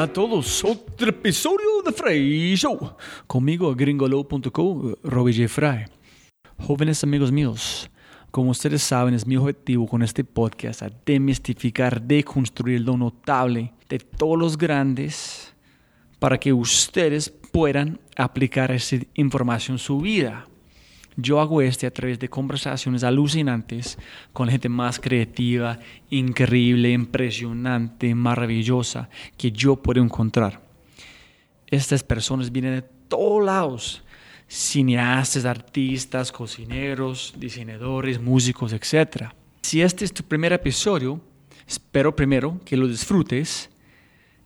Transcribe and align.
Hola 0.00 0.08
a 0.08 0.12
todos, 0.14 0.64
otro 0.64 1.10
episodio 1.10 1.82
de 1.84 1.92
Frey 1.92 2.56
Show. 2.56 2.96
Conmigo, 3.26 3.74
gringolo.co, 3.74 4.96
Robbie 5.02 5.34
J. 5.34 5.46
Fry. 5.46 5.84
Jóvenes 6.56 7.04
amigos 7.04 7.30
míos, 7.30 7.90
como 8.30 8.52
ustedes 8.52 8.80
saben, 8.82 9.12
es 9.12 9.26
mi 9.26 9.36
objetivo 9.36 9.86
con 9.86 10.02
este 10.02 10.24
podcast 10.24 10.84
a 10.84 10.90
demistificar, 11.04 12.00
deconstruir 12.00 12.80
lo 12.80 12.96
notable 12.96 13.74
de 13.90 13.98
todos 13.98 14.38
los 14.38 14.56
grandes 14.56 15.54
para 16.18 16.40
que 16.40 16.54
ustedes 16.54 17.28
puedan 17.52 18.00
aplicar 18.16 18.72
esa 18.72 18.96
información 19.12 19.74
en 19.74 19.80
su 19.80 20.00
vida. 20.00 20.46
Yo 21.16 21.40
hago 21.40 21.60
este 21.60 21.86
a 21.86 21.90
través 21.90 22.18
de 22.18 22.28
conversaciones 22.28 23.04
alucinantes 23.04 23.98
con 24.32 24.48
gente 24.48 24.68
más 24.68 24.98
creativa, 24.98 25.78
increíble, 26.08 26.92
impresionante, 26.92 28.14
maravillosa 28.14 29.08
que 29.36 29.50
yo 29.50 29.76
puedo 29.76 30.02
encontrar. 30.02 30.62
Estas 31.66 32.02
personas 32.02 32.50
vienen 32.50 32.76
de 32.76 32.82
todos 32.82 33.44
lados, 33.44 34.04
cineastas, 34.48 35.44
artistas, 35.44 36.32
cocineros, 36.32 37.34
diseñadores, 37.36 38.20
músicos, 38.20 38.72
etc. 38.72 39.32
Si 39.62 39.82
este 39.82 40.04
es 40.04 40.12
tu 40.12 40.24
primer 40.24 40.52
episodio, 40.52 41.20
espero 41.66 42.14
primero 42.16 42.60
que 42.64 42.76
lo 42.76 42.88
disfrutes 42.88 43.70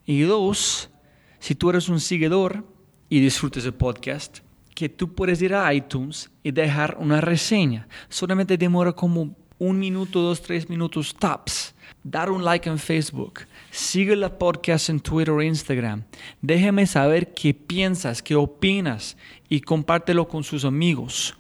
y 0.07 0.21
dos, 0.23 0.91
si 1.39 1.55
tú 1.55 1.71
eres 1.71 1.89
un 1.89 2.01
seguidor 2.01 2.65
y 3.09 3.21
disfrutes 3.21 3.65
el 3.65 3.75
podcast, 3.75 4.41
que 4.75 4.89
tú 4.89 5.15
puedes 5.15 5.41
ir 5.41 5.55
a 5.55 5.73
iTunes 5.73 6.31
y 6.43 6.51
dejar 6.51 6.97
una 6.99 7.21
reseña. 7.21 7.89
Solamente 8.09 8.59
demora 8.59 8.93
como 8.93 9.37
un 9.59 9.79
minuto, 9.79 10.21
dos, 10.21 10.43
tres 10.43 10.69
minutos 10.69 11.15
tops. 11.15 11.75
Dar 12.03 12.31
un 12.31 12.45
like 12.45 12.69
en 12.69 12.79
Facebook. 12.79 13.41
Sigue 13.71 14.17
la 14.17 14.39
podcast 14.39 14.91
en 14.91 15.01
Twitter 15.01 15.31
o 15.31 15.43
Instagram. 15.43 16.05
Déjame 16.43 16.87
saber 16.87 17.33
qué 17.33 17.55
piensas, 17.55 18.23
qué 18.23 18.35
opinas 18.35 19.17
y 19.49 19.61
compártelo 19.61 20.29
con 20.29 20.45
sus 20.45 20.65
amigos. 20.65 21.35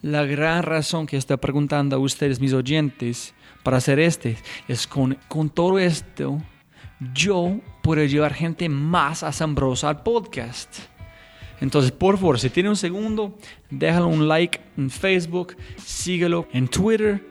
La 0.00 0.24
gran 0.24 0.62
razón 0.62 1.06
que 1.06 1.18
estoy 1.18 1.36
preguntando 1.36 1.96
a 1.96 1.98
ustedes, 1.98 2.40
mis 2.40 2.54
oyentes, 2.54 3.34
para 3.62 3.76
hacer 3.76 3.98
este, 3.98 4.38
es 4.66 4.86
con, 4.86 5.18
con 5.28 5.50
todo 5.50 5.78
esto, 5.78 6.40
yo 7.12 7.60
puedo 7.82 8.02
llevar 8.04 8.32
gente 8.32 8.68
más 8.70 9.22
asombrosa 9.22 9.90
al 9.90 10.02
podcast. 10.02 10.78
Entonces, 11.60 11.92
por 11.92 12.16
favor, 12.16 12.38
si 12.38 12.48
tiene 12.48 12.70
un 12.70 12.76
segundo, 12.76 13.36
déjalo 13.70 14.08
un 14.08 14.28
like 14.28 14.60
en 14.76 14.90
Facebook, 14.90 15.56
síguelo 15.76 16.48
en 16.52 16.68
Twitter. 16.68 17.22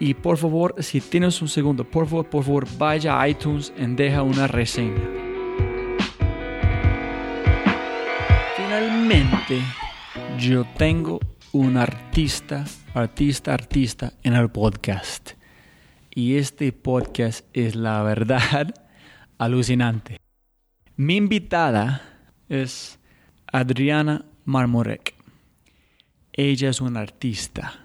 Y 0.00 0.14
por 0.14 0.36
favor, 0.36 0.74
si 0.78 1.00
tienes 1.00 1.40
un 1.42 1.48
segundo, 1.48 1.84
por 1.84 2.06
favor, 2.06 2.28
por 2.28 2.44
favor, 2.44 2.68
vaya 2.78 3.20
a 3.20 3.28
iTunes 3.28 3.72
y 3.76 3.86
deja 3.86 4.22
una 4.22 4.46
reseña. 4.46 5.02
Finalmente, 8.56 9.60
yo 10.38 10.64
tengo 10.76 11.18
un 11.52 11.76
artista, 11.78 12.64
artista, 12.94 13.54
artista 13.54 14.12
en 14.22 14.34
el 14.34 14.50
podcast. 14.50 15.30
Y 16.14 16.36
este 16.36 16.72
podcast 16.72 17.46
es 17.52 17.74
la 17.74 18.02
verdad 18.02 18.74
alucinante. 19.38 20.20
Mi 20.96 21.16
invitada 21.16 22.02
es 22.48 22.97
Adriana 23.52 24.24
Marmorek. 24.44 25.14
Ella 26.32 26.68
es 26.70 26.80
una 26.80 27.00
artista, 27.00 27.80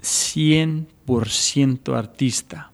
100% 0.00 1.96
artista. 1.96 2.70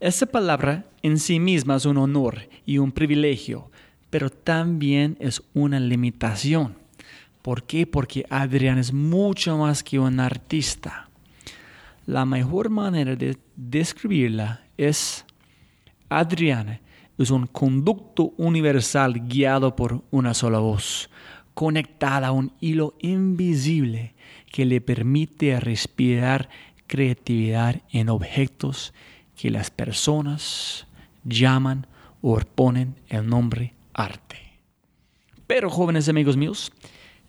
Esa 0.00 0.26
palabra 0.26 0.86
en 1.02 1.18
sí 1.18 1.38
misma 1.38 1.76
es 1.76 1.84
un 1.84 1.96
honor 1.98 2.48
y 2.66 2.78
un 2.78 2.90
privilegio, 2.92 3.70
pero 4.10 4.30
también 4.30 5.16
es 5.20 5.42
una 5.54 5.78
limitación. 5.78 6.76
¿Por 7.40 7.62
qué? 7.62 7.86
Porque 7.86 8.26
Adriana 8.28 8.80
es 8.80 8.92
mucho 8.92 9.56
más 9.56 9.82
que 9.84 9.98
un 9.98 10.20
artista. 10.20 11.08
La 12.04 12.24
mejor 12.24 12.68
manera 12.68 13.14
de 13.14 13.38
describirla 13.56 14.64
es 14.76 15.24
Adriana 16.08 16.80
es 17.16 17.30
un 17.30 17.46
conducto 17.46 18.32
universal 18.38 19.20
guiado 19.28 19.76
por 19.76 20.02
una 20.10 20.32
sola 20.32 20.58
voz 20.58 21.10
conectada 21.54 22.28
a 22.28 22.32
un 22.32 22.52
hilo 22.60 22.94
invisible 23.00 24.14
que 24.50 24.64
le 24.64 24.80
permite 24.80 25.58
respirar 25.60 26.48
creatividad 26.86 27.82
en 27.90 28.08
objetos 28.08 28.92
que 29.36 29.50
las 29.50 29.70
personas 29.70 30.86
llaman 31.24 31.86
o 32.20 32.38
ponen 32.38 32.96
el 33.08 33.26
nombre 33.28 33.74
arte. 33.94 34.36
Pero 35.46 35.70
jóvenes 35.70 36.08
amigos 36.08 36.36
míos, 36.36 36.72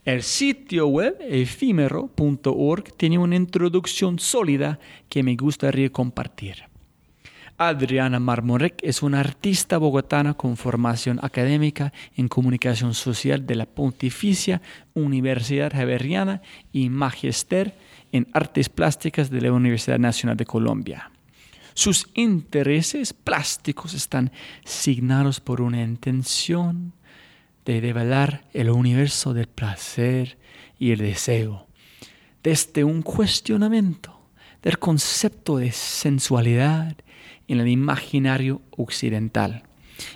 el 0.03 0.23
sitio 0.23 0.87
web 0.87 1.17
efímero.org 1.21 2.97
tiene 2.97 3.17
una 3.19 3.35
introducción 3.35 4.17
sólida 4.19 4.79
que 5.09 5.21
me 5.21 5.35
gustaría 5.35 5.91
compartir. 5.91 6.70
Adriana 7.67 8.19
Marmorek 8.19 8.79
es 8.81 9.03
una 9.03 9.19
artista 9.19 9.77
bogotana 9.77 10.33
con 10.33 10.57
formación 10.57 11.19
académica 11.21 11.93
en 12.15 12.27
comunicación 12.27 12.95
social 12.95 13.45
de 13.45 13.53
la 13.53 13.67
Pontificia 13.67 14.63
Universidad 14.95 15.71
Javeriana 15.71 16.41
y 16.73 16.89
magister 16.89 17.75
en 18.11 18.27
artes 18.33 18.67
plásticas 18.67 19.29
de 19.29 19.41
la 19.41 19.51
Universidad 19.51 19.99
Nacional 19.99 20.37
de 20.37 20.45
Colombia. 20.45 21.11
Sus 21.75 22.07
intereses 22.15 23.13
plásticos 23.13 23.93
están 23.93 24.31
signados 24.65 25.39
por 25.39 25.61
una 25.61 25.83
intención 25.83 26.93
de 27.63 27.79
develar 27.79 28.43
el 28.53 28.71
universo 28.71 29.35
del 29.35 29.45
placer 29.45 30.39
y 30.79 30.93
el 30.93 30.97
deseo, 30.97 31.67
desde 32.41 32.83
un 32.83 33.03
cuestionamiento 33.03 34.19
del 34.63 34.79
concepto 34.79 35.57
de 35.57 35.71
sensualidad 35.71 36.95
en 37.51 37.59
el 37.59 37.67
imaginario 37.67 38.61
occidental. 38.71 39.63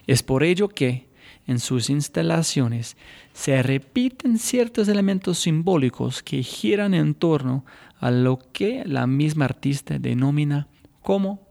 Es 0.07 0.23
por 0.23 0.43
ello 0.43 0.69
que 0.69 1.07
en 1.47 1.59
sus 1.59 1.89
instalaciones 1.89 2.97
se 3.33 3.61
repiten 3.61 4.39
ciertos 4.39 4.87
elementos 4.87 5.39
simbólicos 5.39 6.23
que 6.23 6.41
giran 6.41 6.93
en 6.93 7.13
torno 7.13 7.65
a 7.99 8.09
lo 8.11 8.39
que 8.51 8.83
la 8.85 9.05
misma 9.05 9.45
artista 9.45 9.99
denomina 9.99 10.67
como 11.01 11.47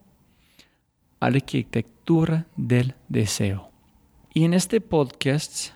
arquitectura 1.21 2.47
del 2.57 2.95
deseo. 3.09 3.71
Y 4.33 4.45
en 4.45 4.55
este 4.55 4.81
podcast, 4.81 5.71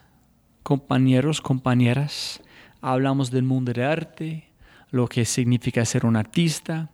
compañeros, 0.62 1.40
compañeras, 1.40 2.42
hablamos 2.80 3.30
del 3.30 3.44
mundo 3.44 3.72
del 3.72 3.84
arte, 3.84 4.50
lo 4.90 5.06
que 5.06 5.24
significa 5.24 5.84
ser 5.84 6.06
un 6.06 6.16
artista, 6.16 6.90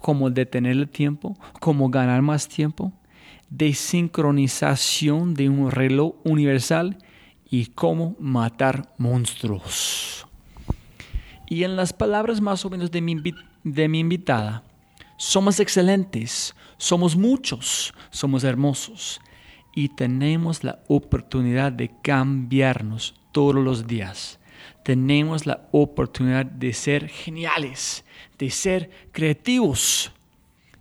cómo 0.00 0.30
detener 0.30 0.72
el 0.72 0.88
tiempo, 0.88 1.36
cómo 1.60 1.90
ganar 1.90 2.22
más 2.22 2.48
tiempo, 2.48 2.92
de 3.48 3.74
sincronización 3.74 5.34
de 5.34 5.48
un 5.48 5.70
reloj 5.70 6.14
universal 6.24 6.98
y 7.48 7.66
cómo 7.66 8.16
matar 8.18 8.94
monstruos. 8.96 10.26
Y 11.48 11.64
en 11.64 11.76
las 11.76 11.92
palabras 11.92 12.40
más 12.40 12.64
o 12.64 12.70
menos 12.70 12.90
de 12.90 13.00
mi, 13.00 13.16
de 13.64 13.88
mi 13.88 13.98
invitada, 13.98 14.62
somos 15.16 15.58
excelentes, 15.60 16.54
somos 16.78 17.16
muchos, 17.16 17.92
somos 18.10 18.44
hermosos 18.44 19.20
y 19.74 19.88
tenemos 19.88 20.64
la 20.64 20.80
oportunidad 20.88 21.72
de 21.72 21.90
cambiarnos 22.02 23.14
todos 23.32 23.56
los 23.56 23.86
días. 23.86 24.38
Tenemos 24.84 25.44
la 25.44 25.68
oportunidad 25.72 26.46
de 26.46 26.72
ser 26.72 27.08
geniales, 27.08 28.04
de 28.40 28.50
ser 28.50 28.90
creativos. 29.12 30.12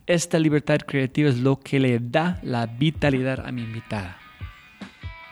Esta 0.07 0.39
libertad 0.39 0.79
creativa 0.79 1.29
es 1.29 1.37
lo 1.37 1.59
que 1.59 1.79
le 1.79 1.99
da 1.99 2.39
la 2.41 2.65
vitalidad 2.65 3.45
a 3.45 3.51
mi 3.51 3.61
invitada. 3.61 4.17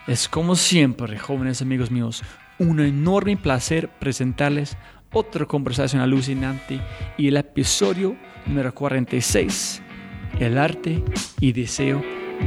Es 0.06 0.27
como 0.27 0.56
siempre, 0.56 1.18
jóvenes 1.18 1.62
amigos 1.62 1.89
míos, 1.89 2.21
un 2.59 2.79
enorme 2.79 3.38
placer 3.38 3.89
presentarles 4.00 4.77
otra 5.12 5.45
conversación 5.45 6.01
alucinante 6.01 6.79
y 7.18 7.29
el 7.29 7.38
episodio 7.38 8.15
número 8.45 8.73
46, 8.75 9.81
el 10.39 10.57
arte 10.57 11.03
y 11.39 11.53
deseo 11.53 12.01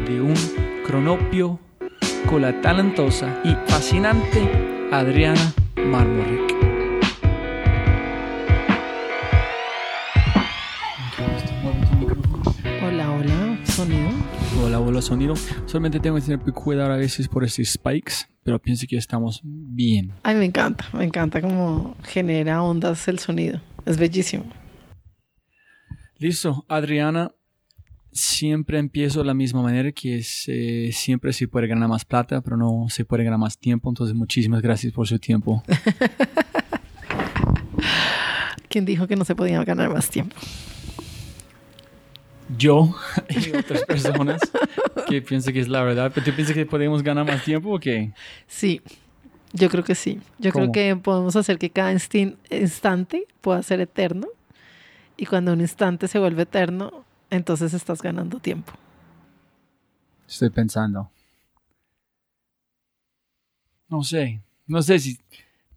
de 0.06 0.20
un 0.20 0.34
cronopio 0.86 1.58
con 2.28 2.42
la 2.42 2.60
talentosa 2.60 3.40
y 3.44 3.54
fascinante 3.70 4.88
Adriana 4.92 5.52
Marmorek. 5.76 6.49
Hola, 14.90 14.98
hola, 14.98 15.06
sonido. 15.06 15.34
Solamente 15.66 16.00
tengo 16.00 16.16
que 16.16 16.22
tener 16.22 16.40
cuidado 16.52 16.92
a 16.92 16.96
veces 16.96 17.28
por 17.28 17.44
estos 17.44 17.68
spikes, 17.68 18.26
pero 18.42 18.58
pienso 18.58 18.88
que 18.88 18.96
estamos 18.96 19.40
bien. 19.44 20.12
Ay, 20.24 20.34
me 20.34 20.44
encanta, 20.44 20.84
me 20.92 21.04
encanta 21.04 21.40
cómo 21.40 21.96
genera 22.02 22.60
ondas 22.60 23.06
el 23.06 23.20
sonido. 23.20 23.60
Es 23.86 23.96
bellísimo. 23.96 24.46
Listo, 26.18 26.64
Adriana, 26.66 27.30
siempre 28.10 28.80
empiezo 28.80 29.20
de 29.20 29.26
la 29.26 29.34
misma 29.34 29.62
manera, 29.62 29.92
que 29.92 30.16
es, 30.16 30.46
eh, 30.48 30.90
siempre 30.92 31.32
se 31.32 31.46
puede 31.46 31.68
ganar 31.68 31.88
más 31.88 32.04
plata, 32.04 32.40
pero 32.40 32.56
no 32.56 32.86
se 32.88 33.04
puede 33.04 33.22
ganar 33.22 33.38
más 33.38 33.56
tiempo. 33.56 33.90
Entonces, 33.90 34.16
muchísimas 34.16 34.60
gracias 34.60 34.92
por 34.92 35.06
su 35.06 35.20
tiempo. 35.20 35.62
¿Quién 38.68 38.84
dijo 38.84 39.06
que 39.06 39.14
no 39.14 39.24
se 39.24 39.36
podía 39.36 39.62
ganar 39.62 39.88
más 39.88 40.10
tiempo? 40.10 40.34
Yo 42.56 42.94
y 43.28 43.56
otras 43.56 43.84
personas 43.84 44.40
que 45.08 45.22
piensan 45.22 45.52
que 45.52 45.60
es 45.60 45.68
la 45.68 45.82
verdad. 45.82 46.10
¿Pero 46.14 46.26
tú 46.26 46.32
piensas 46.32 46.54
que 46.54 46.66
podemos 46.66 47.02
ganar 47.02 47.26
más 47.26 47.44
tiempo 47.44 47.74
o 47.74 47.78
qué? 47.78 48.12
Sí, 48.46 48.80
yo 49.52 49.68
creo 49.68 49.84
que 49.84 49.94
sí. 49.94 50.20
Yo 50.38 50.52
creo 50.52 50.72
que 50.72 50.96
podemos 50.96 51.36
hacer 51.36 51.58
que 51.58 51.70
cada 51.70 51.92
instante 51.92 53.26
pueda 53.40 53.62
ser 53.62 53.80
eterno. 53.80 54.28
Y 55.16 55.26
cuando 55.26 55.52
un 55.52 55.60
instante 55.60 56.08
se 56.08 56.18
vuelve 56.18 56.42
eterno, 56.42 57.04
entonces 57.28 57.74
estás 57.74 58.00
ganando 58.00 58.38
tiempo. 58.38 58.72
Estoy 60.26 60.50
pensando. 60.50 61.10
No 63.88 64.02
sé. 64.02 64.40
No 64.66 64.80
sé 64.82 64.98
si. 64.98 65.18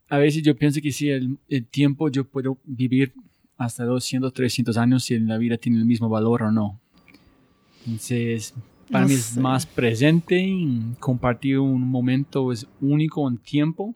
A 0.08 0.18
veces 0.18 0.44
yo 0.44 0.56
pienso 0.56 0.80
que 0.81 0.92
si 0.92 1.10
el, 1.10 1.38
el 1.50 1.66
tiempo 1.66 2.10
yo 2.10 2.24
puedo 2.24 2.58
vivir 2.64 3.14
hasta 3.58 3.86
200, 3.86 4.34
300 4.34 4.78
años 4.78 5.04
si 5.04 5.20
la 5.20 5.38
vida 5.38 5.58
tiene 5.58 5.78
el 5.80 5.86
mismo 5.86 6.10
valor 6.10 6.44
o 6.44 6.52
no. 6.52 6.80
Entonces, 7.86 8.54
para 8.92 9.04
No 9.04 9.10
mí 9.10 9.14
es 9.16 9.24
sé. 9.26 9.40
más 9.42 9.66
presente 9.66 10.46
compartir 11.00 11.60
un 11.60 11.82
momento 11.88 12.52
es 12.52 12.68
único 12.82 13.28
en 13.28 13.38
tiempo 13.38 13.96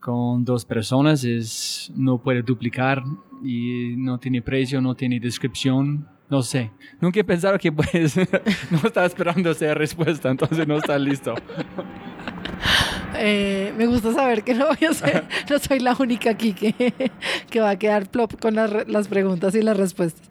con 0.00 0.44
dos 0.44 0.64
personas 0.64 1.24
es 1.24 1.90
no 1.96 2.18
puede 2.18 2.42
duplicar 2.42 3.02
y 3.42 3.94
no 3.96 4.18
tiene 4.18 4.40
precio, 4.40 4.80
no 4.80 4.94
tiene 4.94 5.18
descripción. 5.18 6.06
No 6.28 6.42
sé. 6.42 6.70
Nunca 7.00 7.20
he 7.20 7.24
pensado 7.24 7.58
que 7.58 7.70
pues 7.72 8.16
no 8.70 8.78
estaba 8.84 9.06
esperando 9.06 9.50
esa 9.50 9.74
respuesta, 9.74 10.30
entonces 10.30 10.66
no 10.66 10.76
está 10.76 10.98
listo. 10.98 11.34
Eh, 13.18 13.72
me 13.76 13.86
gusta 13.86 14.12
saber 14.12 14.42
que 14.42 14.54
no 14.54 14.66
voy 14.66 14.88
a 14.88 14.92
ser, 14.92 15.24
no 15.48 15.58
soy 15.58 15.80
la 15.80 15.96
única 15.98 16.30
aquí 16.30 16.52
que, 16.52 16.92
que 17.50 17.60
va 17.60 17.70
a 17.70 17.78
quedar 17.78 18.10
plop 18.10 18.40
con 18.40 18.54
las, 18.54 18.86
las 18.88 19.08
preguntas 19.08 19.54
y 19.54 19.62
las 19.62 19.76
respuestas. 19.76 20.28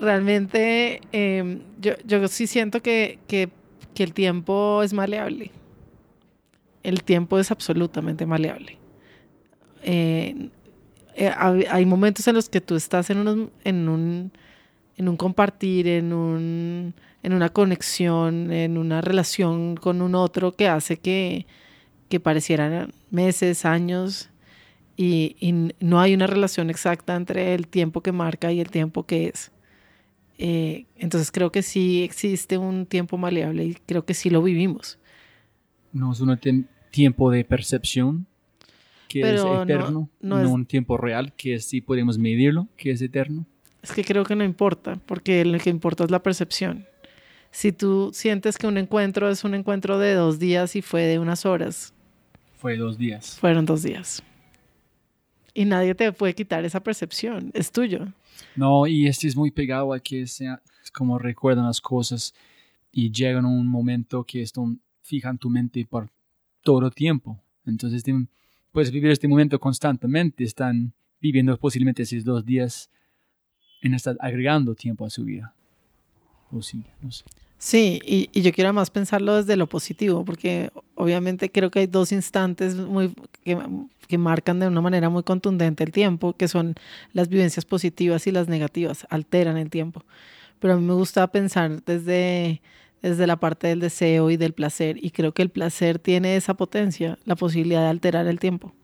Realmente, 0.00 1.00
eh, 1.12 1.60
yo, 1.80 1.92
yo 2.04 2.26
sí 2.28 2.46
siento 2.46 2.82
que, 2.82 3.18
que, 3.28 3.50
que 3.94 4.02
el 4.02 4.12
tiempo 4.12 4.82
es 4.82 4.92
maleable. 4.92 5.50
El 6.82 7.04
tiempo 7.04 7.38
es 7.38 7.50
absolutamente 7.50 8.26
maleable. 8.26 8.78
Eh, 9.84 10.48
eh, 11.14 11.30
hay 11.36 11.64
hay 11.70 11.86
momentos 11.86 12.26
en 12.26 12.34
los 12.34 12.48
que 12.48 12.60
tú 12.60 12.74
estás 12.74 13.10
en, 13.10 13.18
unos, 13.18 13.50
en, 13.64 13.88
un, 13.88 14.32
en 14.96 15.08
un 15.08 15.16
compartir, 15.16 15.86
en, 15.86 16.12
un, 16.12 16.94
en 17.22 17.32
una 17.32 17.50
conexión, 17.50 18.50
en 18.50 18.78
una 18.78 19.00
relación 19.00 19.76
con 19.76 20.02
un 20.02 20.14
otro 20.14 20.52
que 20.52 20.68
hace 20.68 20.96
que, 20.96 21.46
que 22.12 22.20
parecieran 22.20 22.92
meses, 23.10 23.64
años, 23.64 24.28
y, 24.98 25.34
y 25.40 25.52
no 25.80 25.98
hay 25.98 26.12
una 26.12 26.26
relación 26.26 26.68
exacta 26.68 27.16
entre 27.16 27.54
el 27.54 27.66
tiempo 27.68 28.02
que 28.02 28.12
marca 28.12 28.52
y 28.52 28.60
el 28.60 28.68
tiempo 28.70 29.04
que 29.06 29.28
es. 29.28 29.50
Eh, 30.36 30.84
entonces 30.96 31.30
creo 31.32 31.50
que 31.50 31.62
sí 31.62 32.02
existe 32.02 32.58
un 32.58 32.84
tiempo 32.84 33.16
maleable 33.16 33.64
y 33.64 33.74
creo 33.86 34.04
que 34.04 34.12
sí 34.12 34.28
lo 34.28 34.42
vivimos. 34.42 34.98
No 35.92 36.12
es 36.12 36.20
un 36.20 36.38
tiempo 36.90 37.30
de 37.30 37.44
percepción 37.46 38.26
que 39.08 39.22
Pero 39.22 39.36
es 39.38 39.44
no- 39.44 39.62
eterno, 39.62 40.10
no 40.20 40.36
no, 40.38 40.44
es- 40.44 40.50
un 40.50 40.66
tiempo 40.66 40.98
real 40.98 41.32
que 41.34 41.58
sí 41.60 41.80
podemos 41.80 42.18
medirlo, 42.18 42.68
que 42.76 42.90
es 42.90 43.00
eterno. 43.00 43.46
Es 43.82 43.92
que 43.92 44.04
creo 44.04 44.24
que 44.24 44.36
no 44.36 44.44
importa, 44.44 45.00
porque 45.06 45.44
lo 45.46 45.58
que 45.58 45.70
importa 45.70 46.04
es 46.04 46.10
la 46.10 46.22
percepción. 46.22 46.84
Si 47.50 47.72
tú 47.72 48.10
sientes 48.14 48.56
que 48.58 48.66
un 48.66 48.78
encuentro 48.78 49.28
es 49.30 49.44
un 49.44 49.54
encuentro 49.54 49.98
de 49.98 50.14
dos 50.14 50.38
días 50.38 50.76
y 50.76 50.82
fue 50.82 51.02
de 51.02 51.18
unas 51.18 51.44
horas, 51.44 51.92
Fue 52.62 52.76
dos 52.76 52.96
días. 52.96 53.38
fueron 53.40 53.66
dos 53.66 53.82
días. 53.82 54.22
Y 55.52 55.64
nadie 55.64 55.96
te 55.96 56.12
puede 56.12 56.32
quitar 56.32 56.64
esa 56.64 56.80
percepción, 56.80 57.50
es 57.54 57.72
tuyo. 57.72 58.06
No, 58.54 58.86
y 58.86 59.08
este 59.08 59.26
es 59.26 59.34
muy 59.34 59.50
pegado 59.50 59.92
a 59.92 59.98
que 59.98 60.28
sea 60.28 60.62
como 60.94 61.18
recuerdan 61.18 61.66
las 61.66 61.80
cosas 61.80 62.32
y 62.92 63.10
llegan 63.10 63.46
a 63.46 63.48
un 63.48 63.66
momento 63.66 64.22
que 64.22 64.42
están 64.42 64.80
fijan 65.02 65.38
tu 65.38 65.50
mente 65.50 65.84
por 65.84 66.08
todo 66.62 66.88
tiempo. 66.92 67.36
Entonces 67.66 68.04
puedes 68.70 68.92
vivir 68.92 69.10
este 69.10 69.26
momento 69.26 69.58
constantemente. 69.58 70.44
Están 70.44 70.92
viviendo 71.20 71.58
posiblemente 71.58 72.04
esos 72.04 72.22
dos 72.22 72.46
días 72.46 72.88
en 73.80 73.94
estar 73.94 74.16
agregando 74.20 74.76
tiempo 74.76 75.04
a 75.04 75.10
su 75.10 75.24
vida. 75.24 75.52
O 76.52 76.62
sí, 76.62 76.84
no 77.00 77.10
sé. 77.10 77.24
Sí, 77.64 78.00
y, 78.04 78.40
yo 78.40 78.52
quiero 78.52 78.70
además 78.70 78.90
pensarlo 78.90 79.36
desde 79.36 79.54
lo 79.56 79.68
positivo, 79.68 80.24
porque 80.24 80.72
obviamente 80.96 81.48
creo 81.48 81.70
que 81.70 81.78
hay 81.78 81.86
dos 81.86 82.10
instantes 82.10 82.74
que, 83.44 83.56
que 84.08 84.18
marcan 84.18 84.58
de 84.58 84.66
una 84.66 84.80
manera 84.80 85.08
muy 85.10 85.22
contundente 85.22 85.84
el 85.84 85.92
tiempo, 85.92 86.32
que 86.32 86.48
son 86.48 86.74
las 87.12 87.28
vivencias 87.28 87.64
positivas 87.64 88.26
y 88.26 88.32
las 88.32 88.48
negativas, 88.48 89.06
alteran 89.10 89.56
el 89.58 89.70
tiempo. 89.70 90.04
Pero 90.58 90.74
a 90.74 90.76
mí 90.76 90.84
me 90.84 90.94
gusta 90.94 91.24
pensar 91.28 91.84
desde, 91.84 92.60
desde 93.00 93.28
la 93.28 93.36
parte 93.36 93.68
del 93.68 93.78
deseo 93.78 94.28
y 94.32 94.36
del 94.36 94.54
placer, 94.54 94.96
y 95.00 95.12
creo 95.12 95.32
que 95.32 95.42
el 95.42 95.50
placer 95.50 96.00
tiene 96.00 96.34
esa 96.34 96.54
potencia, 96.54 97.16
la 97.24 97.36
posibilidad 97.36 97.82
de 97.82 97.90
alterar 97.90 98.26
el 98.26 98.40
tiempo. 98.40 98.74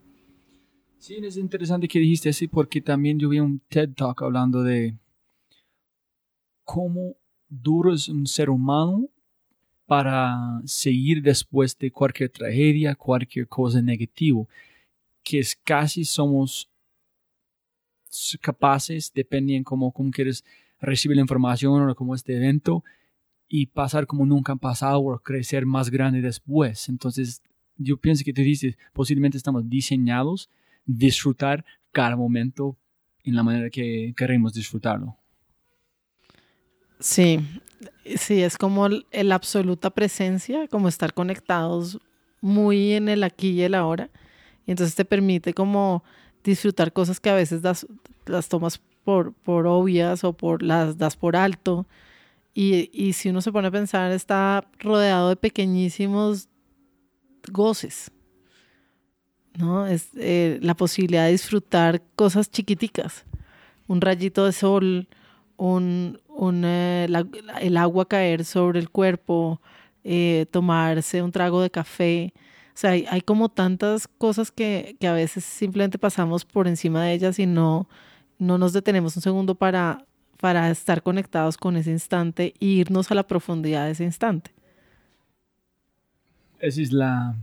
Sí, 0.98 1.16
es 1.20 1.36
interesante 1.36 1.88
que 1.88 1.98
dijiste 1.98 2.28
así 2.28 2.46
porque 2.46 2.80
también 2.80 3.18
yo 3.18 3.28
vi 3.28 3.40
un 3.40 3.60
TED 3.68 3.90
Talk 3.96 4.22
hablando 4.22 4.62
de 4.62 4.96
cómo 6.62 7.16
duro 7.48 7.94
es 7.94 8.08
un 8.08 8.26
ser 8.26 8.50
humano 8.50 9.08
para 9.86 10.60
seguir 10.64 11.22
después 11.22 11.76
de 11.78 11.90
cualquier 11.90 12.30
tragedia, 12.30 12.94
cualquier 12.94 13.48
cosa 13.48 13.80
negativa, 13.80 14.44
que 15.22 15.38
es 15.38 15.56
casi 15.56 16.04
somos 16.04 16.68
capaces, 18.40 19.12
dependiendo 19.14 19.66
cómo, 19.68 19.92
cómo 19.92 20.10
quieres 20.10 20.44
recibir 20.80 21.16
la 21.16 21.22
información 21.22 21.88
o 21.88 21.94
como 21.94 22.14
este 22.14 22.36
evento, 22.36 22.84
y 23.48 23.66
pasar 23.66 24.06
como 24.06 24.26
nunca 24.26 24.52
han 24.52 24.58
pasado 24.58 25.00
o 25.00 25.18
crecer 25.18 25.64
más 25.64 25.90
grande 25.90 26.20
después. 26.20 26.88
Entonces, 26.88 27.42
yo 27.76 27.96
pienso 27.96 28.24
que 28.24 28.32
tú 28.32 28.42
dices, 28.42 28.76
posiblemente 28.92 29.38
estamos 29.38 29.68
diseñados 29.68 30.50
disfrutar 30.84 31.64
cada 31.92 32.16
momento 32.16 32.76
en 33.24 33.34
la 33.34 33.42
manera 33.42 33.70
que 33.70 34.12
queremos 34.16 34.52
disfrutarlo. 34.52 35.17
Sí, 37.00 37.40
sí, 38.16 38.42
es 38.42 38.58
como 38.58 38.88
la 38.88 39.34
absoluta 39.34 39.90
presencia, 39.90 40.66
como 40.68 40.88
estar 40.88 41.14
conectados 41.14 41.98
muy 42.40 42.92
en 42.92 43.08
el 43.08 43.24
aquí 43.24 43.50
y 43.50 43.62
el 43.62 43.74
ahora. 43.74 44.10
Y 44.66 44.72
entonces 44.72 44.94
te 44.94 45.04
permite 45.04 45.54
como 45.54 46.02
disfrutar 46.44 46.92
cosas 46.92 47.20
que 47.20 47.30
a 47.30 47.34
veces 47.34 47.62
das, 47.62 47.86
las 48.26 48.48
tomas 48.48 48.80
por, 49.04 49.32
por 49.32 49.66
obvias 49.66 50.24
o 50.24 50.32
por 50.32 50.62
las 50.62 50.98
das 50.98 51.16
por 51.16 51.36
alto. 51.36 51.86
Y, 52.54 52.90
y 52.92 53.12
si 53.12 53.28
uno 53.30 53.40
se 53.40 53.52
pone 53.52 53.68
a 53.68 53.70
pensar, 53.70 54.10
está 54.12 54.68
rodeado 54.80 55.28
de 55.28 55.36
pequeñísimos 55.36 56.48
goces. 57.50 58.10
¿No? 59.56 59.86
Es 59.86 60.10
eh, 60.16 60.58
la 60.62 60.74
posibilidad 60.74 61.24
de 61.24 61.32
disfrutar 61.32 62.02
cosas 62.14 62.50
chiquiticas. 62.50 63.24
Un 63.86 64.00
rayito 64.00 64.44
de 64.44 64.52
sol, 64.52 65.08
un, 65.56 66.20
un, 66.38 66.62
eh, 66.64 67.06
la- 67.10 67.26
el 67.60 67.76
agua 67.76 68.08
caer 68.08 68.44
sobre 68.44 68.78
el 68.80 68.90
cuerpo, 68.90 69.60
eh, 70.04 70.46
tomarse 70.50 71.22
un 71.22 71.32
trago 71.32 71.60
de 71.62 71.70
café. 71.70 72.32
O 72.74 72.80
sea, 72.80 72.92
hay, 72.92 73.06
hay 73.10 73.20
como 73.22 73.48
tantas 73.48 74.06
cosas 74.08 74.50
que, 74.52 74.96
que 75.00 75.08
a 75.08 75.12
veces 75.12 75.44
simplemente 75.44 75.98
pasamos 75.98 76.44
por 76.44 76.68
encima 76.68 77.02
de 77.04 77.12
ellas 77.14 77.38
y 77.40 77.46
no, 77.46 77.88
no 78.38 78.56
nos 78.58 78.72
detenemos 78.72 79.16
un 79.16 79.22
segundo 79.22 79.54
para, 79.56 80.04
para 80.40 80.70
estar 80.70 81.02
conectados 81.02 81.56
con 81.56 81.76
ese 81.76 81.90
instante 81.90 82.54
e 82.60 82.66
irnos 82.66 83.10
a 83.10 83.14
la 83.16 83.26
profundidad 83.26 83.86
de 83.86 83.92
ese 83.92 84.04
instante. 84.04 84.52
Esa 86.60 86.82
es 86.82 86.92
la 86.92 87.36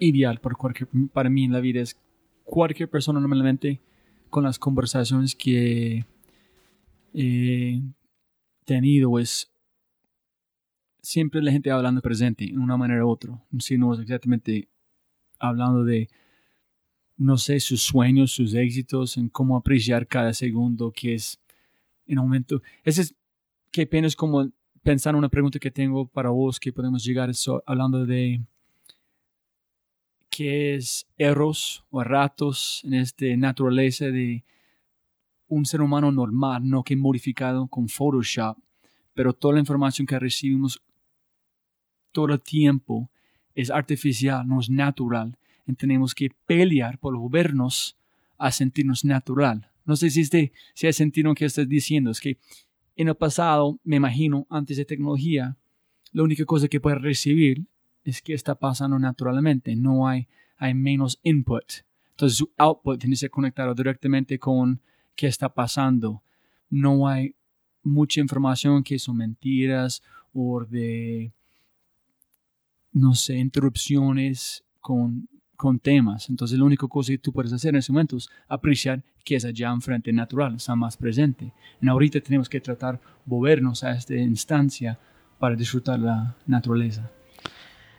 ideal 0.00 0.38
para, 0.40 0.54
cualquier, 0.56 0.88
para 1.12 1.30
mí 1.30 1.44
en 1.44 1.52
la 1.52 1.60
vida. 1.60 1.80
Es 1.80 1.96
cualquier 2.44 2.88
persona 2.90 3.20
normalmente 3.20 3.80
con 4.30 4.44
las 4.44 4.58
conversaciones 4.58 5.34
que 5.36 6.04
he 7.14 7.80
tenido 8.66 9.18
es 9.18 9.50
siempre 11.00 11.40
la 11.40 11.52
gente 11.52 11.70
hablando 11.70 12.02
presente 12.02 12.44
en 12.44 12.58
una 12.58 12.76
manera 12.76 13.06
u 13.06 13.08
otra. 13.08 13.42
Si 13.60 13.78
no 13.78 13.94
es 13.94 14.00
exactamente 14.00 14.68
hablando 15.38 15.84
de, 15.84 16.08
no 17.16 17.38
sé, 17.38 17.60
sus 17.60 17.82
sueños, 17.82 18.32
sus 18.32 18.54
éxitos, 18.54 19.16
en 19.16 19.28
cómo 19.28 19.56
apreciar 19.56 20.06
cada 20.06 20.34
segundo 20.34 20.92
que 20.92 21.14
es 21.14 21.40
en 22.06 22.18
momento. 22.18 22.62
Ese 22.84 23.02
es, 23.02 23.14
qué 23.70 23.86
pena 23.86 24.06
es 24.06 24.16
como 24.16 24.50
pensar 24.82 25.14
en 25.14 25.18
una 25.18 25.28
pregunta 25.28 25.58
que 25.58 25.70
tengo 25.70 26.06
para 26.06 26.30
vos 26.30 26.60
que 26.60 26.72
podemos 26.72 27.04
llegar 27.04 27.34
so- 27.34 27.62
hablando 27.66 28.06
de 28.06 28.40
qué 30.30 30.74
es 30.74 31.06
erros 31.16 31.84
o 31.90 32.02
ratos 32.04 32.82
en 32.84 32.94
esta 32.94 33.24
naturaleza 33.36 34.06
de 34.06 34.44
un 35.48 35.64
ser 35.64 35.80
humano 35.80 36.10
normal, 36.10 36.68
no 36.68 36.82
que 36.82 36.96
modificado 36.96 37.66
con 37.68 37.88
Photoshop, 37.88 38.58
pero 39.14 39.32
toda 39.32 39.54
la 39.54 39.60
información 39.60 40.06
que 40.06 40.18
recibimos 40.18 40.82
todo 42.12 42.32
el 42.32 42.40
tiempo 42.40 43.10
es 43.54 43.70
artificial, 43.70 44.46
no 44.46 44.60
es 44.60 44.70
natural. 44.70 45.36
Y 45.66 45.72
tenemos 45.74 46.14
que 46.14 46.30
pelear 46.46 46.98
por 46.98 47.16
volvernos 47.16 47.96
a 48.38 48.52
sentirnos 48.52 49.04
natural. 49.04 49.68
No 49.84 49.96
sé 49.96 50.10
si, 50.10 50.20
este, 50.20 50.52
si 50.74 50.86
hay 50.86 50.92
sentido 50.92 51.28
lo 51.28 51.34
que 51.34 51.44
estás 51.44 51.68
diciendo, 51.68 52.10
es 52.10 52.20
que 52.20 52.38
en 52.96 53.08
el 53.08 53.14
pasado, 53.14 53.78
me 53.84 53.96
imagino, 53.96 54.46
antes 54.50 54.76
de 54.76 54.84
tecnología, 54.84 55.56
la 56.12 56.22
única 56.22 56.44
cosa 56.44 56.68
que 56.68 56.80
puedes 56.80 57.00
recibir 57.00 57.64
es 58.04 58.22
que 58.22 58.34
está 58.34 58.54
pasando 58.54 58.98
naturalmente, 58.98 59.76
no 59.76 60.08
hay, 60.08 60.28
hay 60.56 60.74
menos 60.74 61.18
input. 61.22 61.64
Entonces 62.10 62.38
su 62.38 62.50
output 62.56 62.98
tiene 62.98 63.12
que 63.12 63.18
ser 63.18 63.30
conectado 63.30 63.74
directamente 63.74 64.38
con 64.38 64.80
qué 65.16 65.26
está 65.26 65.48
pasando. 65.48 66.22
No 66.70 67.08
hay 67.08 67.34
mucha 67.82 68.20
información 68.20 68.82
que 68.82 68.98
son 68.98 69.16
mentiras 69.16 70.02
o 70.32 70.64
de, 70.64 71.32
no 72.92 73.14
sé, 73.14 73.36
interrupciones 73.36 74.64
con, 74.80 75.28
con 75.56 75.78
temas. 75.78 76.28
Entonces, 76.28 76.58
la 76.58 76.64
única 76.64 76.86
cosa 76.86 77.12
que 77.12 77.18
tú 77.18 77.32
puedes 77.32 77.52
hacer 77.52 77.70
en 77.70 77.76
ese 77.76 77.92
momento 77.92 78.16
es 78.16 78.28
apreciar 78.48 79.02
que 79.24 79.36
es 79.36 79.44
allá 79.44 79.70
enfrente 79.70 80.12
natural, 80.12 80.56
está 80.56 80.76
más 80.76 80.96
presente. 80.96 81.52
Y 81.80 81.88
ahorita 81.88 82.20
tenemos 82.20 82.48
que 82.48 82.60
tratar 82.60 83.00
volvernos 83.24 83.82
a 83.82 83.92
esta 83.92 84.14
instancia 84.14 84.98
para 85.38 85.56
disfrutar 85.56 85.98
la 85.98 86.36
naturaleza. 86.46 87.10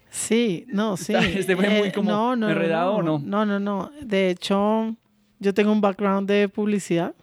Sí, 0.09 0.65
no, 0.69 0.95
sí. 0.95 1.13
Este 1.35 1.55
fue 1.55 1.69
muy 1.69 1.89
eh, 1.89 1.91
como 1.91 2.09
no, 2.09 2.35
no, 2.35 2.49
enredado, 2.49 3.01
no, 3.03 3.19
no? 3.19 3.45
No, 3.45 3.59
no, 3.59 3.91
De 4.01 4.29
hecho, 4.29 4.95
yo 5.39 5.53
tengo 5.53 5.71
un 5.71 5.81
background 5.81 6.27
de 6.27 6.49
publicidad 6.49 7.13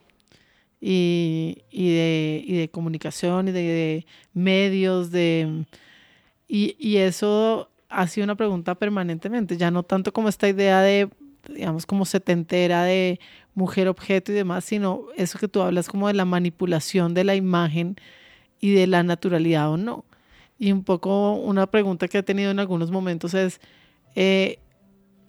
y, 0.81 1.57
de, 1.73 2.69
comunicación 2.73 3.49
y 3.49 3.53
de, 3.53 4.07
medios, 4.33 5.11
de, 5.11 5.65
y, 6.47 6.77
y, 6.79 6.99
eso 6.99 7.71
ha 7.89 8.07
sido 8.07 8.25
una 8.25 8.35
pregunta 8.35 8.75
permanentemente, 8.75 9.57
ya 9.57 9.71
no 9.71 9.83
tanto 9.83 10.13
como 10.13 10.29
esta 10.29 10.49
idea 10.49 10.81
de, 10.83 11.09
digamos, 11.49 11.87
como 11.87 12.05
setentera 12.05 12.85
de 12.85 13.19
mujer 13.55 13.89
objeto 13.89 14.33
y 14.33 14.35
demás, 14.35 14.65
sino 14.65 15.07
eso 15.17 15.39
que 15.39 15.49
tú 15.49 15.63
hablas 15.63 15.89
como 15.89 16.09
de 16.09 16.15
la 16.15 16.25
manipulación 16.25 17.15
de 17.15 17.25
la 17.25 17.35
imagen 17.35 17.97
y 18.61 18.73
de 18.73 18.87
la 18.87 19.03
naturalidad 19.03 19.71
o 19.71 19.77
no. 19.77 20.05
Y 20.59 20.73
un 20.73 20.85
poco 20.85 21.33
una 21.33 21.67
pregunta 21.67 22.09
que 22.09 22.19
he 22.19 22.23
tenido 22.23 22.51
en 22.51 22.59
algunos 22.59 22.91
momentos 22.91 23.35
es, 23.35 23.61
eh, 24.15 24.59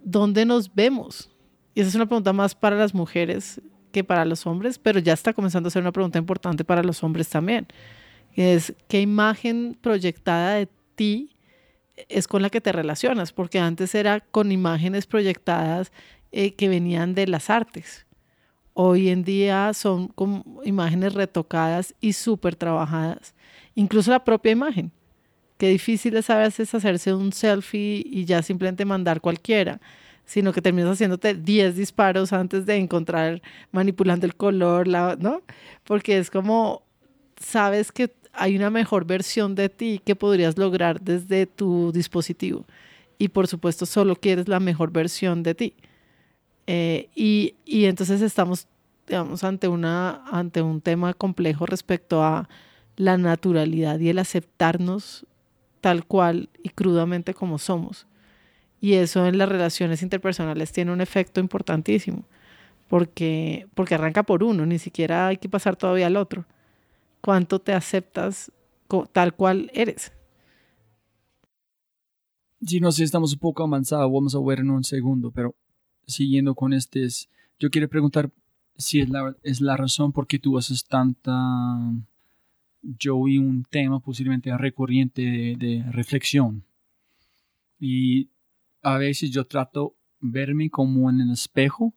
¿dónde 0.04 0.46
nos 0.46 0.74
vemos? 0.74 1.30
Y 1.75 1.82
esa 1.82 1.89
es 1.89 1.96
una 1.96 2.08
pregunta 2.08 2.34
más 2.34 2.55
para 2.55 2.77
las 2.77 2.94
mujeres 2.94 3.62
que 3.91 4.03
para 4.03 4.25
los 4.25 4.48
hombres, 4.48 4.79
pero 4.79 5.00
ya 5.00 5.13
está 5.13 5.34
comenzando 5.34 5.67
a 5.67 5.72
ser 5.72 5.82
una 5.82 5.91
pregunta 5.91 6.17
importante 6.17 6.63
para 6.63 6.82
los 6.82 7.03
hombres 7.03 7.29
también. 7.29 7.67
Es, 8.34 8.74
¿qué 8.88 9.01
imagen 9.01 9.77
proyectada 9.79 10.55
de 10.55 10.70
ti 10.96 11.36
es 12.10 12.27
con 12.27 12.41
la 12.41 12.50
que 12.50 12.62
te 12.62 12.72
relacionas? 12.72 13.34
Porque 13.34 13.60
antes 13.60 13.94
era 13.94 14.22
con 14.22 14.51
imágenes 14.51 15.05
proyectadas 15.05 15.91
eh, 16.32 16.53
que 16.53 16.70
venían 16.70 17.13
de 17.13 17.27
las 17.27 17.50
artes. 17.50 18.05
Hoy 18.74 19.10
en 19.10 19.24
día 19.24 19.74
son 19.74 20.10
como 20.10 20.62
imágenes 20.65 21.13
retocadas 21.13 21.94
y 22.01 22.13
súper 22.13 22.55
trabajadas. 22.55 23.34
Incluso 23.74 24.12
la 24.12 24.24
propia 24.24 24.51
imagen. 24.51 24.91
Qué 25.58 25.70
difícil 25.70 26.17
es 26.17 26.29
a 26.29 26.38
veces 26.38 26.74
hacerse 26.74 27.13
un 27.13 27.32
selfie 27.32 28.03
y 28.05 28.25
ya 28.25 28.41
simplemente 28.41 28.84
mandar 28.84 29.22
cualquiera, 29.22 29.79
sino 30.25 30.51
que 30.53 30.62
terminas 30.62 30.91
haciéndote 30.91 31.36
10 31.36 31.75
disparos 31.75 32.34
antes 32.34 32.65
de 32.65 32.75
encontrar, 32.75 33.41
manipulando 33.72 34.25
el 34.25 34.36
color, 34.36 34.88
la, 34.88 35.15
¿no? 35.20 35.41
Porque 35.84 36.17
es 36.17 36.29
como, 36.29 36.84
sabes 37.38 37.91
que 37.91 38.12
hay 38.34 38.55
una 38.55 38.70
mejor 38.70 39.05
versión 39.05 39.55
de 39.55 39.70
ti 39.70 40.01
que 40.03 40.15
podrías 40.15 40.58
lograr 40.58 41.00
desde 41.01 41.46
tu 41.46 41.91
dispositivo. 41.91 42.65
Y 43.17 43.29
por 43.29 43.48
supuesto, 43.48 43.86
solo 43.86 44.15
quieres 44.15 44.48
la 44.48 44.60
mejor 44.60 44.91
versión 44.91 45.44
de 45.44 45.55
ti. 45.55 45.74
Eh, 46.67 47.10
y, 47.15 47.55
y 47.63 47.86
entonces 47.86 48.22
estamos, 48.22 48.67
digamos, 49.08 49.44
ante, 49.44 49.67
una, 49.67 50.24
ante 50.32 50.62
un 50.62 50.82
tema 50.82 51.13
complejo 51.13 51.65
respecto 51.65 52.24
a 52.24 52.50
la 52.98 53.17
naturalidad 53.17 54.00
y 54.00 54.10
el 54.10 54.20
aceptarnos 54.20 55.25
tal 55.82 56.05
cual 56.05 56.50
y 56.63 56.70
crudamente 56.70 57.34
como 57.34 57.60
somos. 57.60 58.08
Y 58.82 58.94
eso 58.94 59.25
en 59.25 59.38
las 59.38 59.50
relaciones 59.50 60.03
interpersonales 60.03 60.72
tiene 60.72 60.91
un 60.91 61.01
efecto 61.01 61.39
importantísimo, 61.39 62.25
porque, 62.88 63.67
porque 63.74 63.96
arranca 63.96 64.24
por 64.24 64.44
uno, 64.44 64.65
ni 64.65 64.79
siquiera 64.79 65.27
hay 65.27 65.38
que 65.38 65.50
pasar 65.50 65.75
todavía 65.75 66.08
al 66.08 66.17
otro. 66.17 66.46
¿Cuánto 67.22 67.60
te 67.60 67.74
aceptas 67.74 68.51
tal 69.12 69.34
cual 69.34 69.72
eres? 69.74 70.12
Sí, 72.65 72.79
no 72.79 72.91
sé, 72.91 73.03
estamos 73.03 73.34
un 73.34 73.39
poco 73.39 73.63
avanzados, 73.63 74.12
vamos 74.12 74.36
a 74.36 74.39
ver 74.39 74.60
en 74.60 74.70
un 74.70 74.84
segundo, 74.84 75.32
pero 75.32 75.55
siguiendo 76.08 76.53
con 76.55 76.74
este, 76.74 77.08
yo 77.60 77.70
quiero 77.70 77.89
preguntar 77.89 78.29
si 78.77 79.01
es 79.01 79.10
la, 79.10 79.36
es 79.44 79.62
la 79.62 79.77
razón 79.77 80.12
por 80.12 80.27
qué 80.27 80.38
tú 80.38 80.58
haces 80.58 80.86
tanta 80.86 81.24
yo 83.00 83.24
vi 83.24 83.38
un 83.38 83.63
tema 83.63 84.00
posiblemente 84.00 84.55
recurrente 84.58 85.22
de, 85.58 85.84
reflexión. 85.91 86.63
Y 87.79 88.29
a 88.86 89.00
veces 89.00 89.32
yo 89.32 89.46
trato 89.46 89.96
verme 90.20 90.70
como 90.70 91.10
en 91.10 91.20
el 91.22 91.32
espejo 91.32 91.94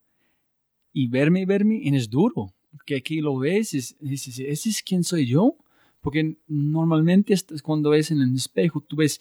y 0.93 1.07
verme, 1.09 1.45
verme, 1.45 1.79
y 1.83 1.95
es 1.95 2.09
duro. 2.09 2.55
Que 2.87 2.97
aquí 2.97 3.21
lo 3.21 3.37
ves, 3.39 3.75
y 3.75 4.09
dices, 4.09 4.39
¿ese 4.39 4.69
es 4.71 4.83
quién 4.83 5.05
soy 5.05 5.27
yo? 5.27 5.57
Porque 6.01 6.39
normalmente 6.47 7.35
cuando 7.63 7.91
ves 7.91 8.11
en 8.11 8.23
el 8.23 8.35
espejo, 8.35 8.81
tú 8.81 8.97
ves 8.97 9.21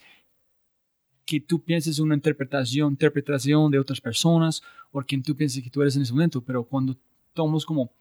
que 1.25 1.41
tú 1.41 1.61
pienses 1.61 1.99
una 1.99 2.15
interpretación, 2.15 2.93
interpretación 2.93 3.69
de 3.69 3.79
otras 3.79 3.99
personas, 3.99 4.61
o 4.91 5.01
quien 5.01 5.21
tú 5.21 5.35
piensas 5.35 5.61
que 5.61 5.69
tú 5.69 5.81
eres 5.81 5.97
en 5.97 6.03
ese 6.03 6.13
momento, 6.13 6.41
pero 6.41 6.63
cuando 6.63 6.97
tomamos 7.33 7.65
como 7.65 7.91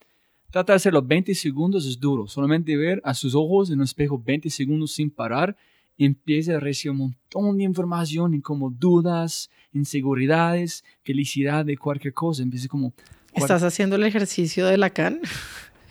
Trata 0.51 0.73
de 0.73 0.77
hacerlo 0.77 1.03
20 1.03 1.35
segundos, 1.35 1.87
es 1.87 1.99
duro. 1.99 2.29
Solamente 2.29 2.77
ver 2.77 3.01
a 3.05 3.15
sus 3.15 3.35
ojos 3.35 3.71
en 3.71 3.79
un 3.79 3.85
espejo 3.85 4.23
20 4.25 4.49
segundos 4.49 4.93
sin 4.93 5.11
parar, 5.11 5.57
empieza 5.99 6.57
a 6.57 6.61
recibir 6.61 6.93
un 6.93 6.99
montón 6.99 7.59
de 7.59 7.65
información, 7.65 8.41
como 8.41 8.71
dudas, 8.71 9.51
inseguridades, 9.73 10.85
felicidad 11.03 11.65
de 11.65 11.77
cualquier 11.77 12.15
cosa. 12.15 12.43
Empieza 12.43 12.69
como... 12.69 12.93
¿Estás 13.33 13.63
haciendo 13.63 13.97
el 13.97 14.05
ejercicio 14.05 14.67
de 14.67 14.79
Lacan? 14.79 15.21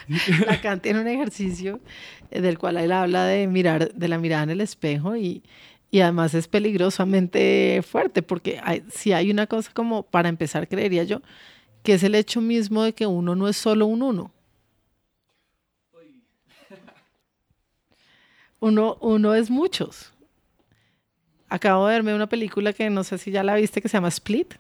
Lacan 0.48 0.82
tiene 0.82 1.02
un 1.02 1.08
ejercicio 1.08 1.80
del 2.32 2.58
cual 2.58 2.78
él 2.78 2.92
habla 2.92 3.26
de 3.26 3.48
mirar, 3.48 3.94
de 3.94 4.08
la 4.08 4.18
mirada 4.18 4.44
en 4.44 4.50
el 4.52 4.62
espejo 4.62 5.16
y, 5.16 5.44
y 5.92 6.00
además 6.02 6.34
es 6.34 6.48
peligrosamente 6.48 7.82
fuerte 7.88 8.22
porque 8.22 8.60
si 8.92 9.14
hay 9.14 9.32
una 9.32 9.48
cosa 9.48 9.72
como, 9.74 10.04
para 10.04 10.30
empezar, 10.30 10.68
creería 10.68 11.04
yo, 11.04 11.22
que 11.84 11.94
es 11.94 12.04
el 12.04 12.16
hecho 12.16 12.42
mismo 12.42 12.84
de 12.84 12.94
que 12.94 13.06
uno 13.06 13.36
no 13.36 13.48
es 13.48 13.58
solo 13.58 13.86
un 13.86 14.02
uno. 14.02 14.32
Uno, 18.66 18.98
uno 19.00 19.36
es 19.36 19.52
muchos. 19.52 20.12
Acabo 21.50 21.86
de 21.86 21.94
verme 21.94 22.16
una 22.16 22.28
película 22.28 22.74
que 22.74 22.90
no 22.90 23.04
sé 23.04 23.20
si 23.20 23.30
ya 23.30 23.44
la 23.44 23.54
viste 23.54 23.80
que 23.80 23.88
se 23.88 23.98
llama 23.98 24.08
Split. 24.08 24.56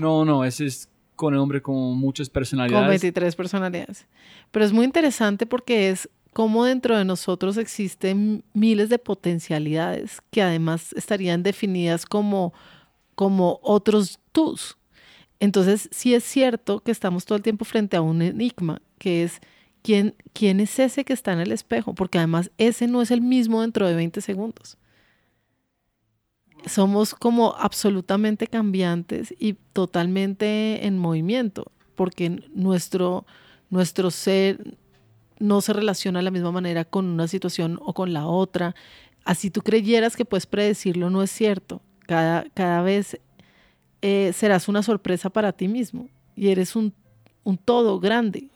No, 0.00 0.24
no, 0.24 0.44
ese 0.44 0.64
es 0.64 0.88
con 1.14 1.34
el 1.34 1.40
hombre 1.40 1.60
con 1.60 1.76
muchas 1.98 2.30
personalidades. 2.30 2.82
Con 2.82 2.88
23 2.88 3.36
personalidades. 3.36 4.06
Pero 4.50 4.64
es 4.64 4.72
muy 4.72 4.86
interesante 4.86 5.44
porque 5.44 5.90
es 5.90 6.08
como 6.32 6.64
dentro 6.64 6.96
de 6.96 7.04
nosotros 7.04 7.58
existen 7.58 8.42
miles 8.54 8.88
de 8.88 8.98
potencialidades 8.98 10.22
que 10.30 10.40
además 10.40 10.94
estarían 10.94 11.42
definidas 11.42 12.06
como, 12.06 12.54
como 13.14 13.60
otros 13.62 14.20
tus. 14.32 14.78
Entonces, 15.38 15.90
sí 15.92 16.14
es 16.14 16.24
cierto 16.24 16.80
que 16.80 16.90
estamos 16.90 17.26
todo 17.26 17.36
el 17.36 17.42
tiempo 17.42 17.66
frente 17.66 17.98
a 17.98 18.00
un 18.00 18.22
enigma, 18.22 18.80
que 18.98 19.24
es 19.24 19.40
¿quién, 19.82 20.14
¿quién 20.32 20.60
es 20.60 20.78
ese 20.78 21.04
que 21.04 21.12
está 21.12 21.32
en 21.32 21.40
el 21.40 21.52
espejo? 21.52 21.94
Porque 21.94 22.18
además 22.18 22.50
ese 22.58 22.86
no 22.86 23.02
es 23.02 23.10
el 23.10 23.20
mismo 23.20 23.60
dentro 23.60 23.86
de 23.86 23.94
20 23.94 24.20
segundos. 24.20 24.78
Somos 26.66 27.14
como 27.14 27.54
absolutamente 27.56 28.46
cambiantes 28.46 29.34
y 29.38 29.54
totalmente 29.72 30.86
en 30.86 30.96
movimiento, 30.96 31.72
porque 31.96 32.42
nuestro, 32.54 33.26
nuestro 33.68 34.10
ser 34.10 34.76
no 35.40 35.60
se 35.60 35.72
relaciona 35.72 36.20
de 36.20 36.24
la 36.24 36.30
misma 36.30 36.52
manera 36.52 36.84
con 36.84 37.06
una 37.06 37.26
situación 37.26 37.80
o 37.82 37.94
con 37.94 38.12
la 38.12 38.26
otra. 38.26 38.76
Así 39.24 39.50
tú 39.50 39.60
creyeras 39.60 40.16
que 40.16 40.24
puedes 40.24 40.46
predecirlo, 40.46 41.10
no 41.10 41.22
es 41.22 41.32
cierto. 41.32 41.82
Cada, 42.06 42.44
cada 42.54 42.82
vez 42.82 43.18
eh, 44.02 44.32
serás 44.34 44.68
una 44.68 44.84
sorpresa 44.84 45.30
para 45.30 45.52
ti 45.52 45.66
mismo 45.66 46.08
y 46.36 46.48
eres 46.48 46.76
un, 46.76 46.94
un 47.42 47.58
todo 47.58 47.98
grande, 47.98 48.48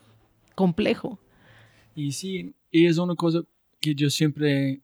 complejo. 0.56 1.20
Y 1.94 2.10
sí, 2.10 2.52
y 2.72 2.86
es 2.86 2.98
una 2.98 3.14
cosa 3.14 3.42
que 3.78 3.94
yo 3.94 4.10
siempre 4.10 4.80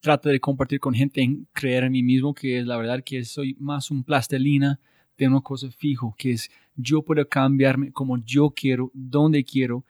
trato 0.00 0.28
de 0.28 0.40
compartir 0.40 0.80
con 0.80 0.94
gente 0.94 1.22
en 1.22 1.46
creer 1.52 1.84
en 1.84 1.92
mí 1.92 2.02
mismo, 2.02 2.34
que 2.34 2.58
es 2.58 2.66
la 2.66 2.76
verdad 2.76 3.04
que 3.04 3.24
soy 3.24 3.54
más 3.60 3.92
un 3.92 4.02
plastelina 4.02 4.80
de 5.16 5.28
una 5.28 5.40
cosa 5.40 5.70
fijo, 5.70 6.14
que 6.18 6.32
es 6.32 6.50
yo 6.74 7.02
puedo 7.02 7.28
cambiarme 7.28 7.92
como 7.92 8.18
yo 8.18 8.50
quiero, 8.50 8.90
donde 8.94 9.44
quiero, 9.44 9.84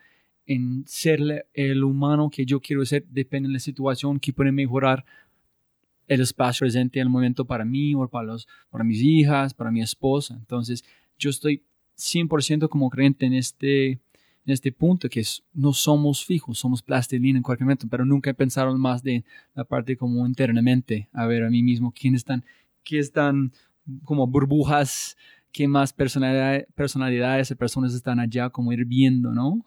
en 0.47 0.85
ser 0.87 1.47
el 1.55 1.85
humano 1.85 2.29
que 2.29 2.45
yo 2.45 2.61
quiero 2.61 2.85
ser, 2.85 3.07
depende 3.09 3.49
de 3.49 3.53
la 3.53 3.61
situación 3.61 4.19
que 4.19 4.33
puede 4.33 4.51
mejorar 4.51 5.05
el 6.09 6.21
espacio 6.23 6.65
presente 6.65 6.99
en 6.99 7.07
el 7.07 7.09
momento 7.09 7.45
para 7.45 7.65
mí 7.65 7.95
o 7.95 8.09
para, 8.09 8.27
los, 8.27 8.49
para 8.69 8.83
mis 8.83 9.01
hijas, 9.01 9.55
para 9.55 9.71
mi 9.71 9.81
esposa. 9.81 10.35
Entonces, 10.35 10.85
yo 11.17 11.31
estoy 11.31 11.63
100% 11.97 12.69
como 12.69 12.91
creyente 12.91 13.27
en 13.27 13.35
este, 13.35 14.01
este 14.51 14.73
punto, 14.73 15.09
que 15.09 15.21
es, 15.21 15.43
no 15.53 15.73
somos 15.73 16.25
fijos, 16.25 16.59
somos 16.59 16.83
plastilina 16.83 17.39
en 17.39 17.43
cualquier 17.43 17.65
momento, 17.65 17.87
pero 17.91 18.05
nunca 18.05 18.31
he 18.31 18.35
pensado 18.35 18.77
más 18.77 19.03
de 19.03 19.25
la 19.55 19.65
parte 19.65 19.97
como 19.97 20.27
internamente, 20.27 21.09
a 21.13 21.27
ver 21.27 21.45
a 21.45 21.51
mí 21.51 21.63
mismo, 21.63 21.93
quiénes 21.93 22.21
están, 22.21 22.45
qué 22.85 22.99
están 22.99 23.53
como 24.05 24.27
burbujas, 24.27 25.17
qué 25.53 25.67
más 25.67 25.93
personalidad, 25.93 26.67
personalidades 26.75 27.49
de 27.49 27.57
personas 27.57 27.95
están 27.95 28.21
allá, 28.21 28.51
como 28.51 28.73
ir 28.73 28.85
viendo, 28.85 29.33
¿no? 29.33 29.65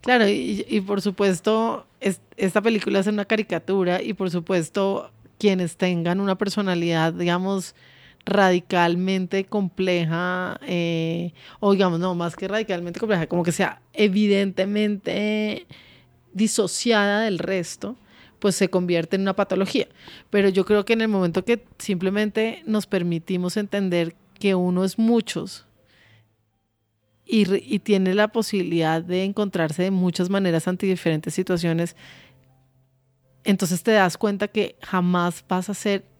Claro, 0.00 0.28
y, 0.28 0.64
y 0.68 0.80
por 0.80 1.00
supuesto, 1.00 1.86
es, 2.00 2.20
esta 2.36 2.60
película 2.60 2.98
es 2.98 3.06
una 3.06 3.24
caricatura 3.24 4.02
y 4.02 4.14
por 4.14 4.30
supuesto 4.30 5.12
quienes 5.38 5.76
tengan 5.76 6.20
una 6.20 6.36
personalidad, 6.36 7.12
digamos, 7.12 7.74
radicalmente 8.24 9.44
compleja, 9.44 10.60
eh, 10.66 11.32
o 11.60 11.72
digamos, 11.72 11.98
no, 11.98 12.14
más 12.14 12.36
que 12.36 12.48
radicalmente 12.48 13.00
compleja, 13.00 13.26
como 13.26 13.42
que 13.42 13.52
sea 13.52 13.82
evidentemente 13.92 15.66
disociada 16.32 17.22
del 17.22 17.38
resto, 17.38 17.96
pues 18.38 18.54
se 18.54 18.68
convierte 18.68 19.16
en 19.16 19.22
una 19.22 19.34
patología. 19.34 19.88
Pero 20.30 20.48
yo 20.48 20.64
creo 20.64 20.84
que 20.84 20.92
en 20.92 21.00
el 21.00 21.08
momento 21.08 21.44
que 21.44 21.64
simplemente 21.78 22.62
nos 22.66 22.86
permitimos 22.86 23.56
entender 23.56 24.14
que 24.38 24.54
uno 24.54 24.84
es 24.84 24.98
muchos 24.98 25.66
y, 27.24 27.74
y 27.74 27.78
tiene 27.80 28.14
la 28.14 28.28
posibilidad 28.28 29.02
de 29.02 29.24
encontrarse 29.24 29.82
de 29.82 29.90
muchas 29.90 30.30
maneras 30.30 30.68
ante 30.68 30.86
diferentes 30.86 31.34
situaciones, 31.34 31.96
entonces 33.44 33.82
te 33.82 33.92
das 33.92 34.16
cuenta 34.16 34.48
que 34.48 34.76
jamás 34.80 35.44
vas 35.48 35.68
a 35.68 35.74
ser 35.74 36.11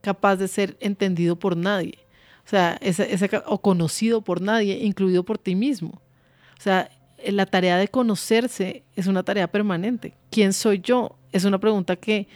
capaz 0.00 0.36
de 0.36 0.48
ser 0.48 0.76
entendido 0.80 1.38
por 1.38 1.56
nadie. 1.56 1.98
O 2.44 2.48
sea, 2.48 2.78
o 3.46 3.60
conocido 3.60 4.22
por 4.22 4.40
nadie, 4.40 4.84
incluido 4.84 5.24
por 5.24 5.38
ti 5.38 5.54
mismo. 5.54 6.00
O 6.58 6.62
sea, 6.62 6.90
la 7.26 7.46
tarea 7.46 7.76
de 7.76 7.88
conocerse 7.88 8.84
es 8.94 9.06
una 9.06 9.22
tarea 9.22 9.50
permanente. 9.50 10.14
¿Quién 10.30 10.52
soy 10.52 10.80
yo? 10.80 11.18
Es 11.32 11.44
una 11.44 11.58
pregunta 11.58 11.96
que, 11.96 12.28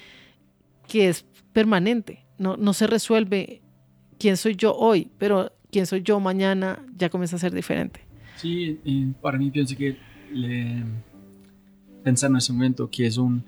que 0.88 1.08
es 1.08 1.24
permanente. 1.52 2.24
No, 2.38 2.56
no 2.56 2.72
se 2.72 2.86
resuelve 2.86 3.62
quién 4.18 4.36
soy 4.36 4.56
yo 4.56 4.74
hoy, 4.74 5.10
pero 5.18 5.52
quién 5.70 5.86
soy 5.86 6.02
yo 6.02 6.18
mañana 6.18 6.84
ya 6.96 7.08
comienza 7.08 7.36
a 7.36 7.38
ser 7.38 7.54
diferente. 7.54 8.00
Sí, 8.36 8.78
para 9.20 9.38
mí 9.38 9.50
pienso 9.50 9.76
que 9.76 9.96
le, 10.32 10.82
en 12.04 12.36
ese 12.36 12.52
momento 12.52 12.88
que 12.90 13.06
es 13.06 13.16
un 13.16 13.44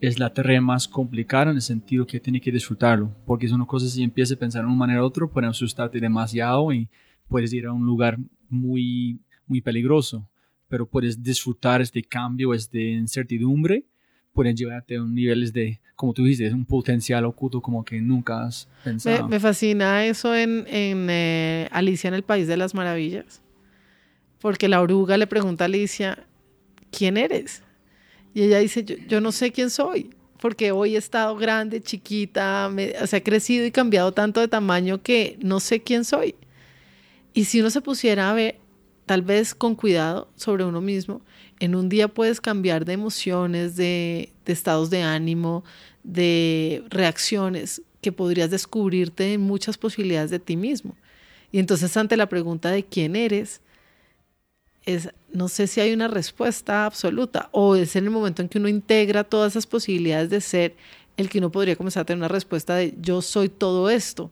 es 0.00 0.18
la 0.18 0.32
tarea 0.32 0.60
más 0.60 0.86
complicada 0.86 1.50
en 1.50 1.56
el 1.56 1.62
sentido 1.62 2.06
que 2.06 2.20
tiene 2.20 2.40
que 2.40 2.52
disfrutarlo, 2.52 3.14
porque 3.24 3.46
es 3.46 3.52
una 3.52 3.66
cosa 3.66 3.88
si 3.88 4.02
empiezas 4.02 4.36
a 4.36 4.40
pensar 4.40 4.62
de 4.62 4.68
una 4.68 4.76
manera 4.76 5.02
u 5.02 5.06
otra, 5.06 5.26
puede 5.26 5.46
asustarte 5.46 6.00
demasiado 6.00 6.72
y 6.72 6.88
puedes 7.28 7.52
ir 7.52 7.66
a 7.66 7.72
un 7.72 7.86
lugar 7.86 8.18
muy, 8.48 9.18
muy 9.46 9.60
peligroso, 9.60 10.28
pero 10.68 10.86
puedes 10.86 11.22
disfrutar 11.22 11.80
este 11.80 12.02
cambio, 12.02 12.52
esta 12.52 12.78
incertidumbre, 12.78 13.84
pueden 14.32 14.54
llevarte 14.54 14.96
a 14.96 15.00
niveles 15.00 15.52
de, 15.52 15.80
como 15.94 16.12
tú 16.12 16.24
dices, 16.24 16.52
un 16.52 16.66
potencial 16.66 17.24
oculto 17.24 17.62
como 17.62 17.82
que 17.84 18.00
nunca 18.00 18.44
has 18.44 18.68
pensado. 18.84 19.28
Me, 19.28 19.40
fascina 19.40 20.04
eso 20.04 20.34
en, 20.34 20.66
en 20.68 21.08
eh, 21.08 21.68
Alicia 21.72 22.08
en 22.08 22.14
el 22.14 22.22
País 22.22 22.46
de 22.46 22.58
las 22.58 22.74
Maravillas, 22.74 23.40
porque 24.40 24.68
la 24.68 24.82
oruga 24.82 25.16
le 25.16 25.26
pregunta 25.26 25.64
a 25.64 25.66
Alicia, 25.66 26.26
¿quién 26.90 27.16
eres? 27.16 27.62
Y 28.36 28.42
ella 28.42 28.58
dice, 28.58 28.84
yo, 28.84 29.22
no 29.22 29.32
sé 29.32 29.50
quién 29.50 29.70
soy, 29.70 30.10
porque 30.38 30.70
hoy 30.70 30.94
he 30.94 30.98
estado 30.98 31.34
grande, 31.36 31.80
chiquita, 31.80 32.70
se 33.06 33.16
ha 33.16 33.24
crecido 33.24 33.64
y 33.64 33.70
cambiado 33.70 34.12
tanto 34.12 34.40
de 34.40 34.48
tamaño 34.48 35.02
que 35.02 35.38
no 35.40 35.58
sé 35.58 35.80
quién 35.80 36.04
soy. 36.04 36.34
Y 37.32 37.46
si 37.46 37.60
uno 37.60 37.70
se 37.70 37.80
pusiera 37.80 38.30
a 38.30 38.34
ver, 38.34 38.58
tal 39.06 39.22
vez 39.22 39.54
con 39.54 39.74
cuidado 39.74 40.30
sobre 40.36 40.64
uno 40.66 40.82
mismo, 40.82 41.22
en 41.60 41.74
un 41.74 41.88
día 41.88 42.08
puedes 42.08 42.42
cambiar 42.42 42.84
de 42.84 42.92
emociones, 42.92 43.74
de 43.74 44.34
estados 44.44 44.90
de 44.90 45.00
ánimo, 45.00 45.64
de 46.02 46.84
reacciones 46.90 47.80
que 48.02 48.12
podrías 48.12 48.50
descubrirte 48.50 49.32
en 49.32 49.40
muchas 49.40 49.78
posibilidades 49.78 50.28
de 50.28 50.40
ti 50.40 50.56
mismo. 50.58 50.94
Y 51.52 51.58
entonces 51.58 51.96
ante 51.96 52.18
la 52.18 52.28
pregunta 52.28 52.70
de 52.70 52.84
quién 52.84 53.16
eres, 53.16 53.62
es, 54.86 55.10
no 55.32 55.48
sé 55.48 55.66
si 55.66 55.80
hay 55.80 55.92
una 55.92 56.08
respuesta 56.08 56.86
absoluta 56.86 57.48
o 57.52 57.76
es 57.76 57.96
en 57.96 58.04
el 58.04 58.10
momento 58.10 58.40
en 58.40 58.48
que 58.48 58.58
uno 58.58 58.68
integra 58.68 59.24
todas 59.24 59.52
esas 59.52 59.66
posibilidades 59.66 60.30
de 60.30 60.40
ser 60.40 60.76
el 61.16 61.28
que 61.28 61.38
uno 61.38 61.50
podría 61.50 61.76
comenzar 61.76 62.02
a 62.02 62.04
tener 62.04 62.18
una 62.18 62.28
respuesta 62.28 62.76
de 62.76 62.94
yo 63.00 63.20
soy 63.20 63.48
todo 63.48 63.90
esto 63.90 64.30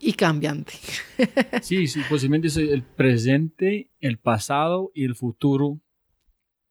y 0.00 0.12
cambiante. 0.12 0.74
Sí, 1.62 1.86
sí, 1.86 2.00
posiblemente 2.08 2.50
soy 2.50 2.68
el 2.68 2.82
presente, 2.82 3.88
el 4.00 4.18
pasado 4.18 4.90
y 4.94 5.04
el 5.04 5.14
futuro 5.14 5.80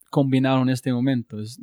combinaron 0.09 0.69
en 0.69 0.73
este 0.73 0.93
momento. 0.93 1.41
Es, 1.41 1.59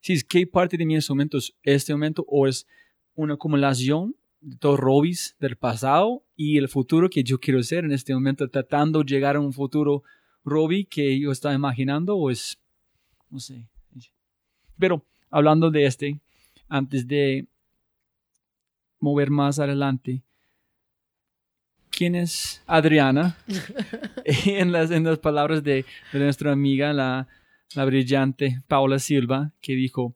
sí, 0.00 0.14
es 0.14 0.24
qué 0.24 0.46
parte 0.46 0.76
de 0.76 0.84
mí 0.84 0.94
en 0.94 0.98
este 0.98 1.12
momento 1.12 1.38
es 1.38 1.54
este 1.62 1.92
momento 1.92 2.24
o 2.28 2.46
es 2.46 2.66
una 3.14 3.34
acumulación 3.34 4.16
de 4.40 4.56
todos 4.56 4.78
robis 4.78 5.36
del 5.38 5.56
pasado 5.56 6.24
y 6.36 6.58
el 6.58 6.68
futuro 6.68 7.08
que 7.08 7.22
yo 7.22 7.38
quiero 7.38 7.62
ser 7.62 7.84
en 7.84 7.92
este 7.92 8.12
momento, 8.12 8.48
tratando 8.48 8.98
de 8.98 9.06
llegar 9.06 9.36
a 9.36 9.40
un 9.40 9.52
futuro 9.52 10.02
Robbie 10.44 10.84
que 10.84 11.18
yo 11.18 11.32
estaba 11.32 11.54
imaginando 11.54 12.16
o 12.16 12.30
es, 12.30 12.58
no 13.30 13.40
sé. 13.40 13.66
Pero 14.78 15.04
hablando 15.30 15.70
de 15.70 15.86
este, 15.86 16.20
antes 16.68 17.06
de 17.06 17.46
mover 19.00 19.30
más 19.30 19.58
adelante, 19.58 20.22
¿quién 21.90 22.14
es 22.14 22.62
Adriana? 22.66 23.36
en, 24.24 24.72
las, 24.72 24.90
en 24.90 25.04
las 25.04 25.18
palabras 25.18 25.62
de, 25.62 25.84
nuestra 26.12 26.52
amiga, 26.52 26.92
la, 26.92 27.28
la 27.74 27.84
brillante 27.84 28.60
Paula 28.66 28.98
Silva, 28.98 29.52
que 29.60 29.74
dijo, 29.74 30.14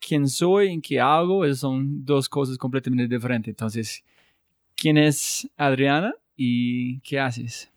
quién 0.00 0.28
soy 0.28 0.72
y 0.72 0.80
qué 0.80 1.00
hago 1.00 1.46
son 1.54 2.04
dos 2.04 2.28
cosas 2.28 2.58
completamente 2.58 3.14
diferentes. 3.14 3.52
Entonces, 3.52 4.02
¿quién 4.74 4.98
es 4.98 5.48
Adriana 5.56 6.14
y 6.36 7.00
qué 7.00 7.20
haces? 7.20 7.69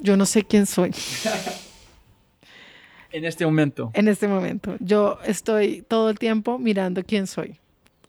Yo 0.00 0.16
no 0.16 0.26
sé 0.26 0.44
quién 0.44 0.66
soy. 0.66 0.94
en 3.12 3.24
este 3.24 3.44
momento. 3.44 3.90
En 3.94 4.08
este 4.08 4.28
momento. 4.28 4.76
Yo 4.80 5.18
estoy 5.24 5.82
todo 5.82 6.10
el 6.10 6.18
tiempo 6.18 6.58
mirando 6.58 7.02
quién 7.04 7.26
soy, 7.26 7.58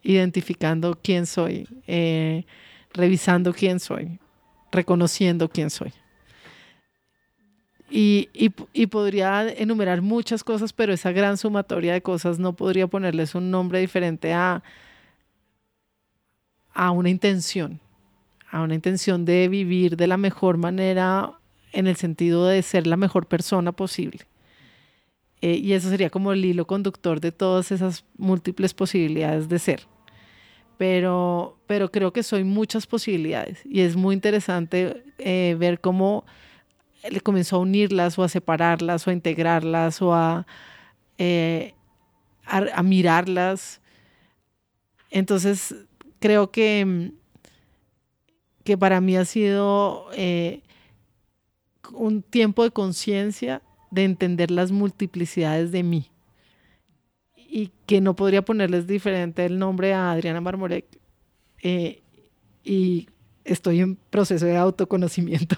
identificando 0.01 0.97
quién 1.01 1.25
soy, 1.25 1.67
eh, 1.88 2.45
revisando 2.93 3.54
quién 3.54 3.80
soy, 3.80 4.19
reconociendo 4.71 5.49
quién 5.49 5.69
soy. 5.69 5.93
Y, 7.93 8.30
y, 8.34 8.88
podría 8.88 9.49
enumerar 9.49 10.01
muchas 10.01 10.45
cosas, 10.45 10.71
pero 10.71 10.93
esa 10.93 11.12
gran 11.12 11.36
sumatoria 11.36 11.91
de 11.91 12.01
cosas 12.01 12.39
no 12.39 12.54
podría 12.54 12.88
ponerles 12.88 13.36
un 13.36 13.51
nombre 13.51 13.82
diferente 13.82 14.32
a, 14.32 14.63
a 16.73 16.91
una 16.91 17.10
intención, 17.10 17.82
a 18.49 18.62
una 18.62 18.75
intención 18.75 19.25
de 19.25 19.49
vivir 19.49 19.97
de 19.97 20.08
la 20.08 20.15
mejor 20.15 20.56
manera 20.56 21.34
en 21.72 21.88
el 21.88 21.96
sentido 21.96 22.46
de 22.48 22.62
ser 22.62 22.88
la 22.88 22.98
mejor 22.98 23.26
persona 23.26 23.72
posible. 23.72 24.26
Eh, 25.42 25.56
y 25.56 25.74
eso 25.74 25.90
sería 25.90 26.10
como 26.10 26.32
el 26.32 26.46
hilo 26.46 26.68
conductor 26.68 27.20
de 27.20 27.32
todas 27.32 27.72
esas 27.72 28.06
múltiples 28.18 28.74
posibilidades 28.74 29.50
de 29.50 29.60
ser. 29.60 29.88
Pero, 30.78 31.58
pero 31.68 31.92
creo 31.92 32.14
que 32.14 32.24
soy 32.24 32.44
muchas 32.44 32.88
posibilidades 32.88 33.60
y 33.66 33.82
es 33.82 33.96
muy 33.96 34.16
interesante 34.16 35.04
eh, 35.20 35.56
ver 35.60 35.80
cómo 35.80 36.26
le 37.10 37.22
comenzó 37.22 37.58
a 37.58 37.60
unirlas 37.60 38.18
o 38.18 38.24
a 38.24 38.30
separarlas 38.30 39.08
o 39.08 39.10
a 39.10 39.14
integrarlas 39.14 40.02
o 40.02 40.14
a, 40.14 40.46
eh, 41.18 41.74
a, 42.46 42.84
mirarlas. 42.84 43.82
Entonces, 45.10 45.76
creo 46.20 46.52
que, 46.52 47.12
que 48.64 48.78
para 48.78 49.02
mí 49.02 49.18
ha 49.18 49.26
sido 49.26 50.08
un 51.94 52.22
tiempo 52.22 52.63
de 52.63 52.72
conciencia 52.72 53.62
de 53.89 54.04
entender 54.06 54.52
las 54.52 54.72
multiplicidades 54.72 55.72
de 55.72 55.84
mí 55.84 56.12
y 57.36 57.72
que 57.86 58.00
no 58.00 58.15
podría 58.15 58.44
ponerles 58.44 58.88
diferente 58.88 59.46
el 59.46 59.60
nombre 59.60 59.94
a 59.94 60.12
Adriana 60.12 60.39
Marmorek 60.39 60.86
eh, 61.62 62.02
y 62.63 63.08
estoy 63.44 63.82
en 63.82 63.96
proceso 64.10 64.46
de 64.46 64.58
autoconocimiento. 64.58 65.58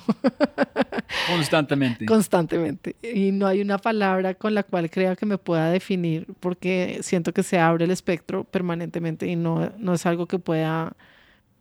Constantemente. 1.27 2.05
Constantemente. 2.05 2.95
Y 3.01 3.31
no 3.31 3.45
hay 3.45 3.61
una 3.61 3.77
palabra 3.77 4.33
con 4.33 4.55
la 4.55 4.63
cual 4.63 4.89
crea 4.89 5.15
que 5.15 5.25
me 5.25 5.37
pueda 5.37 5.69
definir 5.69 6.27
porque 6.39 6.99
siento 7.01 7.33
que 7.33 7.43
se 7.43 7.59
abre 7.59 7.85
el 7.85 7.91
espectro 7.91 8.43
permanentemente 8.43 9.27
y 9.27 9.35
no, 9.35 9.71
no 9.77 9.93
es 9.93 10.05
algo 10.05 10.25
que 10.25 10.39
pueda 10.39 10.95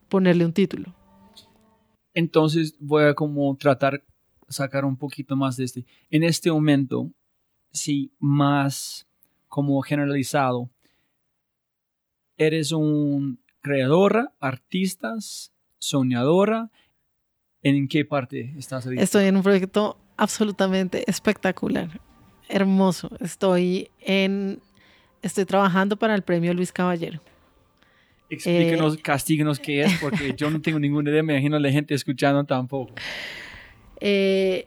ponerle 0.08 0.44
un 0.44 0.52
título. 0.52 0.94
Entonces 2.14 2.74
voy 2.78 3.04
a 3.04 3.14
como 3.14 3.54
tratar 3.56 4.02
sacar 4.52 4.84
un 4.84 4.96
poquito 4.96 5.36
más 5.36 5.56
de 5.56 5.64
este. 5.64 5.84
En 6.10 6.22
este 6.22 6.50
momento, 6.50 7.10
sí, 7.72 8.12
más 8.18 9.06
como 9.48 9.80
generalizado, 9.82 10.70
eres 12.36 12.72
un 12.72 13.38
creadora, 13.60 14.32
artistas, 14.40 15.52
soñadora. 15.78 16.70
¿En 17.62 17.86
qué 17.86 18.04
parte 18.04 18.54
estás 18.58 18.84
ahorita? 18.84 19.02
Estoy 19.02 19.26
en 19.26 19.36
un 19.36 19.42
proyecto 19.42 19.98
absolutamente 20.16 21.04
espectacular, 21.06 22.00
hermoso. 22.48 23.10
Estoy 23.20 23.90
en, 24.00 24.60
estoy 25.22 25.44
trabajando 25.44 25.96
para 25.96 26.14
el 26.14 26.22
premio 26.22 26.52
Luis 26.54 26.72
Caballero. 26.72 27.20
Explíquenos, 28.28 28.96
eh, 28.96 29.02
castíguenos 29.02 29.60
qué 29.60 29.82
es, 29.82 29.98
porque 30.00 30.32
yo 30.36 30.50
no 30.50 30.60
tengo 30.62 30.78
ninguna 30.78 31.10
idea, 31.10 31.22
me 31.22 31.34
imagino 31.34 31.58
la 31.58 31.70
gente 31.70 31.94
escuchando 31.94 32.44
tampoco. 32.44 32.94
Eh, 34.04 34.66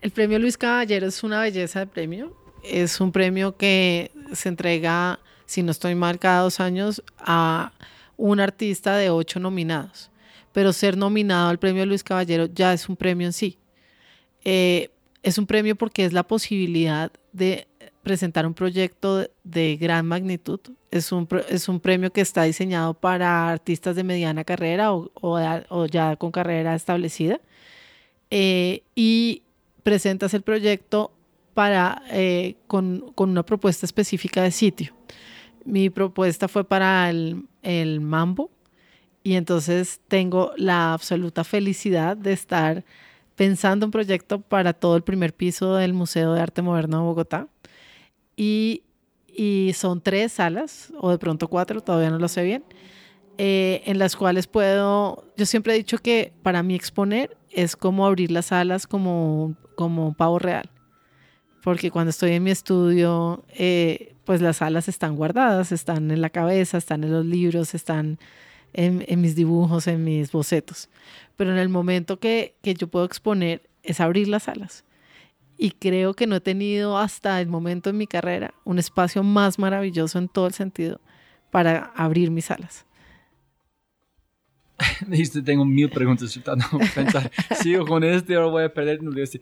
el 0.00 0.12
premio 0.12 0.38
Luis 0.38 0.56
Caballero 0.56 1.08
es 1.08 1.24
una 1.24 1.40
belleza 1.40 1.80
de 1.80 1.86
premio. 1.88 2.36
Es 2.62 3.00
un 3.00 3.10
premio 3.10 3.56
que 3.56 4.12
se 4.32 4.48
entrega, 4.48 5.18
si 5.44 5.64
no 5.64 5.72
estoy 5.72 5.96
mal, 5.96 6.20
cada 6.20 6.42
dos 6.42 6.60
años 6.60 7.02
a 7.18 7.72
un 8.16 8.38
artista 8.38 8.96
de 8.96 9.10
ocho 9.10 9.40
nominados. 9.40 10.10
Pero 10.52 10.72
ser 10.72 10.96
nominado 10.96 11.48
al 11.48 11.58
premio 11.58 11.84
Luis 11.84 12.04
Caballero 12.04 12.46
ya 12.46 12.72
es 12.72 12.88
un 12.88 12.94
premio 12.94 13.26
en 13.26 13.32
sí. 13.32 13.58
Eh, 14.44 14.90
es 15.24 15.36
un 15.36 15.46
premio 15.46 15.74
porque 15.74 16.04
es 16.04 16.12
la 16.12 16.22
posibilidad 16.22 17.10
de 17.32 17.66
presentar 18.04 18.46
un 18.46 18.54
proyecto 18.54 19.28
de 19.42 19.76
gran 19.76 20.06
magnitud. 20.06 20.60
Es 20.92 21.10
un, 21.10 21.28
es 21.48 21.68
un 21.68 21.80
premio 21.80 22.12
que 22.12 22.20
está 22.20 22.44
diseñado 22.44 22.94
para 22.94 23.50
artistas 23.50 23.96
de 23.96 24.04
mediana 24.04 24.44
carrera 24.44 24.92
o, 24.92 25.10
o, 25.20 25.86
ya 25.86 26.14
con 26.16 26.30
carrera 26.30 26.76
establecida. 26.76 27.40
Eh, 28.30 28.82
y 28.94 29.42
presentas 29.82 30.34
el 30.34 30.42
proyecto 30.42 31.12
para, 31.54 32.02
eh, 32.10 32.56
con, 32.66 33.12
con, 33.14 33.30
una 33.30 33.44
propuesta 33.44 33.86
específica 33.86 34.42
de 34.42 34.50
sitio. 34.50 34.94
Mi 35.64 35.90
propuesta 35.90 36.48
fue 36.48 36.64
para 36.64 37.10
el, 37.10 37.44
el 37.62 38.00
Mambo 38.00 38.50
y 39.22 39.34
entonces 39.34 40.00
tengo 40.08 40.52
la 40.56 40.92
absoluta 40.92 41.44
felicidad 41.44 42.16
de 42.16 42.32
estar 42.32 42.84
pensando 43.34 43.86
un 43.86 43.92
proyecto 43.92 44.40
para 44.40 44.72
todo 44.72 44.96
el 44.96 45.02
primer 45.02 45.34
piso 45.34 45.74
del 45.74 45.92
Museo 45.92 46.34
de 46.34 46.40
Arte 46.40 46.62
Moderno 46.62 46.98
de 46.98 47.04
Bogotá. 47.04 47.48
Y, 48.36 48.82
y 49.26 49.72
son 49.74 50.00
tres 50.00 50.32
salas, 50.32 50.92
o 50.98 51.10
de 51.10 51.18
pronto 51.18 51.48
cuatro, 51.48 51.80
todavía 51.80 52.10
no 52.10 52.18
lo 52.18 52.28
sé 52.28 52.42
bien, 52.42 52.64
eh, 53.38 53.82
en 53.86 53.98
las 53.98 54.16
cuales 54.16 54.46
puedo, 54.46 55.24
yo 55.36 55.46
siempre 55.46 55.74
he 55.74 55.76
dicho 55.76 55.98
que 55.98 56.32
para 56.42 56.62
mí 56.62 56.74
exponer 56.74 57.36
es 57.50 57.76
como 57.76 58.06
abrir 58.06 58.30
las 58.30 58.46
salas 58.46 58.86
como, 58.86 59.54
como 59.76 60.08
un 60.08 60.14
pavo 60.14 60.38
real. 60.38 60.70
Porque 61.62 61.90
cuando 61.90 62.10
estoy 62.10 62.32
en 62.32 62.42
mi 62.42 62.50
estudio, 62.50 63.44
eh, 63.50 64.14
pues 64.24 64.40
las 64.40 64.58
salas 64.58 64.88
están 64.88 65.16
guardadas, 65.16 65.72
están 65.72 66.10
en 66.10 66.20
la 66.20 66.30
cabeza, 66.30 66.78
están 66.78 67.04
en 67.04 67.12
los 67.12 67.26
libros, 67.26 67.74
están 67.74 68.18
en, 68.72 69.04
en 69.08 69.20
mis 69.20 69.36
dibujos, 69.36 69.86
en 69.86 70.04
mis 70.04 70.32
bocetos 70.32 70.88
pero 71.40 71.52
en 71.52 71.58
el 71.58 71.70
momento 71.70 72.20
que, 72.20 72.54
que 72.60 72.74
yo 72.74 72.88
puedo 72.88 73.06
exponer 73.06 73.62
es 73.82 73.98
abrir 74.00 74.28
las 74.28 74.46
alas. 74.46 74.84
Y 75.56 75.70
creo 75.70 76.12
que 76.12 76.26
no 76.26 76.36
he 76.36 76.40
tenido 76.42 76.98
hasta 76.98 77.40
el 77.40 77.46
momento 77.46 77.88
en 77.88 77.96
mi 77.96 78.06
carrera 78.06 78.52
un 78.62 78.78
espacio 78.78 79.22
más 79.22 79.58
maravilloso 79.58 80.18
en 80.18 80.28
todo 80.28 80.46
el 80.46 80.52
sentido 80.52 81.00
para 81.50 81.94
abrir 81.96 82.30
mis 82.30 82.50
alas. 82.50 82.84
Dijiste, 85.06 85.42
tengo 85.42 85.64
mil 85.64 85.90
preguntas 85.90 86.32
tratando 86.32 86.66
pensar, 86.94 87.30
sigo 87.62 87.86
con 87.86 88.04
este, 88.04 88.34
ahora 88.34 88.48
voy 88.48 88.64
a 88.64 88.72
perder. 88.72 89.00
este. 89.18 89.40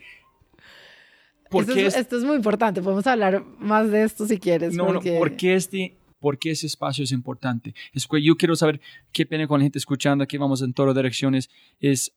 Esto 1.50 1.72
es, 1.72 1.96
esto 1.96 2.18
es 2.18 2.24
muy 2.24 2.36
importante, 2.36 2.82
podemos 2.82 3.06
hablar 3.06 3.42
más 3.58 3.90
de 3.90 4.02
esto 4.02 4.26
si 4.26 4.38
quieres. 4.38 4.74
No, 4.74 4.86
porque... 4.86 5.12
no, 5.12 5.18
porque 5.18 5.54
este, 5.54 5.98
¿Por 6.18 6.38
qué 6.38 6.50
ese 6.50 6.66
espacio 6.66 7.04
es 7.04 7.12
importante? 7.12 7.74
Es 7.92 8.06
que 8.06 8.22
yo 8.22 8.36
quiero 8.36 8.56
saber 8.56 8.80
qué 9.12 9.24
pena 9.24 9.46
con 9.46 9.60
la 9.60 9.64
gente 9.64 9.78
escuchando, 9.78 10.24
aquí 10.24 10.36
vamos 10.36 10.62
en 10.62 10.72
todas 10.72 10.94
direcciones, 10.94 11.48
es, 11.78 12.12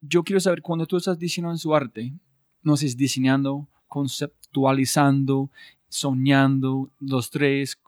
yo 0.00 0.24
quiero 0.24 0.40
saber 0.40 0.60
cuando 0.60 0.86
tú 0.86 0.96
estás 0.96 1.18
diseñando 1.18 1.54
en 1.54 1.58
su 1.58 1.74
arte, 1.74 2.12
no 2.62 2.76
sé, 2.76 2.86
diseñando, 2.96 3.68
conceptualizando, 3.86 5.50
soñando, 5.88 6.90
los 6.98 7.30
tres, 7.30 7.78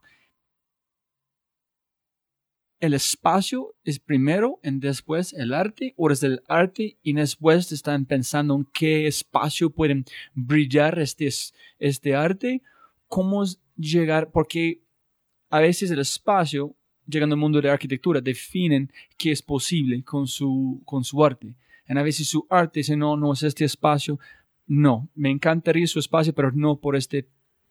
el 2.81 2.95
espacio 2.95 3.75
es 3.85 3.99
primero 3.99 4.61
y 4.62 4.71
después 4.79 5.33
el 5.33 5.55
arte, 5.55 5.95
o 5.97 6.11
es 6.11 6.23
el 6.23 6.43
arte 6.49 6.99
y 7.03 7.12
después 7.15 7.73
están 7.73 8.05
pensando 8.05 8.55
en 8.55 8.67
qué 8.73 9.07
espacio 9.07 9.71
pueden 9.71 10.05
brillar 10.35 10.99
este, 10.99 11.29
este 11.79 12.15
arte, 12.15 12.62
cómo 13.09 13.45
llegar, 13.77 14.31
porque 14.31 14.83
a 15.51 15.61
veces 15.61 15.91
el 15.91 16.01
espacio, 16.01 16.75
llegando 17.07 17.35
al 17.35 17.41
mundo 17.41 17.61
de 17.61 17.69
la 17.69 17.75
arquitectura, 17.75 18.21
definen 18.21 18.93
qué 19.17 19.33
es 19.33 19.43
posible 19.43 20.03
con 20.03 20.27
su, 20.27 20.83
con 20.85 21.03
su 21.05 21.25
arte. 21.25 21.57
Y 21.89 21.97
a 21.97 22.03
veces 22.03 22.29
su 22.29 22.47
arte 22.51 22.81
dice, 22.81 22.97
no, 22.97 23.17
no 23.17 23.33
es 23.33 23.43
este 23.43 23.65
espacio. 23.65 24.19
No, 24.67 25.09
me 25.15 25.31
encantaría 25.31 25.87
su 25.87 26.01
espacio, 26.01 26.35
pero 26.35 26.51
no 26.51 26.77
por 26.77 26.97
esta 26.97 27.19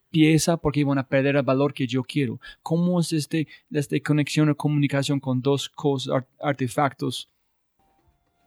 pieza 0.10 0.58
porque 0.58 0.84
van 0.84 0.98
a 0.98 1.08
perder 1.08 1.36
el 1.36 1.44
valor 1.44 1.74
que 1.74 1.88
yo 1.88 2.04
quiero. 2.04 2.40
¿Cómo 2.62 3.00
es 3.00 3.14
este, 3.14 3.48
esta 3.72 4.00
conexión 4.00 4.50
o 4.50 4.56
comunicación 4.56 5.20
con 5.20 5.42
dos 5.42 5.70
cosas, 5.70 6.24
artefactos? 6.40 7.30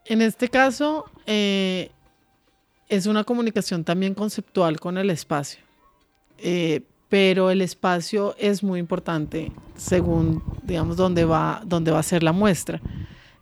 En 0.05 0.23
este 0.23 0.49
caso, 0.49 1.05
eh, 1.27 1.90
es 2.88 3.07
una 3.07 3.25
comunicación 3.25 3.85
también 3.85 4.14
conceptual 4.14 4.81
con 4.81 4.97
el 4.97 5.11
espacio. 5.11 5.61
Eh, 6.38 6.83
pero 7.09 7.51
el 7.51 7.62
espacio 7.62 8.35
es 8.38 8.62
muy 8.62 8.81
importante 8.81 9.53
según, 9.77 10.42
digamos, 10.62 10.97
dónde 10.97 11.25
va, 11.25 11.62
dónde 11.64 11.90
va 11.90 12.01
a 12.01 12.03
ser 12.03 12.23
la 12.23 12.33
muestra. 12.33 12.81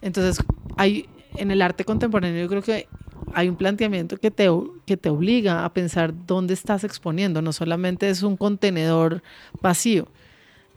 Entonces, 0.00 0.44
hay, 0.76 1.08
en 1.36 1.50
el 1.50 1.62
arte 1.62 1.84
contemporáneo 1.84 2.42
yo 2.42 2.48
creo 2.48 2.62
que 2.62 2.88
hay 3.34 3.48
un 3.48 3.56
planteamiento 3.56 4.16
que 4.18 4.30
te, 4.30 4.48
que 4.84 4.96
te 4.96 5.08
obliga 5.08 5.64
a 5.64 5.72
pensar 5.72 6.14
dónde 6.26 6.54
estás 6.54 6.84
exponiendo, 6.84 7.42
no 7.42 7.52
solamente 7.52 8.08
es 8.08 8.22
un 8.22 8.36
contenedor 8.36 9.22
vacío, 9.60 10.08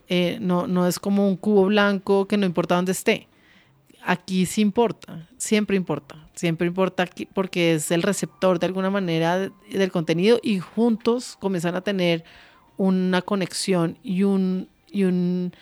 eh, 0.08 0.38
no, 0.40 0.66
no 0.66 0.86
es 0.86 0.98
como 0.98 1.28
un 1.28 1.36
cubo 1.36 1.66
blanco 1.66 2.26
que 2.26 2.36
no 2.36 2.46
importa 2.46 2.76
dónde 2.76 2.92
esté. 2.92 3.28
Aquí 4.02 4.46
sí 4.46 4.62
importa, 4.62 5.28
siempre 5.36 5.76
importa, 5.76 6.16
siempre 6.34 6.66
importa 6.66 7.06
porque 7.34 7.74
es 7.74 7.90
el 7.90 8.02
receptor 8.02 8.58
de 8.58 8.66
alguna 8.66 8.88
manera 8.88 9.38
del 9.38 9.92
contenido 9.92 10.40
y 10.42 10.58
juntos 10.58 11.36
comienzan 11.38 11.74
a 11.74 11.82
tener 11.82 12.24
una 12.78 13.20
conexión 13.20 13.98
y 14.02 14.22
un, 14.22 14.68
y 14.90 15.04
un 15.04 15.52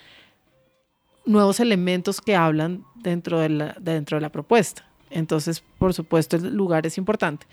nuevos 1.29 1.61
elementos 1.61 2.21
que 2.21 2.35
hablan 2.35 2.85
dentro 2.95 3.39
de, 3.39 3.49
la, 3.51 3.77
dentro 3.81 4.17
de 4.17 4.23
la 4.23 4.31
propuesta. 4.31 4.88
Entonces, 5.11 5.63
por 5.79 5.95
supuesto, 5.95 6.37
el 6.37 6.55
lugar 6.55 6.87
es 6.87 6.99
importante. 6.99 7.47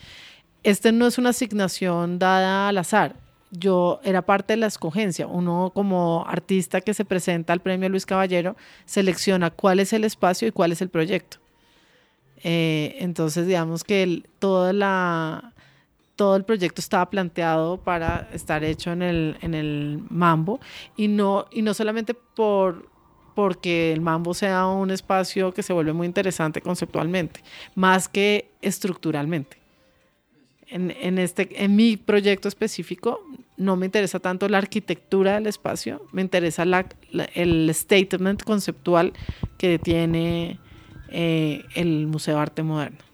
Este 0.63 0.91
no 0.91 1.05
es 1.07 1.17
una 1.17 1.29
asignación 1.29 2.17
dada 2.19 2.69
al 2.69 2.77
azar. 2.77 3.15
Yo 3.51 3.99
era 4.03 4.23
parte 4.23 4.53
de 4.53 4.57
la 4.57 4.67
escogencia. 4.67 5.27
Uno 5.27 5.71
como 5.73 6.25
artista 6.27 6.81
que 6.81 6.93
se 6.93 7.05
presenta 7.05 7.53
al 7.53 7.61
premio 7.61 7.87
Luis 7.89 8.05
Caballero 8.05 8.55
selecciona 8.85 9.51
cuál 9.51 9.79
es 9.79 9.93
el 9.93 10.03
espacio 10.03 10.47
y 10.47 10.51
cuál 10.51 10.71
es 10.71 10.81
el 10.81 10.89
proyecto. 10.89 11.37
Eh, 12.43 12.97
entonces, 12.99 13.47
digamos 13.47 13.83
que 13.83 14.23
todo 14.39 14.69
el 16.35 16.43
proyecto 16.45 16.81
estaba 16.81 17.09
planteado 17.09 17.77
para 17.77 18.29
estar 18.33 18.63
hecho 18.63 18.91
en 18.91 19.01
el, 19.01 19.37
en 19.41 19.53
el 19.53 20.03
Mambo 20.09 20.59
y 20.95 21.07
no, 21.07 21.45
y 21.51 21.61
no 21.61 21.73
solamente 21.73 22.13
por, 22.13 22.89
porque 23.35 23.91
el 23.91 24.01
Mambo 24.01 24.33
sea 24.33 24.65
un 24.67 24.89
espacio 24.89 25.53
que 25.53 25.61
se 25.61 25.73
vuelve 25.73 25.93
muy 25.93 26.07
interesante 26.07 26.61
conceptualmente, 26.61 27.41
más 27.75 28.07
que 28.07 28.49
estructuralmente. 28.61 29.57
En, 30.67 30.91
en, 30.99 31.19
este, 31.19 31.63
en 31.63 31.75
mi 31.75 31.95
proyecto 31.95 32.47
específico 32.47 33.19
no 33.57 33.75
me 33.75 33.85
interesa 33.85 34.19
tanto 34.19 34.49
la 34.49 34.57
arquitectura 34.57 35.35
del 35.35 35.47
espacio, 35.47 36.03
me 36.11 36.21
interesa 36.21 36.65
la, 36.65 36.87
el 37.35 37.69
statement 37.73 38.43
conceptual 38.43 39.13
que 39.59 39.77
tiene 39.77 40.59
eh, 41.09 41.63
el 41.75 42.07
Museo 42.07 42.35
de 42.35 42.41
Arte 42.41 42.63
Moderno. 42.63 43.05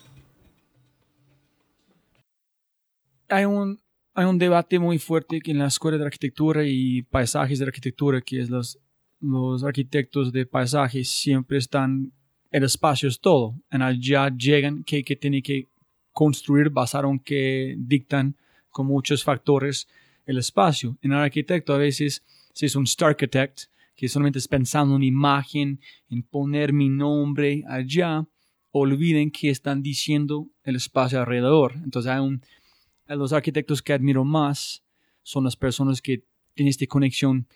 hay 3.31 3.45
un, 3.45 3.79
hay 4.13 4.25
un 4.25 4.37
debate 4.37 4.77
muy 4.77 4.99
fuerte 4.99 5.39
en 5.45 5.59
la 5.59 5.67
escuela 5.67 5.97
de 5.97 6.05
arquitectura 6.05 6.63
y 6.65 7.03
paisajes 7.03 7.59
de 7.59 7.65
arquitectura, 7.65 8.21
que 8.21 8.41
es 8.41 8.49
los, 8.49 8.77
los 9.21 9.63
arquitectos 9.63 10.31
de 10.31 10.45
paisajes 10.45 11.09
siempre 11.09 11.57
están 11.57 12.11
en 12.51 12.63
espacios 12.63 13.21
todo, 13.21 13.55
en 13.71 13.81
allá 13.81 14.29
llegan 14.29 14.83
que, 14.83 15.03
que 15.03 15.15
tienen 15.15 15.41
que 15.41 15.69
construir 16.11 16.69
basado 16.69 17.09
en 17.09 17.19
que 17.19 17.75
dictan 17.77 18.35
con 18.69 18.87
muchos 18.87 19.23
factores 19.23 19.87
el 20.25 20.37
espacio. 20.37 20.97
En 21.01 21.13
el 21.13 21.19
arquitecto 21.19 21.73
a 21.73 21.77
veces, 21.77 22.23
si 22.53 22.65
es 22.65 22.75
un 22.75 22.83
star 22.83 23.09
architect, 23.09 23.63
que 23.95 24.09
solamente 24.09 24.39
es 24.39 24.47
pensando 24.47 24.95
en 24.95 25.03
imagen, 25.03 25.79
en 26.09 26.23
poner 26.23 26.73
mi 26.73 26.89
nombre 26.89 27.63
allá, 27.67 28.25
olviden 28.71 29.31
que 29.31 29.49
están 29.49 29.83
diciendo 29.83 30.49
el 30.63 30.77
espacio 30.77 31.19
alrededor. 31.19 31.73
Entonces, 31.83 32.11
hay 32.11 33.15
los 33.15 33.33
arquitectos 33.33 33.81
que 33.81 33.93
admiro 33.93 34.23
más 34.23 34.83
son 35.21 35.43
las 35.43 35.55
personas 35.55 36.01
que 36.01 36.23
tienen 36.53 36.69
esta 36.69 36.85
conexión 36.87 37.47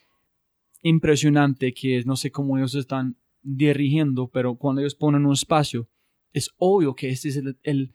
impresionante 0.89 1.74
que 1.74 2.04
no 2.06 2.15
sé 2.15 2.30
cómo 2.30 2.58
ellos 2.58 2.76
están 2.76 3.15
dirigiendo, 3.41 4.28
pero 4.28 4.56
cuando 4.56 4.82
ellos 4.82 4.93
ponen 4.93 5.26
un 5.26 5.34
espacio, 5.34 5.88
es 6.32 6.52
obvio 6.58 6.93
que 6.93 7.10
este 7.10 7.30
es 7.30 7.38
el, 7.38 7.58
el, 7.63 7.91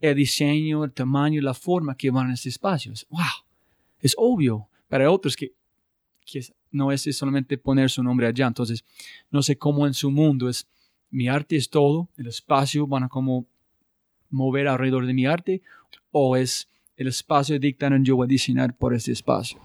el 0.00 0.16
diseño, 0.16 0.84
el 0.84 0.92
tamaño, 0.92 1.42
la 1.42 1.52
forma 1.52 1.94
que 1.94 2.10
van 2.10 2.30
a 2.30 2.34
este 2.34 2.48
espacio. 2.48 2.92
Es, 2.92 3.06
wow, 3.10 3.44
es 4.00 4.14
obvio. 4.16 4.68
Hay 4.88 5.04
otros 5.04 5.36
que, 5.36 5.52
que 6.24 6.40
no 6.70 6.92
es 6.92 7.02
solamente 7.14 7.58
poner 7.58 7.90
su 7.90 8.02
nombre 8.02 8.26
allá. 8.26 8.46
Entonces, 8.46 8.84
no 9.30 9.42
sé 9.42 9.58
cómo 9.58 9.86
en 9.86 9.92
su 9.92 10.10
mundo 10.10 10.48
es, 10.48 10.66
mi 11.10 11.28
arte 11.28 11.56
es 11.56 11.68
todo, 11.68 12.08
el 12.16 12.28
espacio 12.28 12.86
van 12.86 13.04
a 13.04 13.08
como 13.10 13.46
mover 14.30 14.66
alrededor 14.66 15.04
de 15.04 15.12
mi 15.12 15.26
arte, 15.26 15.60
o 16.10 16.36
es 16.36 16.70
el 16.96 17.08
espacio 17.08 17.58
dictan 17.58 18.02
yo 18.02 18.16
voy 18.16 18.24
a 18.24 18.28
diseñar 18.28 18.74
por 18.74 18.94
ese 18.94 19.12
espacio. 19.12 19.58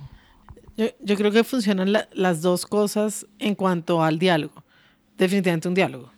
Yo, 0.75 1.15
creo 1.15 1.31
que 1.31 1.43
funcionan 1.43 1.93
las 2.13 2.41
dos 2.41 2.65
cosas 2.65 3.27
en 3.39 3.55
cuanto 3.55 4.03
al 4.03 4.17
diálogo. 4.17 4.63
Definitivamente 5.17 5.67
un 5.67 5.75
diálogo. 5.75 6.11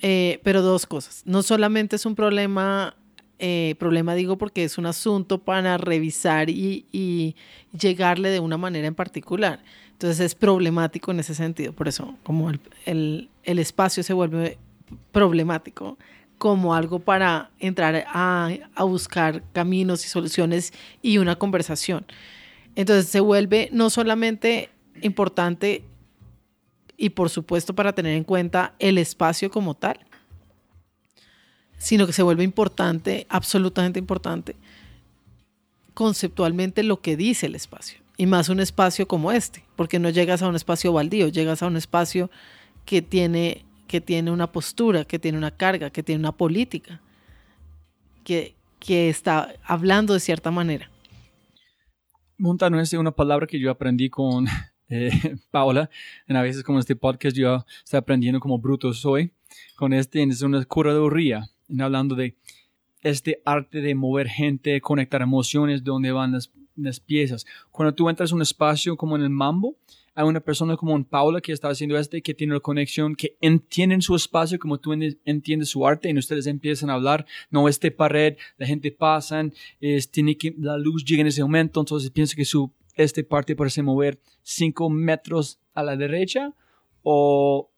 Eh, 0.00 0.40
pero 0.42 0.62
dos 0.62 0.86
cosas. 0.86 1.22
No 1.26 1.42
solamente 1.42 1.96
es 1.96 2.06
un 2.06 2.14
problema, 2.14 2.96
eh, 3.38 3.76
problema 3.78 4.14
digo 4.14 4.38
porque 4.38 4.64
es 4.64 4.78
un 4.78 4.86
asunto 4.86 5.38
para 5.38 5.76
revisar 5.76 6.48
y, 6.48 7.36
llegarle 7.78 8.30
de 8.30 8.40
una 8.40 8.56
manera 8.56 8.86
en 8.86 8.94
particular. 8.94 9.62
Entonces 9.92 10.20
es 10.20 10.34
problemático 10.34 11.10
en 11.10 11.20
ese 11.20 11.34
sentido. 11.34 11.72
Por 11.72 11.86
eso, 11.86 12.16
como 12.22 12.50
el, 12.86 13.28
espacio 13.44 14.02
se 14.02 14.12
vuelve 14.12 14.58
problemático 15.12 15.98
como 16.38 16.74
algo 16.74 16.98
para 16.98 17.50
entrar 17.60 18.04
a, 18.08 18.50
a 18.74 18.84
buscar 18.84 19.44
caminos 19.52 20.04
y 20.04 20.08
soluciones 20.08 20.72
y 21.00 21.18
una 21.18 21.36
conversación. 21.36 22.04
Entonces 22.74 23.08
se 23.08 23.20
vuelve 23.20 23.68
no 23.72 23.90
solamente 23.90 24.70
importante 25.02 25.84
y 26.96 27.10
por 27.10 27.30
supuesto 27.30 27.74
para 27.74 27.94
tener 27.94 28.16
en 28.16 28.24
cuenta 28.24 28.74
el 28.78 28.96
espacio 28.96 29.50
como 29.50 29.74
tal, 29.74 29.98
sino 31.76 32.06
que 32.06 32.12
se 32.12 32.22
vuelve 32.22 32.44
importante, 32.44 33.26
absolutamente 33.28 33.98
importante, 33.98 34.54
conceptualmente 35.94 36.84
lo 36.84 37.00
que 37.00 37.16
dice 37.16 37.46
el 37.46 37.56
espacio. 37.56 37.98
Y 38.16 38.26
más 38.26 38.48
un 38.48 38.60
espacio 38.60 39.08
como 39.08 39.32
este, 39.32 39.64
porque 39.74 39.98
no 39.98 40.10
llegas 40.10 40.42
a 40.42 40.48
un 40.48 40.54
espacio 40.54 40.92
baldío, 40.92 41.26
llegas 41.26 41.62
a 41.62 41.66
un 41.66 41.76
espacio 41.76 42.30
que 42.84 43.02
tiene, 43.02 43.64
que 43.88 44.00
tiene 44.00 44.30
una 44.30 44.52
postura, 44.52 45.04
que 45.04 45.18
tiene 45.18 45.38
una 45.38 45.50
carga, 45.50 45.90
que 45.90 46.04
tiene 46.04 46.20
una 46.20 46.32
política, 46.32 47.00
que, 48.22 48.54
que 48.78 49.08
está 49.08 49.52
hablando 49.64 50.14
de 50.14 50.20
cierta 50.20 50.52
manera. 50.52 50.91
Montano 52.42 52.80
es 52.80 52.92
una 52.94 53.12
palabra 53.12 53.46
que 53.46 53.60
yo 53.60 53.70
aprendí 53.70 54.10
con 54.10 54.46
eh, 54.88 55.36
Paola. 55.52 55.88
En 56.26 56.34
a 56.34 56.42
veces 56.42 56.64
como 56.64 56.80
este 56.80 56.96
podcast 56.96 57.36
yo 57.36 57.64
estoy 57.84 57.98
aprendiendo 57.98 58.40
como 58.40 58.58
bruto 58.58 58.92
soy. 58.92 59.32
Con 59.76 59.92
este 59.92 60.20
es 60.24 60.42
una 60.42 60.64
curaduría. 60.64 61.48
Hablando 61.78 62.16
de 62.16 62.36
este 63.00 63.40
arte 63.44 63.80
de 63.80 63.94
mover 63.94 64.26
gente, 64.26 64.80
conectar 64.80 65.22
emociones, 65.22 65.84
de 65.84 65.90
dónde 65.92 66.10
van 66.10 66.32
las, 66.32 66.50
las 66.74 66.98
piezas. 66.98 67.46
Cuando 67.70 67.94
tú 67.94 68.10
entras 68.10 68.32
a 68.32 68.34
un 68.34 68.42
espacio 68.42 68.96
como 68.96 69.14
en 69.14 69.22
el 69.22 69.30
mambo, 69.30 69.76
hay 70.14 70.24
una 70.26 70.40
persona 70.40 70.76
como 70.76 70.94
un 70.94 71.04
Paula 71.04 71.40
que 71.40 71.52
está 71.52 71.68
haciendo 71.68 71.96
este, 71.96 72.20
que 72.22 72.34
tiene 72.34 72.52
una 72.52 72.60
conexión, 72.60 73.14
que 73.14 73.36
entienden 73.40 74.02
su 74.02 74.14
espacio 74.14 74.58
como 74.58 74.78
tú 74.78 74.92
entiendes 74.92 75.70
su 75.70 75.86
arte 75.86 76.10
y 76.10 76.18
ustedes 76.18 76.46
empiezan 76.46 76.90
a 76.90 76.94
hablar, 76.94 77.26
no 77.50 77.68
este 77.68 77.90
pared, 77.90 78.36
la 78.58 78.66
gente 78.66 78.92
pasa, 78.92 79.42
es, 79.80 80.10
tiene 80.10 80.36
que, 80.36 80.54
la 80.58 80.76
luz 80.76 81.04
llega 81.04 81.22
en 81.22 81.28
ese 81.28 81.42
momento, 81.42 81.80
entonces 81.80 82.10
pienso 82.10 82.36
que 82.36 82.44
su, 82.44 82.70
este 82.94 83.24
parte 83.24 83.56
parece 83.56 83.82
mover 83.82 84.20
cinco 84.42 84.90
metros 84.90 85.58
a 85.72 85.82
la 85.82 85.96
derecha 85.96 86.52
o 87.02 87.70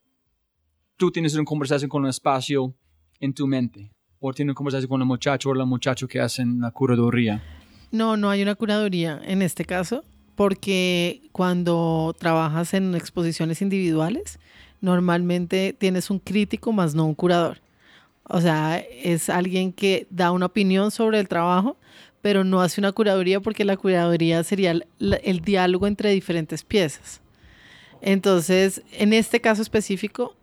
tú 0.96 1.12
tienes 1.12 1.34
una 1.34 1.44
conversación 1.44 1.88
con 1.88 2.02
un 2.02 2.08
espacio 2.08 2.74
en 3.20 3.32
tu 3.32 3.46
mente 3.46 3.90
o 4.18 4.32
tienes 4.32 4.50
una 4.50 4.56
conversación 4.56 4.88
con 4.88 5.00
el 5.00 5.06
muchacho 5.06 5.50
o 5.50 5.54
la 5.54 5.64
muchacha 5.64 6.06
que 6.08 6.20
hacen 6.20 6.60
la 6.60 6.72
curaduría. 6.72 7.42
No, 7.92 8.16
no 8.16 8.30
hay 8.30 8.42
una 8.42 8.56
curaduría 8.56 9.20
en 9.24 9.42
este 9.42 9.64
caso 9.64 10.02
porque 10.36 11.22
cuando 11.32 12.14
trabajas 12.18 12.74
en 12.74 12.94
exposiciones 12.94 13.62
individuales, 13.62 14.38
normalmente 14.80 15.74
tienes 15.76 16.10
un 16.10 16.18
crítico 16.18 16.72
más 16.72 16.94
no 16.94 17.06
un 17.06 17.14
curador. 17.14 17.60
O 18.24 18.40
sea, 18.40 18.78
es 18.78 19.28
alguien 19.28 19.72
que 19.72 20.06
da 20.10 20.30
una 20.30 20.46
opinión 20.46 20.90
sobre 20.90 21.20
el 21.20 21.28
trabajo, 21.28 21.76
pero 22.22 22.42
no 22.42 22.62
hace 22.62 22.80
una 22.80 22.92
curaduría 22.92 23.40
porque 23.40 23.64
la 23.64 23.76
curaduría 23.76 24.42
sería 24.44 24.70
el, 24.70 25.40
diálogo 25.40 25.86
entre 25.86 26.10
diferentes 26.10 26.64
piezas. 26.64 27.20
Entonces, 28.00 28.82
en 28.92 29.12
este 29.12 29.40
caso 29.40 29.62
específico, 29.62 30.34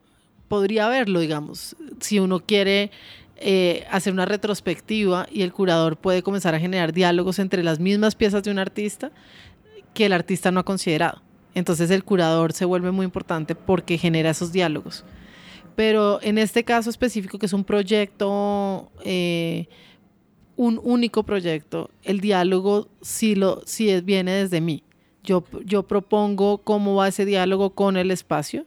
podría 0.47 0.86
haberlo, 0.86 1.19
digamos, 1.19 1.75
si 1.99 2.19
uno 2.19 2.39
quiere 2.39 2.91
eh, 3.38 3.86
hacer 3.89 4.13
una 4.13 4.25
retrospectiva 4.25 5.27
y 5.32 5.41
el 5.41 5.54
curador 5.54 5.97
puede 5.97 6.21
comenzar 6.21 6.54
a 6.54 6.60
generar 6.60 6.93
diálogos 6.93 7.39
entre 7.39 7.63
las 7.63 7.80
mismas 7.80 8.13
piezas 8.13 8.43
de 8.43 8.51
un 8.51 8.60
artista, 8.60 9.12
que 9.93 10.06
el 10.06 10.13
artista 10.13 10.51
no 10.51 10.60
ha 10.60 10.63
considerado. 10.63 11.21
Entonces 11.54 11.91
el 11.91 12.04
curador 12.04 12.54
se 12.54 12.65
vuelve 12.65 12.91
muy 12.91 13.06
importante 13.06 13.56
porque 13.56 13.97
genera 13.97 14.30
esos 14.30 14.51
diálogos. 14.51 15.04
Pero 15.75 16.19
en 16.21 16.38
este 16.38 16.63
caso 16.63 16.89
específico, 16.89 17.39
que 17.39 17.45
es 17.45 17.54
un 17.54 17.63
proyecto, 17.63 18.91
eh, 19.04 19.67
un 20.56 20.80
único 20.84 21.23
proyecto, 21.23 21.89
el 22.04 22.19
diálogo 22.19 22.89
sí, 23.01 23.36
lo, 23.36 23.62
sí 23.65 23.99
viene 24.01 24.32
desde 24.32 24.62
mí. 24.62 24.84
Yo, 25.23 25.43
yo 25.65 25.84
propongo 25.84 26.60
cómo 26.60 26.95
va 26.95 27.08
ese 27.08 27.25
diálogo 27.25 27.71
con 27.71 27.95
el 27.97 28.12
espacio 28.12 28.65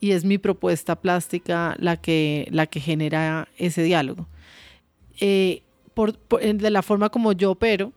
y 0.00 0.12
es 0.12 0.24
mi 0.24 0.38
propuesta 0.38 0.96
plástica 0.96 1.76
la 1.78 1.96
que, 1.96 2.48
la 2.50 2.66
que 2.66 2.80
genera 2.80 3.48
ese 3.56 3.82
diálogo. 3.82 4.28
Eh, 5.20 5.62
de 5.96 6.70
la 6.70 6.82
forma 6.82 7.08
como 7.08 7.32
yo 7.32 7.52
opero, 7.52 7.92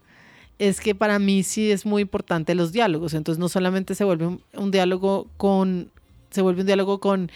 es 0.60 0.82
que 0.82 0.94
para 0.94 1.18
mí 1.20 1.42
sí 1.44 1.72
es 1.72 1.86
muy 1.86 2.02
importante 2.02 2.54
los 2.54 2.74
diálogos. 2.74 3.14
Entonces 3.14 3.40
no 3.40 3.48
solamente 3.50 3.96
se 3.96 4.04
vuelve 4.04 4.38
un, 4.54 4.72
diálogo 4.72 5.28
con, 5.38 5.90
se 6.30 6.42
vuelve 6.42 6.62
un 6.62 6.68
diálogo 6.68 7.00
con 7.00 7.32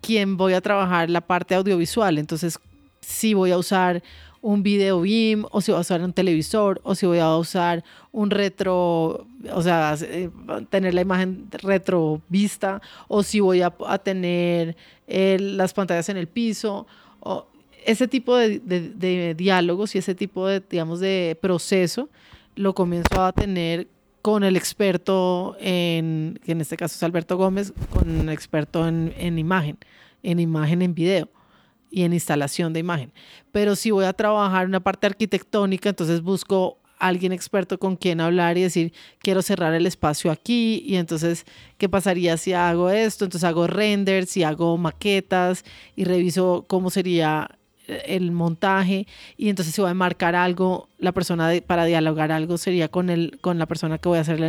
quién 0.00 0.36
voy 0.36 0.54
a 0.54 0.60
trabajar 0.60 1.10
la 1.10 1.20
parte 1.20 1.56
audiovisual. 1.56 2.18
Entonces 2.18 2.60
si 3.00 3.34
voy 3.34 3.50
a 3.50 3.58
usar 3.58 4.02
un 4.40 4.62
video 4.62 5.00
beam 5.00 5.44
o 5.50 5.60
si 5.60 5.72
voy 5.72 5.78
a 5.78 5.82
usar 5.82 6.02
un 6.02 6.12
televisor 6.12 6.80
o 6.84 6.94
si 6.94 7.04
voy 7.04 7.18
a 7.18 7.36
usar 7.36 7.84
un 8.12 8.30
retro, 8.30 9.26
o 9.52 9.62
sea, 9.62 9.96
eh, 10.00 10.30
tener 10.70 10.94
la 10.94 11.00
imagen 11.00 11.48
retro 11.50 12.22
vista 12.28 12.80
o 13.08 13.24
si 13.24 13.40
voy 13.40 13.62
a, 13.62 13.70
tener 13.98 14.76
las 15.08 15.74
pantallas 15.74 16.08
en 16.08 16.16
el 16.16 16.28
piso 16.28 16.86
o 17.20 17.46
ese 17.84 18.06
tipo 18.06 18.36
de, 18.36 18.60
de 18.60 19.34
diálogos 19.34 19.96
y 19.96 19.98
ese 19.98 20.14
tipo 20.14 20.46
de, 20.46 20.60
digamos, 20.60 21.00
de 21.00 21.36
proceso 21.40 22.08
lo 22.54 22.74
comenzó 22.74 23.22
a 23.22 23.32
tener 23.32 23.88
con 24.22 24.44
el 24.44 24.56
experto 24.56 25.56
en, 25.58 26.38
que 26.44 26.52
en 26.52 26.60
este 26.60 26.76
caso 26.76 26.94
es 26.94 27.02
Alberto 27.02 27.36
Gómez, 27.36 27.72
con 27.90 28.08
un 28.08 28.28
experto 28.28 28.86
en, 28.86 29.12
en 29.16 29.38
imagen, 29.38 29.78
en 30.22 30.38
imagen 30.38 30.80
en 30.82 30.94
video 30.94 31.28
y 31.90 32.02
en 32.02 32.12
instalación 32.12 32.72
de 32.72 32.80
imagen. 32.80 33.12
Pero 33.50 33.74
si 33.76 33.90
voy 33.90 34.04
a 34.04 34.12
trabajar 34.12 34.66
una 34.66 34.80
parte 34.80 35.06
arquitectónica, 35.06 35.88
entonces 35.88 36.22
busco 36.22 36.78
alguien 37.02 37.32
experto 37.32 37.78
con 37.78 37.96
quien 37.96 38.20
hablar 38.20 38.56
y 38.56 38.62
decir, 38.62 38.92
quiero 39.18 39.42
cerrar 39.42 39.74
el 39.74 39.86
espacio 39.86 40.30
aquí 40.30 40.84
y 40.86 40.94
entonces, 40.96 41.44
¿qué 41.76 41.88
pasaría 41.88 42.36
si 42.36 42.52
hago 42.52 42.90
esto? 42.90 43.24
Entonces 43.24 43.48
hago 43.48 43.66
renders 43.66 44.36
y 44.36 44.44
hago 44.44 44.78
maquetas 44.78 45.64
y 45.96 46.04
reviso 46.04 46.64
cómo 46.68 46.90
sería 46.90 47.58
el 48.06 48.32
montaje 48.32 49.06
y 49.36 49.48
entonces 49.48 49.74
si 49.74 49.80
voy 49.80 49.90
a 49.90 49.94
marcar 49.94 50.34
algo, 50.34 50.88
la 50.98 51.12
persona 51.12 51.50
para 51.66 51.84
dialogar 51.84 52.32
algo 52.32 52.58
sería 52.58 52.88
con, 52.88 53.10
el, 53.10 53.38
con 53.40 53.58
la 53.58 53.66
persona 53.66 53.98
que 53.98 54.08
voy 54.08 54.18
a 54.18 54.22
hacer 54.22 54.40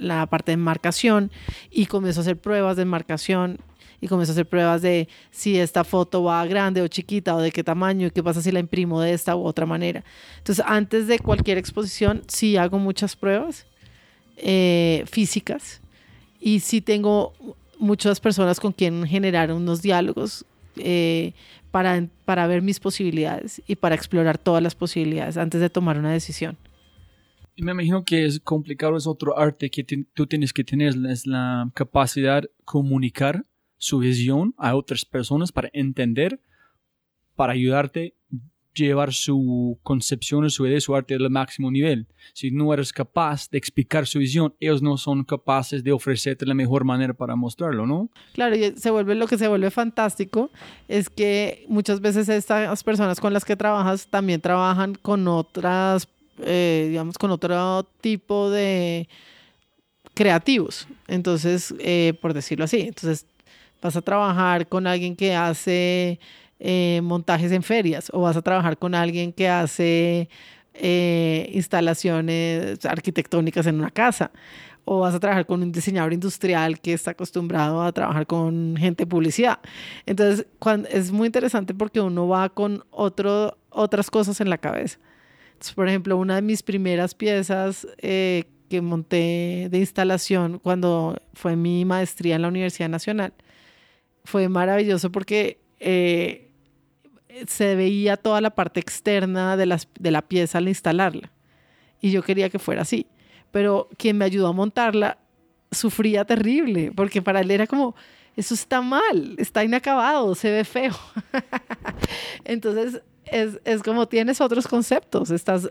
la, 0.00 0.26
parte 0.26 0.52
de 0.52 0.56
marcación 0.56 1.30
y 1.70 1.86
comienzo 1.86 2.20
a 2.20 2.22
hacer 2.22 2.36
pruebas 2.36 2.76
de 2.76 2.84
marcación 2.84 3.58
y 4.00 4.08
comienzo 4.08 4.32
a 4.32 4.34
hacer 4.34 4.46
pruebas 4.46 4.82
de 4.82 5.08
si 5.30 5.58
esta 5.58 5.84
foto 5.84 6.22
va 6.22 6.44
grande 6.46 6.82
o 6.82 6.88
chiquita 6.88 7.34
o 7.34 7.40
de 7.40 7.52
qué 7.52 7.62
tamaño 7.62 8.06
y 8.06 8.10
qué 8.10 8.22
pasa 8.22 8.40
si 8.42 8.50
la 8.50 8.60
imprimo 8.60 9.00
de 9.00 9.12
esta 9.12 9.36
u 9.36 9.44
otra 9.44 9.66
manera. 9.66 10.04
Entonces 10.38 10.64
antes 10.66 11.06
de 11.06 11.18
cualquier 11.18 11.58
exposición 11.58 12.22
sí 12.28 12.56
hago 12.56 12.78
muchas 12.78 13.16
pruebas 13.16 13.66
eh, 14.36 15.04
físicas 15.10 15.80
y 16.40 16.60
sí 16.60 16.80
tengo 16.80 17.34
muchas 17.78 18.20
personas 18.20 18.60
con 18.60 18.72
quien 18.72 19.06
generar 19.06 19.52
unos 19.52 19.82
diálogos 19.82 20.44
eh, 20.76 21.32
para, 21.70 22.06
para 22.24 22.46
ver 22.46 22.62
mis 22.62 22.80
posibilidades 22.80 23.62
y 23.66 23.76
para 23.76 23.94
explorar 23.94 24.38
todas 24.38 24.62
las 24.62 24.74
posibilidades 24.74 25.36
antes 25.36 25.60
de 25.60 25.70
tomar 25.70 25.98
una 25.98 26.12
decisión. 26.12 26.56
Y 27.56 27.62
me 27.62 27.72
imagino 27.72 28.04
que 28.04 28.24
es 28.24 28.40
complicado, 28.40 28.96
es 28.96 29.06
otro 29.06 29.38
arte 29.38 29.70
que 29.70 29.84
tú 29.84 30.26
tienes 30.26 30.52
que 30.52 30.64
tener, 30.64 30.94
es 31.08 31.26
la 31.26 31.70
capacidad 31.74 32.42
de 32.42 32.50
comunicar 32.64 33.44
su 33.76 33.98
visión 33.98 34.54
a 34.58 34.74
otras 34.76 35.04
personas 35.04 35.52
para 35.52 35.70
entender 35.72 36.40
para 37.34 37.54
ayudarte 37.54 38.14
llevar 38.74 39.12
su 39.12 39.78
concepción, 39.82 40.48
su 40.50 40.66
idea, 40.66 40.80
su 40.80 40.94
arte 40.94 41.14
al 41.14 41.30
máximo 41.30 41.70
nivel. 41.70 42.06
Si 42.32 42.50
no 42.50 42.72
eres 42.72 42.92
capaz 42.92 43.48
de 43.50 43.58
explicar 43.58 44.06
su 44.06 44.18
visión, 44.18 44.54
ellos 44.60 44.82
no 44.82 44.96
son 44.96 45.24
capaces 45.24 45.82
de 45.82 45.92
ofrecerte 45.92 46.46
la 46.46 46.54
mejor 46.54 46.84
manera 46.84 47.14
para 47.14 47.36
mostrarlo, 47.36 47.86
¿no? 47.86 48.10
Claro, 48.34 48.56
y 48.56 48.72
se 48.76 48.90
vuelve 48.90 49.14
lo 49.14 49.26
que 49.26 49.38
se 49.38 49.48
vuelve 49.48 49.70
fantástico 49.70 50.50
es 50.88 51.08
que 51.08 51.64
muchas 51.68 52.00
veces 52.00 52.28
estas 52.28 52.82
personas 52.84 53.20
con 53.20 53.32
las 53.32 53.44
que 53.44 53.56
trabajas 53.56 54.06
también 54.08 54.40
trabajan 54.40 54.94
con 54.94 55.26
otras, 55.28 56.08
eh, 56.38 56.86
digamos, 56.90 57.18
con 57.18 57.30
otro 57.30 57.84
tipo 58.00 58.50
de 58.50 59.08
creativos. 60.14 60.86
Entonces, 61.08 61.74
eh, 61.78 62.14
por 62.20 62.34
decirlo 62.34 62.64
así, 62.64 62.80
entonces 62.80 63.26
vas 63.82 63.96
a 63.96 64.02
trabajar 64.02 64.68
con 64.68 64.86
alguien 64.86 65.16
que 65.16 65.34
hace 65.34 66.20
eh, 66.62 67.00
montajes 67.02 67.52
en 67.52 67.62
ferias 67.62 68.10
o 68.12 68.20
vas 68.20 68.36
a 68.36 68.42
trabajar 68.42 68.76
con 68.76 68.94
alguien 68.94 69.32
que 69.32 69.48
hace 69.48 70.28
eh, 70.74 71.50
instalaciones 71.54 72.84
arquitectónicas 72.84 73.66
en 73.66 73.76
una 73.76 73.90
casa 73.90 74.30
o 74.84 75.00
vas 75.00 75.14
a 75.14 75.20
trabajar 75.20 75.46
con 75.46 75.62
un 75.62 75.72
diseñador 75.72 76.12
industrial 76.12 76.78
que 76.78 76.92
está 76.92 77.12
acostumbrado 77.12 77.80
a 77.80 77.92
trabajar 77.92 78.26
con 78.26 78.76
gente 78.76 79.04
de 79.04 79.06
publicidad. 79.06 79.58
Entonces, 80.04 80.46
cuando, 80.58 80.86
es 80.88 81.10
muy 81.12 81.26
interesante 81.26 81.72
porque 81.72 82.00
uno 82.00 82.28
va 82.28 82.50
con 82.50 82.84
otro, 82.90 83.56
otras 83.70 84.10
cosas 84.10 84.38
en 84.42 84.50
la 84.50 84.58
cabeza. 84.58 84.98
por 85.74 85.88
ejemplo, 85.88 86.18
una 86.18 86.36
de 86.36 86.42
mis 86.42 86.62
primeras 86.62 87.14
piezas 87.14 87.86
eh, 87.98 88.44
que 88.68 88.82
monté 88.82 89.68
de 89.70 89.78
instalación 89.78 90.58
cuando 90.58 91.16
fue 91.32 91.56
mi 91.56 91.86
maestría 91.86 92.36
en 92.36 92.42
la 92.42 92.48
Universidad 92.48 92.90
Nacional 92.90 93.32
fue 94.24 94.48
maravilloso 94.48 95.10
porque 95.10 95.58
se 97.46 97.74
veía 97.74 98.16
toda 98.16 98.40
la 98.40 98.50
parte 98.50 98.80
externa 98.80 99.56
de, 99.56 99.66
las, 99.66 99.88
de 99.98 100.10
la 100.10 100.22
pieza 100.22 100.58
al 100.58 100.68
instalarla. 100.68 101.30
Y 102.00 102.10
yo 102.10 102.22
quería 102.22 102.50
que 102.50 102.58
fuera 102.58 102.82
así. 102.82 103.06
Pero 103.50 103.88
quien 103.96 104.18
me 104.18 104.24
ayudó 104.24 104.48
a 104.48 104.52
montarla 104.52 105.18
sufría 105.70 106.24
terrible, 106.24 106.92
porque 106.94 107.22
para 107.22 107.40
él 107.40 107.50
era 107.50 107.66
como, 107.66 107.94
eso 108.36 108.54
está 108.54 108.80
mal, 108.80 109.34
está 109.38 109.64
inacabado, 109.64 110.34
se 110.34 110.50
ve 110.50 110.64
feo. 110.64 110.94
Entonces, 112.44 113.02
es, 113.24 113.60
es, 113.64 113.82
como 113.82 114.08
tienes 114.08 114.40
otros 114.40 114.66
conceptos, 114.66 115.30
estás, 115.30 115.70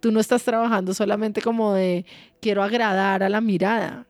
tú 0.00 0.10
no 0.10 0.20
estás 0.20 0.42
trabajando 0.42 0.94
solamente 0.94 1.42
como 1.42 1.74
de 1.74 2.04
quiero 2.40 2.62
agradar 2.62 3.22
a 3.22 3.28
la 3.28 3.40
mirada. 3.40 4.06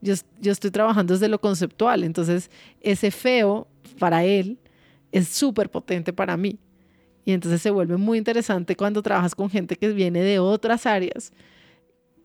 Yo, 0.00 0.14
yo 0.40 0.52
estoy 0.52 0.70
trabajando 0.70 1.14
desde 1.14 1.28
lo 1.28 1.40
conceptual, 1.40 2.04
entonces 2.04 2.50
ese 2.80 3.10
feo 3.10 3.68
para 3.98 4.24
él 4.24 4.58
es 5.12 5.28
súper 5.28 5.70
potente 5.70 6.12
para 6.12 6.36
mí. 6.36 6.58
Y 7.24 7.32
entonces 7.32 7.60
se 7.60 7.70
vuelve 7.70 7.96
muy 7.96 8.18
interesante 8.18 8.76
cuando 8.76 9.02
trabajas 9.02 9.34
con 9.34 9.50
gente 9.50 9.76
que 9.76 9.88
viene 9.92 10.22
de 10.22 10.38
otras 10.38 10.86
áreas. 10.86 11.32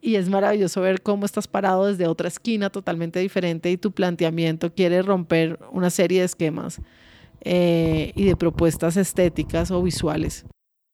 Y 0.00 0.14
es 0.16 0.28
maravilloso 0.28 0.80
ver 0.80 1.02
cómo 1.02 1.26
estás 1.26 1.48
parado 1.48 1.86
desde 1.86 2.06
otra 2.06 2.28
esquina 2.28 2.70
totalmente 2.70 3.18
diferente 3.20 3.70
y 3.70 3.76
tu 3.76 3.92
planteamiento 3.92 4.72
quiere 4.72 5.02
romper 5.02 5.58
una 5.72 5.90
serie 5.90 6.20
de 6.20 6.26
esquemas 6.26 6.80
eh, 7.40 8.12
y 8.14 8.24
de 8.24 8.36
propuestas 8.36 8.96
estéticas 8.96 9.70
o 9.70 9.82
visuales 9.82 10.46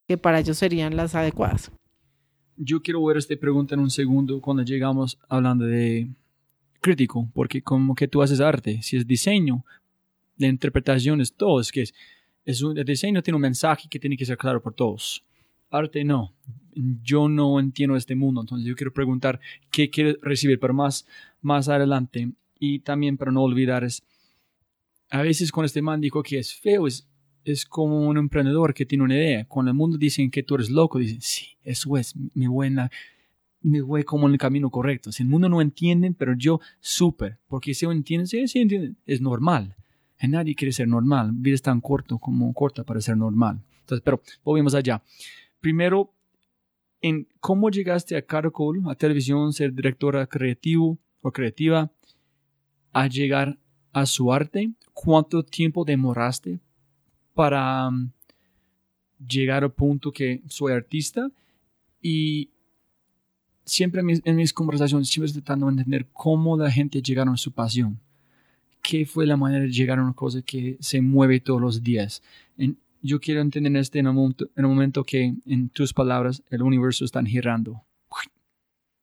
que 0.09 0.19
para 0.19 0.41
ellos 0.41 0.59
serían 0.59 0.97
las 0.97 1.15
adecuadas. 1.15 1.71
Yo 2.57 2.83
quiero 2.83 3.05
ver 3.05 3.17
esta 3.17 3.37
pregunta 3.37 3.75
en 3.75 3.81
un 3.81 3.91
segundo 3.91 4.41
cuando 4.41 4.63
llegamos 4.63 5.19
hablando 5.29 5.65
de 5.65 6.11
crítico, 6.81 7.29
porque 7.33 7.63
como 7.63 7.95
que 7.95 8.09
tú 8.09 8.23
haces 8.23 8.41
arte, 8.41 8.83
si 8.83 8.97
es 8.97 9.07
diseño, 9.07 9.65
la 10.37 10.49
interpretación 10.49 11.21
es 11.21 11.35
todo, 11.35 11.61
es 11.61 11.71
que 11.71 11.85
es, 12.45 12.63
un, 12.63 12.77
el 12.77 12.85
diseño 12.85 13.23
tiene 13.23 13.37
un 13.37 13.43
mensaje 13.43 13.89
que 13.89 13.99
tiene 13.99 14.17
que 14.17 14.27
ser 14.27 14.37
claro 14.37 14.63
por 14.63 14.75
todos. 14.75 15.25
Arte 15.71 16.05
no. 16.05 16.35
Yo 16.75 17.29
no 17.29 17.61
entiendo 17.61 17.97
este 17.97 18.15
mundo, 18.15 18.41
entonces 18.41 18.67
yo 18.67 18.75
quiero 18.75 18.93
preguntar 18.93 19.41
qué 19.71 19.91
quiere 19.91 20.17
recibir, 20.23 20.59
pero 20.59 20.75
más, 20.75 21.07
más 21.41 21.69
adelante. 21.69 22.33
Y 22.59 22.81
también 22.81 23.17
para 23.17 23.31
no 23.31 23.43
olvidar 23.43 23.85
es, 23.85 24.03
a 25.11 25.23
veces 25.23 25.53
con 25.53 25.65
este 25.65 25.83
man 25.83 26.01
dijo 26.01 26.23
que 26.23 26.39
es 26.39 26.55
feo, 26.55 26.87
es, 26.87 27.07
es 27.45 27.67
como 27.67 28.09
un 28.09 28.17
emprendedor 28.17 28.73
que 28.73 28.87
tiene 28.87 29.05
una 29.05 29.17
idea. 29.17 29.45
Cuando 29.45 29.71
el 29.71 29.77
mundo 29.77 29.99
dicen 29.99 30.31
que 30.31 30.43
tú 30.43 30.55
eres 30.55 30.71
loco, 30.71 30.99
dicen, 30.99 31.21
sí, 31.21 31.47
eso 31.63 31.97
es, 31.97 32.15
mi 32.35 32.47
buena, 32.47 32.91
me 33.61 33.83
voy 33.83 34.03
como 34.03 34.27
en 34.27 34.33
el 34.33 34.39
camino 34.39 34.71
correcto. 34.71 35.13
Si 35.13 35.23
el 35.23 35.29
mundo 35.29 35.49
no 35.49 35.61
entiende, 35.61 36.13
pero 36.17 36.35
yo 36.37 36.61
súper, 36.81 37.39
porque 37.49 37.75
si 37.75 37.85
entienden, 37.85 38.27
sí, 38.27 38.49
sí 38.49 38.61
entienden, 38.61 38.97
es 39.05 39.21
normal 39.21 39.77
nadie 40.29 40.55
quiere 40.55 40.73
ser 40.73 40.89
normal. 40.89 41.31
Vida 41.33 41.55
es 41.55 41.63
tan 41.63 41.81
corto 41.81 42.19
como 42.19 42.53
corta 42.53 42.85
para 42.85 43.01
ser 43.01 43.17
normal. 43.17 43.61
Entonces, 43.81 44.03
pero 44.05 44.23
volvemos 44.45 44.75
allá. 44.75 45.03
Primero, 45.61 46.13
en 47.01 47.27
cómo 47.41 47.71
llegaste 47.71 48.17
a 48.17 48.23
Caracol, 48.23 48.83
a 48.89 48.95
televisión, 48.95 49.53
ser 49.53 49.75
directora 49.75 50.27
creativo 50.27 50.99
o 51.21 51.33
creativa, 51.33 51.91
a 52.93 53.07
llegar 53.09 53.59
a 53.93 54.07
su 54.07 54.33
arte. 54.33 54.73
¿Cuánto 54.93 55.43
tiempo 55.45 55.85
demoraste 55.85 56.61
para 57.35 57.89
um, 57.89 58.11
llegar 59.19 59.65
al 59.65 59.73
punto 59.73 60.13
que 60.13 60.43
soy 60.47 60.73
artista? 60.73 61.31
Y 62.01 62.51
siempre 63.65 64.01
en 64.01 64.07
mis, 64.07 64.23
en 64.25 64.37
mis 64.37 64.53
conversaciones, 64.53 65.09
siempre 65.09 65.33
tratando 65.33 65.67
de 65.67 65.73
entender 65.73 66.07
cómo 66.13 66.57
la 66.57 66.71
gente 66.71 67.03
llegaron 67.03 67.35
a 67.35 67.39
su 67.39 67.51
pasión 67.53 67.99
qué 68.83 69.07
fue 69.07 69.27
la 69.27 69.37
manera 69.37 69.65
de 69.65 69.71
llegar 69.71 69.99
a 69.99 70.03
una 70.03 70.13
cosa 70.13 70.43
que 70.43 70.77
se 70.81 71.01
mueve 71.01 71.41
todos 71.41 71.61
los 71.61 71.83
días. 71.83 72.23
yo 73.05 73.21
quiero 73.21 73.41
entender 73.41 73.75
este 73.77 73.99
en 73.99 74.07
un, 74.07 74.15
momento, 74.15 74.49
en 74.55 74.65
un 74.65 74.75
momento 74.75 75.03
que, 75.03 75.35
en 75.47 75.69
tus 75.71 75.93
palabras, 75.93 76.43
el 76.51 76.63
universo 76.63 77.05
está 77.05 77.23
girando. 77.25 77.83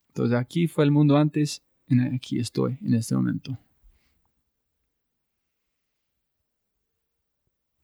Entonces 0.10 0.38
aquí 0.38 0.68
fue 0.68 0.84
el 0.84 0.92
mundo 0.92 1.18
antes, 1.18 1.64
y 1.88 2.00
aquí 2.00 2.40
estoy 2.40 2.78
en 2.82 2.94
este 2.94 3.16
momento. 3.16 3.58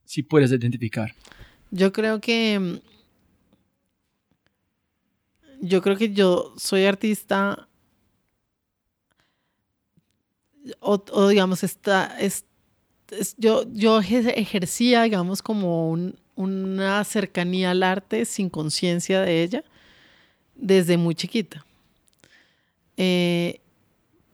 Si 0.05 0.21
puedes 0.21 0.51
identificar. 0.51 1.13
Yo 1.71 1.91
creo 1.91 2.21
que 2.21 2.81
yo 5.62 5.81
creo 5.81 5.97
que 5.97 6.13
yo 6.13 6.53
soy 6.58 6.86
artista 6.86 7.67
o, 10.80 11.28
digamos, 11.28 11.63
está, 11.63 12.17
es, 12.19 12.45
yo, 13.38 13.65
yo 13.71 13.99
ejercía, 13.99 15.04
digamos, 15.04 15.41
como 15.41 15.97
una 16.36 17.04
cercanía 17.04 17.71
al 17.71 17.84
arte 17.84 18.25
sin 18.25 18.49
conciencia 18.49 19.21
de 19.21 19.43
ella 19.43 19.63
desde 20.56 20.97
muy 20.97 21.15
chiquita. 21.15 21.65
Eh, 22.97 23.60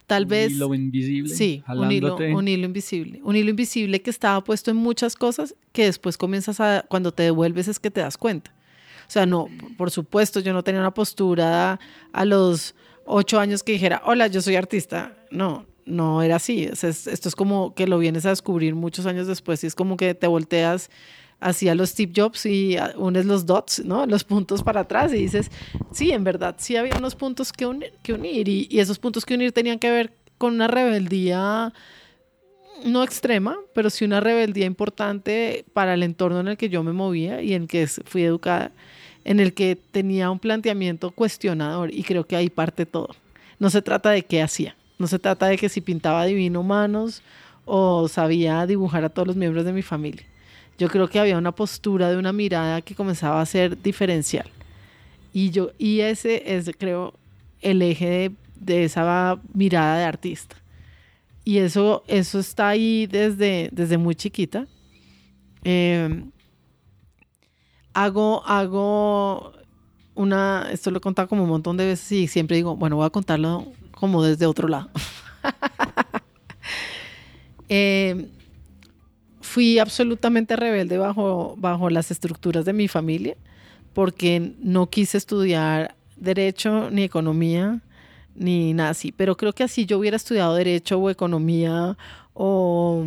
tal 0.08 0.26
vez... 0.26 0.50
Un 0.50 0.56
hilo 0.56 0.74
invisible. 0.74 1.34
Sí, 1.34 1.64
un 1.68 1.92
hilo, 1.92 2.16
un 2.16 2.48
hilo, 2.48 2.66
invisible. 2.66 3.22
Un 3.24 3.36
hilo 3.36 3.50
invisible 3.50 4.02
que 4.02 4.10
estaba 4.10 4.44
puesto 4.44 4.72
en 4.72 4.78
muchas 4.78 5.16
cosas 5.16 5.56
que 5.72 5.86
después 5.86 6.18
comienzas 6.18 6.60
a, 6.60 6.86
cuando 6.88 7.12
te 7.12 7.24
devuelves 7.24 7.68
es 7.68 7.80
que 7.80 7.92
te 7.92 8.02
das 8.02 8.18
cuenta. 8.18 8.54
O 9.08 9.12
sea, 9.12 9.26
no, 9.26 9.50
por 9.78 9.92
supuesto, 9.92 10.40
yo 10.40 10.54
no 10.54 10.64
tenía 10.64 10.80
una 10.80 10.94
postura 10.94 11.80
a 12.14 12.26
los 12.26 12.76
ocho 13.06 13.40
años 13.40 13.62
que 13.64 13.74
dijera, 13.74 14.02
hola, 14.06 14.28
yo 14.28 14.42
soy 14.42 14.56
artista. 14.56 15.18
No, 15.32 15.66
no 15.86 16.22
era 16.22 16.38
así. 16.38 16.64
esto 16.64 17.30
es 17.30 17.36
como 17.36 17.74
que 17.74 17.88
lo 17.88 18.00
vienes 18.00 18.26
a 18.26 18.30
descubrir 18.30 18.76
muchos 18.76 19.06
años 19.06 19.28
después 19.28 19.64
y 19.64 19.68
es 19.68 19.76
como 19.76 19.98
que 19.98 20.14
te 20.14 20.28
volteas 20.28 20.90
hacia 21.40 21.74
los 21.74 21.90
Steve 21.90 22.14
Jobs 22.16 22.46
y 22.46 22.78
unes 22.98 23.26
los 23.26 23.46
dots, 23.46 23.84
¿no? 23.84 24.06
Los 24.06 24.24
puntos 24.24 24.64
para 24.64 24.82
atrás 24.82 25.12
y 25.12 25.18
dices, 25.18 25.52
sí, 25.92 26.12
en 26.12 26.24
verdad, 26.24 26.56
sí 26.60 26.76
había 26.76 26.96
unos 26.98 27.16
puntos 27.16 27.52
que, 27.52 27.66
unir 27.66 28.48
y, 28.48 28.68
y, 28.70 28.80
esos 28.80 29.00
puntos 29.00 29.26
que 29.26 29.34
unir 29.34 29.52
tenían 29.52 29.80
que 29.80 29.90
ver 29.90 30.14
con 30.38 30.54
una 30.54 30.68
rebeldía 30.68 31.74
no 32.86 33.04
extrema, 33.04 33.58
pero 33.74 33.90
sí 33.90 34.06
una 34.06 34.20
rebeldía 34.20 34.66
importante 34.66 35.66
para 35.74 35.94
el 35.94 36.04
entorno 36.04 36.40
en 36.40 36.48
el 36.48 36.58
que 36.58 36.70
yo 36.70 36.84
me 36.84 36.94
movía 36.94 37.42
y 37.42 37.54
en 37.54 37.64
el 37.64 37.68
que 37.68 37.88
fui 37.88 38.24
educada, 38.24 38.72
en 39.24 39.40
el 39.40 39.54
que 39.54 39.76
tenía 39.76 40.30
un 40.32 40.40
planteamiento 40.40 41.12
cuestionador 41.12 41.94
y 41.94 42.04
creo 42.04 42.26
que 42.26 42.36
ahí 42.36 42.50
parte 42.50 42.86
todo. 42.86 43.16
No 43.60 43.70
se 43.70 43.82
trata 43.82 44.12
de 44.12 44.24
qué 44.24 44.42
hacía, 44.42 44.76
no 45.02 45.08
se 45.08 45.20
trata 45.20 45.48
de 45.48 45.58
que 45.58 45.68
si 45.68 45.82
pintaba 45.82 46.26
divino 46.26 46.62
humanos 46.62 47.24
o 47.66 48.08
sabía 48.08 48.66
dibujar 48.66 49.04
a 49.04 49.10
todos 49.10 49.28
los 49.28 49.36
miembros 49.36 49.66
de 49.66 49.74
mi 49.74 49.82
familia. 49.82 50.26
Yo 50.78 50.88
creo 50.88 51.10
que 51.10 51.20
había 51.20 51.38
una 51.38 51.52
postura 51.52 52.10
de 52.10 52.18
una 52.18 52.32
mirada 52.32 52.82
que 52.82 52.96
comenzaba 52.96 53.42
a 53.42 53.46
ser 53.46 53.82
diferencial. 53.82 54.50
Y, 55.34 55.50
yo, 55.52 55.72
y 55.78 56.02
ese 56.02 56.56
es, 56.56 56.70
creo, 56.78 57.14
el 57.62 57.82
eje 57.82 58.32
de, 58.56 58.84
esa 58.84 59.40
mirada 59.54 59.98
de 59.98 60.06
artista. 60.06 60.56
Y 61.44 61.58
eso, 61.58 62.04
eso 62.08 62.40
está 62.40 62.70
ahí 62.70 63.08
desde, 63.08 63.70
desde 63.72 63.98
muy 63.98 64.16
chiquita. 64.16 64.68
Em, 65.64 66.32
hago, 67.94 68.44
hago 68.46 69.54
una, 70.16 70.68
esto 70.72 70.92
lo 70.92 70.98
he 70.98 71.02
contado 71.02 71.28
como 71.28 71.44
un 71.44 71.50
montón 71.50 71.78
de 71.78 71.86
veces 71.86 72.12
y 72.12 72.28
siempre 72.28 72.58
digo, 72.58 72.76
bueno, 72.76 72.96
voy 72.98 73.06
a 73.06 73.10
contarlo 73.10 73.72
como 74.02 74.22
desde 74.22 74.46
otro 74.46 74.68
lado. 74.68 74.90
Eh, 77.74 78.28
fui 79.40 79.80
absolutamente 79.80 80.58
rebelde 80.58 80.98
bajo, 80.98 81.56
bajo 81.58 81.90
las 81.90 82.12
estructuras 82.12 82.66
de 82.66 82.74
mi 82.74 82.90
familia, 82.90 83.38
porque 83.94 84.56
no 84.60 84.90
quise 84.90 85.18
estudiar 85.18 85.96
derecho 86.18 86.92
ni 86.92 87.04
economía 87.04 87.80
ni 88.36 88.74
nada 88.74 88.90
así. 88.90 89.14
Pero 89.14 89.38
creo 89.38 89.54
que 89.54 89.64
así 89.64 89.86
yo 89.86 90.00
hubiera 90.00 90.18
estudiado 90.18 90.54
derecho 90.54 91.00
o 91.00 91.10
economía 91.10 91.98
o 92.34 93.06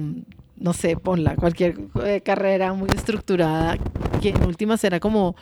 no 0.57 0.73
sé, 0.73 0.97
ponla, 0.97 1.37
cualquier 1.37 1.77
eh, 2.03 2.23
carrera 2.25 2.73
muy 2.73 2.89
estructurada, 2.89 3.77
que 4.23 4.31
en 4.31 4.45
últimas 4.45 4.83
era 4.83 4.99
como 4.99 5.37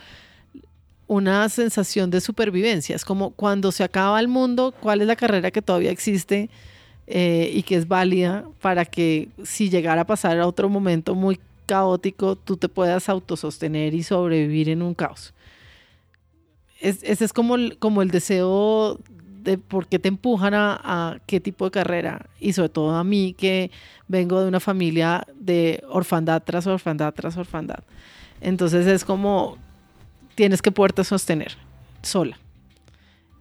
una 1.12 1.46
sensación 1.50 2.10
de 2.10 2.22
supervivencia. 2.22 2.96
Es 2.96 3.04
como 3.04 3.32
cuando 3.32 3.70
se 3.70 3.84
acaba 3.84 4.18
el 4.18 4.28
mundo, 4.28 4.72
¿cuál 4.80 5.02
es 5.02 5.06
la 5.06 5.14
carrera 5.14 5.50
que 5.50 5.60
todavía 5.60 5.90
existe 5.90 6.48
eh, 7.06 7.50
y 7.52 7.64
que 7.64 7.76
es 7.76 7.86
válida 7.86 8.46
para 8.62 8.86
que 8.86 9.28
si 9.42 9.68
llegara 9.68 10.02
a 10.02 10.06
pasar 10.06 10.40
a 10.40 10.46
otro 10.46 10.70
momento 10.70 11.14
muy 11.14 11.38
caótico, 11.66 12.36
tú 12.36 12.56
te 12.56 12.70
puedas 12.70 13.10
autosostener 13.10 13.92
y 13.92 14.02
sobrevivir 14.02 14.70
en 14.70 14.80
un 14.80 14.94
caos? 14.94 15.34
ese 16.80 17.24
es 17.24 17.32
como 17.32 17.54
el, 17.54 17.78
como 17.78 18.02
el 18.02 18.10
deseo 18.10 18.98
de 19.44 19.56
por 19.56 19.86
qué 19.86 20.00
te 20.00 20.08
empujan 20.08 20.52
a, 20.52 20.80
a, 20.82 21.18
qué 21.26 21.38
tipo 21.38 21.66
de 21.66 21.70
carrera 21.70 22.26
y 22.40 22.54
sobre 22.54 22.70
todo 22.70 22.96
a 22.96 23.04
mí 23.04 23.36
que 23.38 23.70
vengo 24.08 24.40
de 24.40 24.48
una 24.48 24.58
familia 24.58 25.24
de 25.36 25.84
orfandad 25.88 26.42
tras 26.42 26.66
orfandad 26.66 27.14
tras 27.14 27.36
orfandad. 27.36 27.84
Entonces 28.40 28.88
es 28.88 29.04
como 29.04 29.58
tienes 30.34 30.62
que 30.62 30.72
poderte 30.72 31.04
sostener 31.04 31.52
sola. 32.02 32.38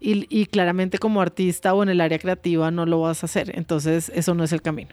Y, 0.03 0.47
claramente 0.47 0.97
como 0.97 1.21
artista 1.21 1.75
o 1.75 1.83
en 1.83 1.89
el 1.89 2.01
área 2.01 2.17
creativa 2.17 2.71
no 2.71 2.87
lo 2.87 3.01
vas 3.01 3.21
a 3.21 3.27
hacer. 3.27 3.51
Entonces 3.55 4.11
eso 4.15 4.33
no 4.33 4.43
es 4.43 4.51
el 4.51 4.63
camino. 4.63 4.89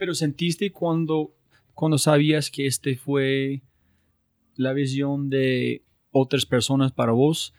Pero 0.00 0.14
sentiste 0.14 0.72
cuando, 0.72 1.32
cuando 1.74 1.96
sabías 1.96 2.50
que 2.50 2.66
este 2.66 2.96
fue 2.96 3.62
la 4.56 4.72
visión 4.72 5.30
de 5.30 5.84
otras 6.10 6.44
personas 6.44 6.90
para 6.90 7.12
vos, 7.12 7.54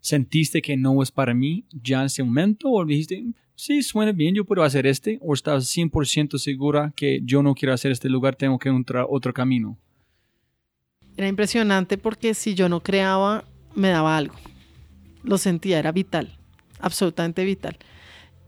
sentiste 0.00 0.60
que 0.60 0.76
no 0.76 1.02
es 1.02 1.10
para 1.10 1.32
mí 1.32 1.64
ya 1.70 2.00
en 2.00 2.06
ese 2.06 2.22
momento 2.22 2.68
o 2.70 2.84
dijiste, 2.84 3.24
sí, 3.54 3.82
suena 3.82 4.12
bien, 4.12 4.34
yo 4.34 4.44
puedo 4.44 4.62
hacer 4.62 4.86
este 4.86 5.18
o 5.22 5.32
estás 5.32 5.74
100% 5.74 6.36
segura 6.36 6.92
que 6.94 7.22
yo 7.24 7.42
no 7.42 7.54
quiero 7.54 7.72
hacer 7.72 7.92
este 7.92 8.10
lugar, 8.10 8.36
tengo 8.36 8.58
que 8.58 8.68
encontrar 8.68 9.06
otro 9.08 9.32
camino? 9.32 9.78
Era 11.16 11.28
impresionante 11.28 11.98
porque 11.98 12.34
si 12.34 12.54
yo 12.54 12.68
no 12.68 12.82
creaba, 12.82 13.44
me 13.74 13.88
daba 13.88 14.16
algo. 14.16 14.34
Lo 15.22 15.38
sentía, 15.38 15.78
era 15.78 15.92
vital, 15.92 16.36
absolutamente 16.80 17.44
vital. 17.44 17.78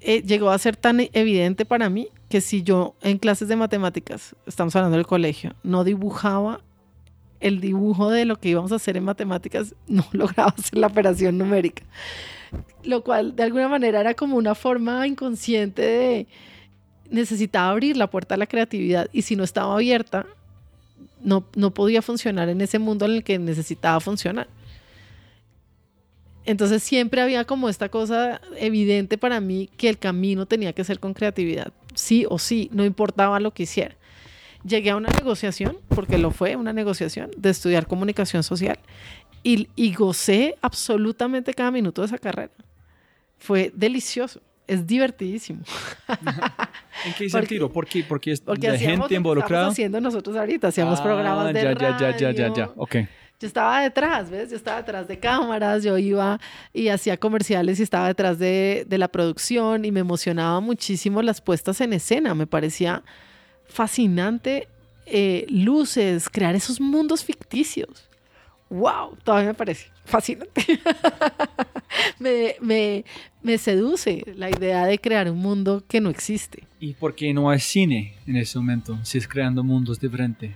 Eh, 0.00 0.22
llegó 0.22 0.50
a 0.50 0.58
ser 0.58 0.76
tan 0.76 1.00
evidente 1.12 1.64
para 1.64 1.88
mí 1.88 2.08
que 2.28 2.40
si 2.40 2.62
yo 2.62 2.94
en 3.00 3.18
clases 3.18 3.48
de 3.48 3.56
matemáticas, 3.56 4.34
estamos 4.46 4.74
hablando 4.76 4.96
del 4.96 5.06
colegio, 5.06 5.54
no 5.62 5.84
dibujaba 5.84 6.60
el 7.40 7.60
dibujo 7.60 8.10
de 8.10 8.24
lo 8.24 8.36
que 8.36 8.48
íbamos 8.48 8.72
a 8.72 8.76
hacer 8.76 8.96
en 8.96 9.04
matemáticas, 9.04 9.74
no 9.86 10.04
lograba 10.12 10.54
hacer 10.56 10.78
la 10.78 10.88
operación 10.88 11.38
numérica. 11.38 11.84
Lo 12.82 13.02
cual 13.02 13.36
de 13.36 13.42
alguna 13.42 13.68
manera 13.68 14.00
era 14.00 14.14
como 14.14 14.36
una 14.36 14.54
forma 14.54 15.06
inconsciente 15.06 15.82
de 15.82 16.26
necesitaba 17.10 17.70
abrir 17.70 17.96
la 17.96 18.10
puerta 18.10 18.34
a 18.34 18.38
la 18.38 18.46
creatividad 18.46 19.08
y 19.12 19.22
si 19.22 19.36
no 19.36 19.44
estaba 19.44 19.74
abierta, 19.74 20.26
no, 21.24 21.44
no 21.56 21.72
podía 21.72 22.02
funcionar 22.02 22.48
en 22.48 22.60
ese 22.60 22.78
mundo 22.78 23.06
en 23.06 23.12
el 23.12 23.24
que 23.24 23.38
necesitaba 23.38 23.98
funcionar. 23.98 24.46
Entonces 26.44 26.82
siempre 26.82 27.22
había 27.22 27.44
como 27.44 27.68
esta 27.68 27.88
cosa 27.88 28.40
evidente 28.58 29.16
para 29.16 29.40
mí 29.40 29.70
que 29.76 29.88
el 29.88 29.98
camino 29.98 30.46
tenía 30.46 30.74
que 30.74 30.84
ser 30.84 31.00
con 31.00 31.14
creatividad, 31.14 31.72
sí 31.94 32.26
o 32.28 32.38
sí, 32.38 32.68
no 32.72 32.84
importaba 32.84 33.40
lo 33.40 33.52
que 33.52 33.62
hiciera. 33.62 33.96
Llegué 34.62 34.90
a 34.90 34.96
una 34.96 35.10
negociación, 35.10 35.78
porque 35.88 36.18
lo 36.18 36.30
fue, 36.30 36.56
una 36.56 36.72
negociación 36.72 37.30
de 37.36 37.50
estudiar 37.50 37.86
comunicación 37.86 38.42
social 38.42 38.78
y, 39.42 39.68
y 39.74 39.94
gocé 39.94 40.56
absolutamente 40.62 41.54
cada 41.54 41.70
minuto 41.70 42.02
de 42.02 42.06
esa 42.06 42.18
carrera. 42.18 42.52
Fue 43.38 43.72
delicioso 43.74 44.40
es 44.66 44.86
divertidísimo. 44.86 45.62
¿En 47.04 47.12
qué 47.14 47.28
sentido? 47.28 47.70
¿Por 47.70 47.86
qué? 47.86 48.04
Porque 48.06 48.32
es 48.32 48.40
porque 48.40 48.70
de 48.70 48.78
gente 48.78 49.14
involucrada. 49.14 49.68
haciendo 49.68 50.00
nosotros 50.00 50.36
ahorita, 50.36 50.68
hacíamos 50.68 51.00
programas 51.00 51.52
de 51.52 51.62
ya, 51.62 51.74
radio. 51.74 51.80
Ya, 51.80 51.98
ya, 51.98 52.16
ya, 52.16 52.30
ya, 52.32 52.54
ya, 52.54 52.70
ok. 52.76 52.96
Yo 53.40 53.48
estaba 53.48 53.82
detrás, 53.82 54.30
¿ves? 54.30 54.50
Yo 54.50 54.56
estaba 54.56 54.78
detrás 54.78 55.08
de 55.08 55.18
cámaras, 55.18 55.82
yo 55.82 55.98
iba 55.98 56.40
y 56.72 56.88
hacía 56.88 57.16
comerciales 57.16 57.80
y 57.80 57.82
estaba 57.82 58.06
detrás 58.06 58.38
de, 58.38 58.86
de 58.88 58.96
la 58.96 59.08
producción 59.08 59.84
y 59.84 59.90
me 59.90 60.00
emocionaba 60.00 60.60
muchísimo 60.60 61.20
las 61.20 61.40
puestas 61.40 61.80
en 61.80 61.92
escena, 61.92 62.34
me 62.34 62.46
parecía 62.46 63.02
fascinante 63.66 64.68
eh, 65.06 65.44
luces, 65.50 66.28
crear 66.30 66.54
esos 66.54 66.80
mundos 66.80 67.24
ficticios. 67.24 68.08
¡Wow! 68.70 69.16
Todavía 69.22 69.48
me 69.48 69.54
parece 69.54 69.90
fascinante. 70.04 70.64
me, 72.18 72.56
me, 72.60 73.04
me, 73.42 73.58
seduce 73.58 74.24
la 74.36 74.50
idea 74.50 74.86
de 74.86 74.98
crear 74.98 75.30
un 75.30 75.38
mundo 75.38 75.82
que 75.88 76.00
no 76.00 76.10
existe. 76.10 76.64
¿Y 76.80 76.94
por 76.94 77.14
qué 77.14 77.32
no 77.32 77.50
hay 77.50 77.60
cine 77.60 78.14
en 78.26 78.36
ese 78.36 78.58
momento? 78.58 78.98
Si 79.02 79.18
es 79.18 79.28
creando 79.28 79.62
mundos 79.62 80.00
diferentes. 80.00 80.52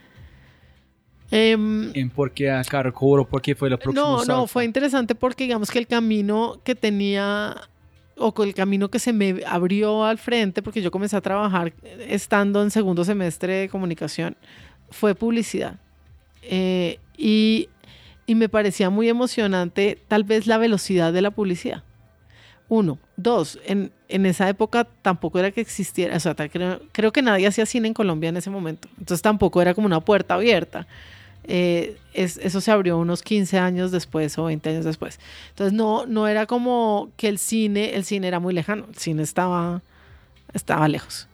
Um, 1.30 1.90
¿En 1.94 2.08
por 2.08 2.32
qué 2.32 2.50
a 2.50 2.64
Caracol 2.64 3.20
o 3.20 3.28
por 3.28 3.42
qué 3.42 3.54
fue 3.54 3.68
la 3.68 3.76
próxima? 3.76 4.06
No, 4.06 4.24
no, 4.24 4.46
fue 4.46 4.64
interesante 4.64 5.14
porque 5.14 5.44
digamos 5.44 5.70
que 5.70 5.78
el 5.78 5.86
camino 5.86 6.58
que 6.64 6.74
tenía 6.74 7.68
o 8.16 8.32
con 8.32 8.48
el 8.48 8.54
camino 8.54 8.90
que 8.90 8.98
se 8.98 9.12
me 9.12 9.42
abrió 9.46 10.04
al 10.04 10.18
frente, 10.18 10.62
porque 10.62 10.82
yo 10.82 10.90
comencé 10.90 11.16
a 11.16 11.20
trabajar 11.20 11.72
estando 12.08 12.62
en 12.62 12.70
segundo 12.70 13.04
semestre 13.04 13.54
de 13.54 13.68
comunicación, 13.68 14.36
fue 14.90 15.14
publicidad. 15.14 15.78
Eh, 16.42 16.98
y, 17.16 17.68
y, 18.28 18.34
me 18.34 18.48
parecía 18.48 18.90
muy 18.90 19.08
emocionante 19.08 19.98
tal 20.08 20.24
vez 20.24 20.46
la 20.46 20.58
velocidad 20.58 21.12
de 21.12 21.22
la 21.22 21.30
publicidad. 21.30 21.82
Uno. 22.68 22.98
Dos, 23.16 23.58
en, 23.64 23.90
en 24.08 24.26
esa 24.26 24.48
época 24.48 24.86
tampoco 25.02 25.38
era 25.38 25.50
que 25.50 25.60
existiera, 25.60 26.16
o 26.16 26.20
sea, 26.20 26.34
creo, 26.34 26.80
creo 26.92 27.12
que 27.12 27.22
nadie 27.22 27.46
hacía 27.46 27.66
cine 27.66 27.88
en 27.88 27.94
Colombia 27.94 28.28
en 28.28 28.36
ese 28.36 28.50
momento. 28.50 28.88
Entonces 28.98 29.22
tampoco 29.22 29.60
era 29.62 29.74
como 29.74 29.86
una 29.86 30.00
puerta 30.00 30.34
abierta. 30.34 30.86
Eh, 31.50 31.96
es, 32.12 32.36
eso 32.36 32.60
se 32.60 32.70
abrió 32.70 32.98
unos 32.98 33.22
15 33.22 33.58
años 33.58 33.90
después 33.90 34.36
o 34.36 34.44
20 34.44 34.68
años 34.68 34.84
después. 34.84 35.18
Entonces 35.48 35.72
no, 35.72 36.04
no 36.04 36.28
era 36.28 36.44
como 36.46 37.10
que 37.16 37.28
el 37.28 37.38
cine, 37.38 37.94
el 37.94 38.04
cine 38.04 38.28
era 38.28 38.38
muy 38.38 38.52
lejano, 38.52 38.84
el 38.88 38.96
cine 38.96 39.22
estaba, 39.22 39.82
estaba 40.52 40.86
lejos. 40.88 41.26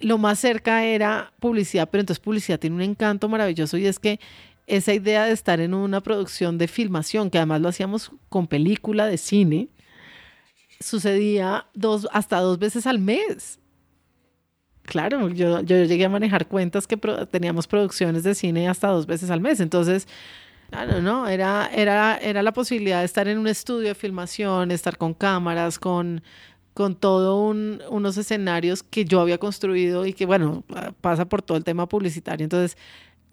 Lo 0.00 0.18
más 0.18 0.40
cerca 0.40 0.84
era 0.84 1.32
publicidad, 1.38 1.88
pero 1.88 2.00
entonces 2.00 2.20
publicidad 2.20 2.58
tiene 2.58 2.74
un 2.74 2.82
encanto 2.82 3.28
maravilloso 3.28 3.76
y 3.76 3.86
es 3.86 4.00
que 4.00 4.18
esa 4.66 4.94
idea 4.94 5.24
de 5.24 5.32
estar 5.32 5.60
en 5.60 5.74
una 5.74 6.00
producción 6.00 6.58
de 6.58 6.68
filmación, 6.68 7.30
que 7.30 7.38
además 7.38 7.60
lo 7.60 7.68
hacíamos 7.68 8.12
con 8.28 8.46
película 8.46 9.06
de 9.06 9.18
cine, 9.18 9.68
sucedía 10.80 11.66
dos, 11.74 12.08
hasta 12.12 12.40
dos 12.40 12.58
veces 12.58 12.86
al 12.86 12.98
mes. 12.98 13.58
Claro, 14.82 15.28
yo, 15.30 15.60
yo 15.62 15.84
llegué 15.84 16.04
a 16.04 16.10
manejar 16.10 16.46
cuentas 16.46 16.86
que 16.86 16.98
teníamos 17.30 17.66
producciones 17.66 18.22
de 18.22 18.34
cine 18.34 18.68
hasta 18.68 18.88
dos 18.88 19.06
veces 19.06 19.30
al 19.30 19.40
mes. 19.40 19.60
Entonces, 19.60 20.06
claro, 20.70 21.00
no, 21.00 21.26
era, 21.26 21.70
era, 21.72 22.18
era 22.18 22.42
la 22.42 22.52
posibilidad 22.52 22.98
de 22.98 23.06
estar 23.06 23.26
en 23.28 23.38
un 23.38 23.46
estudio 23.46 23.88
de 23.88 23.94
filmación, 23.94 24.70
estar 24.70 24.98
con 24.98 25.14
cámaras, 25.14 25.78
con, 25.78 26.22
con 26.74 26.96
todo 26.96 27.46
un, 27.46 27.82
unos 27.88 28.18
escenarios 28.18 28.82
que 28.82 29.06
yo 29.06 29.20
había 29.20 29.38
construido 29.38 30.04
y 30.04 30.12
que, 30.12 30.26
bueno, 30.26 30.64
pasa 31.00 31.24
por 31.26 31.40
todo 31.40 31.56
el 31.56 31.64
tema 31.64 31.88
publicitario. 31.88 32.44
Entonces, 32.44 32.76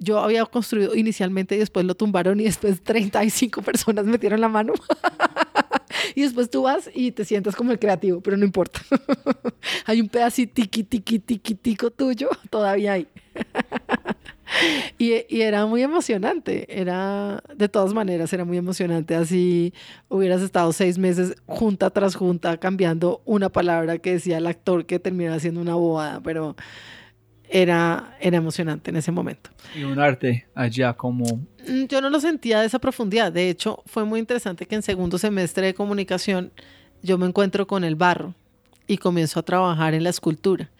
yo 0.01 0.19
había 0.19 0.43
construido 0.45 0.95
inicialmente 0.95 1.55
y 1.55 1.59
después 1.59 1.85
lo 1.85 1.93
tumbaron 1.93 2.39
y 2.39 2.45
después 2.45 2.81
35 2.81 3.61
personas 3.61 4.05
metieron 4.05 4.41
la 4.41 4.49
mano. 4.49 4.73
y 6.15 6.21
después 6.23 6.49
tú 6.49 6.63
vas 6.63 6.89
y 6.93 7.11
te 7.11 7.23
sientas 7.23 7.55
como 7.55 7.71
el 7.71 7.77
creativo, 7.77 8.19
pero 8.19 8.35
no 8.35 8.43
importa. 8.43 8.81
hay 9.85 10.01
un 10.01 10.09
pedacito 10.09 10.55
tiqui, 10.55 10.83
tiqui, 10.83 11.19
tiqui, 11.19 11.53
tico 11.53 11.91
tuyo, 11.91 12.29
todavía 12.49 12.93
hay. 12.93 13.07
y, 14.97 15.23
y, 15.29 15.41
era 15.41 15.67
muy 15.67 15.83
emocionante, 15.83 16.65
era, 16.81 17.43
de 17.55 17.69
todas 17.69 17.93
maneras, 17.93 18.33
era 18.33 18.43
muy 18.43 18.57
emocionante. 18.57 19.13
Así 19.13 19.71
hubieras 20.09 20.41
estado 20.41 20.73
seis 20.73 20.97
meses 20.97 21.35
junta 21.45 21.91
tras 21.91 22.15
junta 22.15 22.57
cambiando 22.57 23.21
una 23.25 23.49
palabra 23.49 23.99
que 23.99 24.13
decía 24.13 24.39
el 24.39 24.47
actor 24.47 24.87
que 24.87 24.97
terminaba 24.97 25.37
haciendo 25.37 25.61
una 25.61 25.75
bobada, 25.75 26.21
pero 26.21 26.55
era, 27.51 28.15
era 28.21 28.37
emocionante 28.37 28.89
en 28.89 28.95
ese 28.95 29.11
momento. 29.11 29.49
Y 29.75 29.83
un 29.83 29.99
arte 29.99 30.47
allá 30.55 30.93
como... 30.93 31.25
Mm, 31.67 31.85
yo 31.89 32.01
no 32.01 32.09
lo 32.09 32.19
sentía 32.21 32.61
de 32.61 32.65
esa 32.65 32.79
profundidad. 32.79 33.31
De 33.31 33.49
hecho, 33.49 33.83
fue 33.85 34.05
muy 34.05 34.21
interesante 34.21 34.65
que 34.65 34.75
en 34.75 34.81
segundo 34.81 35.17
semestre 35.17 35.65
de 35.67 35.73
comunicación 35.73 36.53
yo 37.03 37.17
me 37.17 37.27
encuentro 37.27 37.67
con 37.67 37.83
el 37.83 37.95
barro 37.95 38.33
y 38.87 38.97
comienzo 38.97 39.41
a 39.41 39.43
trabajar 39.43 39.93
en 39.93 40.03
la 40.03 40.09
escultura. 40.09 40.71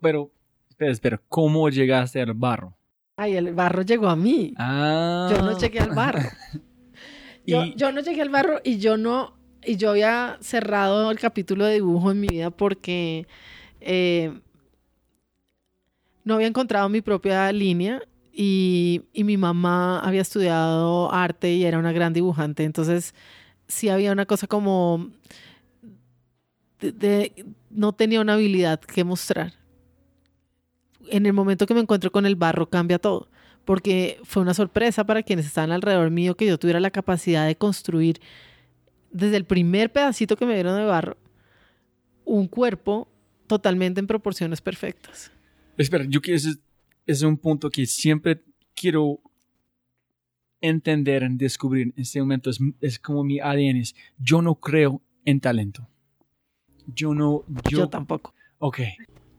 pero, 0.00 0.32
espera, 0.68 0.90
espera, 0.90 1.22
¿cómo 1.28 1.68
llegaste 1.68 2.20
al 2.20 2.34
barro? 2.34 2.76
Ay, 3.16 3.36
el 3.36 3.54
barro 3.54 3.82
llegó 3.82 4.08
a 4.08 4.16
mí. 4.16 4.52
Ah. 4.56 5.28
Yo 5.30 5.40
no 5.40 5.56
llegué 5.56 5.78
al 5.78 5.94
barro. 5.94 6.28
yo, 7.46 7.64
y... 7.64 7.74
yo 7.76 7.92
no 7.92 8.00
llegué 8.00 8.22
al 8.22 8.30
barro 8.30 8.60
y 8.64 8.78
yo 8.78 8.96
no... 8.96 9.38
Y 9.64 9.76
yo 9.76 9.90
había 9.90 10.38
cerrado 10.40 11.10
el 11.10 11.20
capítulo 11.20 11.66
de 11.66 11.74
dibujo 11.74 12.10
en 12.10 12.20
mi 12.20 12.26
vida 12.26 12.50
porque... 12.50 13.28
Eh, 13.80 14.40
no 16.24 16.34
había 16.34 16.46
encontrado 16.46 16.88
mi 16.88 17.00
propia 17.00 17.50
línea 17.52 18.02
y, 18.32 19.02
mi 19.14 19.36
mamá 19.36 20.00
había 20.00 20.22
estudiado 20.22 21.12
arte 21.12 21.54
y 21.54 21.64
era 21.64 21.78
una 21.78 21.92
gran 21.92 22.12
dibujante. 22.12 22.64
Entonces, 22.64 23.14
sí 23.66 23.88
había 23.88 24.12
una 24.12 24.26
cosa 24.26 24.46
como 24.46 25.10
no 27.70 27.92
tenía 27.92 28.20
una 28.20 28.34
habilidad 28.34 28.80
que 28.80 29.04
mostrar. 29.04 29.52
En 31.08 31.26
el 31.26 31.32
momento 31.32 31.66
que 31.66 31.74
me 31.74 31.80
encuentro 31.80 32.10
con 32.10 32.24
el 32.24 32.36
barro 32.36 32.70
cambia 32.70 32.98
todo, 32.98 33.28
porque 33.64 34.18
fue 34.24 34.42
una 34.42 34.54
sorpresa 34.54 35.04
para 35.04 35.22
quienes 35.22 35.46
estaban 35.46 35.72
alrededor 35.72 36.10
mío 36.10 36.36
que 36.36 36.46
yo 36.46 36.58
tuviera 36.58 36.80
la 36.80 36.90
capacidad 36.90 37.46
de 37.46 37.56
construir 37.56 38.20
desde 39.10 39.36
el 39.36 39.44
primer 39.44 39.92
pedacito 39.92 40.36
que 40.36 40.46
me 40.46 40.54
dieron 40.54 40.76
de 40.76 40.84
barro 40.84 41.16
un 42.24 42.46
cuerpo 42.46 43.08
totalmente 43.46 44.00
en 44.00 44.06
proporciones 44.06 44.60
perfectas. 44.60 45.32
Espera, 45.80 46.04
yo 46.06 46.20
quiero 46.20 46.36
ese 46.36 46.58
es 47.06 47.22
un 47.22 47.38
punto 47.38 47.70
que 47.70 47.86
siempre 47.86 48.42
quiero 48.74 49.20
entender, 50.60 51.26
descubrir 51.30 51.92
en 51.96 52.02
este 52.02 52.20
momento. 52.20 52.50
Es, 52.50 52.58
es 52.80 52.98
como 52.98 53.24
mi 53.24 53.40
ADN. 53.40 53.82
yo 54.18 54.42
no 54.42 54.56
creo 54.56 55.00
en 55.24 55.40
talento. 55.40 55.88
Yo 56.86 57.14
no. 57.14 57.44
Yo, 57.70 57.88
tampoco. 57.88 58.34
Ok. 58.58 58.80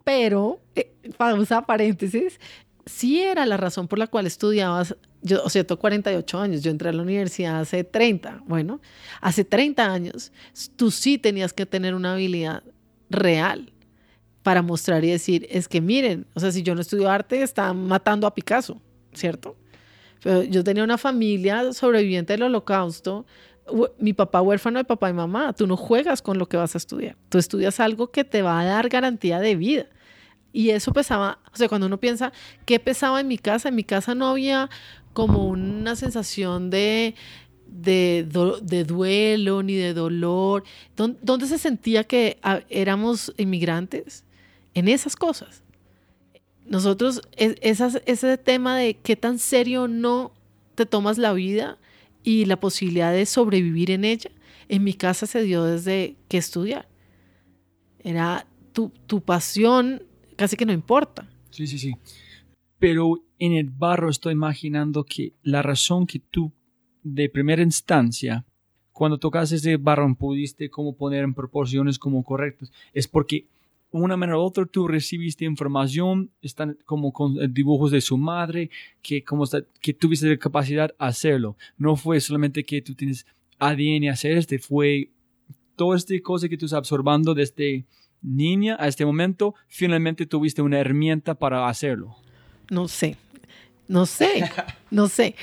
Pero, 0.03 0.59
eh, 0.75 0.91
pausa, 1.17 1.61
paréntesis, 1.61 2.39
sí 2.85 3.21
era 3.21 3.45
la 3.45 3.57
razón 3.57 3.87
por 3.87 3.99
la 3.99 4.07
cual 4.07 4.25
estudiabas. 4.25 4.95
Yo, 5.21 5.43
o 5.43 5.49
sea, 5.49 5.63
tengo 5.63 5.79
48 5.79 6.39
años, 6.39 6.63
yo 6.63 6.71
entré 6.71 6.89
a 6.89 6.93
la 6.93 7.03
universidad 7.03 7.59
hace 7.59 7.83
30. 7.83 8.43
Bueno, 8.47 8.81
hace 9.21 9.45
30 9.45 9.93
años, 9.93 10.31
tú 10.75 10.89
sí 10.89 11.19
tenías 11.19 11.53
que 11.53 11.67
tener 11.67 11.93
una 11.93 12.13
habilidad 12.13 12.63
real 13.11 13.71
para 14.43 14.61
mostrar 14.61 15.03
y 15.03 15.11
decir, 15.11 15.47
es 15.49 15.67
que 15.67 15.81
miren, 15.81 16.25
o 16.33 16.39
sea, 16.39 16.51
si 16.51 16.63
yo 16.63 16.75
no 16.75 16.81
estudio 16.81 17.09
arte, 17.09 17.41
están 17.41 17.87
matando 17.87 18.25
a 18.25 18.33
Picasso, 18.33 18.81
¿cierto? 19.13 19.55
Pero 20.23 20.43
yo 20.43 20.63
tenía 20.63 20.83
una 20.83 20.97
familia 20.97 21.73
sobreviviente 21.73 22.33
del 22.33 22.43
holocausto, 22.43 23.25
mi 23.99 24.13
papá 24.13 24.41
huérfano 24.41 24.79
de 24.79 24.85
papá 24.85 25.09
y 25.09 25.13
mamá, 25.13 25.53
tú 25.53 25.67
no 25.67 25.77
juegas 25.77 26.21
con 26.21 26.37
lo 26.37 26.47
que 26.47 26.57
vas 26.57 26.75
a 26.75 26.77
estudiar, 26.77 27.15
tú 27.29 27.37
estudias 27.37 27.79
algo 27.79 28.11
que 28.11 28.23
te 28.23 28.41
va 28.41 28.59
a 28.59 28.65
dar 28.65 28.89
garantía 28.89 29.39
de 29.39 29.55
vida. 29.55 29.85
Y 30.53 30.71
eso 30.71 30.91
pesaba, 30.91 31.39
o 31.53 31.55
sea, 31.55 31.69
cuando 31.69 31.87
uno 31.87 31.97
piensa, 31.97 32.33
¿qué 32.65 32.79
pesaba 32.79 33.21
en 33.21 33.27
mi 33.27 33.37
casa? 33.37 33.69
En 33.69 33.75
mi 33.75 33.85
casa 33.85 34.15
no 34.15 34.27
había 34.27 34.69
como 35.13 35.47
una 35.47 35.95
sensación 35.95 36.69
de, 36.69 37.15
de, 37.67 38.27
de 38.61 38.83
duelo 38.83 39.63
ni 39.63 39.75
de 39.75 39.93
dolor. 39.93 40.63
¿Dónde, 40.95 41.47
se 41.47 41.57
sentía 41.57 42.03
que 42.03 42.37
ah, 42.43 42.61
éramos 42.69 43.33
inmigrantes? 43.37 44.25
En 44.73 44.87
esas 44.87 45.15
cosas. 45.15 45.63
Nosotros, 46.65 47.21
esas, 47.37 48.01
ese 48.05 48.37
tema 48.37 48.77
de 48.77 48.95
qué 48.95 49.15
tan 49.15 49.39
serio 49.39 49.87
no 49.87 50.31
te 50.75 50.85
tomas 50.85 51.17
la 51.17 51.33
vida 51.33 51.77
y 52.23 52.45
la 52.45 52.59
posibilidad 52.59 53.11
de 53.11 53.25
sobrevivir 53.25 53.91
en 53.91 54.05
ella, 54.05 54.31
en 54.69 54.83
mi 54.83 54.93
casa 54.93 55.25
se 55.25 55.43
dio 55.43 55.63
desde 55.63 56.15
que 56.29 56.37
estudiar. 56.37 56.87
Era 57.99 58.47
tu, 58.71 58.89
tu 59.05 59.21
pasión, 59.21 60.03
casi 60.35 60.55
que 60.55 60.65
no 60.65 60.71
importa. 60.71 61.29
Sí, 61.49 61.67
sí, 61.67 61.77
sí. 61.77 61.93
Pero 62.79 63.21
en 63.37 63.53
el 63.53 63.69
barro 63.69 64.09
estoy 64.09 64.33
imaginando 64.33 65.03
que 65.03 65.33
la 65.43 65.61
razón 65.61 66.07
que 66.07 66.19
tú, 66.19 66.53
de 67.03 67.29
primera 67.29 67.61
instancia, 67.61 68.45
cuando 68.91 69.17
tocas 69.17 69.51
ese 69.51 69.77
barro 69.77 70.13
pudiste 70.15 70.69
como 70.69 70.95
poner 70.95 71.23
en 71.23 71.33
proporciones 71.33 71.99
como 71.99 72.23
correctas, 72.23 72.71
es 72.93 73.07
porque 73.07 73.47
una 73.91 74.17
manera 74.17 74.37
u 74.37 74.41
otra 74.41 74.65
tú 74.65 74.87
recibiste 74.87 75.45
información, 75.45 76.31
están 76.41 76.77
como 76.85 77.11
con 77.11 77.53
dibujos 77.53 77.91
de 77.91 78.01
su 78.01 78.17
madre, 78.17 78.69
que, 79.01 79.23
como 79.23 79.45
que 79.81 79.93
tuviste 79.93 80.27
la 80.27 80.37
capacidad 80.37 80.89
de 80.89 80.95
hacerlo. 80.97 81.57
No 81.77 81.95
fue 81.95 82.19
solamente 82.21 82.63
que 82.63 82.81
tú 82.81 82.95
tienes 82.95 83.25
ADN 83.59 84.09
hacer 84.09 84.37
este, 84.37 84.59
fue 84.59 85.11
toda 85.75 85.97
esta 85.97 86.13
cosa 86.23 86.47
que 86.47 86.57
tú 86.57 86.65
estás 86.65 86.77
absorbando 86.77 87.33
desde 87.33 87.85
niña 88.21 88.77
a 88.79 88.87
este 88.87 89.05
momento, 89.05 89.55
finalmente 89.67 90.25
tuviste 90.25 90.61
una 90.61 90.79
herramienta 90.79 91.35
para 91.35 91.67
hacerlo. 91.67 92.15
No 92.69 92.87
sé, 92.87 93.17
no 93.87 94.05
sé, 94.05 94.49
no 94.89 95.07
sé, 95.07 95.35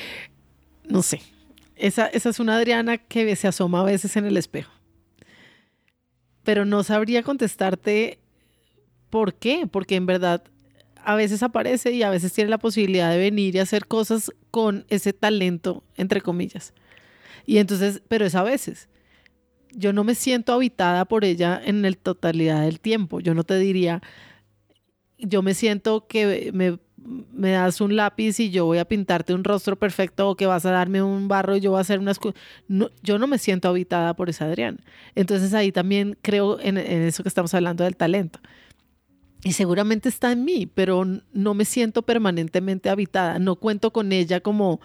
no 0.88 1.02
sé. 1.02 1.20
Esa, 1.76 2.06
esa 2.06 2.30
es 2.30 2.40
una 2.40 2.56
Adriana 2.56 2.98
que 2.98 3.36
se 3.36 3.46
asoma 3.46 3.80
a 3.80 3.84
veces 3.84 4.16
en 4.16 4.24
el 4.24 4.36
espejo. 4.36 4.72
Pero 6.42 6.64
no 6.64 6.82
sabría 6.82 7.22
contestarte 7.22 8.18
¿Por 9.10 9.34
qué? 9.34 9.66
Porque 9.66 9.96
en 9.96 10.06
verdad 10.06 10.42
a 11.04 11.14
veces 11.14 11.42
aparece 11.42 11.92
y 11.92 12.02
a 12.02 12.10
veces 12.10 12.32
tiene 12.32 12.50
la 12.50 12.58
posibilidad 12.58 13.10
de 13.10 13.18
venir 13.18 13.54
y 13.54 13.60
hacer 13.60 13.86
cosas 13.86 14.30
con 14.50 14.84
ese 14.88 15.12
talento, 15.12 15.82
entre 15.96 16.20
comillas. 16.20 16.74
Y 17.46 17.58
entonces, 17.58 18.02
pero 18.08 18.26
es 18.26 18.34
a 18.34 18.42
veces. 18.42 18.88
Yo 19.72 19.92
no 19.92 20.04
me 20.04 20.14
siento 20.14 20.52
habitada 20.52 21.06
por 21.06 21.24
ella 21.24 21.60
en 21.64 21.80
la 21.82 21.92
totalidad 21.92 22.62
del 22.62 22.80
tiempo. 22.80 23.20
Yo 23.20 23.34
no 23.34 23.44
te 23.44 23.58
diría, 23.58 24.02
yo 25.18 25.40
me 25.40 25.54
siento 25.54 26.06
que 26.06 26.50
me, 26.52 26.78
me 27.32 27.52
das 27.52 27.80
un 27.80 27.96
lápiz 27.96 28.38
y 28.40 28.50
yo 28.50 28.66
voy 28.66 28.76
a 28.76 28.84
pintarte 28.84 29.32
un 29.32 29.44
rostro 29.44 29.78
perfecto 29.78 30.28
o 30.28 30.36
que 30.36 30.44
vas 30.46 30.66
a 30.66 30.72
darme 30.72 31.02
un 31.02 31.28
barro 31.28 31.56
y 31.56 31.60
yo 31.60 31.70
voy 31.70 31.78
a 31.78 31.80
hacer 31.82 32.00
unas... 32.00 32.18
No, 32.66 32.90
yo 33.02 33.18
no 33.18 33.26
me 33.26 33.38
siento 33.38 33.68
habitada 33.68 34.14
por 34.14 34.28
esa 34.28 34.44
Adrián. 34.44 34.80
Entonces 35.14 35.54
ahí 35.54 35.72
también 35.72 36.18
creo 36.20 36.60
en 36.60 36.76
eso 36.76 37.22
que 37.22 37.30
estamos 37.30 37.54
hablando 37.54 37.84
del 37.84 37.96
talento 37.96 38.40
y 39.44 39.52
seguramente 39.52 40.08
está 40.08 40.32
en 40.32 40.44
mí, 40.44 40.66
pero 40.66 41.04
no 41.32 41.54
me 41.54 41.64
siento 41.64 42.02
permanentemente 42.02 42.90
habitada, 42.90 43.38
no 43.38 43.56
cuento 43.56 43.92
con 43.92 44.12
ella 44.12 44.40
como 44.40 44.80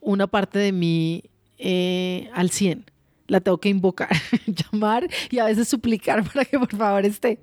una 0.00 0.26
parte 0.26 0.58
de 0.58 0.72
mí 0.72 1.24
eh, 1.58 2.30
al 2.34 2.50
100. 2.50 2.84
La 3.26 3.40
tengo 3.40 3.58
que 3.58 3.68
invocar, 3.68 4.08
llamar 4.46 5.06
y 5.30 5.38
a 5.38 5.44
veces 5.44 5.68
suplicar 5.68 6.24
para 6.32 6.44
que 6.44 6.58
por 6.58 6.74
favor 6.74 7.04
esté. 7.04 7.38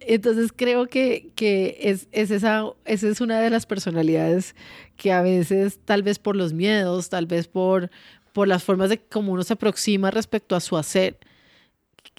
Entonces 0.00 0.50
creo 0.54 0.86
que, 0.86 1.30
que 1.34 1.76
es, 1.80 2.08
es 2.12 2.30
esa, 2.30 2.64
esa 2.84 3.08
es 3.08 3.20
una 3.20 3.40
de 3.40 3.50
las 3.50 3.66
personalidades 3.66 4.54
que 4.96 5.12
a 5.12 5.22
veces, 5.22 5.78
tal 5.84 6.02
vez 6.02 6.18
por 6.18 6.36
los 6.36 6.52
miedos, 6.52 7.10
tal 7.10 7.26
vez 7.26 7.48
por, 7.48 7.90
por 8.32 8.48
las 8.48 8.64
formas 8.64 8.90
de 8.90 8.98
cómo 8.98 9.32
uno 9.32 9.42
se 9.42 9.54
aproxima 9.54 10.10
respecto 10.10 10.56
a 10.56 10.60
su 10.60 10.76
hacer, 10.76 11.18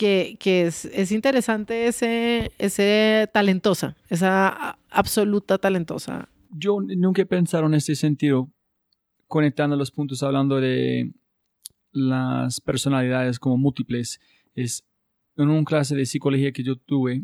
que, 0.01 0.65
es, 0.65 1.11
interesante 1.11 1.85
ese, 1.87 3.29
talentosa, 3.31 3.95
esa 4.09 4.79
absoluta 4.89 5.59
talentosa. 5.59 6.27
Yo 6.49 6.79
nunca 6.81 7.21
he 7.21 7.25
pensado 7.25 7.67
en 7.67 7.75
este 7.75 7.95
sentido, 7.95 8.49
conectando 9.27 9.75
los 9.75 9.91
puntos, 9.91 10.23
hablando 10.23 10.59
de 10.59 11.13
las 11.91 12.59
personalidades 12.61 13.37
como 13.37 13.57
múltiples. 13.57 14.19
Es 14.55 14.83
en 15.37 15.49
una 15.49 15.63
clase 15.63 15.95
de 15.95 16.07
psicología 16.07 16.51
que 16.51 16.63
yo 16.63 16.77
tuve, 16.77 17.23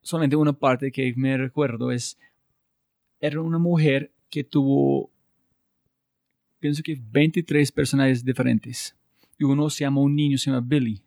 solamente 0.00 0.36
una 0.36 0.54
parte 0.54 0.90
que 0.90 1.12
me 1.14 1.36
recuerdo 1.36 1.92
es, 1.92 2.18
era 3.20 3.42
una 3.42 3.58
mujer 3.58 4.12
que 4.30 4.44
tuvo, 4.44 5.10
pienso 6.58 6.82
que 6.82 6.98
23 6.98 7.70
personalidades 7.70 8.24
diferentes 8.24 8.95
y 9.38 9.44
uno 9.44 9.70
se 9.70 9.84
llama 9.84 10.00
un 10.00 10.14
niño, 10.14 10.38
se 10.38 10.50
llama 10.50 10.66
Billy. 10.66 11.02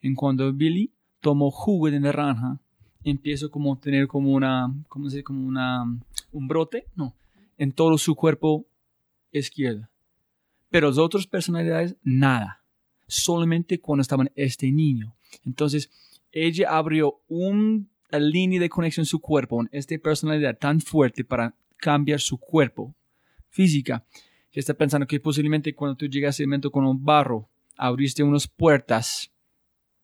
En 0.00 0.14
cuando 0.14 0.52
Billy 0.52 0.92
tomó 1.20 1.50
jugo 1.50 1.90
de 1.90 2.00
naranja, 2.00 2.58
empieza 3.04 3.48
como 3.48 3.74
a 3.74 3.80
tener 3.80 4.06
como 4.06 4.32
una, 4.32 4.72
¿cómo 4.88 5.08
se 5.08 5.16
dice? 5.16 5.24
Como 5.24 5.46
una, 5.46 5.84
un 6.32 6.48
brote, 6.48 6.86
no, 6.94 7.14
en 7.58 7.72
todo 7.72 7.98
su 7.98 8.14
cuerpo 8.14 8.66
izquierdo. 9.32 9.88
Pero 10.70 10.88
las 10.88 10.98
otras 10.98 11.26
personalidades, 11.26 11.96
nada. 12.02 12.62
Solamente 13.06 13.80
cuando 13.80 14.02
estaban 14.02 14.30
este 14.36 14.70
niño. 14.70 15.14
Entonces, 15.44 15.90
ella 16.30 16.70
abrió 16.70 17.20
una 17.28 17.84
línea 18.12 18.60
de 18.60 18.68
conexión 18.68 19.02
en 19.02 19.06
su 19.06 19.20
cuerpo 19.20 19.56
con 19.56 19.68
esta 19.72 19.98
personalidad 19.98 20.56
tan 20.56 20.80
fuerte 20.80 21.24
para 21.24 21.54
cambiar 21.76 22.20
su 22.20 22.38
cuerpo 22.38 22.94
física 23.48 24.04
que 24.50 24.60
está 24.60 24.74
pensando 24.74 25.06
que 25.06 25.20
posiblemente 25.20 25.74
cuando 25.74 25.96
tú 25.96 26.06
llegas 26.06 26.34
a 26.34 26.36
ese 26.36 26.46
momento 26.46 26.70
con 26.70 26.84
un 26.84 27.04
barro, 27.04 27.48
abriste 27.76 28.22
unas 28.22 28.46
puertas 28.46 29.30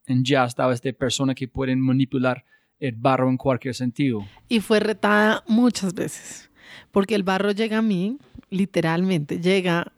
y 0.07 0.23
ya 0.23 0.45
estaba 0.45 0.73
esta 0.73 0.91
persona 0.93 1.35
que 1.35 1.47
puede 1.47 1.75
manipular 1.75 2.45
el 2.79 2.95
barro 2.95 3.29
en 3.29 3.37
cualquier 3.37 3.75
sentido. 3.75 4.25
Y 4.47 4.61
fue 4.61 4.79
retada 4.79 5.43
muchas 5.47 5.93
veces, 5.93 6.49
porque 6.91 7.15
el 7.15 7.23
barro 7.23 7.51
llega 7.51 7.79
a 7.79 7.81
mí, 7.81 8.17
literalmente, 8.49 9.39
llega, 9.39 9.91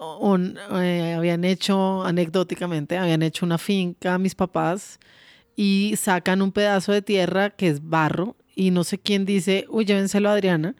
eh, 0.00 1.14
habían 1.16 1.44
hecho, 1.44 2.04
anecdóticamente, 2.04 2.98
habían 2.98 3.22
hecho 3.22 3.46
una 3.46 3.58
finca 3.58 4.14
a 4.14 4.18
mis 4.18 4.34
papás 4.34 4.98
y 5.54 5.94
sacan 5.96 6.42
un 6.42 6.50
pedazo 6.50 6.92
de 6.92 7.02
tierra 7.02 7.50
que 7.50 7.68
es 7.68 7.88
barro 7.88 8.36
y 8.56 8.70
no 8.70 8.84
sé 8.84 8.98
quién 8.98 9.24
dice, 9.24 9.66
uy, 9.68 9.84
llévenselo 9.84 10.28
a 10.28 10.32
Adriana. 10.32 10.74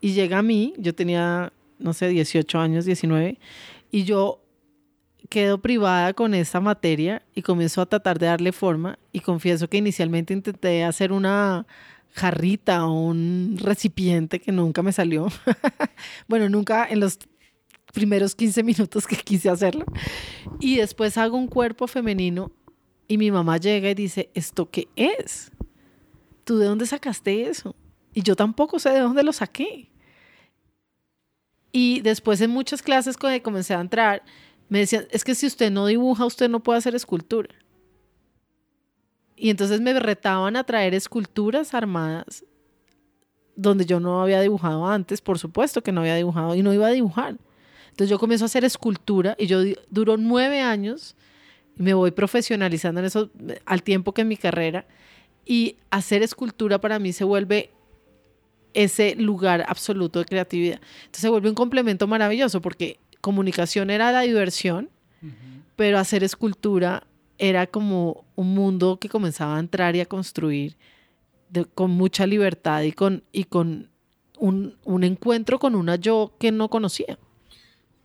Y 0.00 0.14
llega 0.14 0.38
a 0.38 0.42
mí, 0.42 0.74
yo 0.78 0.94
tenía 0.94 1.52
no 1.82 1.92
sé, 1.92 2.08
18 2.08 2.58
años, 2.58 2.84
19, 2.84 3.38
y 3.90 4.04
yo 4.04 4.42
quedo 5.28 5.58
privada 5.58 6.12
con 6.12 6.34
esta 6.34 6.60
materia 6.60 7.22
y 7.34 7.42
comienzo 7.42 7.80
a 7.80 7.86
tratar 7.86 8.18
de 8.18 8.26
darle 8.26 8.52
forma 8.52 8.98
y 9.12 9.20
confieso 9.20 9.68
que 9.68 9.78
inicialmente 9.78 10.34
intenté 10.34 10.84
hacer 10.84 11.12
una 11.12 11.66
jarrita 12.12 12.86
o 12.86 12.92
un 12.92 13.56
recipiente 13.58 14.40
que 14.40 14.52
nunca 14.52 14.82
me 14.82 14.92
salió. 14.92 15.28
bueno, 16.28 16.48
nunca 16.48 16.86
en 16.88 17.00
los 17.00 17.18
primeros 17.92 18.34
15 18.34 18.62
minutos 18.62 19.06
que 19.06 19.16
quise 19.16 19.48
hacerlo. 19.48 19.86
Y 20.60 20.76
después 20.76 21.16
hago 21.16 21.36
un 21.36 21.48
cuerpo 21.48 21.86
femenino 21.86 22.52
y 23.08 23.18
mi 23.18 23.30
mamá 23.30 23.56
llega 23.58 23.90
y 23.90 23.94
dice, 23.94 24.30
¿esto 24.34 24.70
qué 24.70 24.88
es? 24.96 25.50
¿Tú 26.44 26.58
de 26.58 26.66
dónde 26.66 26.86
sacaste 26.86 27.48
eso? 27.48 27.74
Y 28.14 28.22
yo 28.22 28.36
tampoco 28.36 28.78
sé 28.78 28.90
de 28.90 29.00
dónde 29.00 29.22
lo 29.22 29.32
saqué. 29.32 29.88
Y 31.72 32.00
después 32.02 32.40
en 32.42 32.50
muchas 32.50 32.82
clases 32.82 33.16
cuando 33.16 33.42
comencé 33.42 33.74
a 33.74 33.80
entrar, 33.80 34.22
me 34.68 34.80
decían, 34.80 35.06
es 35.10 35.24
que 35.24 35.34
si 35.34 35.46
usted 35.46 35.70
no 35.70 35.86
dibuja, 35.86 36.26
usted 36.26 36.48
no 36.48 36.60
puede 36.62 36.78
hacer 36.78 36.94
escultura. 36.94 37.48
Y 39.36 39.50
entonces 39.50 39.80
me 39.80 39.98
retaban 39.98 40.56
a 40.56 40.64
traer 40.64 40.94
esculturas 40.94 41.74
armadas 41.74 42.44
donde 43.56 43.84
yo 43.84 44.00
no 44.00 44.22
había 44.22 44.40
dibujado 44.40 44.86
antes, 44.86 45.20
por 45.20 45.38
supuesto 45.38 45.82
que 45.82 45.92
no 45.92 46.00
había 46.00 46.16
dibujado 46.16 46.54
y 46.54 46.62
no 46.62 46.72
iba 46.72 46.86
a 46.86 46.90
dibujar. 46.90 47.36
Entonces 47.90 48.08
yo 48.08 48.18
comienzo 48.18 48.44
a 48.44 48.46
hacer 48.46 48.64
escultura 48.64 49.34
y 49.38 49.46
yo 49.46 49.60
duro 49.90 50.16
nueve 50.16 50.60
años 50.60 51.16
me 51.76 51.94
voy 51.94 52.10
profesionalizando 52.10 53.00
en 53.00 53.06
eso 53.06 53.30
al 53.64 53.82
tiempo 53.82 54.12
que 54.12 54.22
en 54.22 54.28
mi 54.28 54.36
carrera 54.36 54.86
y 55.44 55.76
hacer 55.90 56.22
escultura 56.22 56.80
para 56.80 56.98
mí 56.98 57.12
se 57.12 57.24
vuelve 57.24 57.70
ese 58.74 59.14
lugar 59.16 59.64
absoluto 59.68 60.18
de 60.18 60.24
creatividad. 60.24 60.80
Entonces 61.00 61.22
se 61.22 61.28
vuelve 61.28 61.48
un 61.48 61.54
complemento 61.54 62.06
maravilloso 62.06 62.60
porque 62.60 62.98
comunicación 63.20 63.90
era 63.90 64.12
la 64.12 64.22
diversión, 64.22 64.90
pero 65.76 65.98
hacer 65.98 66.24
escultura 66.24 67.06
era 67.38 67.66
como 67.66 68.24
un 68.36 68.54
mundo 68.54 68.98
que 68.98 69.08
comenzaba 69.08 69.56
a 69.56 69.60
entrar 69.60 69.96
y 69.96 70.00
a 70.00 70.06
construir 70.06 70.76
con 71.74 71.90
mucha 71.90 72.26
libertad 72.26 72.82
y 72.82 72.92
con, 72.92 73.24
y 73.32 73.44
con 73.44 73.90
un, 74.38 74.76
un, 74.84 75.04
encuentro 75.04 75.58
con 75.58 75.74
una 75.74 75.96
yo 75.96 76.34
que 76.38 76.50
no 76.50 76.68
conocía. 76.68 77.18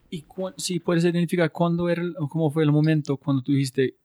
¿Y 0.09 0.23
si 0.57 0.79
puedes 0.79 1.03
identificar 1.03 1.51
cuándo 1.51 1.89
era, 1.89 2.03
o 2.19 2.27
cómo 2.27 2.49
fue 2.49 2.63
el 2.63 2.71
momento 2.71 3.17
cuando 3.17 3.41
tú 3.41 3.51
dijiste, 3.51 3.95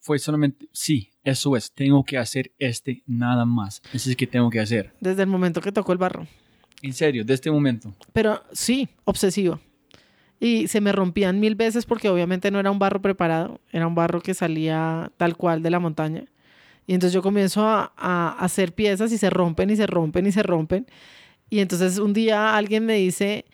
fue 0.00 0.18
solamente, 0.18 0.68
sí, 0.72 1.11
eso 1.24 1.56
es, 1.56 1.72
tengo 1.72 2.04
que 2.04 2.18
hacer 2.18 2.52
este 2.58 3.02
nada 3.06 3.44
más. 3.44 3.82
Eso 3.92 4.10
es 4.10 4.16
que 4.16 4.26
tengo 4.26 4.50
que 4.50 4.60
hacer. 4.60 4.92
Desde 5.00 5.22
el 5.22 5.28
momento 5.28 5.60
que 5.60 5.72
tocó 5.72 5.92
el 5.92 5.98
barro. 5.98 6.26
En 6.82 6.92
serio, 6.92 7.22
desde 7.22 7.34
este 7.34 7.50
momento. 7.50 7.94
Pero 8.12 8.42
sí, 8.52 8.88
obsesivo. 9.04 9.60
Y 10.40 10.66
se 10.66 10.80
me 10.80 10.90
rompían 10.90 11.38
mil 11.38 11.54
veces 11.54 11.86
porque 11.86 12.08
obviamente 12.08 12.50
no 12.50 12.58
era 12.58 12.72
un 12.72 12.80
barro 12.80 13.00
preparado, 13.00 13.60
era 13.70 13.86
un 13.86 13.94
barro 13.94 14.20
que 14.20 14.34
salía 14.34 15.12
tal 15.16 15.36
cual 15.36 15.62
de 15.62 15.70
la 15.70 15.78
montaña. 15.78 16.24
Y 16.84 16.94
entonces 16.94 17.14
yo 17.14 17.22
comienzo 17.22 17.64
a, 17.64 18.36
hacer 18.40 18.74
piezas 18.74 19.12
y 19.12 19.18
se 19.18 19.30
rompen 19.30 19.70
y 19.70 19.76
se 19.76 19.86
rompen 19.86 20.26
y 20.26 20.32
se 20.32 20.42
rompen. 20.42 20.86
Y 21.48 21.60
entonces 21.60 21.98
un 21.98 22.12
día 22.12 22.56
alguien 22.56 22.84
me 22.84 22.94
dice, 22.94 23.44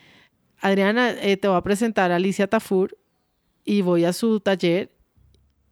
Adriana, 0.60 1.10
eh, 1.10 1.36
te 1.36 1.48
voy 1.48 1.58
a 1.58 1.62
presentar 1.62 2.10
a 2.10 2.16
Alicia 2.16 2.46
Tafur 2.46 2.96
y 3.64 3.82
voy 3.82 4.06
a 4.06 4.14
su 4.14 4.40
taller 4.40 4.90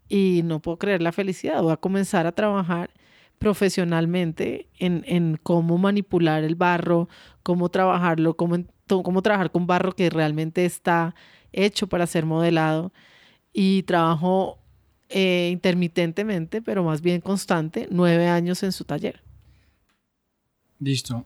y 0.09 0.43
no 0.45 0.61
puedo 0.61 0.79
creer 0.79 1.03
la 1.03 1.13
felicidad. 1.13 1.63
Voy 1.63 1.73
a 1.73 1.77
comenzar 1.77 2.27
a 2.27 2.33
trabajar 2.33 2.91
profesionalmente 3.39 4.69
en, 4.79 5.05
en 5.07 5.39
cómo 5.43 5.79
manipular 5.79 6.45
el 6.45 6.55
barro, 6.55 7.09
cómo 7.43 7.69
trabajarlo, 7.69 8.37
cómo, 8.37 8.65
cómo 8.87 9.23
trabajar 9.23 9.51
con 9.51 9.67
barro 9.67 9.93
que 9.93 10.11
realmente 10.11 10.65
está 10.65 11.15
hecho 11.53 11.87
para 11.87 12.07
ser 12.07 12.25
modelado. 12.25 12.93
Y 13.53 13.85
trabajo 13.85 14.59
eh, 15.09 15.51
intermitentemente, 15.53 16.61
pero 16.61 16.85
más 16.85 17.01
bien 17.01 17.21
constante, 17.21 17.89
nueve 17.91 18.29
años 18.29 18.63
en 18.63 18.73
su 18.73 18.85
taller. 18.85 19.23
Listo. 20.79 21.25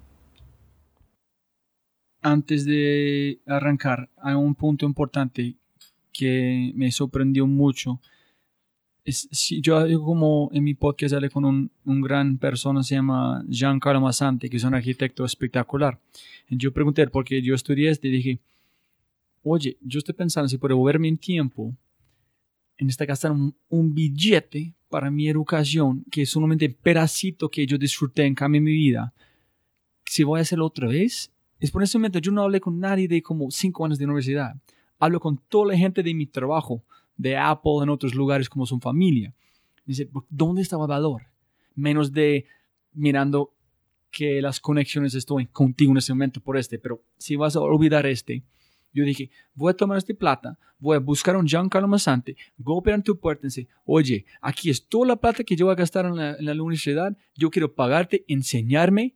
Antes 2.22 2.66
de 2.66 3.40
arrancar, 3.46 4.10
hay 4.18 4.34
un 4.34 4.54
punto 4.54 4.84
importante 4.84 5.56
que 6.12 6.72
me 6.74 6.92
sorprendió 6.92 7.46
mucho 7.46 8.00
yo 9.60 10.02
como 10.02 10.50
en 10.52 10.64
mi 10.64 10.74
podcast 10.74 11.14
hablé 11.14 11.30
con 11.30 11.44
un, 11.44 12.00
gran 12.00 12.38
persona, 12.38 12.82
se 12.82 12.94
llama 12.94 13.44
Giancarlo 13.48 14.00
Massante, 14.00 14.48
que 14.48 14.56
es 14.56 14.64
un 14.64 14.74
arquitecto 14.74 15.24
espectacular. 15.24 15.98
Yo 16.48 16.72
pregunté, 16.72 17.06
porque 17.08 17.42
yo 17.42 17.54
estudié 17.54 17.90
este, 17.90 18.08
y 18.08 18.10
dije, 18.10 18.40
oye, 19.42 19.76
yo 19.80 19.98
estoy 19.98 20.14
pensando 20.14 20.48
si 20.48 20.58
puedo 20.58 20.76
moverme 20.76 21.08
en 21.08 21.18
tiempo, 21.18 21.74
en 22.78 22.88
esta 22.88 23.04
gastar 23.04 23.32
un, 23.32 23.94
billete 23.94 24.74
para 24.88 25.10
mi 25.10 25.28
educación, 25.28 26.04
que 26.10 26.22
es 26.22 26.30
solamente 26.30 26.66
un 26.66 26.74
pedacito 26.74 27.48
que 27.48 27.66
yo 27.66 27.78
disfruté 27.78 28.24
en 28.24 28.34
cambio 28.34 28.60
mi 28.62 28.72
vida, 28.72 29.12
si 30.04 30.24
voy 30.24 30.38
a 30.38 30.42
hacerlo 30.42 30.66
otra 30.66 30.88
vez, 30.88 31.30
es 31.60 31.70
por 31.70 31.82
ese 31.82 31.98
momento 31.98 32.18
yo 32.18 32.32
no 32.32 32.42
hablé 32.42 32.60
con 32.60 32.80
nadie 32.80 33.06
de 33.06 33.22
como 33.22 33.50
cinco 33.50 33.84
años 33.84 33.98
de 33.98 34.06
universidad. 34.06 34.56
Hablo 34.98 35.20
con 35.20 35.38
toda 35.48 35.72
la 35.72 35.78
gente 35.78 36.02
de 36.02 36.14
mi 36.14 36.26
trabajo 36.26 36.82
de 37.20 37.36
Apple 37.36 37.82
en 37.82 37.90
otros 37.90 38.14
lugares 38.14 38.48
como 38.48 38.64
su 38.64 38.78
familia. 38.78 39.34
Dice, 39.84 40.08
¿dónde 40.30 40.62
estaba 40.62 40.84
el 40.84 40.88
valor? 40.88 41.22
Menos 41.74 42.12
de 42.12 42.46
mirando 42.92 43.52
que 44.10 44.40
las 44.40 44.58
conexiones 44.58 45.14
estoy 45.14 45.46
contigo 45.46 45.92
en 45.92 45.98
ese 45.98 46.12
momento 46.12 46.40
por 46.40 46.56
este, 46.56 46.78
pero 46.78 47.02
si 47.18 47.36
vas 47.36 47.56
a 47.56 47.60
olvidar 47.60 48.06
este, 48.06 48.42
yo 48.92 49.04
dije, 49.04 49.30
voy 49.54 49.70
a 49.70 49.76
tomar 49.76 49.98
esta 49.98 50.14
plata, 50.14 50.58
voy 50.78 50.96
a 50.96 50.98
buscar 51.00 51.36
a 51.36 51.38
un 51.38 51.46
Giancarlo 51.46 51.86
Masante, 51.86 52.36
golpear 52.58 52.96
en 52.96 53.02
tu 53.02 53.20
puerta 53.20 53.46
y 53.46 53.48
decir, 53.48 53.68
oye, 53.84 54.24
aquí 54.40 54.70
es 54.70 54.88
toda 54.88 55.06
la 55.06 55.16
plata 55.16 55.44
que 55.44 55.54
yo 55.54 55.66
voy 55.66 55.74
a 55.74 55.76
gastar 55.76 56.06
en 56.06 56.16
la, 56.16 56.52
universidad, 56.54 57.16
yo 57.36 57.50
quiero 57.50 57.74
pagarte, 57.74 58.24
enseñarme, 58.26 59.14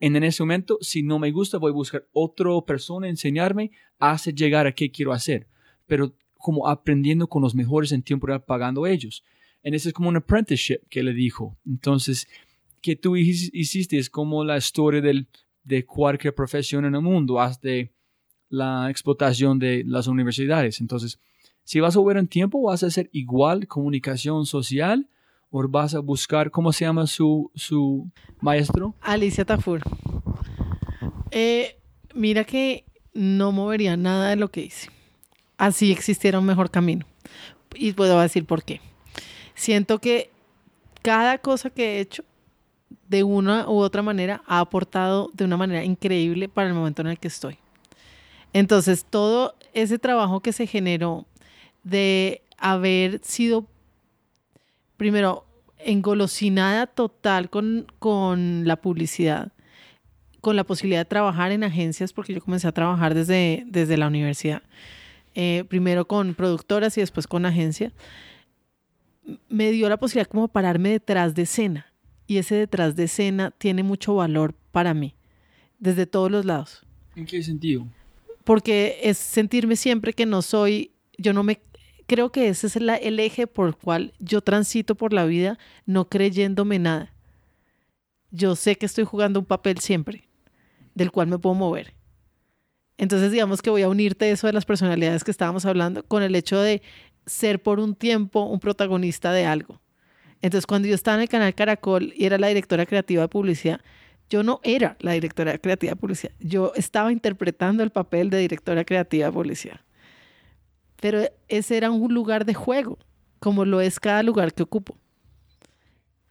en, 0.00 0.16
en 0.16 0.24
ese 0.24 0.42
momento, 0.42 0.76
si 0.82 1.02
no 1.02 1.18
me 1.18 1.30
gusta, 1.30 1.56
voy 1.56 1.70
a 1.70 1.74
buscar 1.74 2.06
otra 2.12 2.50
persona, 2.66 3.08
enseñarme, 3.08 3.70
hace 3.98 4.34
llegar 4.34 4.66
a 4.66 4.72
qué 4.72 4.90
quiero 4.90 5.12
hacer. 5.12 5.46
Pero 5.86 6.12
como 6.46 6.68
aprendiendo 6.68 7.26
con 7.26 7.42
los 7.42 7.56
mejores 7.56 7.90
en 7.90 8.04
tiempo 8.04 8.28
real 8.28 8.44
pagando 8.44 8.86
ellos. 8.86 9.24
En 9.64 9.74
ese 9.74 9.88
es 9.88 9.92
como 9.92 10.10
un 10.10 10.16
apprenticeship 10.16 10.78
que 10.88 11.02
le 11.02 11.12
dijo. 11.12 11.58
Entonces, 11.66 12.28
que 12.80 12.94
tú 12.94 13.16
hiciste 13.16 13.98
es 13.98 14.08
como 14.08 14.44
la 14.44 14.56
historia 14.56 15.00
del, 15.00 15.26
de 15.64 15.84
cualquier 15.84 16.36
profesión 16.36 16.84
en 16.84 16.94
el 16.94 17.00
mundo, 17.00 17.40
hasta 17.40 17.68
la 18.48 18.88
explotación 18.88 19.58
de 19.58 19.82
las 19.88 20.06
universidades. 20.06 20.80
Entonces, 20.80 21.18
si 21.64 21.80
vas 21.80 21.96
a 21.96 22.00
ver 22.00 22.16
en 22.16 22.28
tiempo, 22.28 22.62
vas 22.62 22.84
a 22.84 22.86
hacer 22.86 23.10
igual 23.10 23.66
comunicación 23.66 24.46
social 24.46 25.08
o 25.50 25.66
vas 25.66 25.96
a 25.96 25.98
buscar, 25.98 26.52
¿cómo 26.52 26.72
se 26.72 26.84
llama 26.84 27.08
su, 27.08 27.50
su 27.56 28.08
maestro? 28.40 28.94
Alicia 29.00 29.44
Tafur. 29.44 29.80
Eh, 31.32 31.80
mira 32.14 32.44
que 32.44 32.84
no 33.14 33.50
movería 33.50 33.96
nada 33.96 34.30
de 34.30 34.36
lo 34.36 34.52
que 34.52 34.60
hice 34.60 34.95
así 35.58 35.92
existiera 35.92 36.38
un 36.38 36.46
mejor 36.46 36.70
camino. 36.70 37.06
Y 37.74 37.92
puedo 37.92 38.20
decir 38.20 38.44
por 38.44 38.64
qué. 38.64 38.80
Siento 39.54 39.98
que 39.98 40.30
cada 41.02 41.38
cosa 41.38 41.70
que 41.70 41.96
he 41.96 42.00
hecho, 42.00 42.24
de 43.08 43.22
una 43.22 43.68
u 43.68 43.76
otra 43.76 44.02
manera, 44.02 44.42
ha 44.46 44.60
aportado 44.60 45.30
de 45.32 45.44
una 45.44 45.56
manera 45.56 45.84
increíble 45.84 46.48
para 46.48 46.68
el 46.68 46.74
momento 46.74 47.02
en 47.02 47.08
el 47.08 47.18
que 47.18 47.28
estoy. 47.28 47.58
Entonces, 48.52 49.04
todo 49.08 49.54
ese 49.72 49.98
trabajo 49.98 50.40
que 50.40 50.52
se 50.52 50.66
generó 50.66 51.26
de 51.84 52.42
haber 52.58 53.20
sido, 53.22 53.66
primero, 54.96 55.46
engolosinada 55.78 56.86
total 56.86 57.50
con, 57.50 57.86
con 57.98 58.66
la 58.66 58.76
publicidad, 58.76 59.52
con 60.40 60.56
la 60.56 60.64
posibilidad 60.64 61.00
de 61.00 61.04
trabajar 61.04 61.52
en 61.52 61.64
agencias, 61.64 62.12
porque 62.12 62.34
yo 62.34 62.40
comencé 62.40 62.66
a 62.66 62.72
trabajar 62.72 63.14
desde, 63.14 63.64
desde 63.66 63.96
la 63.96 64.08
universidad 64.08 64.62
eh, 65.38 65.64
primero 65.68 66.08
con 66.08 66.34
productoras 66.34 66.96
y 66.96 67.02
después 67.02 67.26
con 67.26 67.44
agencia, 67.44 67.92
me 69.50 69.70
dio 69.70 69.86
la 69.90 69.98
posibilidad 69.98 70.30
como 70.30 70.48
pararme 70.48 70.88
detrás 70.88 71.34
de 71.34 71.42
escena. 71.42 71.92
Y 72.26 72.38
ese 72.38 72.54
detrás 72.54 72.96
de 72.96 73.04
escena 73.04 73.50
tiene 73.50 73.82
mucho 73.82 74.14
valor 74.14 74.54
para 74.72 74.94
mí, 74.94 75.14
desde 75.78 76.06
todos 76.06 76.30
los 76.30 76.46
lados. 76.46 76.86
¿En 77.14 77.26
qué 77.26 77.42
sentido? 77.42 77.86
Porque 78.44 78.98
es 79.02 79.18
sentirme 79.18 79.76
siempre 79.76 80.14
que 80.14 80.24
no 80.24 80.40
soy, 80.40 80.92
yo 81.18 81.34
no 81.34 81.42
me, 81.42 81.60
creo 82.06 82.32
que 82.32 82.48
ese 82.48 82.66
es 82.68 82.76
el 82.76 83.20
eje 83.20 83.46
por 83.46 83.68
el 83.68 83.76
cual 83.76 84.14
yo 84.18 84.40
transito 84.40 84.94
por 84.94 85.12
la 85.12 85.26
vida 85.26 85.58
no 85.84 86.08
creyéndome 86.08 86.78
nada. 86.78 87.12
Yo 88.30 88.56
sé 88.56 88.76
que 88.76 88.86
estoy 88.86 89.04
jugando 89.04 89.40
un 89.40 89.46
papel 89.46 89.80
siempre, 89.80 90.30
del 90.94 91.12
cual 91.12 91.26
me 91.28 91.38
puedo 91.38 91.54
mover. 91.54 91.95
Entonces, 92.98 93.30
digamos 93.30 93.60
que 93.62 93.70
voy 93.70 93.82
a 93.82 93.88
unirte 93.88 94.30
eso 94.30 94.46
de 94.46 94.52
las 94.52 94.64
personalidades 94.64 95.22
que 95.22 95.30
estábamos 95.30 95.66
hablando 95.66 96.02
con 96.04 96.22
el 96.22 96.34
hecho 96.34 96.58
de 96.60 96.82
ser 97.26 97.62
por 97.62 97.78
un 97.78 97.94
tiempo 97.94 98.44
un 98.44 98.60
protagonista 98.60 99.32
de 99.32 99.44
algo. 99.44 99.80
Entonces, 100.40 100.66
cuando 100.66 100.88
yo 100.88 100.94
estaba 100.94 101.16
en 101.16 101.22
el 101.22 101.28
canal 101.28 101.54
Caracol 101.54 102.12
y 102.16 102.24
era 102.24 102.38
la 102.38 102.48
directora 102.48 102.86
creativa 102.86 103.22
de 103.22 103.28
publicidad, 103.28 103.80
yo 104.28 104.42
no 104.42 104.60
era 104.62 104.96
la 105.00 105.12
directora 105.12 105.56
creativa 105.58 105.90
de 105.90 105.96
publicidad, 105.96 106.32
yo 106.40 106.72
estaba 106.74 107.12
interpretando 107.12 107.82
el 107.82 107.90
papel 107.90 108.30
de 108.30 108.38
directora 108.38 108.84
creativa 108.84 109.26
de 109.26 109.32
publicidad. 109.32 109.80
Pero 111.00 111.20
ese 111.48 111.76
era 111.76 111.90
un 111.90 112.12
lugar 112.12 112.44
de 112.44 112.54
juego, 112.54 112.98
como 113.38 113.64
lo 113.64 113.80
es 113.80 114.00
cada 114.00 114.22
lugar 114.22 114.52
que 114.54 114.62
ocupo. 114.62 114.96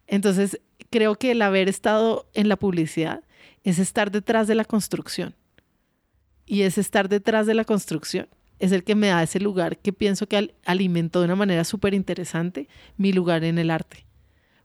Entonces, 0.07 0.59
creo 0.89 1.16
que 1.16 1.32
el 1.32 1.41
haber 1.41 1.70
estado 1.70 2.30
en 2.34 2.49
la 2.49 2.57
publicidad 2.57 3.24
es 3.63 3.80
estar 3.80 4.11
detrás 4.11 4.47
de 4.47 4.55
la 4.55 4.66
construcción. 4.66 5.36
Y 6.46 6.62
ese 6.62 6.82
estar 6.82 7.10
detrás 7.10 7.48
de 7.48 7.56
la 7.56 7.66
construcción 7.66 8.28
es 8.60 8.72
el 8.72 8.84
que 8.84 8.96
me 8.96 9.08
da 9.08 9.24
ese 9.24 9.39
lugar 9.39 9.78
que 9.78 9.93
pienso 9.93 10.28
que 10.28 10.56
alimentó 10.66 11.20
de 11.20 11.26
una 11.26 11.36
manera 11.36 11.64
súper 11.64 11.93
interesante 11.93 12.68
mi 12.98 13.12
lugar 13.14 13.43
en 13.43 13.58
el 13.58 13.72
arte. 13.72 14.06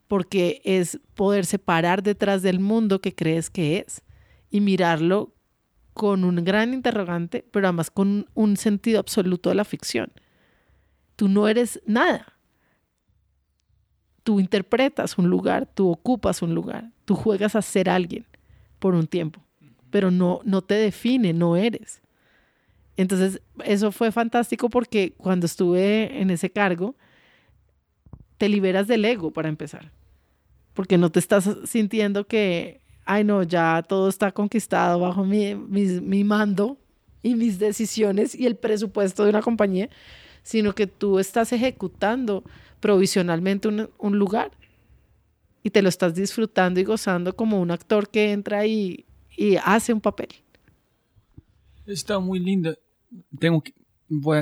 Porque 0.06 0.60
es 0.64 1.00
poderse 1.14 1.58
parar 1.58 2.02
detrás 2.02 2.42
del 2.42 2.60
mundo 2.60 3.00
que 3.00 3.14
crees 3.14 3.50
que 3.50 3.78
es 3.78 4.02
y 4.50 4.60
mirarlo 4.60 5.34
con 5.92 6.24
un 6.24 6.36
gran 6.44 6.72
interrogante, 6.72 7.44
pero 7.50 7.66
además 7.66 7.90
con 7.90 8.26
un 8.34 8.56
sentido 8.56 9.00
absoluto 9.00 9.48
de 9.48 9.54
la 9.54 9.64
ficción. 9.64 10.12
Tú 11.16 11.28
no 11.28 11.48
eres 11.48 11.80
nada. 11.86 12.38
Tú 14.22 14.40
interpretas 14.40 15.18
un 15.18 15.28
lugar, 15.28 15.66
tú 15.66 15.90
ocupas 15.90 16.42
un 16.42 16.54
lugar, 16.54 16.90
tú 17.04 17.14
juegas 17.14 17.56
a 17.56 17.62
ser 17.62 17.88
alguien 17.88 18.26
por 18.78 18.94
un 18.94 19.06
tiempo, 19.06 19.42
pero 19.90 20.10
no, 20.10 20.40
no 20.44 20.62
te 20.62 20.74
define, 20.74 21.32
no 21.32 21.56
eres. 21.56 22.00
Entonces, 22.96 23.40
eso 23.64 23.92
fue 23.92 24.12
fantástico 24.12 24.68
porque 24.68 25.14
cuando 25.16 25.46
estuve 25.46 26.20
en 26.20 26.30
ese 26.30 26.50
cargo, 26.50 26.94
te 28.36 28.48
liberas 28.48 28.86
del 28.86 29.04
ego 29.04 29.30
para 29.30 29.48
empezar, 29.48 29.90
porque 30.74 30.98
no 30.98 31.10
te 31.10 31.18
estás 31.18 31.48
sintiendo 31.64 32.26
que, 32.26 32.80
ay 33.04 33.24
no, 33.24 33.42
ya 33.42 33.82
todo 33.86 34.08
está 34.08 34.32
conquistado 34.32 35.00
bajo 35.00 35.24
mi, 35.24 35.54
mi, 35.54 36.24
mando 36.24 36.78
y 37.22 37.34
mis 37.34 37.58
decisiones 37.58 38.34
y 38.34 38.46
el 38.46 38.56
presupuesto 38.56 39.24
de 39.24 39.30
una 39.30 39.42
compañía, 39.42 39.88
sino 40.42 40.74
que 40.74 40.86
tú 40.86 41.18
estás 41.18 41.52
ejecutando 41.52 42.44
provisionalmente 42.80 43.68
un, 43.68 43.90
un 43.98 44.18
lugar 44.18 44.50
y 45.62 45.70
te 45.70 45.82
lo 45.82 45.88
estás 45.88 46.14
disfrutando 46.14 46.80
y 46.80 46.84
gozando 46.84 47.36
como 47.36 47.60
un 47.60 47.70
actor 47.70 48.08
que 48.08 48.32
entra 48.32 48.64
y 48.66 49.04
y 49.40 49.56
hace 49.56 49.94
un 49.94 50.02
papel. 50.02 50.28
Está 51.86 52.18
muy 52.18 52.38
linda. 52.38 52.76
Tengo 53.38 53.62
que, 53.62 53.72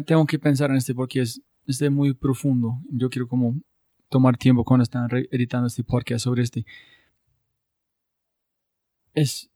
tengo 0.05 0.26
que 0.26 0.40
pensar 0.40 0.70
en 0.70 0.76
este 0.76 0.92
porque 0.92 1.20
es, 1.20 1.40
es 1.68 1.88
muy 1.88 2.14
profundo. 2.14 2.80
Yo 2.90 3.09
quiero 3.09 3.28
como 3.28 3.55
tomar 4.09 4.36
tiempo 4.36 4.64
cuando 4.64 4.82
están 4.82 5.09
editando 5.30 5.68
este 5.68 5.84
podcast 5.84 6.24
sobre 6.24 6.42
este. 6.42 6.66
Es 9.14 9.49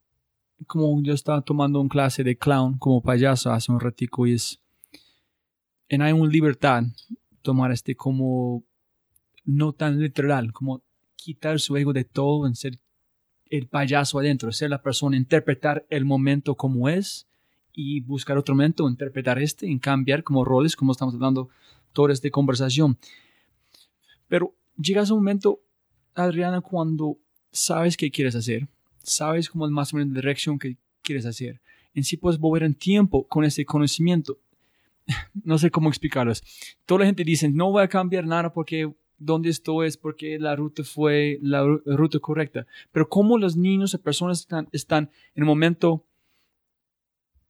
como 0.69 1.03
yo 1.03 1.13
estaba 1.13 1.43
tomando 1.43 1.81
un 1.81 1.89
clase 1.89 2.23
de 2.23 2.39
clown 2.39 2.79
como 2.79 3.03
payaso 3.03 3.51
hace 3.51 3.73
un 3.73 3.81
ratico 3.81 4.29
y 4.29 4.35
es... 4.35 4.61
En 5.89 6.03
hay 6.03 6.13
una 6.13 6.31
libertad 6.31 6.85
tomar 7.43 7.73
este 7.73 7.97
como 7.97 8.63
no 9.45 9.73
tan 9.73 9.99
literal, 9.99 10.53
como 10.53 10.83
quitar 11.17 11.59
su 11.59 11.77
ego 11.77 11.93
de 11.93 12.05
todo 12.05 12.47
en 12.47 12.55
ser 12.55 12.79
el 13.53 13.67
payaso 13.67 14.19
adentro, 14.19 14.51
ser 14.51 14.71
la 14.71 14.81
persona, 14.81 15.15
interpretar 15.15 15.85
el 15.91 16.07
momento 16.07 16.55
como 16.55 16.89
es 16.89 17.27
y 17.75 18.01
buscar 18.01 18.39
otro 18.39 18.55
momento, 18.55 18.89
interpretar 18.89 19.39
este, 19.39 19.67
en 19.67 19.79
cambiar 19.79 20.23
como 20.23 20.43
roles, 20.43 20.75
como 20.75 20.93
estamos 20.93 21.19
dando 21.19 21.51
toda 21.93 22.15
esta 22.15 22.31
conversación. 22.31 22.97
Pero 24.27 24.55
llegas 24.79 25.11
a 25.11 25.13
un 25.13 25.21
momento, 25.21 25.61
Adriana, 26.15 26.63
cuando 26.63 27.19
sabes 27.51 27.99
qué 27.99 28.11
quieres 28.11 28.35
hacer, 28.37 28.69
sabes 29.03 29.51
como 29.51 29.67
el 29.67 29.71
más 29.71 29.93
o 29.93 29.99
menos 29.99 30.15
la 30.15 30.21
dirección 30.21 30.59
que 30.59 30.79
quieres 31.03 31.27
hacer. 31.27 31.61
En 31.93 32.05
sí 32.05 32.17
puedes 32.17 32.41
volver 32.41 32.63
en 32.63 32.75
tiempo 32.75 33.29
con 33.29 33.45
ese 33.45 33.67
conocimiento. 33.67 34.39
no 35.45 35.59
sé 35.59 35.71
cómo 35.71 35.91
explicarlo. 35.91 36.33
Toda 36.87 37.01
la 37.01 37.07
gente 37.07 37.23
dice, 37.23 37.51
no 37.51 37.71
voy 37.71 37.83
a 37.83 37.89
cambiar 37.89 38.25
nada 38.25 38.51
porque 38.51 38.91
dónde 39.25 39.51
estoy 39.51 39.87
es 39.87 39.97
porque 39.97 40.39
la 40.39 40.57
ruta 40.57 40.85
fue 40.85 41.39
la 41.43 41.65
ruta 41.87 42.19
correcta. 42.19 42.67
Pero 42.91 43.09
cómo 43.09 43.39
los 43.39 43.57
niños 43.57 43.95
o 43.95 44.01
personas 44.01 44.41
están, 44.41 44.69
están 44.73 45.11
en 45.35 45.43
el 45.43 45.45
momento 45.45 46.05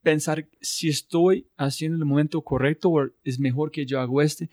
pensar 0.02 0.48
si 0.60 0.88
estoy 0.88 1.46
haciendo 1.56 1.98
el 1.98 2.04
momento 2.04 2.42
correcto 2.42 2.90
o 2.90 3.08
es 3.24 3.38
mejor 3.38 3.70
que 3.70 3.86
yo 3.86 4.00
hago 4.00 4.20
este. 4.20 4.50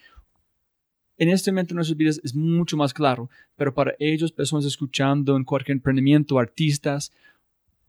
En 1.17 1.29
este 1.29 1.51
momento 1.51 1.73
en 1.73 1.77
nuestras 1.77 1.97
vidas 1.97 2.21
es 2.23 2.33
mucho 2.33 2.77
más 2.77 2.93
claro, 2.93 3.29
pero 3.57 3.73
para 3.73 3.93
ellos, 3.99 4.31
personas 4.31 4.65
escuchando 4.65 5.35
en 5.35 5.43
cualquier 5.43 5.75
emprendimiento, 5.75 6.39
artistas, 6.39 7.11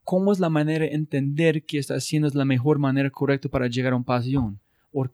¿cómo 0.03 0.33
es 0.33 0.41
la 0.41 0.51
manera 0.51 0.85
de 0.85 0.95
entender 0.95 1.63
que 1.63 1.79
está 1.79 1.95
haciendo 1.95 2.27
es 2.27 2.35
la 2.35 2.45
mejor 2.45 2.79
manera 2.81 3.09
correcta 3.11 3.49
para 3.49 3.69
llegar 3.69 3.93
a 3.93 3.97
un 3.97 4.05
pasión? 4.05 4.59
¿O 4.93 5.07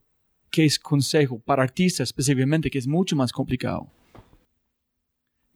qué 0.51 0.65
es 0.65 0.79
consejo 0.79 1.39
para 1.41 1.63
artistas 1.63 2.09
específicamente, 2.09 2.71
que 2.71 2.79
es 2.79 2.87
mucho 2.87 3.17
más 3.17 3.33
complicado? 3.33 3.93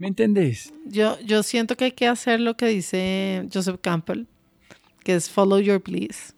¿Me 0.00 0.08
entendés? 0.08 0.72
Yo, 0.86 1.20
yo 1.20 1.42
siento 1.42 1.76
que 1.76 1.84
hay 1.84 1.92
que 1.92 2.06
hacer 2.06 2.40
lo 2.40 2.56
que 2.56 2.64
dice 2.68 3.46
Joseph 3.52 3.80
Campbell, 3.82 4.24
que 5.04 5.14
es 5.14 5.28
follow 5.28 5.58
your 5.58 5.82
please. 5.82 6.32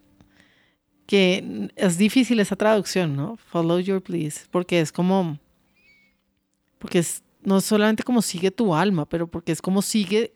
Que 1.06 1.70
es 1.76 1.96
difícil 1.96 2.40
esa 2.40 2.56
traducción, 2.56 3.14
¿no? 3.14 3.36
Follow 3.36 3.78
your 3.78 4.02
please, 4.02 4.40
porque 4.50 4.80
es 4.80 4.90
como, 4.90 5.38
porque 6.80 6.98
es 6.98 7.22
no 7.44 7.60
solamente 7.60 8.02
como 8.02 8.20
sigue 8.20 8.50
tu 8.50 8.74
alma, 8.74 9.08
pero 9.08 9.28
porque 9.28 9.52
es 9.52 9.62
como 9.62 9.80
sigue, 9.80 10.32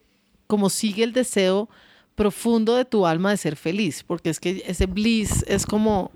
como 0.47 0.71
sigue 0.71 1.03
el 1.03 1.13
deseo 1.13 1.69
profundo 2.15 2.77
de 2.77 2.85
tu 2.85 3.07
alma 3.09 3.33
de 3.33 3.39
ser 3.39 3.57
feliz, 3.57 4.05
porque 4.05 4.31
es 4.31 4.39
que 4.39 4.63
ese 4.69 4.87
bliss 4.87 5.45
es 5.49 5.67
como, 5.67 6.13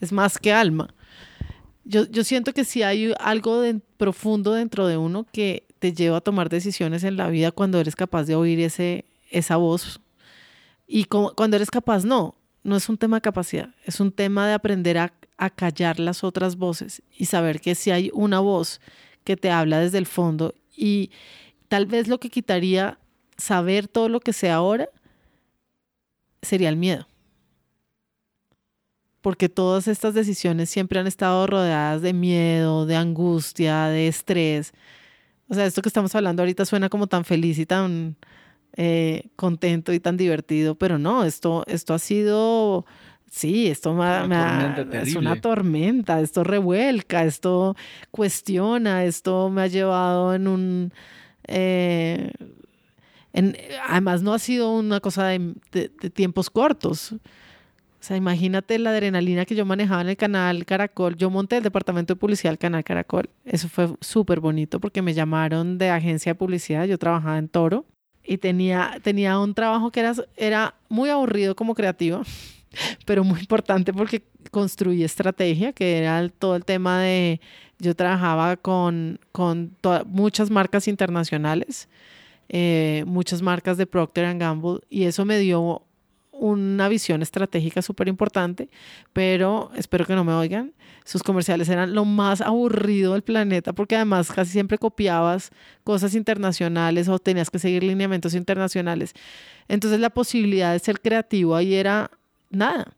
es 0.00 0.10
más 0.10 0.38
que 0.38 0.54
alma. 0.54 0.94
Yo, 1.84 2.06
yo 2.06 2.24
siento 2.24 2.54
que 2.54 2.64
si 2.64 2.82
hay 2.82 3.12
algo 3.20 3.62
profundo 3.98 4.54
dentro 4.54 4.86
de 4.86 4.96
uno 4.96 5.26
que 5.30 5.65
te 5.78 5.92
lleva 5.92 6.18
a 6.18 6.20
tomar 6.20 6.48
decisiones 6.48 7.04
en 7.04 7.16
la 7.16 7.28
vida 7.28 7.52
cuando 7.52 7.80
eres 7.80 7.96
capaz 7.96 8.24
de 8.24 8.34
oír 8.34 8.60
ese, 8.60 9.04
esa 9.30 9.56
voz. 9.56 10.00
Y 10.86 11.04
cuando 11.04 11.56
eres 11.56 11.70
capaz, 11.70 12.04
no, 12.04 12.36
no 12.62 12.76
es 12.76 12.88
un 12.88 12.98
tema 12.98 13.18
de 13.18 13.22
capacidad, 13.22 13.70
es 13.84 14.00
un 14.00 14.12
tema 14.12 14.46
de 14.46 14.54
aprender 14.54 14.98
a, 14.98 15.12
a 15.36 15.50
callar 15.50 15.98
las 15.98 16.24
otras 16.24 16.56
voces 16.56 17.02
y 17.16 17.26
saber 17.26 17.60
que 17.60 17.74
si 17.74 17.90
hay 17.90 18.10
una 18.14 18.40
voz 18.40 18.80
que 19.24 19.36
te 19.36 19.50
habla 19.50 19.80
desde 19.80 19.98
el 19.98 20.06
fondo 20.06 20.54
y 20.76 21.10
tal 21.68 21.86
vez 21.86 22.08
lo 22.08 22.18
que 22.18 22.30
quitaría 22.30 22.98
saber 23.36 23.88
todo 23.88 24.08
lo 24.08 24.20
que 24.20 24.32
sé 24.32 24.50
ahora 24.50 24.88
sería 26.42 26.68
el 26.68 26.76
miedo. 26.76 27.06
Porque 29.20 29.48
todas 29.48 29.88
estas 29.88 30.14
decisiones 30.14 30.70
siempre 30.70 31.00
han 31.00 31.08
estado 31.08 31.46
rodeadas 31.46 32.02
de 32.02 32.12
miedo, 32.12 32.86
de 32.86 32.94
angustia, 32.94 33.86
de 33.86 34.06
estrés. 34.06 34.72
O 35.48 35.54
sea, 35.54 35.66
esto 35.66 35.82
que 35.82 35.88
estamos 35.88 36.14
hablando 36.14 36.42
ahorita 36.42 36.64
suena 36.64 36.88
como 36.88 37.06
tan 37.06 37.24
feliz 37.24 37.58
y 37.58 37.66
tan 37.66 38.16
eh, 38.76 39.28
contento 39.36 39.92
y 39.92 40.00
tan 40.00 40.16
divertido, 40.16 40.74
pero 40.74 40.98
no, 40.98 41.24
esto, 41.24 41.64
esto 41.66 41.94
ha 41.94 41.98
sido, 41.98 42.84
sí, 43.30 43.68
esto 43.68 43.94
me, 43.94 45.00
es 45.00 45.14
una 45.14 45.40
tormenta, 45.40 46.20
esto 46.20 46.44
revuelca, 46.44 47.24
esto 47.24 47.76
cuestiona, 48.10 49.04
esto 49.04 49.50
me 49.50 49.62
ha 49.62 49.66
llevado 49.66 50.34
en 50.34 50.48
un... 50.48 50.92
Eh, 51.44 52.32
en, 53.32 53.56
además 53.88 54.22
no 54.22 54.34
ha 54.34 54.38
sido 54.38 54.72
una 54.76 55.00
cosa 55.00 55.28
de 55.28 55.90
tiempos 56.12 56.50
cortos. 56.50 57.14
Sea, 58.06 58.16
imagínate 58.16 58.78
la 58.78 58.90
adrenalina 58.90 59.44
que 59.44 59.56
yo 59.56 59.66
manejaba 59.66 60.00
en 60.00 60.08
el 60.10 60.16
canal 60.16 60.64
Caracol. 60.64 61.16
Yo 61.16 61.28
monté 61.28 61.56
el 61.56 61.64
departamento 61.64 62.14
de 62.14 62.20
publicidad 62.20 62.52
del 62.52 62.58
canal 62.58 62.84
Caracol. 62.84 63.28
Eso 63.44 63.68
fue 63.68 63.88
súper 64.00 64.38
bonito 64.38 64.78
porque 64.78 65.02
me 65.02 65.12
llamaron 65.12 65.76
de 65.76 65.90
agencia 65.90 66.30
de 66.30 66.36
publicidad. 66.36 66.84
Yo 66.84 66.98
trabajaba 66.98 67.36
en 67.36 67.48
Toro 67.48 67.84
y 68.22 68.38
tenía, 68.38 69.00
tenía 69.02 69.40
un 69.40 69.54
trabajo 69.54 69.90
que 69.90 69.98
era, 69.98 70.14
era 70.36 70.76
muy 70.88 71.10
aburrido 71.10 71.56
como 71.56 71.74
creativo, 71.74 72.22
pero 73.06 73.24
muy 73.24 73.40
importante 73.40 73.92
porque 73.92 74.22
construí 74.52 75.02
estrategia, 75.02 75.72
que 75.72 75.98
era 75.98 76.28
todo 76.28 76.54
el 76.54 76.64
tema 76.64 77.00
de... 77.00 77.40
Yo 77.80 77.96
trabajaba 77.96 78.56
con, 78.56 79.18
con 79.32 79.76
muchas 80.06 80.48
marcas 80.48 80.86
internacionales, 80.86 81.88
eh, 82.48 83.02
muchas 83.04 83.42
marcas 83.42 83.78
de 83.78 83.86
Procter 83.86 84.38
Gamble, 84.38 84.78
y 84.88 85.06
eso 85.06 85.24
me 85.24 85.40
dio 85.40 85.82
una 86.38 86.88
visión 86.88 87.22
estratégica 87.22 87.82
súper 87.82 88.08
importante, 88.08 88.68
pero 89.12 89.70
espero 89.76 90.06
que 90.06 90.14
no 90.14 90.24
me 90.24 90.32
oigan. 90.32 90.72
Sus 91.04 91.22
comerciales 91.22 91.68
eran 91.68 91.94
lo 91.94 92.04
más 92.04 92.40
aburrido 92.40 93.12
del 93.12 93.22
planeta 93.22 93.72
porque 93.72 93.96
además 93.96 94.30
casi 94.32 94.52
siempre 94.52 94.78
copiabas 94.78 95.50
cosas 95.84 96.14
internacionales 96.14 97.08
o 97.08 97.18
tenías 97.18 97.50
que 97.50 97.58
seguir 97.58 97.82
lineamientos 97.82 98.34
internacionales. 98.34 99.14
Entonces 99.68 100.00
la 100.00 100.10
posibilidad 100.10 100.72
de 100.72 100.78
ser 100.78 101.00
creativo 101.00 101.54
ahí 101.54 101.74
era 101.74 102.10
nada. 102.50 102.92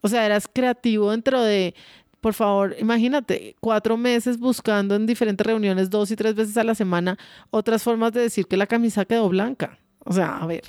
O 0.00 0.08
sea, 0.08 0.26
eras 0.26 0.48
creativo 0.52 1.10
dentro 1.10 1.42
de, 1.42 1.74
por 2.20 2.34
favor, 2.34 2.76
imagínate, 2.78 3.56
cuatro 3.60 3.96
meses 3.96 4.38
buscando 4.38 4.94
en 4.94 5.06
diferentes 5.06 5.46
reuniones 5.46 5.90
dos 5.90 6.10
y 6.10 6.16
tres 6.16 6.34
veces 6.34 6.56
a 6.56 6.64
la 6.64 6.74
semana 6.74 7.18
otras 7.50 7.82
formas 7.82 8.12
de 8.12 8.20
decir 8.20 8.46
que 8.46 8.56
la 8.56 8.66
camisa 8.66 9.04
quedó 9.04 9.28
blanca. 9.28 9.78
O 10.04 10.12
sea, 10.12 10.38
a 10.38 10.46
ver 10.46 10.64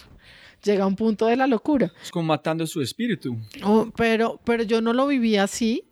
llega 0.68 0.84
a 0.84 0.88
un 0.88 0.96
punto 0.96 1.26
de 1.26 1.36
la 1.36 1.48
locura. 1.48 1.92
Es 2.04 2.12
como 2.12 2.28
matando 2.28 2.68
su 2.68 2.82
espíritu. 2.82 3.38
Oh, 3.64 3.90
pero, 3.96 4.40
pero 4.44 4.64
yo 4.64 4.82
no 4.82 4.94
lo 4.94 5.08
viví 5.08 5.38
así, 5.38 5.86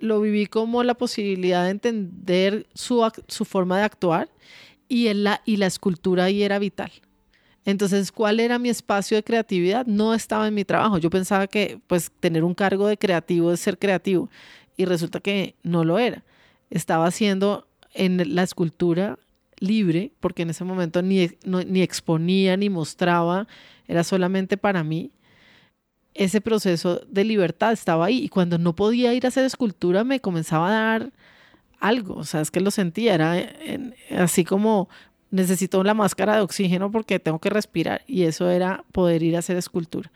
lo 0.00 0.20
viví 0.20 0.46
como 0.46 0.82
la 0.82 0.94
posibilidad 0.94 1.64
de 1.64 1.70
entender 1.70 2.66
su, 2.74 3.08
su 3.28 3.44
forma 3.44 3.78
de 3.78 3.84
actuar 3.84 4.28
y, 4.88 5.12
la, 5.14 5.40
y 5.44 5.58
la 5.58 5.66
escultura 5.66 6.24
ahí 6.24 6.42
era 6.42 6.58
vital. 6.58 6.90
Entonces, 7.64 8.10
¿cuál 8.10 8.40
era 8.40 8.58
mi 8.58 8.68
espacio 8.68 9.16
de 9.16 9.22
creatividad? 9.22 9.86
No 9.86 10.14
estaba 10.14 10.48
en 10.48 10.54
mi 10.54 10.64
trabajo. 10.64 10.98
Yo 10.98 11.10
pensaba 11.10 11.46
que 11.46 11.78
pues 11.86 12.10
tener 12.18 12.42
un 12.42 12.54
cargo 12.54 12.88
de 12.88 12.96
creativo 12.96 13.52
es 13.52 13.60
ser 13.60 13.78
creativo 13.78 14.28
y 14.76 14.84
resulta 14.84 15.20
que 15.20 15.54
no 15.62 15.84
lo 15.84 15.98
era. 15.98 16.24
Estaba 16.70 17.06
haciendo 17.06 17.68
en 17.94 18.34
la 18.34 18.42
escultura 18.42 19.18
libre, 19.60 20.12
porque 20.18 20.42
en 20.42 20.50
ese 20.50 20.64
momento 20.64 21.02
ni, 21.02 21.30
ni 21.44 21.82
exponía 21.82 22.56
ni 22.56 22.68
mostraba, 22.68 23.46
era 23.92 24.04
solamente 24.04 24.56
para 24.56 24.82
mí. 24.82 25.12
Ese 26.14 26.40
proceso 26.40 27.02
de 27.08 27.24
libertad 27.24 27.72
estaba 27.72 28.06
ahí 28.06 28.24
y 28.24 28.28
cuando 28.28 28.58
no 28.58 28.74
podía 28.74 29.14
ir 29.14 29.24
a 29.24 29.28
hacer 29.28 29.44
escultura 29.44 30.02
me 30.04 30.20
comenzaba 30.20 30.68
a 30.68 30.72
dar 30.72 31.12
algo, 31.78 32.14
o 32.14 32.24
sea, 32.24 32.40
es 32.40 32.50
que 32.50 32.60
lo 32.60 32.70
sentía, 32.70 33.14
era 33.14 33.34
así 34.16 34.44
como 34.44 34.88
necesito 35.30 35.82
la 35.82 35.94
máscara 35.94 36.36
de 36.36 36.42
oxígeno 36.42 36.90
porque 36.90 37.18
tengo 37.18 37.38
que 37.38 37.50
respirar 37.50 38.02
y 38.06 38.22
eso 38.22 38.50
era 38.50 38.84
poder 38.92 39.22
ir 39.22 39.36
a 39.36 39.40
hacer 39.40 39.56
escultura. 39.56 40.10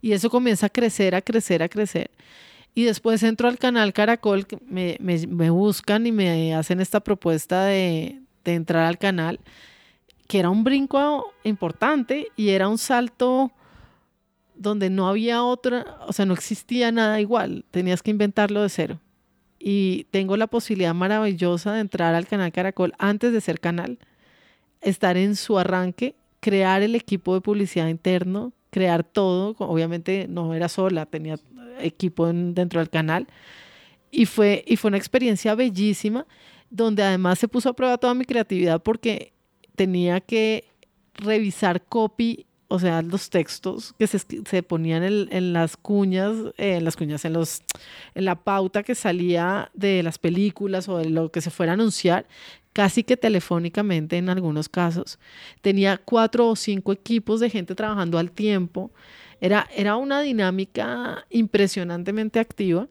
Y 0.00 0.12
eso 0.12 0.30
comienza 0.30 0.66
a 0.66 0.70
crecer, 0.70 1.14
a 1.14 1.22
crecer, 1.22 1.62
a 1.62 1.68
crecer. 1.68 2.10
Y 2.74 2.84
después 2.84 3.22
entro 3.22 3.48
al 3.48 3.58
canal 3.58 3.92
Caracol, 3.92 4.46
me, 4.66 4.96
me, 5.00 5.50
buscan 5.50 6.06
y 6.06 6.12
me 6.12 6.54
hacen 6.54 6.80
esta 6.80 7.00
propuesta 7.00 7.64
de, 7.64 8.20
de 8.44 8.54
entrar 8.54 8.84
al 8.84 8.98
canal, 8.98 9.40
que 10.28 10.38
era 10.38 10.50
un 10.50 10.62
brinco 10.62 11.32
importante 11.42 12.28
y 12.36 12.50
era 12.50 12.68
un 12.68 12.78
salto 12.78 13.50
donde 14.54 14.90
no 14.90 15.08
había 15.08 15.42
otra, 15.42 15.98
o 16.06 16.12
sea, 16.12 16.26
no 16.26 16.34
existía 16.34 16.92
nada 16.92 17.20
igual, 17.20 17.64
tenías 17.70 18.02
que 18.02 18.10
inventarlo 18.10 18.62
de 18.62 18.68
cero. 18.68 19.00
Y 19.58 20.04
tengo 20.10 20.36
la 20.36 20.46
posibilidad 20.46 20.94
maravillosa 20.94 21.72
de 21.72 21.80
entrar 21.80 22.14
al 22.14 22.28
canal 22.28 22.52
Caracol 22.52 22.92
antes 22.98 23.32
de 23.32 23.40
ser 23.40 23.58
canal 23.58 23.98
estar 24.80 25.16
en 25.16 25.34
su 25.34 25.58
arranque, 25.58 26.14
crear 26.40 26.82
el 26.82 26.94
equipo 26.94 27.34
de 27.34 27.40
publicidad 27.40 27.88
interno, 27.88 28.52
crear 28.70 29.02
todo. 29.02 29.56
Obviamente 29.58 30.26
no 30.28 30.54
era 30.54 30.68
sola, 30.68 31.06
tenía 31.06 31.38
equipo 31.80 32.32
dentro 32.32 32.80
del 32.80 32.90
canal. 32.90 33.26
Y 34.10 34.26
fue, 34.26 34.64
y 34.66 34.76
fue 34.76 34.88
una 34.88 34.98
experiencia 34.98 35.54
bellísima, 35.54 36.26
donde 36.70 37.02
además 37.02 37.38
se 37.38 37.48
puso 37.48 37.70
a 37.70 37.74
prueba 37.74 37.98
toda 37.98 38.14
mi 38.14 38.24
creatividad 38.24 38.82
porque 38.82 39.32
tenía 39.78 40.20
que 40.20 40.64
revisar 41.14 41.82
copy, 41.82 42.46
o 42.66 42.80
sea, 42.80 43.00
los 43.00 43.30
textos 43.30 43.94
que 43.96 44.08
se, 44.08 44.18
se 44.18 44.62
ponían 44.64 45.04
en, 45.04 45.52
las 45.52 45.76
cuñas, 45.76 46.34
eh, 46.58 46.74
en 46.74 46.84
las 46.84 46.96
cuñas, 46.96 47.24
en, 47.24 47.32
los, 47.32 47.62
en 48.16 48.24
la 48.24 48.34
pauta 48.34 48.82
que 48.82 48.96
salía 48.96 49.70
de 49.74 50.02
las 50.02 50.18
películas 50.18 50.88
o 50.88 50.98
de 50.98 51.08
lo 51.08 51.30
que 51.30 51.40
se 51.40 51.50
fuera 51.50 51.72
a 51.72 51.74
anunciar, 51.74 52.26
casi 52.72 53.04
que 53.04 53.16
telefónicamente 53.16 54.16
en 54.16 54.28
algunos 54.28 54.68
casos. 54.68 55.20
Tenía 55.62 55.96
cuatro 55.96 56.48
o 56.48 56.56
cinco 56.56 56.92
equipos 56.92 57.38
de 57.38 57.48
gente 57.48 57.76
trabajando 57.76 58.18
al 58.18 58.32
tiempo. 58.32 58.90
Era, 59.40 59.68
era 59.74 59.96
una 59.96 60.20
dinámica 60.22 61.24
impresionantemente 61.30 62.40
activa. 62.40 62.88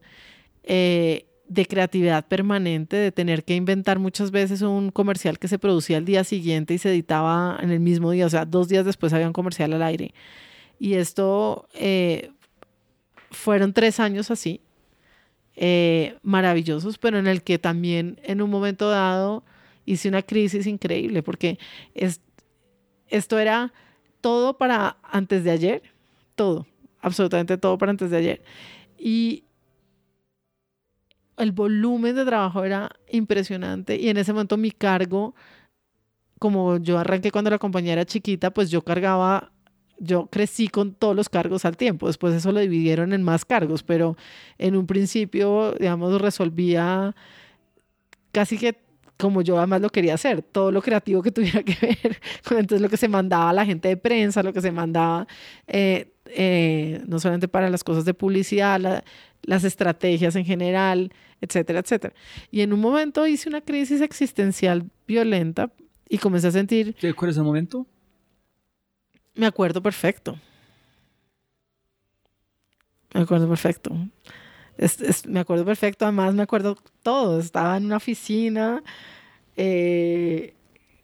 Eh, 0.63 1.26
de 1.47 1.65
creatividad 1.65 2.25
permanente, 2.27 2.97
de 2.97 3.11
tener 3.11 3.43
que 3.43 3.55
inventar 3.55 3.99
muchas 3.99 4.31
veces 4.31 4.61
un 4.61 4.91
comercial 4.91 5.39
que 5.39 5.47
se 5.47 5.59
producía 5.59 5.97
el 5.97 6.05
día 6.05 6.23
siguiente 6.23 6.73
y 6.73 6.77
se 6.77 6.89
editaba 6.89 7.57
en 7.61 7.71
el 7.71 7.79
mismo 7.79 8.11
día, 8.11 8.25
o 8.25 8.29
sea, 8.29 8.45
dos 8.45 8.67
días 8.67 8.85
después 8.85 9.13
había 9.13 9.27
un 9.27 9.33
comercial 9.33 9.73
al 9.73 9.81
aire. 9.81 10.13
Y 10.79 10.95
esto 10.95 11.67
eh, 11.73 12.31
fueron 13.31 13.73
tres 13.73 13.99
años 13.99 14.29
así, 14.29 14.61
eh, 15.55 16.17
maravillosos, 16.21 16.97
pero 16.97 17.17
en 17.17 17.27
el 17.27 17.41
que 17.41 17.57
también 17.57 18.19
en 18.23 18.41
un 18.41 18.49
momento 18.49 18.89
dado 18.89 19.43
hice 19.85 20.09
una 20.09 20.21
crisis 20.21 20.67
increíble 20.67 21.23
porque 21.23 21.57
es, 21.95 22.21
esto 23.07 23.39
era 23.39 23.73
todo 24.21 24.57
para 24.57 24.97
antes 25.03 25.43
de 25.43 25.51
ayer, 25.51 25.81
todo, 26.35 26.67
absolutamente 27.01 27.57
todo 27.57 27.77
para 27.77 27.91
antes 27.91 28.11
de 28.11 28.17
ayer. 28.17 28.41
Y 28.99 29.45
el 31.37 31.51
volumen 31.51 32.15
de 32.15 32.25
trabajo 32.25 32.63
era 32.63 32.89
impresionante 33.11 33.95
y 33.95 34.09
en 34.09 34.17
ese 34.17 34.33
momento 34.33 34.57
mi 34.57 34.71
cargo, 34.71 35.35
como 36.39 36.77
yo 36.77 36.97
arranqué 36.97 37.31
cuando 37.31 37.49
la 37.51 37.59
compañía 37.59 37.93
era 37.93 38.05
chiquita, 38.05 38.51
pues 38.51 38.69
yo 38.69 38.81
cargaba, 38.83 39.51
yo 39.99 40.27
crecí 40.27 40.67
con 40.67 40.93
todos 40.93 41.15
los 41.15 41.29
cargos 41.29 41.65
al 41.65 41.77
tiempo, 41.77 42.07
después 42.07 42.33
eso 42.33 42.51
lo 42.51 42.59
dividieron 42.59 43.13
en 43.13 43.23
más 43.23 43.45
cargos, 43.45 43.83
pero 43.83 44.17
en 44.57 44.75
un 44.75 44.87
principio, 44.87 45.73
digamos, 45.73 46.19
resolvía 46.21 47.15
casi 48.31 48.57
que 48.57 48.87
como 49.17 49.41
yo 49.41 49.57
además 49.57 49.81
lo 49.81 49.89
quería 49.89 50.13
hacer, 50.13 50.43
todo 50.43 50.71
lo 50.71 50.81
creativo 50.81 51.21
que 51.21 51.31
tuviera 51.33 51.63
que 51.63 51.75
ver, 51.81 52.19
entonces 52.51 52.81
lo 52.81 52.89
que 52.89 52.97
se 52.97 53.07
mandaba 53.07 53.49
a 53.49 53.53
la 53.53 53.65
gente 53.65 53.87
de 53.87 53.97
prensa, 53.97 54.43
lo 54.43 54.53
que 54.53 54.61
se 54.61 54.71
mandaba, 54.71 55.27
eh, 55.67 56.13
eh, 56.35 57.01
no 57.07 57.19
solamente 57.19 57.47
para 57.47 57.69
las 57.69 57.83
cosas 57.83 58.05
de 58.05 58.13
publicidad, 58.13 59.03
las 59.43 59.63
estrategias 59.63 60.35
en 60.35 60.45
general, 60.45 61.11
etcétera, 61.41 61.79
etcétera. 61.79 62.13
Y 62.51 62.61
en 62.61 62.73
un 62.73 62.79
momento 62.79 63.25
hice 63.27 63.49
una 63.49 63.61
crisis 63.61 64.01
existencial 64.01 64.89
violenta 65.07 65.71
y 66.09 66.17
comencé 66.17 66.47
a 66.47 66.51
sentir... 66.51 66.93
¿Te 66.93 67.09
acuerdas 67.09 67.35
del 67.35 67.45
momento? 67.45 67.85
Me 69.35 69.45
acuerdo 69.45 69.81
perfecto. 69.81 70.39
Me 73.13 73.21
acuerdo 73.21 73.47
perfecto 73.47 73.95
me 75.27 75.39
acuerdo 75.39 75.65
perfecto, 75.65 76.05
además 76.05 76.33
me 76.33 76.43
acuerdo 76.43 76.77
todo, 77.01 77.39
estaba 77.39 77.77
en 77.77 77.85
una 77.85 77.97
oficina, 77.97 78.83
eh, 79.55 80.53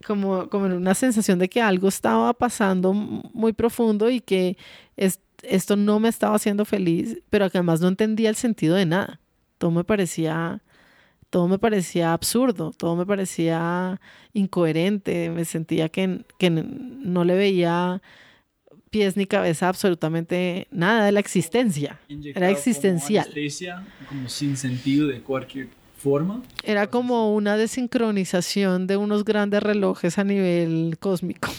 como, 0.03 0.49
como 0.49 0.65
en 0.65 0.73
una 0.73 0.93
sensación 0.93 1.39
de 1.39 1.49
que 1.49 1.61
algo 1.61 1.87
estaba 1.87 2.33
pasando 2.33 2.93
muy 2.93 3.53
profundo 3.53 4.09
y 4.09 4.19
que 4.19 4.57
esto 4.95 5.75
no 5.75 5.99
me 5.99 6.09
estaba 6.09 6.35
haciendo 6.35 6.65
feliz, 6.65 7.19
pero 7.29 7.49
que 7.49 7.57
además 7.57 7.81
no 7.81 7.87
entendía 7.87 8.29
el 8.29 8.35
sentido 8.35 8.75
de 8.75 8.85
nada. 8.85 9.19
Todo 9.57 9.71
me 9.71 9.83
parecía, 9.83 10.61
todo 11.29 11.47
me 11.47 11.59
parecía 11.59 12.13
absurdo, 12.13 12.71
todo 12.75 12.95
me 12.95 13.05
parecía 13.05 13.99
incoherente, 14.33 15.29
me 15.29 15.45
sentía 15.45 15.89
que, 15.89 16.25
que 16.37 16.49
no 16.49 17.23
le 17.23 17.35
veía 17.35 18.01
pies 18.89 19.17
ni 19.17 19.25
cabeza 19.25 19.69
absolutamente 19.69 20.67
nada 20.69 21.05
de 21.05 21.11
la 21.11 21.19
existencia. 21.19 21.99
Era 22.35 22.51
existencial. 22.51 23.27
Como, 23.27 24.07
como 24.07 24.29
sin 24.29 24.55
sentido 24.55 25.07
de 25.07 25.21
cualquier 25.21 25.69
forma. 26.03 26.43
Era 26.63 26.87
como 26.87 27.33
una 27.33 27.55
desincronización 27.55 28.87
de 28.87 28.97
unos 28.97 29.23
grandes 29.23 29.63
relojes 29.63 30.17
a 30.17 30.23
nivel 30.23 30.97
cósmico. 30.99 31.49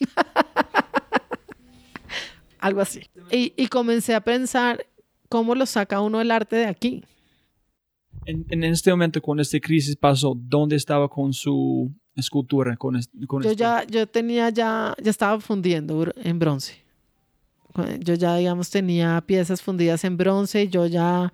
Algo 2.58 2.80
así. 2.80 3.02
Y, 3.30 3.52
y, 3.56 3.68
comencé 3.68 4.14
a 4.14 4.22
pensar 4.22 4.86
cómo 5.28 5.54
lo 5.54 5.66
saca 5.66 6.00
uno 6.00 6.20
el 6.20 6.30
arte 6.30 6.56
de 6.56 6.66
aquí. 6.66 7.04
En, 8.24 8.44
en 8.48 8.64
este 8.64 8.90
momento, 8.90 9.20
cuando 9.20 9.42
esta 9.42 9.60
crisis 9.60 9.94
pasó, 9.94 10.34
¿dónde 10.34 10.74
estaba 10.74 11.08
con 11.08 11.32
su 11.32 11.92
escultura 12.16 12.76
con, 12.76 12.98
con 13.26 13.42
yo 13.42 13.52
ya 13.52 13.84
yo 13.84 14.06
tenía 14.06 14.48
ya 14.48 14.94
ya 15.02 15.10
estaba 15.10 15.38
fundiendo 15.40 16.12
en 16.16 16.38
bronce 16.38 16.82
yo 18.00 18.14
ya 18.14 18.36
digamos 18.36 18.70
tenía 18.70 19.22
piezas 19.26 19.60
fundidas 19.60 20.02
en 20.04 20.16
bronce 20.16 20.68
yo 20.68 20.86
ya 20.86 21.30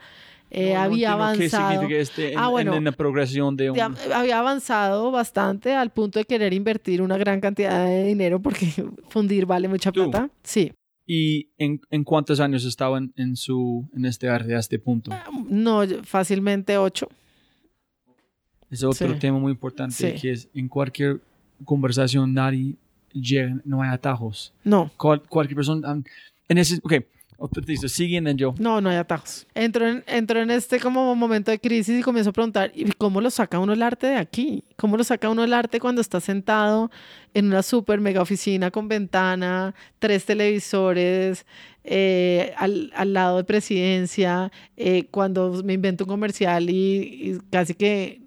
eh, 0.54 0.76
había 0.76 1.12
avanzado 1.12 1.82
este, 1.88 2.34
ah, 2.36 2.48
bueno, 2.48 2.74
en, 2.74 2.84
la 2.84 2.92
progresión 2.92 3.56
de 3.56 3.68
había 4.14 4.38
avanzado 4.38 5.10
bastante 5.10 5.74
al 5.74 5.90
punto 5.90 6.18
de 6.18 6.26
querer 6.26 6.52
invertir 6.52 7.00
una 7.00 7.16
gran 7.16 7.40
cantidad 7.40 7.86
de 7.86 8.04
dinero 8.04 8.40
porque 8.40 8.66
fundir 9.08 9.46
vale 9.46 9.68
mucha 9.68 9.90
plata 9.90 10.28
sí 10.42 10.72
¿Y 11.06 11.48
en, 11.58 11.80
en 11.90 12.04
cuántos 12.04 12.38
años 12.38 12.64
estaban 12.64 13.12
en, 13.16 13.34
su, 13.36 13.88
en 13.94 14.04
este 14.04 14.28
arte 14.28 14.54
a 14.54 14.60
este 14.60 14.78
punto? 14.78 15.10
No, 15.48 15.82
fácilmente 16.04 16.78
ocho. 16.78 17.08
Es 18.70 18.84
otro 18.84 19.18
tema 19.18 19.38
muy 19.38 19.52
importante 19.52 20.14
que 20.14 20.30
es 20.30 20.48
en 20.54 20.68
cualquier 20.68 21.20
conversación 21.64 22.32
nadie 22.32 22.76
llega, 23.12 23.60
no 23.64 23.82
hay 23.82 23.90
atajos. 23.90 24.54
No. 24.64 24.90
cualquier 24.96 25.56
persona, 25.56 26.00
en 26.48 26.58
ese, 26.58 26.80
ok, 27.38 27.58
siguen 27.88 28.26
en 28.26 28.38
yo. 28.38 28.54
No, 28.58 28.80
no 28.80 28.90
hay 28.90 28.96
atajos. 28.96 29.46
Entro 29.54 29.88
en, 29.88 30.04
entro 30.06 30.40
en 30.40 30.50
este 30.50 30.80
como 30.80 31.14
momento 31.14 31.50
de 31.50 31.58
crisis 31.58 32.00
y 32.00 32.02
comienzo 32.02 32.30
a 32.30 32.32
preguntar, 32.32 32.72
¿y 32.74 32.84
cómo 32.92 33.20
lo 33.20 33.30
saca 33.30 33.58
uno 33.58 33.72
el 33.72 33.82
arte 33.82 34.06
de 34.06 34.16
aquí? 34.16 34.64
¿Cómo 34.76 34.96
lo 34.96 35.04
saca 35.04 35.28
uno 35.28 35.44
el 35.44 35.52
arte 35.52 35.80
cuando 35.80 36.00
está 36.00 36.20
sentado 36.20 36.90
en 37.34 37.46
una 37.46 37.62
super 37.62 38.00
mega 38.00 38.22
oficina 38.22 38.70
con 38.70 38.88
ventana, 38.88 39.74
tres 39.98 40.24
televisores, 40.24 41.46
eh, 41.84 42.52
al, 42.56 42.92
al, 42.94 43.12
lado 43.12 43.38
de 43.38 43.44
presidencia, 43.44 44.52
eh, 44.76 45.06
cuando 45.10 45.62
me 45.64 45.72
invento 45.72 46.04
un 46.04 46.08
comercial 46.08 46.70
y, 46.70 47.40
casi 47.50 47.74
que, 47.74 48.22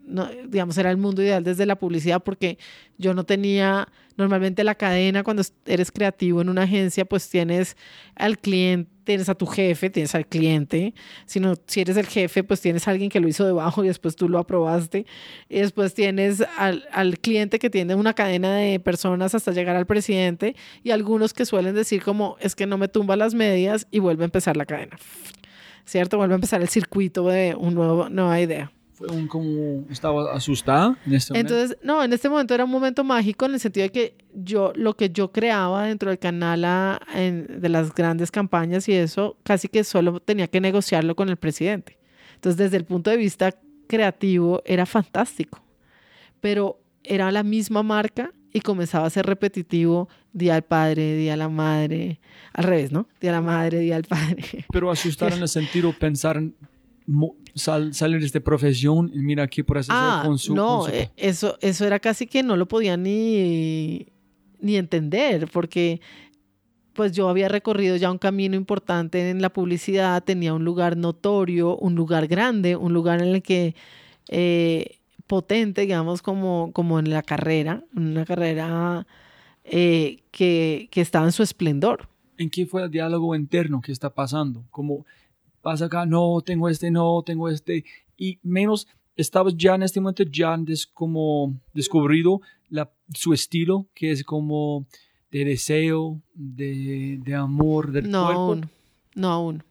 digamos, 0.48 0.78
era 0.78 0.92
el 0.92 0.98
mundo 0.98 1.22
ideal 1.22 1.44
desde 1.44 1.66
la 1.66 1.78
publicidad 1.78 2.22
porque 2.22 2.58
yo 2.98 3.14
no 3.14 3.24
tenía 3.24 3.88
Normalmente 4.18 4.64
la 4.64 4.76
cadena, 4.76 5.24
cuando 5.24 5.44
eres 5.66 5.92
creativo 5.92 6.42
en 6.42 6.50
una 6.50 6.64
agencia, 6.64 7.04
pues 7.06 7.30
tienes 7.30 7.76
al 8.16 8.40
cliente, 8.40 8.90
tienes 9.04 9.28
a 9.28 9.36
tu 9.36 9.46
jefe, 9.46 9.90
tienes 9.90 10.16
al 10.16 10.26
cliente. 10.26 10.94
Si, 11.26 11.40
no, 11.40 11.56
si 11.68 11.82
eres 11.82 11.98
el 11.98 12.08
jefe, 12.08 12.44
pues 12.44 12.62
tienes 12.62 12.88
a 12.88 12.92
alguien 12.92 13.10
que 13.10 13.20
lo 13.20 13.28
hizo 13.28 13.46
debajo 13.46 13.84
y 13.84 13.88
después 13.88 14.16
tú 14.16 14.30
lo 14.30 14.40
aprobaste. 14.40 15.06
Y 15.50 15.60
después 15.60 15.94
tienes 15.94 16.44
al, 16.58 16.88
al 16.92 17.20
cliente 17.20 17.60
que 17.60 17.70
tiene 17.70 17.96
una 17.96 18.14
cadena 18.14 18.56
de 18.56 18.80
personas 18.80 19.36
hasta 19.36 19.52
llegar 19.52 19.76
al 19.76 19.86
presidente 19.86 20.56
y 20.82 20.92
algunos 20.92 21.34
que 21.34 21.46
suelen 21.46 21.76
decir 21.76 22.02
como, 22.02 22.38
es 22.40 22.56
que 22.56 22.66
no 22.66 22.78
me 22.78 22.88
tumba 22.88 23.16
las 23.16 23.34
medias 23.34 23.88
y 23.92 24.00
vuelve 24.00 24.24
a 24.24 24.26
empezar 24.26 24.56
la 24.56 24.66
cadena. 24.66 24.98
¿Cierto? 25.86 26.18
Vuelve 26.18 26.34
a 26.34 26.36
empezar 26.36 26.62
el 26.62 26.70
circuito 26.70 27.28
de 27.28 27.54
una 27.56 28.10
nueva 28.10 28.42
idea 28.42 28.72
fue 28.96 29.08
un 29.10 29.28
como 29.28 29.86
estaba 29.90 30.34
asustada 30.34 30.98
en 31.06 31.14
este 31.14 31.34
momento. 31.34 31.54
Entonces, 31.54 31.78
no, 31.84 32.04
en 32.04 32.14
este 32.14 32.30
momento 32.30 32.54
era 32.54 32.64
un 32.64 32.72
momento 32.72 33.04
mágico 33.04 33.46
en 33.46 33.54
el 33.54 33.60
sentido 33.60 33.84
de 33.84 33.92
que 33.92 34.16
yo 34.34 34.72
lo 34.76 34.96
que 34.96 35.10
yo 35.10 35.32
creaba 35.32 35.86
dentro 35.86 36.10
del 36.10 36.18
canal 36.18 36.62
de 37.14 37.70
las 37.70 37.94
grandes 37.94 38.32
campañas 38.32 38.88
y 38.88 38.94
eso 38.94 39.38
casi 39.44 39.68
que 39.68 39.84
solo 39.84 40.22
tenía 40.22 40.48
que 40.48 40.62
negociarlo 40.62 41.16
con 41.16 41.30
el 41.30 41.36
presidente. 41.36 42.00
Entonces, 42.36 42.58
desde 42.58 42.78
el 42.78 42.86
punto 42.86 43.10
de 43.10 43.18
vista 43.18 43.54
creativo 43.88 44.62
era 44.66 44.86
fantástico. 44.86 45.62
Pero 46.40 46.80
era 47.04 47.32
la 47.32 47.44
misma 47.44 47.84
marca 47.84 48.32
y 48.54 48.62
comenzaba 48.62 49.06
a 49.06 49.10
ser 49.10 49.26
repetitivo 49.26 50.08
día 50.32 50.56
al 50.56 50.64
padre, 50.64 51.18
día 51.18 51.34
a 51.34 51.38
la 51.38 51.50
madre, 51.50 52.22
al 52.54 52.64
revés, 52.64 52.92
¿no? 52.92 53.08
Día 53.20 53.32
a 53.32 53.34
la 53.34 53.42
madre, 53.42 53.80
día 53.80 53.98
al 53.98 54.04
padre. 54.04 54.66
Pero 54.72 54.90
asustar 54.90 55.34
en 55.34 55.42
el 55.42 55.50
sentido 55.50 55.92
pensar 55.92 56.42
salir 57.56 58.20
de 58.20 58.26
esta 58.26 58.40
profesión 58.40 59.12
y 59.14 59.20
mira 59.20 59.44
aquí 59.44 59.64
por 59.64 59.80
ah, 59.90 60.24
con 60.26 60.38
su... 60.38 60.56
No, 60.56 60.88
eh, 60.90 61.12
Eso, 61.16 61.58
eso 61.62 61.86
era 61.86 62.00
casi 62.00 62.28
que 62.28 62.44
no 62.44 62.58
lo 62.58 62.68
podía 62.68 62.98
ni, 62.98 64.08
ni 64.60 64.76
entender, 64.76 65.48
porque 65.52 66.02
pues 66.94 67.12
yo 67.12 67.30
había 67.30 67.50
recorrido 67.50 67.96
ya 67.98 68.10
un 68.10 68.18
camino 68.18 68.56
importante 68.56 69.30
en 69.30 69.42
la 69.42 69.52
publicidad, 69.52 70.24
tenía 70.24 70.54
un 70.54 70.64
lugar 70.64 70.96
notorio, 70.98 71.78
un 71.78 71.94
lugar 71.96 72.28
grande, 72.28 72.76
un 72.76 72.94
lugar 72.94 73.22
en 73.22 73.36
el 73.36 73.42
que 73.44 73.76
eh, 74.30 75.00
potente, 75.28 75.82
digamos, 75.82 76.22
como, 76.22 76.72
como 76.74 77.00
en 77.00 77.10
la 77.10 77.22
carrera, 77.22 77.84
una 77.96 78.26
carrera 78.26 79.06
eh, 79.64 80.24
que, 80.32 80.88
que 80.90 81.02
estaba 81.02 81.26
en 81.26 81.32
su 81.32 81.44
esplendor. 81.44 82.08
¿En 82.38 82.50
qué 82.50 82.66
fue 82.66 82.84
el 82.84 82.92
diálogo 82.92 83.36
interno 83.36 83.82
que 83.82 83.92
está 83.92 84.14
pasando? 84.14 84.64
Como 84.72 85.06
pasa 85.66 85.86
acá, 85.86 86.06
no, 86.06 86.42
tengo 86.46 86.70
este, 86.70 86.92
no, 86.92 87.24
tengo 87.26 87.50
este, 87.50 87.86
y 88.16 88.38
menos 88.44 88.88
estabas 89.16 89.58
ya 89.58 89.74
en 89.74 89.82
este 89.82 90.00
momento 90.00 90.22
ya 90.22 90.56
des, 90.60 90.86
como 90.86 91.60
descubrido 91.74 92.40
la, 92.70 92.92
su 93.16 93.34
estilo, 93.34 93.88
que 93.96 94.12
es 94.12 94.24
como 94.24 94.86
de 95.32 95.44
deseo, 95.44 96.22
de, 96.36 97.20
de 97.20 97.34
amor, 97.34 97.92
del 97.92 98.12
no 98.12 98.26
cuerpo. 98.26 98.42
Aún. 98.42 98.70
No 99.16 99.32
aún. 99.32 99.64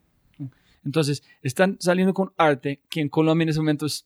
Entonces, 0.83 1.23
están 1.41 1.77
saliendo 1.79 2.13
con 2.13 2.33
arte, 2.35 2.81
que 2.89 2.99
en 2.99 3.07
Colombia 3.07 3.43
en 3.43 3.49
ese 3.49 3.59
momento 3.61 3.85
es, 3.85 4.05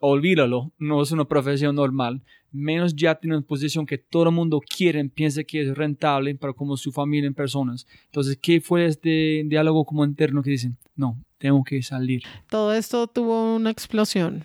olvídalo, 0.00 0.72
no 0.78 1.02
es 1.02 1.10
una 1.10 1.24
profesión 1.24 1.74
normal, 1.74 2.22
menos 2.50 2.94
ya 2.94 3.14
tiene 3.14 3.36
una 3.36 3.46
posición 3.46 3.86
que 3.86 3.98
todo 3.98 4.24
el 4.24 4.34
mundo 4.34 4.60
quiere, 4.60 5.04
piensa 5.08 5.44
que 5.44 5.62
es 5.62 5.76
rentable 5.76 6.34
para 6.34 6.52
como 6.52 6.76
su 6.76 6.92
familia 6.92 7.26
en 7.26 7.34
personas. 7.34 7.86
Entonces, 8.06 8.38
¿qué 8.40 8.60
fue 8.60 8.86
este 8.86 9.42
diálogo 9.46 9.84
como 9.84 10.04
interno 10.04 10.42
que 10.42 10.50
dicen? 10.50 10.76
No, 10.96 11.16
tengo 11.38 11.62
que 11.64 11.82
salir. 11.82 12.22
Todo 12.48 12.72
esto 12.74 13.06
tuvo 13.06 13.54
una 13.54 13.70
explosión. 13.70 14.44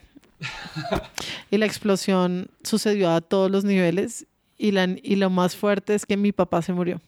y 1.52 1.58
la 1.58 1.66
explosión 1.66 2.48
sucedió 2.64 3.12
a 3.12 3.22
todos 3.22 3.50
los 3.50 3.64
niveles 3.64 4.28
y, 4.58 4.72
la, 4.72 4.96
y 5.02 5.16
lo 5.16 5.30
más 5.30 5.56
fuerte 5.56 5.96
es 5.96 6.06
que 6.06 6.18
mi 6.18 6.32
papá 6.32 6.62
se 6.62 6.74
murió. 6.74 7.02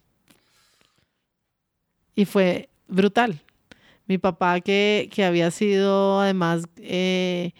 Y 2.15 2.25
fue 2.25 2.69
brutal. 2.87 3.41
Mi 4.07 4.17
papá 4.17 4.61
que, 4.61 5.09
que 5.11 5.25
había 5.25 5.51
sido 5.51 6.21
además 6.21 6.63
eh, 6.77 7.51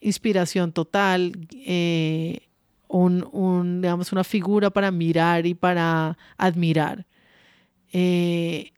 inspiración 0.00 0.72
total, 0.72 1.32
eh, 1.52 2.48
un, 2.88 3.80
digamos, 3.82 4.12
una 4.12 4.24
figura 4.24 4.70
para 4.70 4.90
mirar 4.90 5.46
y 5.46 5.54
para 5.54 6.16
admirar, 6.36 7.06
eh, 7.92 8.72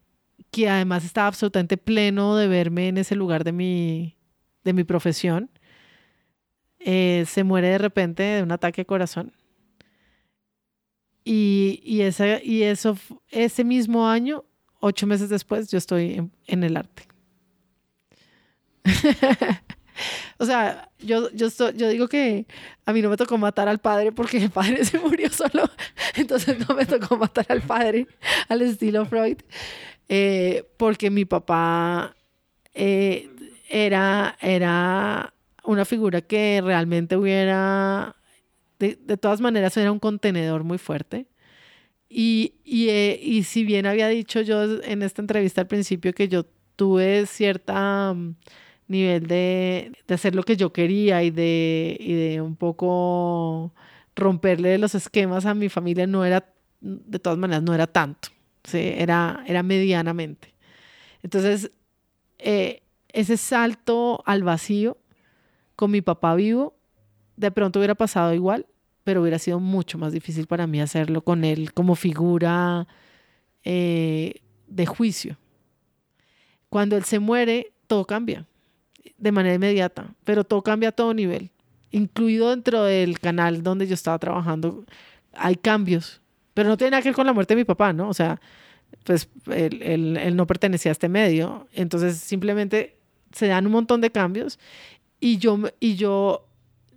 que 0.51 0.69
además 0.69 1.05
estaba 1.05 1.29
absolutamente 1.29 1.77
pleno 1.77 2.37
de 2.37 2.49
verme 2.49 2.89
en 2.89 2.99
ese 2.99 3.15
lugar 3.15 3.45
de 3.45 3.53
mi, 3.53 4.17
de 4.65 4.73
mi 4.73 4.85
profesión, 4.85 5.51
eh, 6.81 7.25
se 7.29 7.45
muere 7.45 7.69
de 7.69 7.79
repente 7.79 8.23
de 8.23 8.43
un 8.43 8.53
ataque 8.53 8.83
de 8.83 8.87
corazón. 8.87 9.33
Y, 11.23 11.81
y, 11.85 12.01
ese, 12.01 12.41
y 12.43 12.63
eso, 12.63 12.97
ese 13.31 13.63
mismo 13.63 14.09
año, 14.09 14.45
ocho 14.81 15.07
meses 15.07 15.29
después, 15.29 15.71
yo 15.71 15.79
estoy 15.79 16.15
en, 16.15 16.33
en 16.47 16.65
el 16.65 16.77
arte. 16.77 17.07
O 20.41 20.47
sea, 20.47 20.91
yo, 21.01 21.31
yo, 21.33 21.49
yo 21.73 21.89
digo 21.91 22.09
que 22.09 22.47
a 22.87 22.95
mí 22.95 23.03
no 23.03 23.11
me 23.11 23.19
tocó 23.19 23.37
matar 23.37 23.69
al 23.69 23.79
padre 23.79 24.11
porque 24.11 24.39
el 24.39 24.49
padre 24.49 24.83
se 24.87 24.99
murió 24.99 25.29
solo. 25.29 25.69
Entonces 26.17 26.67
no 26.67 26.75
me 26.75 26.87
tocó 26.87 27.19
matar 27.19 27.45
al 27.51 27.61
padre 27.61 28.07
al 28.49 28.63
estilo 28.63 29.05
Freud. 29.05 29.37
Eh, 30.09 30.65
porque 30.79 31.11
mi 31.11 31.27
papá 31.27 32.17
eh, 32.73 33.29
era, 33.69 34.39
era 34.41 35.35
una 35.63 35.85
figura 35.85 36.23
que 36.23 36.63
realmente 36.65 37.19
hubiera, 37.19 38.17
de, 38.79 38.99
de, 38.99 39.17
todas 39.19 39.43
maneras, 39.43 39.77
era 39.77 39.93
un 39.93 39.99
contenedor 39.99 40.65
muy 40.65 40.79
fuerte. 40.79 41.27
Y, 42.09 42.55
y, 42.65 42.89
eh, 42.89 43.21
y 43.23 43.43
si 43.43 43.63
bien 43.63 43.85
había 43.85 44.09
dicho 44.09 44.41
yo 44.41 44.81
en 44.83 45.03
esta 45.03 45.21
entrevista 45.21 45.61
al 45.61 45.67
principio 45.67 46.15
que 46.15 46.29
yo 46.29 46.47
tuve 46.77 47.27
cierta 47.27 48.17
nivel 48.91 49.27
de, 49.27 49.93
de 50.07 50.15
hacer 50.15 50.35
lo 50.35 50.43
que 50.43 50.57
yo 50.57 50.73
quería 50.73 51.23
y 51.23 51.31
de, 51.31 51.97
y 51.99 52.13
de 52.13 52.41
un 52.41 52.57
poco 52.57 53.73
romperle 54.17 54.77
los 54.79 54.95
esquemas 54.95 55.47
a 55.47 55.55
mi 55.55 55.69
familia 55.69 56.07
no 56.07 56.25
era, 56.25 56.53
de 56.81 57.19
todas 57.21 57.39
maneras, 57.39 57.63
no 57.63 57.73
era 57.73 57.87
tanto, 57.87 58.31
¿sí? 58.65 58.93
era, 58.97 59.45
era 59.47 59.63
medianamente. 59.63 60.55
Entonces, 61.23 61.71
eh, 62.39 62.83
ese 63.13 63.37
salto 63.37 64.23
al 64.27 64.43
vacío 64.43 64.99
con 65.77 65.93
mi 65.93 66.03
papá 66.03 66.35
vivo, 66.35 66.75
de 67.37 67.53
pronto 67.53 67.79
hubiera 67.79 67.95
pasado 67.95 68.35
igual, 68.35 68.67
pero 69.05 69.23
hubiera 69.23 69.39
sido 69.39 69.61
mucho 69.61 69.99
más 69.99 70.13
difícil 70.13 70.47
para 70.47 70.67
mí 70.67 70.81
hacerlo 70.81 71.23
con 71.23 71.45
él 71.45 71.73
como 71.73 71.95
figura 71.95 72.89
eh, 73.63 74.43
de 74.67 74.87
juicio. 74.87 75.39
Cuando 76.69 76.97
él 76.97 77.05
se 77.05 77.21
muere, 77.21 77.73
todo 77.87 78.05
cambia 78.05 78.47
de 79.21 79.33
manera 79.33 79.55
inmediata, 79.55 80.15
pero 80.25 80.45
todo 80.45 80.63
cambia 80.63 80.89
a 80.89 80.93
todo 80.93 81.15
nivel, 81.15 81.51
incluido 81.93 82.51
dentro 82.51 82.83
del 82.85 83.21
canal 83.21 83.63
donde 83.63 83.87
yo 83.87 83.95
estaba 83.95 84.19
trabajando. 84.19 84.85
Hay 85.35 85.57
cambios, 85.57 86.21
pero 86.55 86.69
no 86.69 86.77
tiene 86.77 86.93
nada 86.93 87.03
que 87.03 87.11
ver 87.11 87.17
con 87.17 87.27
la 87.27 87.33
muerte 87.33 87.55
de 87.55 87.61
mi 87.61 87.65
papá, 87.65 87.93
¿no? 87.93 88.09
O 88.09 88.15
sea, 88.15 88.41
pues 89.05 89.29
él, 89.47 90.17
él, 90.17 90.37
no 90.37 90.47
pertenecía 90.47 90.91
a 90.91 90.93
este 90.93 91.09
medio, 91.09 91.69
entonces 91.73 92.17
simplemente 92.17 92.97
se 93.33 93.47
dan 93.47 93.67
un 93.67 93.73
montón 93.73 94.01
de 94.01 94.11
cambios 94.11 94.59
y 95.21 95.39
yo, 95.39 95.59
y 95.79 95.95
yo 95.95 96.49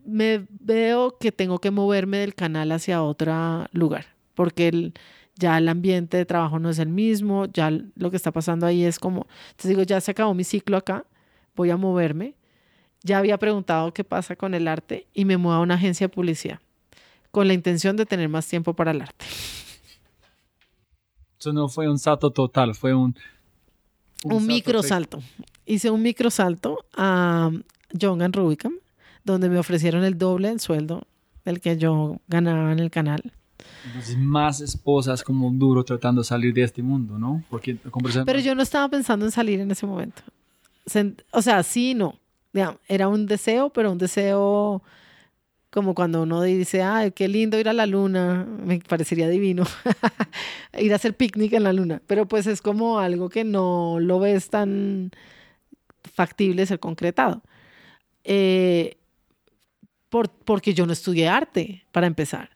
me 0.05 0.45
veo 0.49 1.17
que 1.19 1.31
tengo 1.31 1.59
que 1.59 1.71
moverme 1.71 2.17
del 2.17 2.33
canal 2.33 2.71
hacia 2.71 3.03
otro 3.03 3.67
lugar, 3.73 4.05
porque 4.33 4.69
el, 4.69 4.93
ya 5.35 5.57
el 5.57 5.67
ambiente 5.67 6.17
de 6.17 6.25
trabajo 6.25 6.57
no 6.59 6.69
es 6.69 6.79
el 6.79 6.89
mismo, 6.89 7.45
ya 7.45 7.69
lo 7.69 8.09
que 8.09 8.17
está 8.17 8.31
pasando 8.31 8.65
ahí 8.65 8.85
es 8.85 8.97
como, 8.97 9.27
te 9.55 9.67
digo, 9.67 9.83
ya 9.83 10.01
se 10.01 10.11
acabó 10.11 10.33
mi 10.33 10.43
ciclo 10.43 10.77
acá, 10.77 11.05
voy 11.55 11.69
a 11.69 11.77
moverme. 11.77 12.35
Ya 13.03 13.17
había 13.17 13.37
preguntado 13.37 13.93
qué 13.93 14.03
pasa 14.03 14.35
con 14.35 14.53
el 14.53 14.67
arte 14.67 15.07
y 15.13 15.25
me 15.25 15.37
muevo 15.37 15.57
a 15.57 15.61
una 15.61 15.75
agencia 15.75 16.07
de 16.07 16.13
publicidad 16.13 16.59
con 17.33 17.47
la 17.47 17.55
intención 17.55 17.97
de 17.97 18.05
tener 18.05 18.29
más 18.29 18.47
tiempo 18.47 18.75
para 18.75 18.91
el 18.91 19.01
arte. 19.01 19.25
Eso 21.39 21.51
no 21.51 21.67
fue 21.67 21.89
un 21.89 21.97
salto 21.97 22.29
total, 22.29 22.75
fue 22.75 22.93
un... 22.93 23.15
Un, 24.23 24.45
micro 24.45 24.83
salto. 24.83 25.19
Hice 25.65 25.89
un 25.89 26.03
micro 26.03 26.29
salto 26.29 26.85
a 26.95 27.49
John 27.99 28.31
Rubicam, 28.31 28.73
donde 29.23 29.49
me 29.49 29.57
ofrecieron 29.57 30.03
el 30.03 30.15
doble 30.17 30.49
del 30.49 30.59
sueldo 30.59 31.07
del 31.43 31.59
que 31.59 31.75
yo 31.75 32.21
ganaba 32.27 32.71
en 32.71 32.77
el 32.77 32.91
canal. 32.91 33.33
Entonces, 33.87 34.15
más 34.17 34.61
esposas 34.61 35.23
como 35.23 35.49
duro 35.51 35.83
tratando 35.83 36.21
de 36.21 36.25
salir 36.25 36.53
de 36.53 36.61
este 36.61 36.83
mundo, 36.83 37.17
¿no? 37.17 37.43
Porque, 37.49 37.77
Pero 38.25 38.39
yo 38.39 38.53
no 38.53 38.61
estaba 38.61 38.87
pensando 38.89 39.25
en 39.25 39.31
salir 39.31 39.59
en 39.59 39.71
ese 39.71 39.87
momento 39.87 40.21
o 41.31 41.41
sea, 41.41 41.63
sí, 41.63 41.93
no. 41.93 42.19
Era 42.87 43.07
un 43.07 43.25
deseo, 43.25 43.71
pero 43.71 43.91
un 43.91 43.97
deseo 43.97 44.83
como 45.73 45.95
cuando 45.95 46.21
uno 46.21 46.43
dice, 46.43 46.83
ay, 46.83 47.11
qué 47.11 47.27
lindo 47.27 47.59
ir 47.59 47.67
a 47.67 47.73
la 47.73 47.87
luna, 47.87 48.45
me 48.45 48.79
parecería 48.79 49.27
divino 49.27 49.63
ir 50.79 50.93
a 50.93 50.97
hacer 50.97 51.17
picnic 51.17 51.53
en 51.53 51.63
la 51.63 51.73
luna, 51.73 51.99
pero 52.05 52.27
pues 52.27 52.45
es 52.45 52.61
como 52.61 52.99
algo 52.99 53.27
que 53.27 53.43
no 53.43 53.97
lo 53.99 54.19
ves 54.19 54.51
tan 54.51 55.09
factible 56.03 56.67
ser 56.67 56.79
concretado. 56.79 57.41
Eh, 58.23 58.97
por, 60.09 60.29
porque 60.29 60.75
yo 60.75 60.85
no 60.85 60.93
estudié 60.93 61.27
arte, 61.27 61.85
para 61.91 62.05
empezar. 62.05 62.51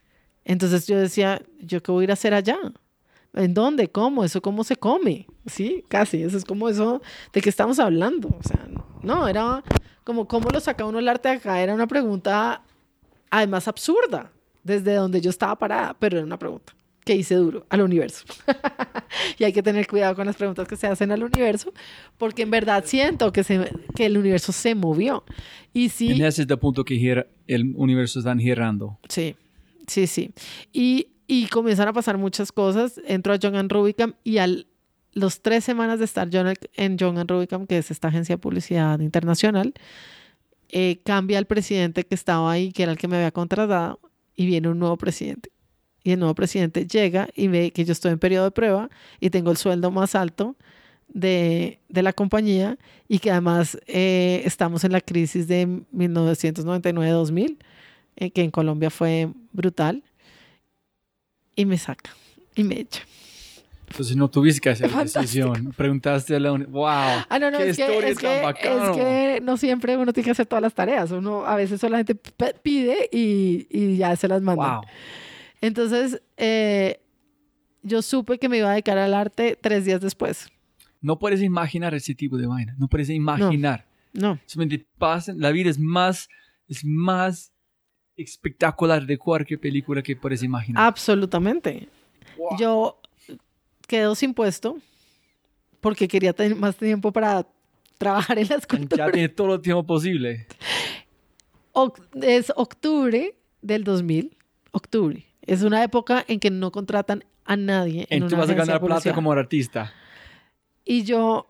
Entonces 0.45 0.85
yo 0.85 0.99
decía, 0.99 1.41
¿yo 1.59 1.81
qué 1.81 1.91
voy 1.91 2.03
a 2.03 2.05
ir 2.05 2.09
a 2.11 2.13
hacer 2.13 2.35
allá? 2.35 2.57
¿En 3.37 3.53
dónde? 3.53 3.89
¿Cómo? 3.89 4.23
¿Eso 4.23 4.41
cómo 4.41 4.63
se 4.63 4.75
come? 4.75 5.27
Sí, 5.45 5.83
casi. 5.87 6.23
Eso 6.23 6.37
es 6.37 6.45
como 6.45 6.69
eso 6.69 7.01
de 7.33 7.41
qué 7.41 7.49
estamos 7.49 7.79
hablando. 7.79 8.29
O 8.29 8.43
sea, 8.43 8.67
no, 9.03 9.27
era 9.27 9.63
como 10.03 10.27
cómo 10.27 10.49
lo 10.49 10.59
saca 10.59 10.85
uno 10.85 10.99
el 10.99 11.07
arte 11.07 11.29
de 11.29 11.35
acá. 11.35 11.61
Era 11.61 11.73
una 11.73 11.87
pregunta 11.87 12.63
además 13.29 13.67
absurda 13.67 14.31
desde 14.63 14.95
donde 14.95 15.21
yo 15.21 15.29
estaba 15.29 15.57
parada, 15.57 15.95
pero 15.99 16.17
era 16.17 16.25
una 16.25 16.39
pregunta 16.39 16.73
que 17.07 17.15
hice 17.15 17.35
duro 17.35 17.65
al 17.69 17.81
universo. 17.81 18.25
y 19.39 19.45
hay 19.45 19.53
que 19.53 19.63
tener 19.63 19.87
cuidado 19.87 20.13
con 20.15 20.27
las 20.27 20.35
preguntas 20.35 20.67
que 20.67 20.75
se 20.75 20.87
hacen 20.87 21.11
al 21.11 21.23
universo, 21.23 21.73
porque 22.17 22.41
en 22.41 22.51
verdad 22.51 22.83
siento 22.85 23.31
que, 23.31 23.43
se, 23.43 23.71
que 23.95 24.05
el 24.05 24.17
universo 24.17 24.51
se 24.51 24.75
movió. 24.75 25.23
Y 25.73 25.89
sí. 25.89 26.11
En 26.11 26.25
ese 26.25 26.43
es 26.43 26.49
el 26.49 26.59
punto 26.59 26.83
que 26.83 27.25
el 27.47 27.73
universo 27.75 28.19
está 28.19 28.35
girando. 28.35 28.99
Sí, 29.07 29.35
sí, 29.87 30.05
sí. 30.05 30.31
Y, 30.73 31.07
y 31.27 31.47
comienzan 31.47 31.87
a 31.87 31.93
pasar 31.93 32.17
muchas 32.17 32.51
cosas. 32.51 32.99
Entro 33.05 33.33
a 33.33 33.39
John 33.41 33.69
Rubicam 33.69 34.13
y 34.23 34.37
al 34.39 34.67
los 35.13 35.41
tres 35.41 35.63
semanas 35.63 35.99
de 35.99 36.05
estar 36.05 36.29
yo 36.29 36.43
en 36.75 36.97
John 36.99 37.27
Rubicam, 37.27 37.65
que 37.65 37.79
es 37.79 37.89
esta 37.89 38.09
agencia 38.09 38.35
de 38.35 38.39
publicidad 38.39 38.99
internacional, 38.99 39.73
eh, 40.69 40.99
cambia 41.03 41.39
el 41.39 41.45
presidente 41.45 42.03
que 42.03 42.13
estaba 42.13 42.51
ahí, 42.51 42.71
que 42.71 42.83
era 42.83 42.91
el 42.91 42.99
que 42.99 43.07
me 43.07 43.17
había 43.17 43.31
contratado, 43.31 43.99
y 44.35 44.45
viene 44.45 44.69
un 44.69 44.77
nuevo 44.77 44.95
presidente 44.97 45.49
y 46.07 46.13
el 46.13 46.19
nuevo 46.19 46.35
presidente 46.35 46.87
llega 46.87 47.27
y 47.35 47.49
ve 47.49 47.71
que 47.71 47.83
yo 47.83 47.91
estoy 47.91 48.13
en 48.13 48.19
periodo 48.19 48.45
de 48.45 48.51
prueba 48.51 48.89
y 49.19 49.29
tengo 49.29 49.51
el 49.51 49.57
sueldo 49.57 49.91
más 49.91 50.15
alto 50.15 50.55
de, 51.09 51.81
de 51.89 52.01
la 52.01 52.13
compañía 52.13 52.77
y 53.09 53.19
que 53.19 53.29
además 53.29 53.77
eh, 53.87 54.41
estamos 54.45 54.85
en 54.85 54.93
la 54.93 55.01
crisis 55.01 55.49
de 55.49 55.67
1999-2000, 55.93 57.57
eh, 58.15 58.31
que 58.31 58.41
en 58.41 58.51
Colombia 58.51 58.89
fue 58.89 59.33
brutal, 59.51 60.01
y 61.57 61.65
me 61.65 61.77
saca 61.77 62.11
y 62.55 62.63
me 62.63 62.79
echa. 62.79 63.01
Entonces 63.89 64.15
no 64.15 64.29
tuviste 64.29 64.61
que 64.61 64.69
hacer 64.69 64.91
la 64.91 65.03
decisión. 65.03 65.73
Preguntaste 65.75 66.35
a 66.35 66.39
la 66.39 66.51
¡Wow! 66.51 66.85
Ah, 66.85 67.37
no, 67.39 67.49
no, 67.49 67.57
es, 67.57 67.77
que, 67.77 67.83
es, 67.83 68.17
que, 68.17 68.43
es 68.43 68.57
que 68.57 69.39
no 69.41 69.57
siempre 69.57 69.95
uno 69.95 70.11
tiene 70.11 70.25
que 70.25 70.31
hacer 70.31 70.45
todas 70.45 70.61
las 70.61 70.73
tareas. 70.73 71.11
Uno 71.11 71.45
a 71.45 71.55
veces 71.55 71.79
solamente 71.79 72.15
pide 72.15 73.09
y, 73.11 73.67
y 73.69 73.97
ya 73.97 74.15
se 74.15 74.27
las 74.27 74.41
manda. 74.41 74.77
Wow. 74.77 74.83
Entonces, 75.61 76.21
eh, 76.35 76.99
yo 77.81 78.01
supe 78.01 78.37
que 78.37 78.49
me 78.49 78.57
iba 78.57 78.67
a 78.67 78.71
dedicar 78.73 78.97
al 78.97 79.13
arte 79.13 79.57
tres 79.59 79.85
días 79.85 80.01
después. 80.01 80.49
No 81.01 81.17
puedes 81.17 81.41
imaginar 81.41 81.93
ese 81.93 82.13
tipo 82.13 82.37
de 82.37 82.45
vaina. 82.45 82.75
No 82.77 82.89
puedes 82.89 83.09
imaginar. 83.09 83.87
No. 84.11 84.37
Solamente 84.45 84.85
pasa. 84.97 85.33
La 85.35 85.51
vida 85.51 85.69
es 85.69 85.79
más, 85.79 86.27
es 86.67 86.83
más 86.83 87.53
espectacular 88.17 89.05
de 89.05 89.17
cualquier 89.17 89.59
película 89.59 90.01
que 90.01 90.15
puedes 90.15 90.43
imaginar. 90.43 90.83
Absolutamente. 90.83 91.87
Yo 92.59 92.99
quedo 93.87 94.15
sin 94.15 94.33
puesto 94.33 94.77
porque 95.79 96.07
quería 96.07 96.33
tener 96.33 96.55
más 96.55 96.75
tiempo 96.75 97.11
para 97.11 97.47
trabajar 97.97 98.37
en 98.37 98.47
las 98.49 98.59
escultura. 98.59 99.07
Ya 99.07 99.11
tiene 99.11 99.29
todo 99.29 99.55
el 99.55 99.61
tiempo 99.61 99.85
posible. 99.85 100.47
es 102.21 102.51
octubre 102.55 103.35
del 103.61 103.83
2000. 103.83 104.35
Octubre. 104.71 105.25
Es 105.41 105.61
una 105.63 105.83
época 105.83 106.25
en 106.27 106.39
que 106.39 106.51
no 106.51 106.71
contratan 106.71 107.23
a 107.45 107.55
nadie. 107.55 108.05
En, 108.09 108.23
en 108.23 108.29
tú 108.29 108.35
vas 108.35 108.49
a 108.49 108.53
ganar 108.53 108.81
plata 108.81 109.13
como 109.13 109.31
artista. 109.31 109.93
Y 110.83 111.03
yo 111.03 111.47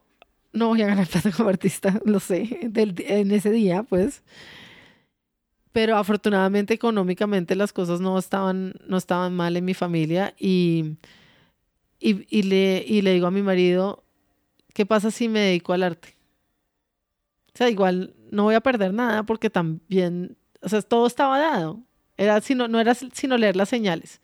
no 0.54 0.70
voy 0.70 0.82
a 0.82 0.88
ganar 0.88 1.08
plata 1.08 1.32
como 1.32 1.50
artista, 1.50 2.00
lo 2.06 2.20
sé, 2.20 2.60
en 2.62 3.32
ese 3.32 3.52
día, 3.52 3.84
pues. 3.84 4.24
Pero 5.78 5.96
afortunadamente 5.96 6.74
económicamente 6.74 7.56
las 7.56 7.72
cosas 7.72 8.02
no 8.02 8.18
estaban, 8.18 8.74
no 8.88 8.98
estaban 8.98 9.36
mal 9.36 9.56
en 9.58 9.64
mi 9.64 9.76
familia 9.76 10.34
y, 10.40 10.96
y, 12.00 12.26
y, 12.36 12.42
le, 12.42 12.84
y 12.84 13.04
le 13.04 13.14
digo 13.14 13.28
a 13.28 13.32
mi 13.32 13.44
marido, 13.44 14.04
¿qué 14.74 14.88
pasa 14.88 15.12
si 15.12 15.30
me 15.30 15.40
dedico 15.40 15.74
al 15.74 15.84
arte? 15.84 16.16
O 17.54 17.58
sea, 17.60 17.70
igual 17.70 18.16
no 18.32 18.46
voy 18.46 18.56
a 18.56 18.62
perder 18.62 18.92
nada 18.92 19.22
porque 19.22 19.52
también, 19.52 20.36
o 20.64 20.68
sea, 20.68 20.82
todo 20.82 21.06
estaba 21.06 21.38
dado. 21.38 21.80
Era 22.18 22.42
sino, 22.42 22.68
no 22.68 22.80
era 22.80 22.96
sino 22.96 23.38
leer 23.38 23.56
las 23.56 23.70
señales. 23.70 24.20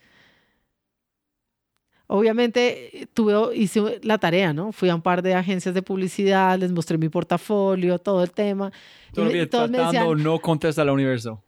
Obviamente 2.16 3.07
tuve, 3.16 3.57
hice 3.57 3.99
la 4.03 4.20
tarea, 4.20 4.53
¿no? 4.53 4.72
Fui 4.72 4.88
a 4.88 4.93
un 4.93 5.01
par 5.01 5.24
de 5.24 5.34
agencias 5.34 5.74
de 5.74 5.82
publicidad, 5.82 6.59
les 6.59 6.72
mostré 6.72 6.95
mi 6.95 7.09
portafolio, 7.09 7.97
todo 7.97 8.22
el 8.22 8.30
tema. 8.30 8.72
Todavía 9.11 9.49
tratando 9.49 10.16
no 10.16 10.38
contesta 10.39 10.84
al 10.84 10.91
universo. 10.91 11.41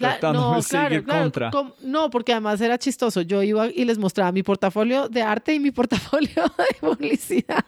no, 0.00 0.58
claro, 0.68 1.04
claro, 1.04 1.74
no, 1.84 2.10
porque 2.10 2.32
además 2.32 2.60
era 2.60 2.76
chistoso. 2.78 3.20
Yo 3.20 3.44
iba 3.44 3.68
y 3.68 3.84
les 3.84 3.96
mostraba 3.96 4.32
mi 4.32 4.42
portafolio 4.42 5.08
de 5.08 5.22
arte 5.22 5.54
y 5.54 5.60
mi 5.60 5.70
portafolio 5.78 6.42
de 6.42 6.80
publicidad. 6.80 7.64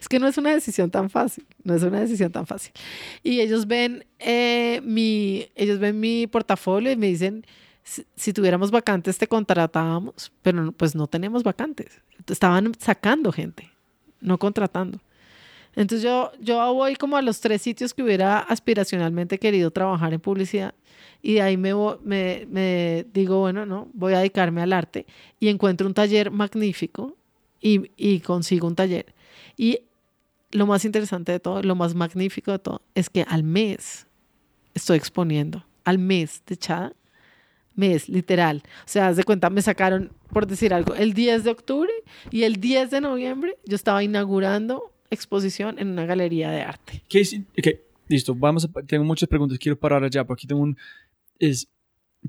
es 0.00 0.08
que 0.08 0.18
no 0.18 0.28
es 0.28 0.38
una 0.38 0.54
decisión 0.54 0.90
tan 0.90 1.10
fácil, 1.10 1.44
no 1.62 1.74
es 1.74 1.82
una 1.82 2.00
decisión 2.00 2.32
tan 2.32 2.46
fácil. 2.46 2.72
Y 3.22 3.40
ellos 3.40 3.66
ven, 3.66 4.06
eh, 4.18 4.80
mi, 4.82 5.46
ellos 5.56 5.78
ven 5.78 6.00
mi 6.00 6.26
portafolio 6.26 6.90
y 6.90 6.96
me 6.96 7.08
dicen, 7.08 7.44
si, 8.16 8.32
tuviéramos 8.32 8.70
vacantes 8.70 9.18
te 9.18 9.26
contratábamos, 9.26 10.30
pero 10.42 10.72
pues 10.72 10.94
no 10.94 11.06
tenemos 11.06 11.42
vacantes. 11.42 12.00
Estaban 12.26 12.72
sacando 12.78 13.32
gente, 13.32 13.70
no 14.20 14.38
contratando. 14.38 15.00
Entonces 15.74 16.02
yo, 16.02 16.32
yo 16.40 16.74
voy 16.74 16.96
como 16.96 17.16
a 17.16 17.22
los 17.22 17.40
tres 17.40 17.62
sitios 17.62 17.94
que 17.94 18.02
hubiera 18.02 18.40
aspiracionalmente 18.40 19.38
querido 19.38 19.70
trabajar 19.70 20.12
en 20.12 20.20
publicidad 20.20 20.74
y 21.22 21.34
de 21.34 21.42
ahí 21.42 21.56
me, 21.56 21.72
me, 22.02 22.46
me 22.50 23.06
digo, 23.12 23.40
bueno, 23.40 23.64
no, 23.64 23.88
voy 23.92 24.14
a 24.14 24.18
dedicarme 24.18 24.60
al 24.60 24.72
arte 24.72 25.06
y 25.38 25.48
encuentro 25.48 25.86
un 25.86 25.94
taller 25.94 26.30
magnífico 26.30 27.16
y, 27.60 27.90
y 27.96 28.20
consigo 28.20 28.66
un 28.66 28.74
taller. 28.74 29.14
Y 29.56 29.80
lo 30.50 30.66
más 30.66 30.84
interesante 30.84 31.32
de 31.32 31.40
todo, 31.40 31.62
lo 31.62 31.74
más 31.74 31.94
magnífico 31.94 32.52
de 32.52 32.58
todo, 32.58 32.82
es 32.94 33.08
que 33.08 33.22
al 33.22 33.42
mes 33.42 34.06
estoy 34.74 34.98
exponiendo, 34.98 35.64
al 35.84 35.98
mes 35.98 36.42
de 36.46 36.56
Chada, 36.56 36.92
mes, 37.78 38.08
literal. 38.08 38.62
O 38.80 38.88
sea, 38.88 39.08
haz 39.08 39.16
de 39.16 39.24
cuenta, 39.24 39.50
me 39.50 39.62
sacaron, 39.62 40.12
por 40.32 40.46
decir 40.46 40.74
algo, 40.74 40.94
el 40.94 41.14
10 41.14 41.44
de 41.44 41.50
octubre 41.50 41.92
y 42.30 42.42
el 42.42 42.56
10 42.56 42.90
de 42.90 43.00
noviembre 43.00 43.56
yo 43.64 43.76
estaba 43.76 44.02
inaugurando 44.02 44.92
exposición 45.10 45.78
en 45.78 45.88
una 45.88 46.04
galería 46.04 46.50
de 46.50 46.62
arte. 46.62 47.02
¿Qué 47.08 47.20
es? 47.20 47.40
listo, 48.08 48.34
vamos 48.34 48.64
a, 48.64 48.82
tengo 48.82 49.04
muchas 49.04 49.28
preguntas, 49.28 49.58
quiero 49.58 49.78
parar 49.78 50.02
allá, 50.02 50.24
porque 50.24 50.46
tengo 50.46 50.62
un, 50.62 50.76
es, 51.38 51.68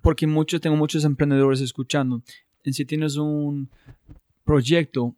porque 0.01 0.27
mucho, 0.27 0.59
tengo 0.59 0.75
muchos 0.75 1.03
emprendedores 1.03 1.61
escuchando. 1.61 2.21
En 2.63 2.73
si 2.73 2.85
tienes 2.85 3.15
un 3.15 3.69
proyecto 4.43 5.15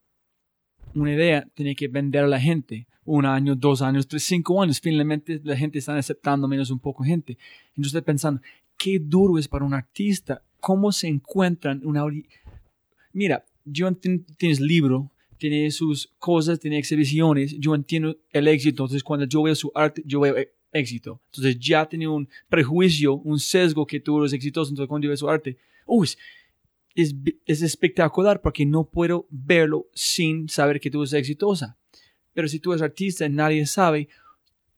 una 0.95 1.13
idea, 1.13 1.47
tiene 1.53 1.75
que 1.75 1.87
vender 1.87 2.23
a 2.23 2.27
la 2.27 2.39
gente. 2.39 2.87
Un 3.03 3.25
año, 3.25 3.55
dos 3.55 3.81
años, 3.81 4.07
tres, 4.07 4.23
cinco 4.23 4.61
años. 4.61 4.79
Finalmente 4.79 5.41
la 5.43 5.55
gente 5.55 5.79
está 5.79 5.97
aceptando 5.97 6.47
menos 6.47 6.69
un 6.69 6.79
poco 6.79 7.03
gente. 7.03 7.37
Entonces 7.69 7.87
estoy 7.87 8.01
pensando, 8.01 8.41
qué 8.81 8.97
duro 8.99 9.37
es 9.37 9.47
para 9.47 9.63
un 9.63 9.75
artista. 9.75 10.43
¿Cómo 10.59 10.91
se 10.91 11.07
encuentran 11.07 11.81
una... 11.85 12.03
Mira, 13.13 13.45
yo 13.63 13.91
tienes 14.37 14.59
libro, 14.59 15.11
tiene 15.37 15.69
sus 15.69 16.11
cosas, 16.17 16.59
tiene 16.59 16.79
exhibiciones. 16.79 17.55
Yo 17.59 17.75
entiendo 17.75 18.17
el 18.31 18.47
éxito. 18.47 18.83
Entonces 18.83 19.03
cuando 19.03 19.27
yo 19.27 19.43
veo 19.43 19.53
su 19.53 19.71
arte, 19.75 20.01
yo 20.03 20.21
veo 20.21 20.35
eh, 20.35 20.51
éxito. 20.71 21.21
Entonces 21.27 21.59
ya 21.59 21.87
tiene 21.87 22.07
un 22.07 22.27
prejuicio, 22.49 23.15
un 23.17 23.39
sesgo 23.39 23.85
que 23.85 23.99
tú 23.99 24.19
eres 24.19 24.33
exitoso. 24.33 24.71
Entonces 24.71 24.89
cuando 24.89 25.05
yo 25.05 25.09
veo 25.09 25.17
su 25.17 25.29
arte, 25.29 25.57
uy, 25.85 26.09
es, 26.95 27.15
es, 27.45 27.61
espectacular 27.61 28.41
porque 28.41 28.65
no 28.65 28.89
puedo 28.89 29.27
verlo 29.29 29.87
sin 29.93 30.49
saber 30.49 30.79
que 30.79 30.89
tú 30.89 31.03
eres 31.03 31.13
exitosa. 31.13 31.77
Pero 32.33 32.47
si 32.47 32.59
tú 32.59 32.71
eres 32.71 32.81
artista 32.81 33.27
y 33.27 33.29
nadie 33.29 33.63
sabe, 33.67 34.09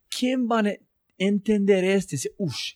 ¿quién 0.10 0.50
va 0.50 0.60
a 0.60 0.74
entender 1.18 1.86
esto? 1.86 2.18
Uff, 2.38 2.74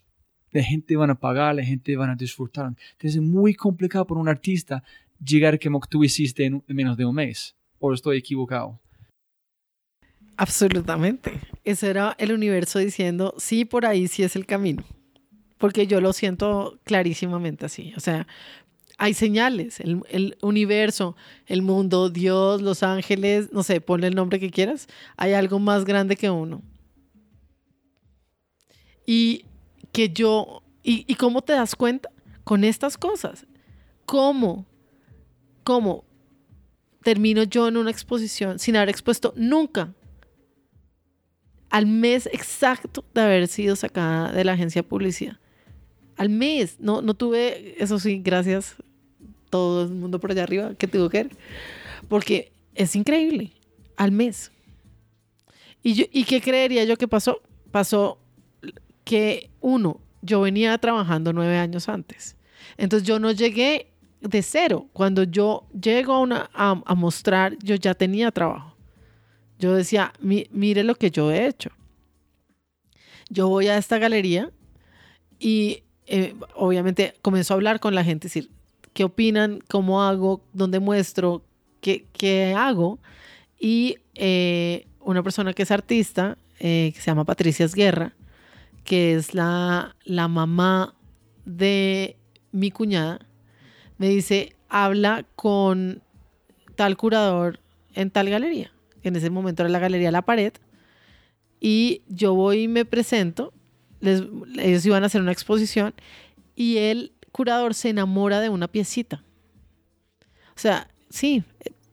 la 0.51 0.63
gente 0.63 0.95
van 0.95 1.09
a 1.09 1.15
pagar, 1.15 1.55
la 1.55 1.63
gente 1.63 1.95
van 1.95 2.09
a 2.09 2.15
disfrutar. 2.15 2.67
Entonces 2.67 3.15
es 3.15 3.21
muy 3.21 3.53
complicado 3.53 4.05
para 4.05 4.19
un 4.19 4.29
artista 4.29 4.83
llegar 5.23 5.59
como 5.59 5.79
tú 5.81 6.03
hiciste 6.03 6.45
en, 6.45 6.63
menos 6.67 6.97
de 6.97 7.05
un 7.05 7.15
mes. 7.15 7.55
¿O 7.79 7.93
estoy 7.93 8.17
equivocado? 8.17 8.79
Absolutamente. 10.35 11.39
Ese 11.63 11.89
era 11.89 12.15
el 12.17 12.31
universo 12.31 12.79
diciendo, 12.79 13.33
sí, 13.37 13.65
por 13.65 13.85
ahí 13.85 14.07
sí 14.07 14.23
es 14.23 14.35
el 14.35 14.45
camino. 14.45 14.83
Porque 15.57 15.87
yo 15.87 16.01
lo 16.01 16.13
siento 16.13 16.79
clarísimamente 16.83 17.65
así. 17.65 17.93
O 17.95 17.99
sea, 17.99 18.27
hay 18.97 19.13
señales, 19.13 19.79
el, 19.79 20.37
universo, 20.41 21.15
el 21.45 21.61
mundo, 21.61 22.09
Dios, 22.09 22.61
los 22.61 22.81
ángeles, 22.81 23.53
no 23.53 23.61
sé, 23.61 23.79
ponle 23.79 24.07
el 24.07 24.15
nombre 24.15 24.39
que 24.39 24.49
quieras, 24.49 24.87
hay 25.17 25.33
algo 25.33 25.59
más 25.59 25.85
grande 25.85 26.15
que 26.15 26.31
uno. 26.31 26.63
Y 29.05 29.45
que 29.91 30.09
yo, 30.09 30.63
y, 30.83 31.05
y 31.07 31.15
cómo 31.15 31.41
te 31.41 31.53
das 31.53 31.75
cuenta 31.75 32.09
con 32.43 32.63
estas 32.63 32.97
cosas, 32.97 33.45
cómo, 34.05 34.65
cómo 35.63 36.05
termino 37.03 37.43
yo 37.43 37.67
en 37.67 37.77
una 37.77 37.91
exposición 37.91 38.59
sin 38.59 38.75
haber 38.75 38.89
expuesto 38.89 39.33
nunca 39.35 39.93
al 41.69 41.85
mes 41.85 42.27
exacto 42.27 43.03
de 43.13 43.21
haber 43.21 43.47
sido 43.47 43.75
sacada 43.75 44.31
de 44.31 44.43
la 44.43 44.53
agencia 44.53 44.81
de 44.81 44.87
publicidad 44.87 45.37
al 46.17 46.29
mes. 46.29 46.77
No, 46.79 47.01
no 47.01 47.13
tuve, 47.13 47.81
eso 47.81 47.99
sí, 47.99 48.19
gracias 48.23 48.75
todo 49.49 49.83
el 49.83 49.91
mundo 49.91 50.19
por 50.19 50.31
allá 50.31 50.43
arriba 50.43 50.73
que 50.75 50.87
tuvo 50.87 51.09
que 51.09 51.23
ver. 51.23 51.37
Porque 52.09 52.51
es 52.75 52.95
increíble, 52.95 53.53
al 53.95 54.11
mes. 54.11 54.51
¿Y, 55.83 55.93
yo, 55.93 56.05
¿Y 56.11 56.25
qué 56.25 56.41
creería 56.41 56.83
yo 56.83 56.97
que 56.97 57.07
pasó? 57.07 57.41
Pasó 57.71 58.19
que, 59.07 59.49
uno, 59.61 60.01
yo 60.21 60.41
venía 60.41 60.77
trabajando 60.77 61.31
nueve 61.31 61.57
años 61.57 61.87
antes. 61.87 62.35
Entonces 62.75 63.07
yo 63.07 63.19
no 63.19 63.31
llegué 63.31 63.93
de 64.19 64.41
cero. 64.41 64.89
Cuando 64.91 65.23
yo 65.23 65.65
llego 65.71 66.27
a, 66.53 66.95
mostrar, 66.95 67.57
yo 67.63 67.75
ya 67.75 67.93
tenía 67.93 68.31
trabajo. 68.31 68.75
Yo 69.59 69.73
decía, 69.73 70.11
mire 70.19 70.83
lo 70.83 70.95
que 70.95 71.09
yo 71.09 71.31
he 71.31 71.47
hecho. 71.47 71.69
Yo 73.29 73.47
voy 73.47 73.67
a 73.67 73.77
esta 73.77 73.97
galería 73.97 74.51
y 75.39 75.83
eh, 76.05 76.35
obviamente 76.55 77.13
comenzó 77.21 77.53
a 77.53 77.55
hablar 77.55 77.79
con 77.79 77.95
la 77.95 78.03
gente, 78.03 78.27
decir, 78.27 78.49
¿qué 78.93 79.05
opinan? 79.05 79.63
¿Cómo 79.69 80.03
hago? 80.03 80.43
¿Dónde 80.51 80.81
muestro? 80.81 81.45
¿Qué, 81.79 82.05
qué 82.11 82.53
hago? 82.57 82.99
Y 83.57 83.99
eh, 84.15 84.85
una 84.99 85.23
persona 85.23 85.53
que 85.53 85.63
es 85.63 85.71
artista, 85.71 86.37
eh, 86.59 86.91
que 86.93 86.99
se 86.99 87.05
llama 87.05 87.23
Patricia 87.23 87.65
Guerra, 87.67 88.16
que 88.87 89.15
es 89.15 89.33
la, 89.33 89.97
la 90.05 90.29
mamá 90.29 90.95
de 91.43 92.15
mi 92.53 92.71
cuñada, 92.71 93.19
me 93.97 94.07
dice, 94.07 94.55
habla 94.69 95.25
con 95.35 96.01
tal 96.75 96.95
curador 96.95 97.59
en 97.95 98.11
tal 98.11 98.29
galería. 98.29 98.71
En 99.03 99.17
ese 99.17 99.29
momento 99.29 99.63
era 99.63 99.69
la 99.69 99.79
galería 99.79 100.09
La 100.09 100.21
Pared. 100.21 100.53
Y 101.59 102.01
yo 102.07 102.33
voy 102.33 102.61
y 102.63 102.67
me 102.69 102.85
presento. 102.85 103.51
ellos 104.01 104.85
iban 104.85 105.03
a 105.03 105.07
hacer 105.07 105.19
una 105.21 105.33
exposición 105.33 105.93
y 106.55 106.77
el 106.77 107.11
curador 107.33 107.73
se 107.73 107.89
enamora 107.89 108.39
de 108.39 108.47
una 108.47 108.69
piecita. 108.69 109.21
O 110.55 110.59
sea, 110.59 110.87
sí, 111.09 111.43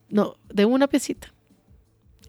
no, 0.08 0.36
de 0.48 0.64
una 0.64 0.86
piecita. 0.86 1.34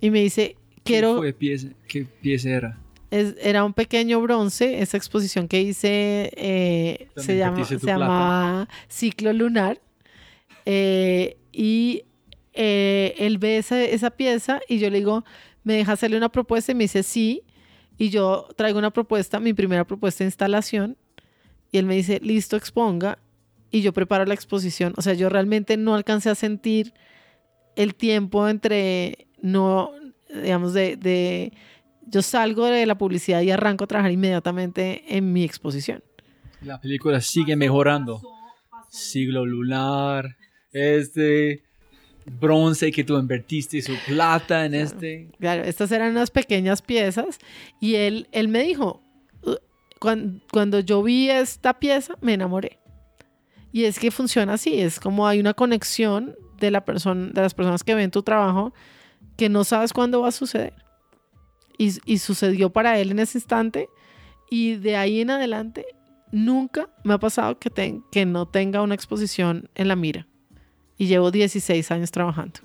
Y 0.01 0.09
me 0.09 0.21
dice, 0.21 0.55
quiero... 0.83 1.21
¿Qué, 1.21 1.33
pieza, 1.33 1.67
qué 1.87 2.05
pieza 2.05 2.49
era? 2.49 2.84
Era 3.11 3.64
un 3.64 3.73
pequeño 3.73 4.22
bronce, 4.22 4.82
esa 4.82 4.98
exposición 4.98 5.48
que 5.48 5.61
hice 5.61 6.32
eh, 6.36 7.07
se, 7.15 7.38
llama, 7.38 7.64
se 7.64 7.77
llamaba 7.77 8.68
Ciclo 8.90 9.32
Lunar. 9.34 9.82
Eh, 10.65 11.38
y 11.52 12.03
eh, 12.53 13.14
él 13.18 13.38
ve 13.38 13.57
esa, 13.57 13.82
esa, 13.84 14.10
pieza 14.11 14.60
y 14.68 14.80
yo 14.80 14.90
le 14.90 14.98
digo, 14.98 15.23
¿me 15.64 15.73
deja 15.76 15.94
hacerle 15.94 16.18
una 16.18 16.30
propuesta? 16.30 16.72
Y 16.72 16.76
me 16.76 16.86
dice, 16.86 17.03
sí. 17.03 17.44
Y 17.98 18.10
yo 18.10 18.48
traigo 18.57 18.80
una 18.80 18.91
propuesta, 18.91 19.40
mi 19.40 19.53
primera 19.53 19.86
propuesta 19.86 20.23
de 20.23 20.30
instalación. 20.30 20.98
Y 21.72 21.77
él 21.77 21.86
me 21.86 21.95
dice, 21.95 22.19
listo, 22.22 22.57
exponga. 22.57 23.19
Y 23.72 23.82
yo 23.82 23.94
preparo 23.94 24.26
la 24.26 24.34
exposición. 24.34 24.94
O 24.98 25.02
sea, 25.02 25.14
yo 25.14 25.30
realmente 25.30 25.77
no 25.77 25.95
alcancé 25.95 26.30
a 26.30 26.36
sentir 26.36 26.94
el 27.76 27.95
tiempo 27.95 28.48
entre 28.48 29.27
no, 29.41 29.91
digamos, 30.34 30.73
de 30.73 31.52
yo 32.07 32.22
salgo 32.22 32.65
de 32.65 32.86
la 32.86 32.98
publicidad 32.98 33.41
y 33.41 33.52
arranco 33.52 33.86
a 33.86 33.88
trabajar 33.88 34.11
inmediatamente 34.11 35.03
en 35.07 35.34
mi 35.34 35.44
exposición. 35.44 36.03
La 36.61 36.80
película 36.80 37.22
sigue 37.22 37.56
mejorando. 37.56 38.22
Siglo 38.90 39.45
lunar, 39.45 40.38
este 40.72 41.64
bronce 42.26 42.91
que 42.91 43.03
tú 43.03 43.18
invertiste 43.18 43.82
su 43.82 43.94
plata 44.06 44.65
en 44.65 44.73
este. 44.73 45.30
Claro, 45.40 45.64
estas 45.64 45.91
eran 45.91 46.11
unas 46.11 46.32
pequeñas 46.32 46.82
piezas 46.82 47.40
y 47.80 47.95
él, 47.95 48.27
él 48.32 48.48
me 48.48 48.64
dijo, 48.64 49.03
cuando, 49.99 50.41
cuando 50.52 50.80
yo 50.80 51.03
vi 51.03 51.30
esta 51.30 51.77
pieza 51.80 52.15
me 52.22 52.34
enamoré. 52.34 52.80
Y 53.72 53.84
es 53.84 53.99
que 53.99 54.10
funciona 54.10 54.53
así, 54.53 54.80
es 54.80 55.02
como 55.02 55.27
hay 55.27 55.41
una 55.41 55.53
conexión 55.53 56.36
de, 56.60 56.72
la 56.72 56.86
persona, 56.86 57.32
de 57.34 57.41
las 57.41 57.53
personas 57.53 57.84
que 57.84 57.94
ven 57.94 58.10
tu 58.10 58.23
trabajo 58.23 58.73
que 59.36 59.49
no 59.49 59.65
sabes 59.65 59.91
cuándo 59.91 60.22
va 60.22 60.30
a 60.30 60.32
suceder 60.32 60.84
y, 61.77 62.18
sucedió 62.18 62.69
para 62.69 62.99
él 62.99 63.11
en 63.11 63.19
ese 63.19 63.38
instante 63.38 63.89
y 64.49 64.76
de 64.76 64.95
ahí 64.95 65.22
en 65.22 65.31
adelante 65.31 65.85
nunca 66.31 66.89
me 67.03 67.14
ha 67.14 67.18
pasado 67.18 67.60
que, 67.60 68.02
que 68.11 68.26
no 68.26 68.47
tenga 68.47 68.81
una 68.81 68.95
exposición 68.95 69.69
en 69.76 69.88
la 69.88 69.95
mira 69.95 70.27
y 70.97 71.07
llevo 71.07 71.31
16 71.31 71.91
años 71.91 72.11
trabajando. 72.11 72.60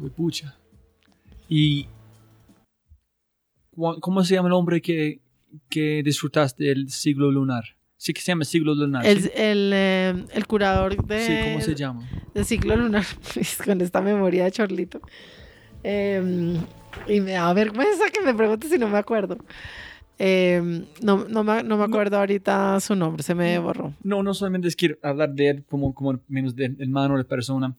Uy, 0.00 0.10
pucha. 0.10 0.56
¿Y 1.48 1.86
cómo 4.00 4.24
se 4.24 4.34
llama 4.34 4.48
el 4.48 4.54
hombre 4.54 4.80
que, 4.82 5.20
que 5.68 6.02
disfrutaste 6.04 6.64
del 6.64 6.90
siglo 6.90 7.30
lunar? 7.30 7.64
Sí 7.96 8.12
que 8.12 8.20
se 8.20 8.30
llama 8.32 8.44
siglo 8.44 8.74
lunar. 8.74 9.04
El, 9.04 9.30
el, 9.34 9.70
eh, 9.74 10.24
el 10.32 10.46
curador 10.46 11.04
de... 11.04 11.20
Sí, 11.20 11.50
¿cómo 11.50 11.60
se 11.64 11.74
llama? 11.74 12.08
Del 12.32 12.44
siglo 12.44 12.76
lunar, 12.76 13.04
con 13.64 13.80
esta 13.80 14.00
memoria 14.00 14.44
de 14.44 14.52
Chorlito. 14.52 15.00
Eh, 15.82 16.60
y 17.06 17.20
me 17.20 17.32
da 17.32 17.52
vergüenza 17.52 18.10
que 18.10 18.20
me 18.20 18.34
pregunte 18.34 18.68
si 18.68 18.78
no 18.78 18.88
me 18.88 18.98
acuerdo. 18.98 19.38
Em, 20.18 20.84
no, 21.00 21.28
no, 21.28 21.44
me, 21.44 21.62
no, 21.62 21.78
me, 21.78 21.84
acuerdo 21.84 22.18
ahorita 22.18 22.80
su 22.80 22.96
nombre, 22.96 23.22
se 23.22 23.36
me 23.36 23.56
borró. 23.60 23.94
No, 24.02 24.22
no 24.24 24.34
solamente 24.34 24.66
es 24.66 24.74
quiero 24.74 24.96
hablar 25.02 25.32
de 25.32 25.48
él 25.48 25.64
como, 25.64 25.94
como 25.94 26.18
menos 26.26 26.56
de 26.56 26.74
hermano 26.78 27.16
de 27.16 27.24
persona. 27.24 27.76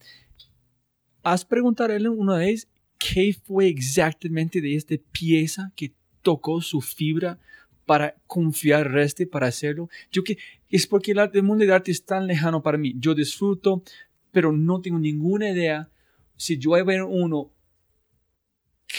¿Has 1.21 1.43
preguntado 1.43 1.91
a 1.91 1.95
él 1.97 2.07
una 2.07 2.37
vez 2.37 2.69
qué 2.97 3.35
fue 3.43 3.67
exactamente 3.67 4.61
de 4.61 4.75
esta 4.75 4.95
pieza 5.11 5.73
que 5.75 5.93
tocó 6.21 6.61
su 6.61 6.79
fibra 6.79 7.37
para 7.85 8.15
confiar 8.25 8.97
este 8.97 9.27
para 9.27 9.47
hacerlo? 9.47 9.89
Yo 10.09 10.23
que 10.23 10.37
es 10.69 10.87
porque 10.87 11.11
el, 11.11 11.19
arte, 11.19 11.39
el 11.39 11.43
mundo 11.43 11.65
del 11.65 11.73
arte 11.73 11.91
es 11.91 12.05
tan 12.05 12.25
lejano 12.25 12.63
para 12.63 12.77
mí. 12.77 12.95
Yo 12.97 13.13
disfruto, 13.13 13.83
pero 14.31 14.53
no 14.53 14.79
tengo 14.79 14.97
ninguna 14.97 15.49
idea 15.49 15.89
si 16.37 16.57
yo 16.57 16.69
voy 16.69 16.79
a 16.79 16.85
ver 16.85 17.03
uno 17.03 17.51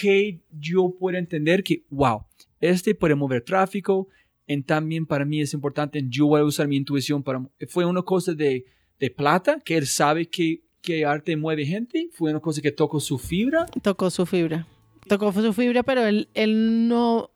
que 0.01 0.41
yo 0.51 0.95
pueda 0.99 1.19
entender 1.19 1.63
que, 1.63 1.85
wow, 1.91 2.25
este 2.59 2.95
puede 2.95 3.15
mover 3.15 3.43
tráfico, 3.43 4.09
y 4.47 4.63
también 4.63 5.05
para 5.05 5.27
mí 5.27 5.43
es 5.43 5.53
importante, 5.53 6.03
yo 6.09 6.27
voy 6.27 6.41
a 6.41 6.45
usar 6.45 6.67
mi 6.67 6.77
intuición 6.77 7.23
para... 7.23 7.43
Fue 7.69 7.85
una 7.85 8.03
cosa 8.03 8.33
de, 8.33 8.65
de 8.99 9.11
plata, 9.11 9.61
que 9.61 9.77
él 9.77 9.87
sabe 9.87 10.27
que, 10.27 10.63
que 10.81 11.05
arte 11.05 11.37
mueve 11.37 11.67
gente, 11.67 12.09
fue 12.13 12.31
una 12.31 12.41
cosa 12.41 12.63
que 12.63 12.73
tocó 12.73 12.99
su 12.99 13.19
fibra. 13.19 13.67
Tocó 13.83 14.09
su 14.09 14.25
fibra, 14.25 14.67
tocó 15.07 15.33
su 15.33 15.53
fibra, 15.53 15.83
pero 15.83 16.07
él, 16.07 16.29
él 16.35 16.89
no... 16.89 17.31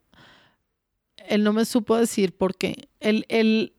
Él 1.28 1.42
no 1.42 1.52
me 1.52 1.64
supo 1.64 1.96
decir 1.96 2.34
por 2.36 2.54
qué. 2.54 2.88
Él, 3.00 3.24
él, 3.28 3.72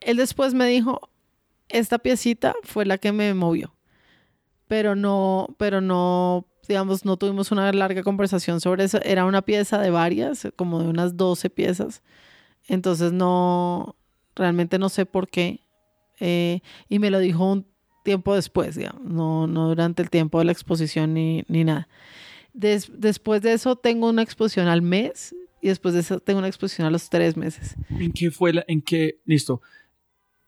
él 0.00 0.16
después 0.16 0.52
me 0.52 0.66
dijo, 0.66 1.10
esta 1.68 1.98
piecita 1.98 2.54
fue 2.62 2.84
la 2.84 2.98
que 2.98 3.12
me 3.12 3.32
movió. 3.32 3.74
Pero 4.68 4.94
no, 4.94 5.54
pero 5.58 5.80
no 5.80 6.46
digamos, 6.66 7.04
no 7.04 7.16
tuvimos 7.16 7.52
una 7.52 7.72
larga 7.72 8.02
conversación 8.02 8.60
sobre 8.60 8.84
eso. 8.84 9.00
Era 9.02 9.24
una 9.24 9.42
pieza 9.42 9.78
de 9.80 9.90
varias, 9.90 10.48
como 10.56 10.80
de 10.82 10.88
unas 10.88 11.16
12 11.16 11.50
piezas. 11.50 12.02
Entonces 12.68 13.12
no, 13.12 13.96
realmente 14.34 14.78
no 14.78 14.88
sé 14.88 15.06
por 15.06 15.28
qué. 15.28 15.60
Eh, 16.20 16.60
y 16.88 16.98
me 16.98 17.10
lo 17.10 17.18
dijo 17.18 17.50
un 17.50 17.66
tiempo 18.04 18.34
después, 18.34 18.76
digamos, 18.76 19.02
no, 19.02 19.46
no 19.46 19.68
durante 19.68 20.02
el 20.02 20.10
tiempo 20.10 20.38
de 20.38 20.44
la 20.44 20.52
exposición 20.52 21.14
ni, 21.14 21.42
ni 21.48 21.64
nada. 21.64 21.88
después 22.52 23.42
de 23.42 23.52
eso 23.54 23.76
tengo 23.76 24.08
una 24.08 24.22
exposición 24.22 24.68
al 24.68 24.82
mes 24.82 25.34
y 25.60 25.68
después 25.68 25.94
de 25.94 26.00
eso 26.00 26.20
tengo 26.20 26.38
una 26.38 26.48
exposición 26.48 26.86
a 26.86 26.90
los 26.90 27.08
tres 27.08 27.36
meses. 27.36 27.74
¿En 27.88 28.12
qué 28.12 28.30
fue 28.30 28.52
la, 28.52 28.64
en 28.68 28.82
qué, 28.82 29.20
listo, 29.24 29.62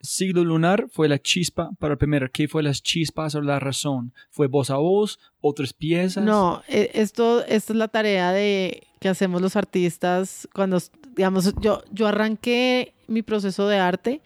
siglo 0.06 0.44
lunar 0.44 0.86
fue 0.90 1.08
la 1.08 1.18
chispa 1.18 1.70
para 1.78 1.92
el 1.92 1.98
primero. 1.98 2.28
¿Qué 2.32 2.48
fue 2.48 2.62
las 2.62 2.82
chispas 2.82 3.34
o 3.34 3.40
la 3.40 3.58
razón? 3.58 4.12
¿Fue 4.30 4.46
voz 4.46 4.70
a 4.70 4.76
voz? 4.76 5.18
¿Otras 5.40 5.72
piezas? 5.72 6.24
No, 6.24 6.62
e, 6.68 6.90
esto, 6.94 7.44
es 7.44 7.68
la 7.70 7.88
tarea 7.88 8.32
de 8.32 8.86
que 9.00 9.08
hacemos 9.08 9.42
los 9.42 9.56
artistas 9.56 10.48
cuando, 10.54 10.78
digamos, 11.14 11.52
yo, 11.60 11.82
yo 11.92 12.06
arranqué 12.06 12.94
mi 13.06 13.22
proceso 13.22 13.68
de 13.68 13.78
arte 13.78 14.22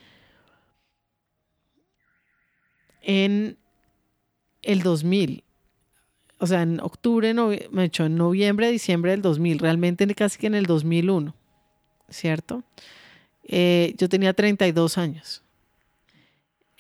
en 3.03 3.59
el 4.63 4.83
2000. 4.83 5.43
O 6.39 6.47
sea, 6.47 6.63
en 6.63 6.81
octubre, 6.81 7.35
me 7.35 7.91
en 7.95 8.17
noviembre, 8.17 8.71
diciembre 8.71 9.11
del 9.11 9.21
2000, 9.21 9.59
realmente 9.59 10.15
casi 10.15 10.39
que 10.39 10.47
en 10.47 10.55
el 10.55 10.65
2001, 10.65 11.35
¿cierto? 12.09 12.63
Eh, 13.45 13.95
yo 13.99 14.09
tenía 14.09 14.33
32 14.33 14.97
años 14.97 15.43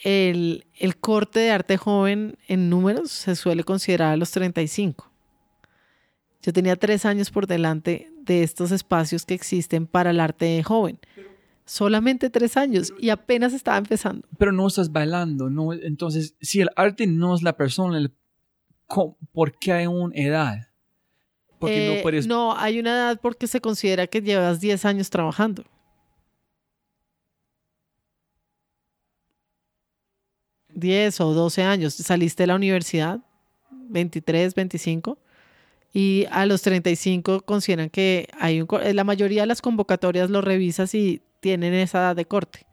el, 0.02 0.64
corte 1.00 1.40
de 1.40 1.50
arte 1.50 1.76
joven 1.76 2.36
en 2.48 2.70
números 2.70 3.10
se 3.10 3.36
suele 3.36 3.64
considerar 3.64 4.12
a 4.12 4.16
los 4.16 4.30
35. 4.30 5.10
Yo 6.42 6.52
tenía 6.52 6.76
tres 6.76 7.04
años 7.04 7.30
por 7.30 7.46
delante 7.46 8.10
de 8.22 8.42
estos 8.42 8.72
espacios 8.72 9.26
que 9.26 9.34
existen 9.34 9.86
para 9.86 10.10
el 10.10 10.20
arte 10.20 10.62
joven. 10.62 10.98
Solamente 11.66 12.30
tres 12.30 12.56
años 12.56 12.92
y 12.98 13.10
apenas 13.10 13.52
estaba 13.52 13.76
empezando. 13.76 14.26
Pero 14.38 14.50
no 14.50 14.66
estás 14.66 14.90
bailando, 14.90 15.50
¿no? 15.50 15.72
Entonces, 15.72 16.34
si 16.40 16.60
el 16.60 16.70
arte 16.76 17.06
no 17.06 17.34
es 17.34 17.42
la 17.42 17.56
persona, 17.56 18.10
¿por 19.32 19.58
qué 19.58 19.72
hay 19.72 19.86
una 19.86 20.14
edad? 20.16 20.68
Porque 21.58 21.86
no, 21.86 21.92
eh, 21.92 22.00
puedes... 22.02 22.26
no, 22.26 22.56
hay 22.56 22.80
una 22.80 22.90
edad 22.90 23.20
porque 23.20 23.46
se 23.46 23.60
considera 23.60 24.06
que 24.06 24.22
llevas 24.22 24.60
10 24.60 24.84
años 24.86 25.10
trabajando. 25.10 25.64
10 30.74 31.20
o 31.20 31.34
12 31.34 31.62
años, 31.62 31.94
saliste 31.94 32.42
de 32.44 32.48
la 32.48 32.56
universidad, 32.56 33.20
23, 33.70 34.54
25, 34.54 35.18
y 35.92 36.26
a 36.30 36.46
los 36.46 36.62
35 36.62 37.40
consideran 37.42 37.90
que 37.90 38.28
hay 38.38 38.60
un, 38.60 38.68
la 38.94 39.04
mayoría 39.04 39.42
de 39.42 39.46
las 39.46 39.60
convocatorias 39.60 40.30
lo 40.30 40.40
revisas 40.40 40.94
y 40.94 41.22
tienen 41.40 41.74
esa 41.74 41.98
edad 41.98 42.16
de 42.16 42.24
corte. 42.24 42.66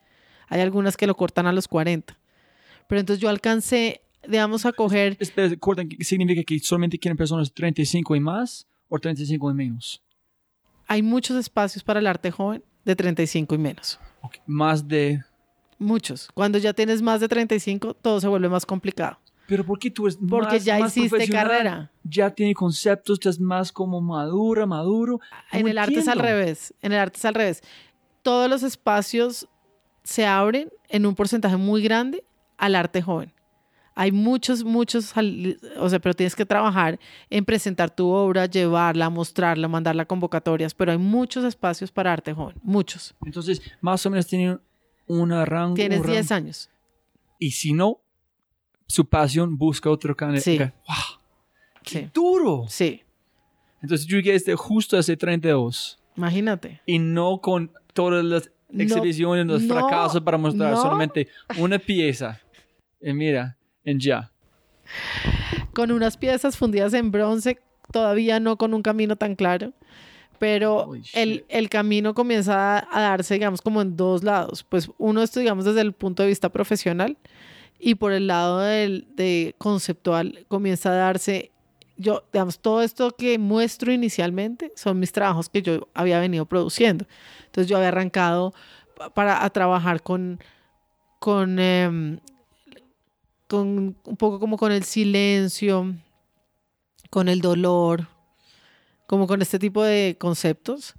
Hay 0.48 0.62
algunas 0.62 0.98
que 0.98 1.08
lo 1.08 1.16
cortan 1.16 1.48
a 1.48 1.52
los 1.52 1.68
40. 1.68 2.18
Pero 2.88 3.00
entonces 3.00 3.22
yo 3.22 3.30
alcancé, 3.30 4.02
digamos, 4.28 4.66
a 4.66 4.72
coger... 4.72 5.18
Espera, 5.20 5.54
cortan, 5.58 5.90
¿significa 6.00 6.44
que 6.44 6.60
solamente 6.60 6.98
quieren 6.98 7.18
personas 7.18 7.52
35 7.54 8.16
y 8.16 8.20
más 8.20 8.68
o 8.88 8.98
35 9.00 9.52
y 9.52 9.54
menos? 9.54 10.04
Hay 10.88 11.02
muchos 11.02 11.38
espacios 11.38 11.84
para 11.84 12.00
el 12.00 12.08
arte 12.08 12.32
joven 12.32 12.64
de 12.86 12.96
35 12.96 13.56
y 13.56 13.58
menos. 13.58 14.00
Okay. 14.22 14.42
Más 14.46 14.88
de... 14.88 15.22
Muchos. 15.80 16.30
Cuando 16.34 16.58
ya 16.58 16.74
tienes 16.74 17.02
más 17.02 17.20
de 17.20 17.28
35, 17.28 17.94
todo 17.94 18.20
se 18.20 18.28
vuelve 18.28 18.50
más 18.50 18.66
complicado. 18.66 19.20
Pero 19.48 19.66
¿por 19.66 19.80
qué 19.80 19.90
tú 19.90 20.08
es 20.08 20.18
Porque 20.18 20.56
más, 20.56 20.66
ya 20.66 20.80
más 20.80 20.98
hiciste 20.98 21.30
carrera. 21.30 21.92
Ya 22.04 22.30
tiene 22.30 22.54
conceptos, 22.54 23.16
estás 23.16 23.40
más 23.40 23.72
como 23.72 24.02
madura, 24.02 24.66
maduro. 24.66 25.20
En 25.52 25.68
el 25.68 25.78
arte 25.78 26.00
es 26.00 26.08
al 26.08 26.20
revés. 26.20 26.74
En 26.82 26.92
el 26.92 27.00
arte 27.00 27.18
es 27.18 27.26
al 27.26 27.34
revés. 27.34 27.64
Todos 28.24 28.50
los 28.50 28.64
espacios 28.64 29.48
se 30.04 30.26
abren 30.26 30.70
en 30.90 31.06
un 31.06 31.16
porcentaje 31.16 31.56
muy 31.56 31.82
grande 31.82 32.24
al 32.58 32.76
arte 32.76 33.02
joven. 33.02 33.32
Hay 33.96 34.12
muchos, 34.12 34.64
muchos, 34.64 35.12
o 35.80 35.90
sea, 35.90 36.00
pero 36.00 36.14
tienes 36.14 36.36
que 36.36 36.46
trabajar 36.46 37.00
en 37.32 37.44
presentar 37.46 37.90
tu 37.90 38.08
obra, 38.10 38.46
llevarla, 38.46 39.10
mostrarla, 39.10 39.68
mandarla 39.68 40.04
a 40.04 40.06
convocatorias, 40.06 40.76
pero 40.76 40.92
hay 40.92 41.00
muchos 41.00 41.44
espacios 41.44 41.92
para 41.92 42.14
arte 42.14 42.32
joven, 42.32 42.56
muchos. 42.62 43.16
Entonces, 43.26 43.60
más 43.82 44.06
o 44.06 44.12
menos 44.12 44.28
tiene 44.28 44.60
una 45.08 45.46
rango. 45.46 45.76
Tienes 45.76 46.00
un 46.00 46.04
rango. 46.06 46.14
10 46.16 46.32
años. 46.32 46.70
Y 47.40 47.52
si 47.52 47.74
no, 47.74 48.00
su 48.88 49.06
pasión 49.08 49.58
busca 49.58 49.90
otro 49.90 50.16
canal. 50.16 50.40
Sí. 50.42 50.58
¡Wow! 50.60 51.20
Sí, 51.84 52.10
¡Duro! 52.14 52.66
sí, 52.68 53.02
Entonces, 53.82 54.06
yo 54.08 54.18
llegué 54.18 54.36
este 54.36 54.56
justo 54.56 54.98
hace 54.98 55.16
32. 55.16 56.00
imagínate. 56.18 56.82
Y 56.86 57.00
no 57.00 57.40
con 57.40 57.72
todas 57.94 58.26
las 58.26 58.52
No, 58.70 58.84
exhibiciones, 58.84 59.46
los 59.46 59.62
no, 59.62 59.74
fracasos 59.76 60.22
para 60.22 60.38
mostrar 60.38 60.72
no. 60.72 60.82
solamente 60.82 61.28
una 61.58 61.80
pieza. 61.80 62.42
Y 63.02 63.14
mira, 63.14 63.56
en 63.86 64.00
ya. 64.00 64.32
con 65.74 65.92
unas 65.92 66.18
piezas 66.18 66.58
fundidas 66.58 66.94
en 66.94 67.12
bronce, 67.12 67.60
todavía 67.92 68.40
no 68.40 68.58
con 68.58 68.74
un 68.74 68.82
camino 68.82 69.16
tan 69.16 69.36
claro, 69.36 69.72
pero 70.40 70.94
el, 71.14 71.46
el 71.50 71.70
camino 71.70 72.14
comienza 72.14 72.80
a, 72.92 73.02
darse, 73.02 73.34
digamos, 73.36 73.62
como 73.62 73.82
en 73.82 73.96
dos 73.98 74.24
lados. 74.24 74.64
Pues 74.68 74.90
uno 74.98 75.22
esto, 75.24 75.40
digamos, 75.40 75.66
desde 75.66 75.82
el 75.82 75.94
punto 75.94 76.24
de 76.24 76.30
vista 76.30 76.50
profesional 76.50 77.18
y 77.80 77.96
por 77.96 78.12
el 78.12 78.28
lado 78.28 78.60
del, 78.60 79.08
de 79.16 79.56
conceptual 79.58 80.46
comienza 80.48 80.90
a 80.92 80.96
darse, 80.96 81.52
yo, 81.98 82.24
digamos, 82.34 82.60
todo 82.60 82.82
esto 82.82 83.12
que 83.16 83.38
muestro 83.40 83.92
inicialmente 83.92 84.72
son 84.76 85.00
mis 85.00 85.12
trabajos 85.12 85.50
que 85.50 85.62
yo 85.62 85.88
había 85.94 86.20
venido 86.20 86.46
produciendo. 86.46 87.06
Entonces 87.46 87.70
yo 87.70 87.78
había 87.78 87.90
arrancado 87.90 88.54
pa- 88.98 89.10
para 89.12 89.44
a 89.44 89.50
trabajar 89.50 90.02
con, 90.04 90.40
con, 91.20 91.60
em, 91.60 92.20
con 93.48 93.96
un 94.04 94.18
poco 94.18 94.40
como 94.40 94.58
con 94.58 94.72
el 94.72 94.84
silencio, 94.84 95.96
con 97.10 97.30
el 97.30 97.40
dolor, 97.42 98.08
como 99.08 99.26
con 99.26 99.42
este 99.42 99.58
tipo 99.58 99.84
de 99.84 100.16
conceptos. 100.20 100.94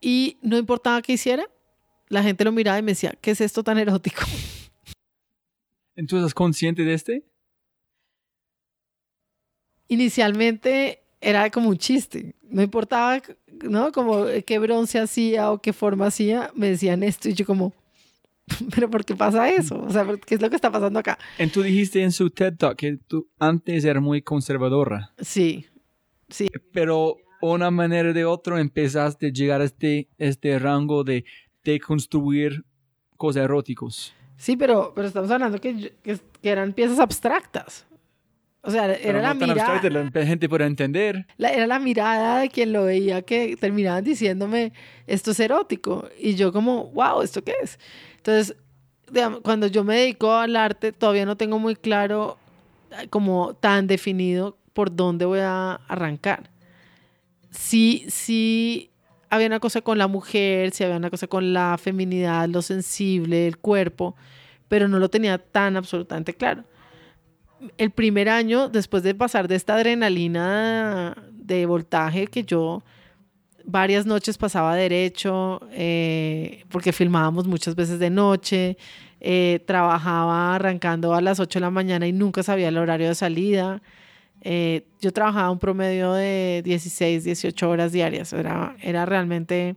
Y 0.00 0.38
no 0.40 0.56
importaba 0.56 1.02
qué 1.02 1.12
hiciera, 1.12 1.44
la 2.08 2.22
gente 2.22 2.44
lo 2.44 2.52
miraba 2.52 2.78
y 2.78 2.82
me 2.82 2.92
decía, 2.92 3.14
¿qué 3.20 3.32
es 3.32 3.40
esto 3.40 3.62
tan 3.62 3.78
erótico? 3.78 4.22
¿Entonces 5.96 6.24
estás 6.24 6.34
consciente 6.34 6.84
de 6.84 6.94
este? 6.94 7.24
Inicialmente 9.88 11.02
era 11.20 11.50
como 11.50 11.70
un 11.70 11.76
chiste, 11.76 12.36
no 12.42 12.62
importaba, 12.62 13.20
¿no? 13.64 13.90
Como 13.90 14.26
qué 14.46 14.58
bronce 14.60 15.00
hacía 15.00 15.50
o 15.50 15.60
qué 15.60 15.72
forma 15.72 16.06
hacía, 16.06 16.52
me 16.54 16.68
decían 16.68 17.02
esto 17.02 17.28
y 17.28 17.34
yo 17.34 17.44
como, 17.44 17.74
¿pero 18.74 18.88
por 18.88 19.04
qué 19.04 19.16
pasa 19.16 19.50
eso? 19.50 19.80
O 19.82 19.90
sea, 19.90 20.06
¿qué 20.24 20.36
es 20.36 20.40
lo 20.40 20.50
que 20.50 20.56
está 20.56 20.70
pasando 20.70 21.00
acá? 21.00 21.18
Y 21.38 21.48
tú 21.48 21.62
dijiste 21.62 22.02
en 22.02 22.12
su 22.12 22.30
TED 22.30 22.56
Talk 22.56 22.76
que 22.76 22.98
tú 23.08 23.28
antes 23.38 23.84
era 23.84 24.00
muy 24.00 24.22
conservadora, 24.22 25.12
Sí, 25.18 25.66
sí, 26.28 26.48
pero 26.72 27.16
una 27.40 27.70
manera 27.70 28.12
de 28.12 28.24
otra 28.24 28.60
empezaste 28.60 29.26
a 29.26 29.30
llegar 29.32 29.60
a 29.60 29.64
este, 29.64 30.08
este 30.18 30.58
rango 30.58 31.04
de, 31.04 31.24
de 31.64 31.80
construir 31.80 32.64
cosas 33.16 33.44
eróticos. 33.44 34.14
sí, 34.36 34.56
pero, 34.56 34.92
pero 34.94 35.08
estamos 35.08 35.30
hablando 35.30 35.60
que, 35.60 35.92
que, 36.02 36.18
que 36.42 36.48
eran 36.50 36.72
piezas 36.72 36.98
abstractas. 36.98 37.84
O 38.60 38.70
sea, 38.72 38.92
era 38.92 39.22
la 39.22 39.34
no 39.34 39.38
tan 39.40 39.48
mirada. 39.50 40.10
la 40.10 40.26
gente 40.26 40.48
puede 40.48 40.66
entender. 40.66 41.26
la- 41.38 41.50
era 41.50 41.66
la 41.66 41.78
mirada 41.78 42.40
de 42.40 42.48
quien 42.50 42.72
lo 42.72 42.84
veía 42.84 43.22
que 43.22 43.56
terminaban 43.56 44.02
diciéndome, 44.04 44.72
esto 45.06 45.30
es 45.30 45.40
erótico. 45.40 46.08
Y 46.18 46.34
yo 46.34 46.52
como, 46.52 46.86
wow, 46.90 47.22
¿esto 47.22 47.42
qué 47.42 47.54
es? 47.62 47.78
Entonces, 48.16 48.56
digamos, 49.10 49.40
cuando 49.42 49.68
yo 49.68 49.84
me 49.84 49.96
dedico 49.96 50.32
al 50.34 50.56
arte, 50.56 50.92
todavía 50.92 51.24
no 51.24 51.36
tengo 51.36 51.58
muy 51.60 51.76
claro, 51.76 52.36
como 53.10 53.54
tan 53.54 53.86
definido 53.86 54.58
por 54.78 54.94
dónde 54.94 55.24
voy 55.24 55.40
a 55.40 55.80
arrancar. 55.88 56.50
Sí, 57.50 58.04
sí, 58.06 58.92
había 59.28 59.48
una 59.48 59.58
cosa 59.58 59.80
con 59.80 59.98
la 59.98 60.06
mujer, 60.06 60.70
sí 60.70 60.84
había 60.84 60.98
una 60.98 61.10
cosa 61.10 61.26
con 61.26 61.52
la 61.52 61.76
feminidad, 61.82 62.48
lo 62.48 62.62
sensible, 62.62 63.48
el 63.48 63.58
cuerpo, 63.58 64.14
pero 64.68 64.86
no 64.86 65.00
lo 65.00 65.08
tenía 65.10 65.38
tan 65.38 65.76
absolutamente 65.76 66.32
claro 66.32 66.62
el 67.76 67.90
primer 67.90 68.28
año, 68.28 68.68
después 68.68 69.02
de 69.02 69.16
pasar 69.16 69.48
de 69.48 69.56
esta 69.56 69.74
adrenalina 69.74 71.16
de 71.32 71.66
voltaje 71.66 72.28
que 72.28 72.44
yo 72.44 72.84
varias 73.64 74.06
noches 74.06 74.38
pasaba 74.38 74.76
derecho, 74.76 75.60
eh, 75.72 76.64
porque 76.70 76.92
filmábamos 76.92 77.48
muchas 77.48 77.74
veces 77.74 77.98
de 77.98 78.10
noche, 78.10 78.78
eh, 79.18 79.60
trabajaba 79.66 80.54
arrancando 80.54 81.14
a 81.14 81.20
las 81.20 81.40
8 81.40 81.58
de 81.58 81.62
la 81.62 81.70
mañana 81.70 82.06
y 82.06 82.12
nunca 82.12 82.44
sabía 82.44 82.68
el 82.68 82.78
horario 82.78 83.08
de 83.08 83.16
salida. 83.16 83.82
Eh, 84.42 84.86
yo 85.00 85.12
trabajaba 85.12 85.50
un 85.50 85.58
promedio 85.58 86.12
de 86.12 86.62
16, 86.64 87.24
18 87.24 87.68
horas 87.70 87.92
diarias. 87.92 88.32
Era, 88.32 88.76
era 88.80 89.06
realmente, 89.06 89.76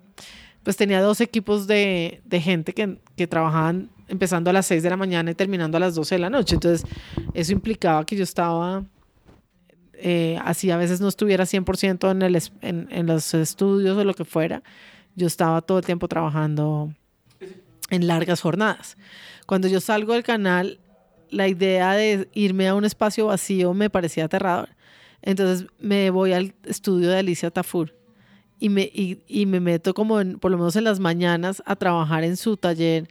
pues 0.63 0.77
tenía 0.77 1.01
dos 1.01 1.21
equipos 1.21 1.67
de, 1.67 2.21
de 2.25 2.41
gente 2.41 2.73
que, 2.73 2.99
que 3.15 3.27
trabajaban 3.27 3.89
empezando 4.07 4.49
a 4.49 4.53
las 4.53 4.65
6 4.67 4.83
de 4.83 4.89
la 4.89 4.97
mañana 4.97 5.31
y 5.31 5.35
terminando 5.35 5.77
a 5.77 5.79
las 5.79 5.95
12 5.95 6.15
de 6.15 6.19
la 6.19 6.29
noche. 6.29 6.55
Entonces, 6.55 6.85
eso 7.33 7.53
implicaba 7.53 8.05
que 8.05 8.15
yo 8.17 8.23
estaba, 8.23 8.83
eh, 9.93 10.37
así 10.43 10.69
a 10.69 10.77
veces 10.77 10.99
no 10.99 11.07
estuviera 11.07 11.45
100% 11.45 12.11
en, 12.11 12.21
el, 12.21 12.41
en, 12.61 12.87
en 12.91 13.05
los 13.07 13.33
estudios 13.33 13.97
o 13.97 14.03
lo 14.03 14.13
que 14.13 14.25
fuera. 14.25 14.61
Yo 15.15 15.27
estaba 15.27 15.61
todo 15.61 15.79
el 15.79 15.85
tiempo 15.85 16.07
trabajando 16.07 16.93
en 17.89 18.07
largas 18.07 18.41
jornadas. 18.41 18.97
Cuando 19.45 19.67
yo 19.67 19.79
salgo 19.79 20.13
del 20.13 20.23
canal, 20.23 20.79
la 21.31 21.47
idea 21.47 21.93
de 21.93 22.29
irme 22.33 22.67
a 22.67 22.75
un 22.75 22.85
espacio 22.85 23.27
vacío 23.27 23.73
me 23.73 23.89
parecía 23.89 24.25
aterrador. 24.25 24.69
Entonces 25.21 25.67
me 25.79 26.09
voy 26.09 26.33
al 26.33 26.53
estudio 26.65 27.09
de 27.09 27.17
Alicia 27.17 27.51
Tafur 27.51 27.95
y 28.59 28.69
me, 28.69 28.83
y, 28.83 29.23
y 29.27 29.45
me 29.45 29.59
meto 29.59 29.93
como 29.93 30.19
en, 30.19 30.39
por 30.39 30.51
lo 30.51 30.57
menos 30.57 30.75
en 30.75 30.83
las 30.83 30.99
mañanas 30.99 31.61
a 31.65 31.75
trabajar 31.75 32.23
en 32.23 32.37
su 32.37 32.57
taller 32.57 33.07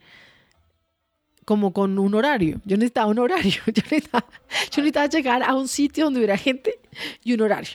como 1.45 1.73
con 1.73 1.99
un 1.99 2.15
horario. 2.15 2.61
Yo 2.65 2.77
necesitaba 2.77 3.07
un 3.11 3.19
horario. 3.19 3.53
Yo 3.67 3.73
necesitaba, 3.83 4.27
yo 4.71 4.83
necesitaba 4.83 5.07
llegar 5.09 5.43
a 5.43 5.55
un 5.55 5.67
sitio 5.69 6.05
donde 6.05 6.21
hubiera 6.21 6.37
gente 6.37 6.79
y 7.25 7.33
un 7.33 7.41
horario. 7.41 7.71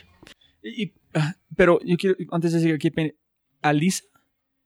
Y- 0.62 0.92
ah, 1.14 1.34
pero 1.56 1.78
yo 1.84 1.96
quiero, 1.96 2.16
antes 2.32 2.52
de 2.52 2.60
seguir 2.60 2.74
aquí, 2.74 2.90
pen- 2.90 3.14
Alisa, 3.62 4.04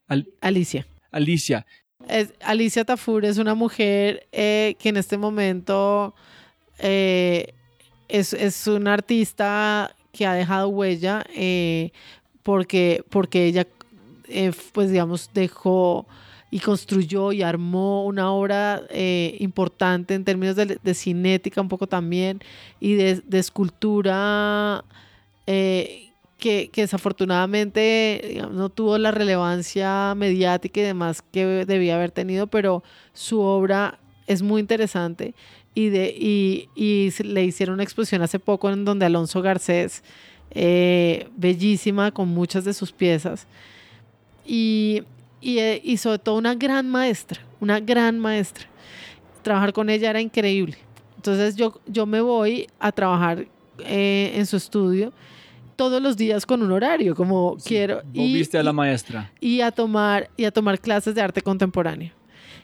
Al- 0.07 0.29
Alicia. 0.41 0.87
Alicia, 1.13 1.67
Es- 2.09 2.33
Alicia 2.41 2.85
Tafur 2.85 3.25
es 3.25 3.39
una 3.39 3.55
mujer 3.55 4.27
eh, 4.33 4.77
que 4.79 4.89
en 4.89 4.97
este 4.97 5.17
momento 5.19 6.15
eh, 6.79 7.53
es, 8.09 8.33
es 8.33 8.67
una 8.67 8.95
artista 8.95 9.95
que 10.13 10.27
ha 10.27 10.35
dejado 10.35 10.69
huella 10.69 11.25
eh, 11.35 11.93
porque, 12.43 13.05
porque 13.11 13.45
ella, 13.47 13.67
pues 14.73 14.91
digamos, 14.91 15.31
dejó 15.33 16.07
y 16.51 16.59
construyó 16.59 17.31
y 17.33 17.43
armó 17.43 18.05
una 18.07 18.33
obra 18.33 18.83
importante 19.39 20.15
en 20.15 20.25
términos 20.25 20.57
de, 20.57 20.95
cinética 20.95 21.61
un 21.61 21.69
poco 21.69 21.87
también 21.87 22.41
y 22.81 22.95
de, 22.95 23.23
escultura 23.39 24.85
que, 26.41 26.71
desafortunadamente 26.75 28.43
no 28.51 28.69
tuvo 28.69 28.99
la 28.99 29.13
relevancia 29.13 30.15
mediática 30.17 30.81
y 30.81 30.85
demás 30.85 31.23
que 31.23 31.65
debía 31.67 31.97
haber 31.97 32.11
tenido, 32.11 32.49
pero 32.49 32.83
su 33.13 33.41
obra 33.41 34.01
es 34.27 34.43
muy 34.43 34.61
interesante 34.61 35.35
y, 35.75 35.91
de, 35.91 36.09
y, 36.09 36.69
y 36.75 37.13
le 37.23 37.45
hicieron 37.45 37.75
una 37.75 37.85
exposición 37.85 38.23
hace 38.23 38.39
poco 38.39 38.71
en 38.71 38.85
donde 38.85 39.07
Alonso 39.07 39.43
Garcés, 39.43 40.03
eh, 40.53 41.29
bellísima 41.37 42.11
con 42.11 42.29
muchas 42.29 42.65
de 42.65 42.75
sus 42.75 42.91
piezas 42.91 43.47
y, 44.45 45.05
y, 45.41 45.59
eh, 45.59 45.81
y 45.85 45.97
sobre 45.97 46.19
todo 46.19 46.37
una 46.37 46.57
gran 46.57 46.89
maestra, 46.91 47.41
una 47.61 47.79
gran 47.79 48.19
maestra. 48.19 48.67
trabajar 49.43 49.73
con 49.73 49.89
ella 49.89 50.11
era 50.11 50.21
increíble. 50.21 50.77
Entonces 51.17 51.55
yo, 51.55 51.81
yo 51.87 52.07
me 52.07 52.21
voy 52.21 52.67
a 52.79 52.91
trabajar 52.93 53.47
eh, 53.79 54.33
en 54.35 54.47
su 54.47 54.57
estudio 54.57 55.13
todos 55.81 56.03
los 56.03 56.15
días 56.15 56.45
con 56.45 56.61
un 56.63 56.73
horario, 56.73 57.15
como 57.15 57.57
quiero. 57.57 58.03
Volviste 58.13 58.59
a 58.59 58.63
la 58.63 58.71
maestra. 58.71 59.33
Y 59.41 59.63
a, 59.63 59.71
tomar, 59.71 60.29
y 60.37 60.45
a 60.45 60.51
tomar 60.51 60.79
clases 60.79 61.15
de 61.15 61.23
arte 61.23 61.41
contemporáneo. 61.41 62.13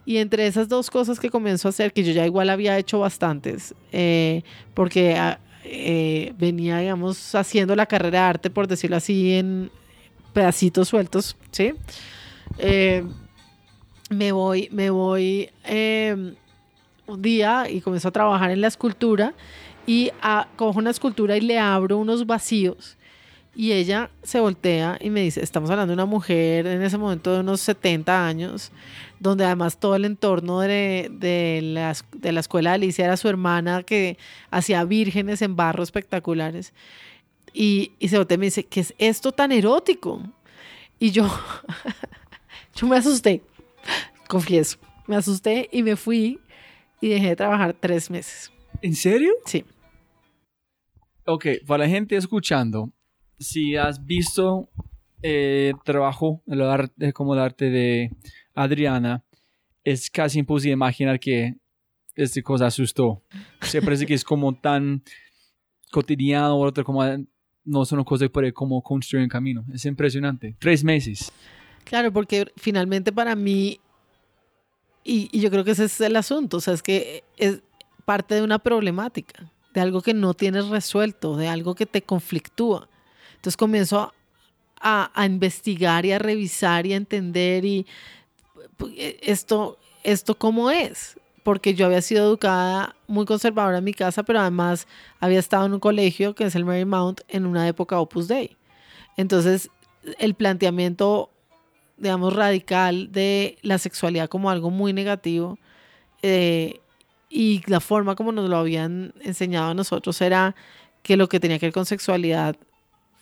Y 0.05 0.19
entre 0.19 0.47
esas 0.47 0.69
dos 0.69 0.91
cosas 0.91 1.19
que 1.19 1.31
comenzó 1.31 1.69
a 1.69 1.71
hacer, 1.71 1.95
que 1.95 2.05
yo 2.05 2.13
ya 2.13 2.27
igual 2.27 2.51
había 2.51 2.77
hecho 2.77 2.99
bastantes, 2.99 3.75
eh, 3.91 4.43
porque 4.75 5.17
ah, 5.17 5.41
eh, 5.65 6.35
venía, 6.37 6.77
digamos, 6.77 7.35
haciendo 7.35 7.75
la 7.75 7.87
carrera 7.87 8.19
de 8.19 8.25
arte, 8.27 8.51
por 8.51 8.69
decirlo 8.69 8.99
así, 8.99 9.33
en 9.33 9.71
pedacitos 10.35 10.89
sueltos, 10.89 11.39
¿sí? 11.53 11.73
Eh, 12.59 13.03
me 14.11 14.31
voy, 14.31 14.69
me 14.73 14.91
voy 14.91 15.49
un 17.07 17.23
día 17.23 17.65
y 17.71 17.81
comienzo 17.81 18.09
a 18.09 18.13
trabajar 18.13 18.51
en 18.51 18.61
la 18.61 18.67
escultura 18.67 19.33
y 19.87 20.11
a, 20.21 20.49
cojo 20.57 20.79
una 20.79 20.91
escultura 20.91 21.39
y 21.39 21.41
le 21.41 21.59
abro 21.59 21.97
unos 21.97 22.27
vacíos 22.27 22.99
y 23.57 23.73
ella 23.73 24.11
se 24.23 24.39
voltea 24.39 24.99
y 25.01 25.09
me 25.09 25.23
dice, 25.23 25.43
estamos 25.43 25.70
hablando 25.70 25.93
de 25.93 25.95
una 25.95 26.05
mujer 26.05 26.66
en 26.66 26.83
ese 26.83 26.99
momento 26.99 27.33
de 27.33 27.41
unos 27.41 27.62
70 27.62 28.27
años, 28.27 28.70
donde 29.19 29.47
además 29.47 29.81
todo 29.81 29.97
el 29.97 30.05
entorno 30.05 30.61
de, 30.61 31.09
de, 31.11 31.61
la, 31.62 31.97
de 32.12 32.33
la 32.33 32.41
escuela 32.41 32.70
de 32.70 32.74
Alicia 32.74 33.07
era 33.07 33.16
su 33.16 33.28
hermana 33.28 33.83
que 33.83 34.19
hacía 34.51 34.85
vírgenes 34.85 35.41
en 35.41 35.57
barro 35.57 35.83
espectaculares. 35.83 36.74
Y, 37.55 37.93
y 37.99 38.09
se 38.09 38.19
voltea 38.19 38.35
y 38.35 38.39
me 38.39 38.47
dice, 38.47 38.65
¿qué 38.65 38.81
es 38.81 38.95
esto 38.99 39.33
tan 39.33 39.51
erótico? 39.53 40.23
Y 40.99 41.11
yo, 41.11 41.27
yo 42.77 42.87
me 42.87 42.99
asusté, 42.99 43.41
confieso, 44.28 44.77
me 45.07 45.16
asusté 45.16 45.70
y 45.73 45.83
me 45.83 45.97
fui 45.97 46.41
y 47.01 47.09
dejé 47.09 47.28
de 47.28 47.37
trabajar 47.37 47.74
tres 47.81 48.11
meses. 48.11 48.53
¿En 48.83 48.95
serio? 48.95 49.33
Sí. 49.47 49.65
Ok, 51.24 51.47
para 51.66 51.85
la 51.85 51.91
gente 51.91 52.16
escuchando, 52.16 52.93
si 53.39 53.77
has 53.77 54.05
visto 54.05 54.69
eh, 55.23 55.73
trabajo, 55.85 56.43
el 56.47 56.63
arte, 56.63 57.13
como 57.13 57.35
el 57.35 57.41
arte 57.41 57.71
de 57.71 58.11
Adriana, 58.55 59.25
es 59.85 60.11
casi 60.11 60.39
imposible 60.39 60.73
imaginar 60.73 61.21
que 61.21 61.55
esta 62.15 62.43
cosa 62.43 62.67
asustó. 62.67 63.23
Se 63.63 63.81
parece 63.83 64.07
que 64.07 64.15
es 64.15 64.25
como 64.25 64.55
tan 64.55 65.03
cotidiano, 65.91 66.59
otro 66.59 66.85
como 66.85 67.03
no 67.65 67.85
son 67.85 68.05
cosas 68.05 68.27
que 68.27 68.31
puede 68.31 68.53
como 68.53 68.83
construir 68.83 69.25
un 69.25 69.29
camino. 69.29 69.65
Es 69.73 69.85
impresionante. 69.85 70.57
Tres 70.59 70.83
meses. 70.83 71.33
Claro, 71.85 72.13
porque 72.13 72.47
finalmente 72.57 73.13
para 73.13 73.37
mí, 73.37 73.81
y, 75.05 75.29
y, 75.31 75.41
yo 75.41 75.51
creo 75.51 75.63
que 75.63 75.71
ese 75.73 75.85
es 75.85 76.01
el 76.01 76.17
asunto, 76.17 76.57
o 76.57 76.61
sea, 76.61 76.75
es 76.75 76.83
que 76.83 77.23
es 77.37 77.63
parte 78.05 78.35
de 78.35 78.43
una 78.43 78.59
problemática, 78.59 79.53
de 79.73 79.81
algo 79.81 80.03
que 80.03 80.15
no 80.15 80.35
tienes 80.35 80.67
resuelto, 80.69 81.37
de 81.37 81.49
algo 81.49 81.75
que 81.75 81.87
te 81.87 82.03
conflictúa. 82.03 82.89
Entonces 83.47 83.59
comienzo 83.59 84.12
a, 84.81 85.24
investigar 85.24 86.05
y 86.05 86.10
a 86.10 86.18
revisar 86.18 86.85
y 86.85 86.94
a 86.94 86.97
entender 86.97 87.64
y 87.64 87.86
eh, 88.97 89.20
esto, 89.23 89.78
esto 90.02 90.35
cómo 90.35 90.73
es, 90.73 91.16
porque 91.44 91.73
yo 91.74 91.86
había 91.86 92.02
sido 92.02 92.27
educada 92.27 92.97
muy 93.06 93.24
conservadora 93.24 93.78
en 93.78 93.85
mi 93.85 93.94
casa, 93.94 94.24
pero 94.24 94.40
además 94.40 94.89
había 95.20 95.39
estado 95.39 95.64
en 95.66 95.74
un 95.74 95.78
colegio 95.78 96.35
que 96.35 96.43
es 96.43 96.56
el 96.56 96.64
Marymount 96.64 97.20
en 97.28 97.47
una 97.47 97.68
época 97.68 98.01
Opus 98.01 98.27
Dei. 98.27 98.56
Entonces, 99.16 99.70
el 100.18 100.35
planteamiento, 100.35 101.31
digamos, 101.98 102.35
radical 102.35 103.12
de 103.12 103.59
la 103.62 103.78
sexualidad 103.78 104.28
como 104.28 104.51
algo 104.51 104.70
muy 104.70 104.93
negativo 104.93 105.56
eh, 106.20 106.81
y 107.31 107.62
la 107.68 107.78
forma 107.78 108.16
como 108.16 108.32
nos 108.32 108.51
lo 108.51 108.56
habían 108.56 109.14
enseñado 109.20 109.70
a 109.70 109.74
nosotros 109.74 110.20
era 110.20 110.56
que 111.05 111.16
lo 111.16 111.28
que 111.28 111.39
tenía 111.39 111.60
que 111.60 111.66
ver 111.66 111.73
con 111.73 111.86
sexualidad 111.86 112.56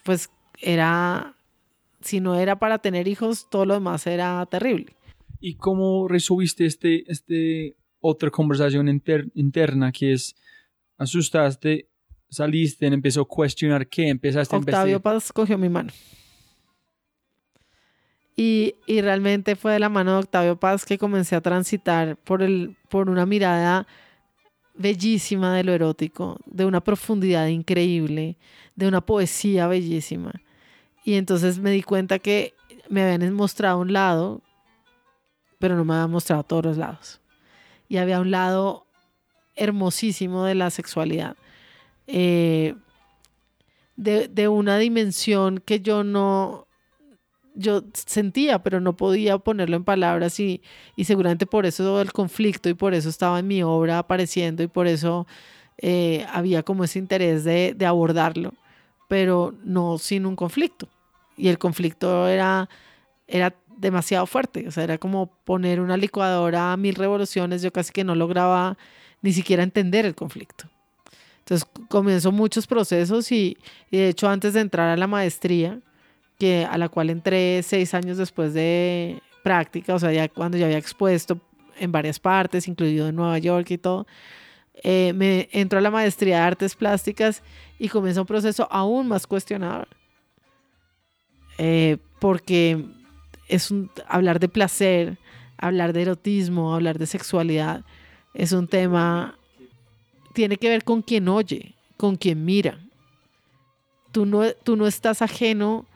pues 0.05 0.31
era, 0.61 1.35
si 2.01 2.21
no 2.21 2.37
era 2.37 2.59
para 2.61 2.79
tener 2.79 3.09
hijos, 3.09 3.49
todo 3.51 3.67
lo 3.67 3.75
demás 3.75 4.07
era 4.07 4.47
terrible. 4.47 4.95
¿Y 5.41 5.57
cómo 5.57 6.07
resolviste 6.07 6.65
este, 6.67 7.11
este 7.11 7.77
otra 8.01 8.31
conversación 8.31 8.87
interna 9.35 9.91
que 9.91 10.13
es, 10.13 10.37
asustaste, 10.99 11.89
saliste, 12.29 12.87
empezó 12.87 13.23
a 13.23 13.29
cuestionar 13.29 13.89
qué, 13.89 14.09
empezaste 14.09 14.55
a 14.55 14.59
Octavio 14.59 15.01
Paz 15.01 15.33
cogió 15.33 15.57
mi 15.57 15.71
mano. 15.71 15.91
Y, 18.37 18.75
y, 18.87 19.01
realmente 19.01 19.55
fue 19.55 19.73
de 19.73 19.79
la 19.79 19.89
mano 19.89 20.13
de 20.13 20.19
Octavio 20.19 20.57
Paz 20.59 20.85
que 20.85 20.99
comencé 20.99 21.37
a 21.37 21.41
transitar 21.41 22.17
por, 22.17 22.43
el, 22.43 22.77
por 22.91 23.09
una 23.09 23.27
mirada 23.27 23.87
bellísima 24.75 25.55
de 25.55 25.65
lo 25.65 25.73
erótico, 25.73 26.39
de 26.47 26.67
una 26.67 26.83
profundidad 26.83 27.47
increíble, 27.47 28.37
de 28.75 28.89
una 28.89 29.01
poesía 29.01 29.67
bellísima. 29.67 30.33
Y 31.05 31.15
entonces 31.15 31.59
me 31.59 31.71
di 31.71 31.83
cuenta 31.83 32.19
que 32.19 32.55
me 32.89 33.03
habían 33.03 33.33
mostrado 33.35 33.79
un 33.79 33.93
lado, 33.93 34.43
pero 35.59 35.77
no 35.77 35.85
me 35.85 35.95
habían 35.95 36.11
mostrado 36.11 36.43
todos 36.43 36.65
los 36.65 36.77
lados. 36.77 37.21
Y 37.89 37.99
había 37.99 38.21
un 38.21 38.31
lado 38.31 38.87
hermosísimo 39.55 40.45
de 40.45 40.55
la 40.55 40.71
sexualidad, 40.71 41.37
eh, 42.07 42.75
de, 43.97 44.27
de 44.29 44.49
una 44.49 44.79
dimensión 44.79 45.63
que 45.65 45.81
yo 45.81 46.03
no, 46.03 46.67
yo 47.55 47.85
sentía, 47.93 48.63
pero 48.63 48.81
no 48.81 48.97
podía 48.97 49.39
ponerlo 49.39 49.77
en 49.77 49.85
palabras 49.85 50.39
y, 50.41 50.61
y 50.97 51.05
seguramente 51.05 51.47
por 51.47 51.67
eso 51.67 52.01
el 52.01 52.13
conflicto 52.13 52.69
y 52.69 52.75
por 52.75 52.95
eso 52.95 53.09
estaba 53.09 53.39
en 53.39 53.47
mi 53.47 53.63
obra 53.63 53.99
apareciendo 53.99 54.63
y 54.63 54.67
por 54.67 54.87
eso 54.87 55.27
eh, 55.79 56.27
había 56.33 56.63
como 56.63 56.85
ese 56.85 56.99
interés 56.99 57.45
de, 57.45 57.75
de, 57.75 57.87
abordarlo, 57.87 58.55
pero 59.09 59.55
no 59.65 59.99
sin 59.99 60.27
un 60.27 60.37
conflicto. 60.37 60.89
Y 61.37 61.49
el 61.49 61.59
conflicto 61.59 62.29
era, 62.29 62.69
era 63.27 63.55
demasiado 63.77 64.27
fuerte, 64.27 64.67
o 64.69 64.71
sea, 64.71 64.85
era 64.85 64.99
como 64.99 65.27
poner 65.45 65.81
una 65.81 65.97
licuadora 65.97 66.73
a 66.73 66.77
mil 66.77 66.95
revoluciones, 66.95 67.63
yo 67.63 67.73
casi 67.73 67.93
que 67.93 68.05
no 68.05 68.15
lograba 68.15 68.77
ni 69.23 69.33
siquiera 69.33 69.63
entender 69.63 70.07
el 70.07 70.15
conflicto. 70.15 70.69
Entonces 71.41 71.69
comenzó 71.89 72.33
muchos 72.33 72.67
procesos 72.67 73.31
y, 73.31 73.59
y 73.91 73.99
de 73.99 74.09
hecho 74.09 74.29
antes 74.29 74.55
de 74.55 74.61
entrar 74.61 74.89
a 74.89 74.97
la 74.97 75.07
maestría, 75.07 75.81
que, 76.45 76.67
a 76.67 76.77
la 76.77 76.91
cual 76.91 77.09
entré 77.09 77.63
seis 77.63 77.95
años 77.95 78.19
después 78.19 78.53
de 78.53 79.23
práctica, 79.43 79.95
o 79.95 79.99
sea, 79.99 80.13
ya 80.13 80.29
cuando 80.29 80.59
ya 80.59 80.67
había 80.67 80.77
expuesto 80.77 81.41
en 81.79 81.91
varias 81.91 82.21
partes, 82.21 82.69
incluido 82.69 83.09
en 83.09 83.17
Nueva 83.17 83.39
York 83.39 83.71
y 83.71 83.79
todo, 83.79 84.07
eh, 84.83 85.15
me 85.15 85.49
entró 85.53 85.79
a 85.79 85.83
la 85.83 85.91
maestría 85.91 86.37
de 86.37 86.43
artes 86.43 86.77
plásticas 86.77 87.43
y 87.79 87.89
comenzó 87.89 88.21
un 88.21 88.27
proceso 88.27 88.69
aún 88.71 89.09
más 89.09 89.27
cuestionable. 89.27 89.89
Eh, 91.57 91.97
porque 92.21 92.85
es 93.49 93.71
un, 93.71 93.91
hablar 94.07 94.39
de 94.39 94.51
placer, 94.51 95.17
hablar 95.57 95.95
de 95.95 96.03
erotismo, 96.03 96.75
hablar 96.75 96.99
de 96.99 97.07
sexualidad, 97.07 97.87
es 98.35 98.53
un 98.53 98.69
tema, 98.69 99.39
tiene 100.35 100.59
que 100.59 100.69
ver 100.69 100.85
con 100.85 101.01
quien 101.01 101.27
oye, 101.27 101.75
con 101.97 102.17
quien 102.17 102.45
mira. 102.45 102.79
Tú 104.13 104.27
no, 104.27 104.43
tú 104.63 104.77
no 104.77 104.87
estás 104.87 105.23
ajeno 105.23 105.87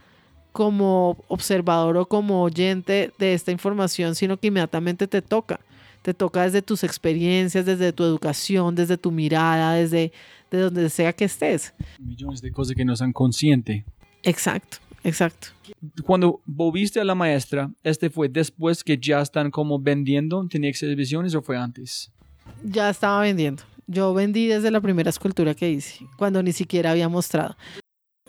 como 0.59 1.17
observador 1.29 1.97
o 1.99 2.07
como 2.07 2.43
oyente 2.43 3.13
de 3.17 3.33
esta 3.33 3.53
información, 3.53 4.17
sino 4.17 4.37
que 4.39 4.49
inmediatamente 4.49 5.07
te 5.07 5.23
toca. 5.23 5.61
Te 6.03 6.15
toca 6.15 6.43
desde 6.43 6.63
tus 6.63 6.83
experiencias, 6.83 7.65
desde 7.65 7.93
tu 7.93 8.03
educación, 8.03 8.75
desde 8.75 8.99
tu 8.99 9.13
mirada, 9.13 9.75
desde 9.75 10.11
de 10.51 10.59
donde 10.59 10.91
sea 10.91 11.13
que 11.13 11.27
estés. 11.27 11.73
Millones 12.01 12.43
de 12.43 12.51
cosas 12.51 12.75
que 12.75 12.85
no 12.85 12.97
son 12.97 13.13
conscientes. 13.13 13.85
Exacto, 14.25 14.79
exacto. 15.05 15.47
Cuando 16.05 16.41
volviste 16.45 16.99
a 16.99 17.05
la 17.05 17.15
maestra, 17.15 17.71
¿este 17.85 18.11
fue 18.11 18.29
después 18.29 18.83
que 18.83 18.99
ya 18.99 19.21
están 19.21 19.53
como 19.53 19.79
vendiendo? 19.79 20.45
¿Tenía 20.49 20.71
exhibiciones 20.71 21.37
o 21.37 21.41
fue 21.41 21.57
antes? 21.57 22.11
Ya 22.65 22.91
estaba 22.91 23.21
vendiendo. 23.21 23.63
Yo 23.87 24.13
vendí 24.13 24.49
desde 24.49 24.73
la 24.73 24.81
primera 24.81 25.11
escultura 25.11 25.55
que 25.55 25.71
hice, 25.71 26.05
cuando 26.17 26.43
ni 26.43 26.51
siquiera 26.51 26.91
había 26.91 27.09
mostrado. 27.09 27.57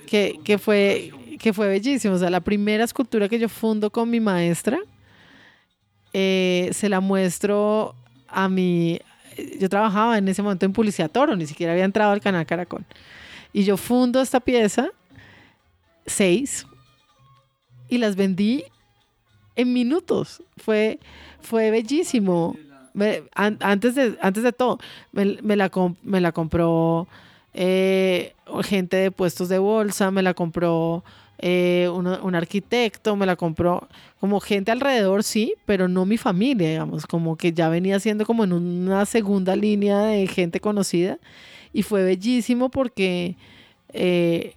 Que, 0.05 0.39
que 0.43 0.59
fue 0.59 1.11
que 1.39 1.53
fue 1.53 1.67
bellísimo. 1.67 2.15
O 2.15 2.19
sea, 2.19 2.29
la 2.29 2.41
primera 2.41 2.83
escultura 2.83 3.27
que 3.27 3.39
yo 3.39 3.49
fundo 3.49 3.89
con 3.89 4.09
mi 4.09 4.19
maestra, 4.19 4.77
eh, 6.13 6.69
se 6.71 6.89
la 6.89 6.99
muestro 6.99 7.95
a 8.27 8.47
mi... 8.49 8.99
Yo 9.59 9.69
trabajaba 9.69 10.17
en 10.17 10.27
ese 10.27 10.41
momento 10.41 10.65
en 10.65 10.73
Publicidad 10.73 11.09
Toro, 11.09 11.35
ni 11.35 11.47
siquiera 11.47 11.71
había 11.71 11.85
entrado 11.85 12.11
al 12.11 12.19
canal 12.19 12.45
Caracol. 12.45 12.85
Y 13.53 13.63
yo 13.63 13.77
fundo 13.77 14.21
esta 14.21 14.39
pieza, 14.41 14.89
seis, 16.05 16.67
y 17.87 17.97
las 17.97 18.15
vendí 18.15 18.65
en 19.55 19.73
minutos. 19.73 20.43
Fue, 20.57 20.99
fue 21.41 21.71
bellísimo. 21.71 22.57
antes, 23.33 23.95
de, 23.95 24.17
antes 24.21 24.43
de 24.43 24.51
todo, 24.51 24.77
me, 25.13 25.25
la, 25.55 25.71
me 26.03 26.19
la 26.19 26.31
compró 26.33 27.07
eh, 27.53 28.33
gente 28.63 28.97
de 28.97 29.11
puestos 29.11 29.49
de 29.49 29.57
bolsa, 29.57 30.11
me 30.11 30.21
la 30.21 30.33
compró 30.33 31.03
eh, 31.41 31.89
un 31.89 32.35
arquitecto, 32.35 33.15
me 33.15 33.25
la 33.25 33.37
compró 33.37 33.87
como 34.19 34.41
gente 34.41 34.71
alrededor, 34.71 35.23
sí, 35.23 35.53
pero 35.65 35.87
no 35.87 36.05
mi 36.05 36.17
familia, 36.17 36.69
digamos, 36.69 37.07
como 37.07 37.37
que 37.37 37.53
ya 37.53 37.69
venía 37.69 37.99
siendo 38.01 38.25
como 38.25 38.43
en 38.43 38.51
una 38.51 39.05
segunda 39.05 39.55
línea 39.55 40.01
de 40.01 40.27
gente 40.27 40.59
conocida 40.59 41.17
y 41.71 41.83
fue 41.83 42.03
bellísimo 42.03 42.69
porque 42.69 43.37
eh, 43.93 44.55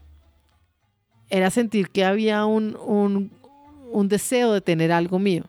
era 1.31 1.51
sentir 1.51 1.89
que 1.91 2.05
había 2.05 2.45
un, 2.47 2.77
un, 2.77 4.09
deseo 4.09 4.53
de 4.53 4.61
tener 4.61 4.91
algo 4.91 5.21
mío, 5.21 5.45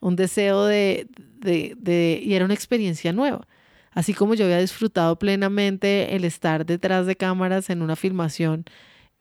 un 0.00 0.14
deseo 0.14 0.66
de, 0.66 1.06
de, 1.38 1.74
de, 1.78 2.20
y 2.22 2.34
era 2.34 2.44
una 2.44 2.54
experiencia 2.54 3.14
nueva. 3.14 3.46
Así 3.92 4.12
como 4.12 4.34
yo 4.34 4.44
había 4.44 4.58
disfrutado 4.58 5.18
plenamente 5.18 6.14
el 6.14 6.24
estar 6.24 6.66
detrás 6.66 7.06
de 7.06 7.16
cámaras 7.16 7.70
en 7.70 7.82
una 7.82 7.96
filmación, 7.96 8.66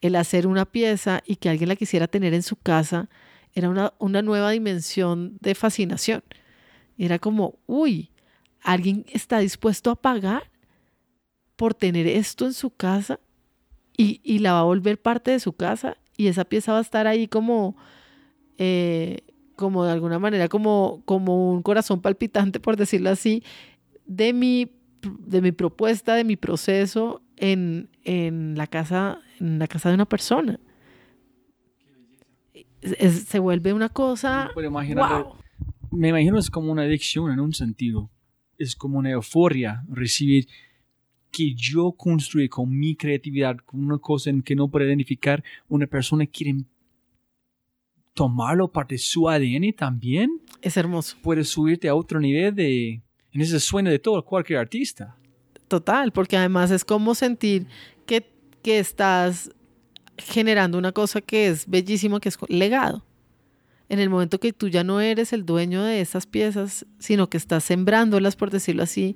el 0.02 0.16
hacer 0.16 0.48
una 0.48 0.66
pieza 0.66 1.22
y 1.26 1.38
que 1.38 1.50
alguien 1.50 1.70
la 1.70 1.76
quisiera 1.76 2.08
tener 2.08 2.34
en 2.34 2.44
su 2.44 2.56
casa, 2.56 3.10
era 3.54 3.70
una, 3.70 3.94
una 4.00 4.22
nueva 4.22 4.52
dimensión 4.52 5.38
de 5.42 5.56
fascinación. 5.56 6.24
Era 6.98 7.20
como, 7.20 7.60
uy, 7.66 8.12
alguien 8.62 9.06
está 9.12 9.40
dispuesto 9.40 9.92
a 9.92 9.96
pagar 9.96 10.52
por 11.56 11.74
tener 11.74 12.08
esto 12.08 12.46
en 12.46 12.54
su 12.54 12.70
casa 12.70 13.20
y, 13.98 14.22
y 14.24 14.40
la 14.40 14.54
va 14.54 14.60
a 14.62 14.64
volver 14.64 15.02
parte 15.02 15.32
de 15.32 15.40
su 15.40 15.54
casa 15.54 15.98
y 16.20 16.28
esa 16.28 16.44
pieza 16.44 16.74
va 16.74 16.80
a 16.80 16.82
estar 16.82 17.08
ahí 17.08 17.30
como, 17.30 17.78
eh, 18.58 19.20
como 19.56 19.86
de 19.86 19.94
alguna 19.94 20.20
manera, 20.20 20.50
como, 20.50 21.02
como 21.06 21.54
un 21.54 21.62
corazón 21.64 22.02
palpitante, 22.02 22.60
por 22.60 22.76
decirlo 22.76 23.10
así, 23.10 23.42
de 24.06 24.34
mi, 24.34 24.70
de 25.02 25.42
mi 25.42 25.54
propuesta, 25.54 26.16
de 26.16 26.26
mi 26.26 26.36
proceso 26.36 27.22
en, 27.38 27.90
en, 28.04 28.58
la, 28.58 28.68
casa, 28.68 29.22
en 29.40 29.60
la 29.60 29.68
casa 29.68 29.90
de 29.90 29.96
una 29.96 30.06
persona. 30.06 30.60
se 32.82 33.40
vuelve 33.40 33.74
una 33.74 33.90
cosa... 33.90 34.52
wow. 34.56 35.36
Me 35.92 36.10
imagino 36.10 36.38
es 36.38 36.50
como 36.50 36.72
una 36.72 36.84
adicción 36.84 37.32
en 37.32 37.40
un 37.40 37.54
sentido. 37.54 38.10
Es 38.58 38.76
como 38.76 39.00
una 39.00 39.12
euforia 39.12 39.84
recibir 39.90 40.48
que 41.32 41.54
yo 41.54 41.92
construí 41.94 42.50
con 42.50 42.70
mi 42.70 42.96
creatividad, 42.96 43.58
con 43.58 43.84
una 43.84 43.98
cosa 43.98 44.30
en 44.30 44.42
que 44.42 44.56
no 44.56 44.68
puedo 44.68 44.86
identificar, 44.86 45.44
una 45.68 45.88
persona 45.88 46.26
quiere 46.26 46.56
tomarlo 48.14 48.72
parte 48.72 48.96
de 48.96 49.00
su 49.00 49.30
ADN 49.30 49.74
también. 49.78 50.42
Es 50.62 50.76
hermoso. 50.78 51.18
Puede 51.22 51.44
subirte 51.44 51.88
a 51.88 51.96
otro 51.96 52.20
nivel 52.20 52.54
de, 52.56 53.02
en 53.32 53.42
ese 53.42 53.60
sueño 53.60 53.90
de 53.92 54.00
todo 54.00 54.24
cualquier 54.26 54.60
artista. 54.60 55.16
Total, 55.68 56.12
porque 56.12 56.36
además 56.36 56.72
es 56.72 56.84
como 56.84 57.16
sentir 57.16 57.68
que, 58.06 58.30
que 58.62 58.80
estás 58.80 59.52
generando 60.18 60.78
una 60.78 60.92
cosa 60.92 61.22
que 61.22 61.48
es 61.48 61.68
bellísimo, 61.68 62.20
que 62.20 62.30
es 62.30 62.38
legado. 62.48 63.06
En 63.88 64.00
el 64.00 64.10
momento 64.10 64.40
que 64.40 64.54
tú 64.54 64.68
ya 64.68 64.84
no 64.84 65.02
eres 65.02 65.34
el 65.34 65.46
dueño 65.46 65.84
de 65.84 66.02
esas 66.02 66.28
piezas, 66.28 66.86
sino 67.00 67.30
que 67.30 67.38
estás 67.38 67.64
sembrándolas, 67.64 68.36
por 68.36 68.52
decirlo 68.52 68.84
así, 68.84 69.16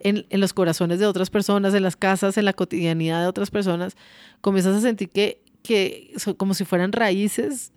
en, 0.00 0.26
en, 0.30 0.40
los 0.40 0.52
corazones 0.52 0.98
de 0.98 1.06
otras 1.06 1.30
personas, 1.30 1.74
en 1.74 1.82
las 1.82 1.96
casas, 1.96 2.36
en 2.36 2.44
la 2.44 2.52
cotidianidad 2.52 3.20
de 3.20 3.26
otras 3.26 3.50
personas, 3.50 3.96
comienzas 4.40 4.76
a 4.76 4.80
sentir 4.80 5.10
que, 5.10 5.42
que 5.62 6.12
son 6.16 6.34
como 6.34 6.54
si 6.54 6.64
fueran 6.64 6.92
raíces 6.92 7.72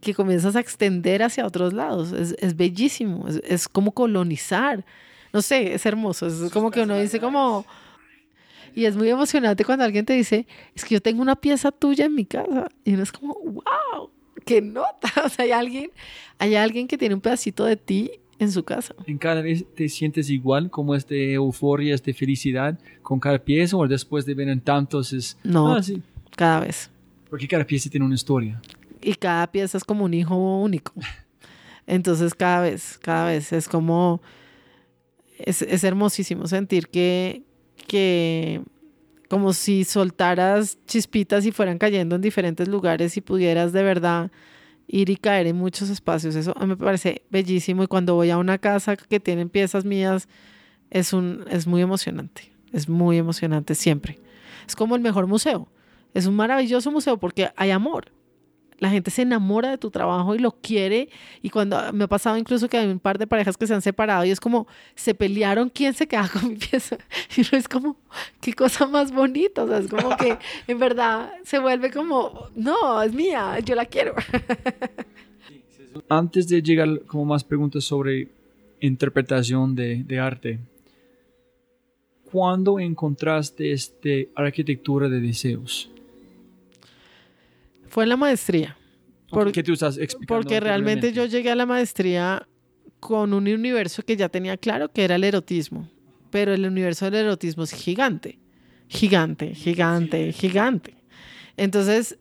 que 0.00 0.14
comienzas 0.14 0.56
a 0.56 0.60
extender 0.60 1.22
hacia 1.22 1.46
otros 1.46 1.72
lados. 1.72 2.12
Es, 2.12 2.34
es 2.38 2.56
bellísimo, 2.56 3.28
es, 3.28 3.40
es 3.44 3.68
como 3.68 3.92
colonizar 3.92 4.84
no 5.32 5.40
sé, 5.40 5.74
es 5.74 5.86
hermoso. 5.86 6.26
Es 6.26 6.52
como 6.52 6.70
que 6.70 6.82
uno 6.82 6.98
dice 6.98 7.20
como... 7.20 7.64
Y 8.74 8.84
es 8.84 8.96
muy 8.96 9.08
emocionante 9.08 9.64
cuando 9.64 9.84
alguien 9.84 10.04
te 10.04 10.14
dice, 10.14 10.46
es 10.74 10.84
que 10.84 10.94
yo 10.94 11.00
tengo 11.02 11.22
una 11.22 11.36
pieza 11.36 11.70
tuya 11.70 12.06
en 12.06 12.14
mi 12.14 12.24
casa. 12.24 12.68
Y 12.84 12.94
uno 12.94 13.02
es 13.02 13.12
como, 13.12 13.34
wow, 13.34 14.10
qué 14.44 14.60
nota. 14.60 15.10
O 15.24 15.28
sea, 15.28 15.44
hay 15.44 15.52
alguien, 15.52 15.90
hay 16.38 16.54
alguien 16.54 16.88
que 16.88 16.98
tiene 16.98 17.14
un 17.14 17.20
pedacito 17.20 17.64
de 17.64 17.76
ti 17.76 18.10
en 18.38 18.50
su 18.50 18.64
casa. 18.64 18.94
¿En 19.06 19.18
cada 19.18 19.42
vez 19.42 19.64
te 19.74 19.88
sientes 19.88 20.30
igual 20.30 20.70
como 20.70 20.94
este 20.94 21.34
euforia, 21.34 21.94
esta 21.94 22.12
felicidad 22.12 22.78
con 23.02 23.20
cada 23.20 23.38
pieza 23.38 23.76
o 23.76 23.86
después 23.86 24.24
de 24.26 24.34
ver 24.34 24.48
en 24.48 24.60
tantos 24.60 25.12
es... 25.12 25.38
No, 25.44 25.74
ah, 25.74 25.80
cada 26.36 26.60
vez. 26.60 26.90
Porque 27.30 27.46
cada 27.46 27.64
pieza 27.64 27.88
tiene 27.88 28.06
una 28.06 28.14
historia. 28.14 28.60
Y 29.00 29.14
cada 29.14 29.50
pieza 29.50 29.78
es 29.78 29.84
como 29.84 30.04
un 30.04 30.14
hijo 30.14 30.36
único. 30.36 30.92
Entonces 31.86 32.34
cada 32.34 32.62
vez, 32.62 32.98
cada 33.02 33.26
vez 33.26 33.52
es 33.52 33.68
como 33.68 34.20
es, 35.44 35.84
hermosísimo 35.84 36.46
sentir 36.46 36.88
que, 36.88 37.42
que 37.82 38.62
como 39.28 39.54
si 39.54 39.84
soltaras 39.84 40.78
chispitas 40.86 41.46
y 41.46 41.52
fueran 41.52 41.78
cayendo 41.78 42.16
en 42.16 42.20
diferentes 42.20 42.68
lugares 42.68 43.16
y 43.16 43.22
pudieras 43.22 43.72
de 43.72 43.82
verdad 43.82 44.30
ir 44.86 45.08
y 45.08 45.16
caer 45.16 45.46
en 45.46 45.56
muchos 45.56 45.88
espacios. 45.88 46.34
Eso 46.34 46.54
me 46.66 46.76
parece 46.76 47.22
bellísimo 47.30 47.82
y 47.82 47.86
cuando 47.86 48.14
voy 48.14 48.30
a 48.30 48.36
una 48.36 48.58
casa 48.58 48.96
que 48.96 49.20
tienen 49.20 49.48
piezas 49.48 49.84
mías 49.84 50.28
es, 50.90 51.14
un, 51.14 51.46
es 51.50 51.66
muy 51.66 51.80
emocionante, 51.80 52.52
es 52.72 52.88
muy 52.88 53.16
emocionante 53.16 53.74
siempre. 53.74 54.18
Es 54.66 54.76
como 54.76 54.96
el 54.96 55.00
mejor 55.00 55.26
museo, 55.26 55.68
es 56.12 56.26
un 56.26 56.36
maravilloso 56.36 56.90
museo 56.90 57.16
porque 57.16 57.50
hay 57.56 57.70
amor, 57.70 58.12
la 58.78 58.90
gente 58.90 59.10
se 59.10 59.22
enamora 59.22 59.70
de 59.70 59.78
tu 59.78 59.90
trabajo 59.90 60.34
y 60.34 60.38
lo 60.38 60.52
quiere. 60.52 61.08
Y 61.40 61.50
cuando 61.50 61.92
me 61.92 62.04
ha 62.04 62.08
pasado 62.08 62.36
incluso 62.36 62.68
que 62.68 62.78
hay 62.78 62.88
un 62.88 62.98
par 62.98 63.18
de 63.18 63.26
parejas 63.26 63.56
que 63.56 63.66
se 63.66 63.74
han 63.74 63.82
separado 63.82 64.24
y 64.24 64.30
es 64.30 64.40
como, 64.40 64.66
se 64.94 65.14
pelearon 65.14 65.70
quién 65.70 65.94
se 65.94 66.06
queda 66.06 66.28
con 66.32 66.48
mi 66.48 66.56
pieza. 66.56 66.98
Y 67.36 67.42
no 67.42 67.58
es 67.58 67.68
como, 67.68 67.96
qué 68.40 68.52
cosa 68.54 68.86
más 68.86 69.12
bonita. 69.12 69.64
O 69.64 69.68
sea, 69.68 69.78
es 69.78 69.88
como 69.88 70.16
que 70.16 70.38
en 70.66 70.78
verdad 70.78 71.32
se 71.44 71.58
vuelve 71.58 71.90
como, 71.90 72.48
no, 72.54 73.02
es 73.02 73.14
mía, 73.14 73.58
yo 73.60 73.74
la 73.74 73.86
quiero. 73.86 74.14
Antes 76.08 76.48
de 76.48 76.62
llegar 76.62 77.02
como 77.06 77.26
más 77.26 77.44
preguntas 77.44 77.84
sobre 77.84 78.28
interpretación 78.80 79.74
de, 79.76 80.02
de 80.02 80.18
arte, 80.18 80.58
¿cuándo 82.30 82.80
encontraste 82.80 83.72
esta 83.72 84.08
arquitectura 84.34 85.08
de 85.08 85.20
deseos? 85.20 85.91
Fue 87.92 88.04
en 88.04 88.08
la 88.08 88.16
maestría. 88.16 88.74
¿Por 89.28 89.52
¿Qué 89.52 89.60
estás 89.60 89.98
explicando? 89.98 90.26
Porque 90.26 90.60
realmente 90.60 91.12
yo 91.12 91.26
llegué 91.26 91.50
a 91.50 91.54
la 91.54 91.66
maestría 91.66 92.48
con 93.00 93.34
un 93.34 93.46
universo 93.46 94.02
que 94.02 94.16
ya 94.16 94.30
tenía 94.30 94.56
claro 94.56 94.90
que 94.90 95.04
era 95.04 95.16
el 95.16 95.24
erotismo. 95.24 95.90
Pero 96.30 96.54
el 96.54 96.64
universo 96.64 97.10
del 97.10 97.26
erotismo 97.26 97.64
es 97.64 97.72
gigante. 97.72 98.38
Gigante, 98.88 99.54
gigante, 99.54 100.32
gigante. 100.32 101.04
Entonces, 101.58 102.18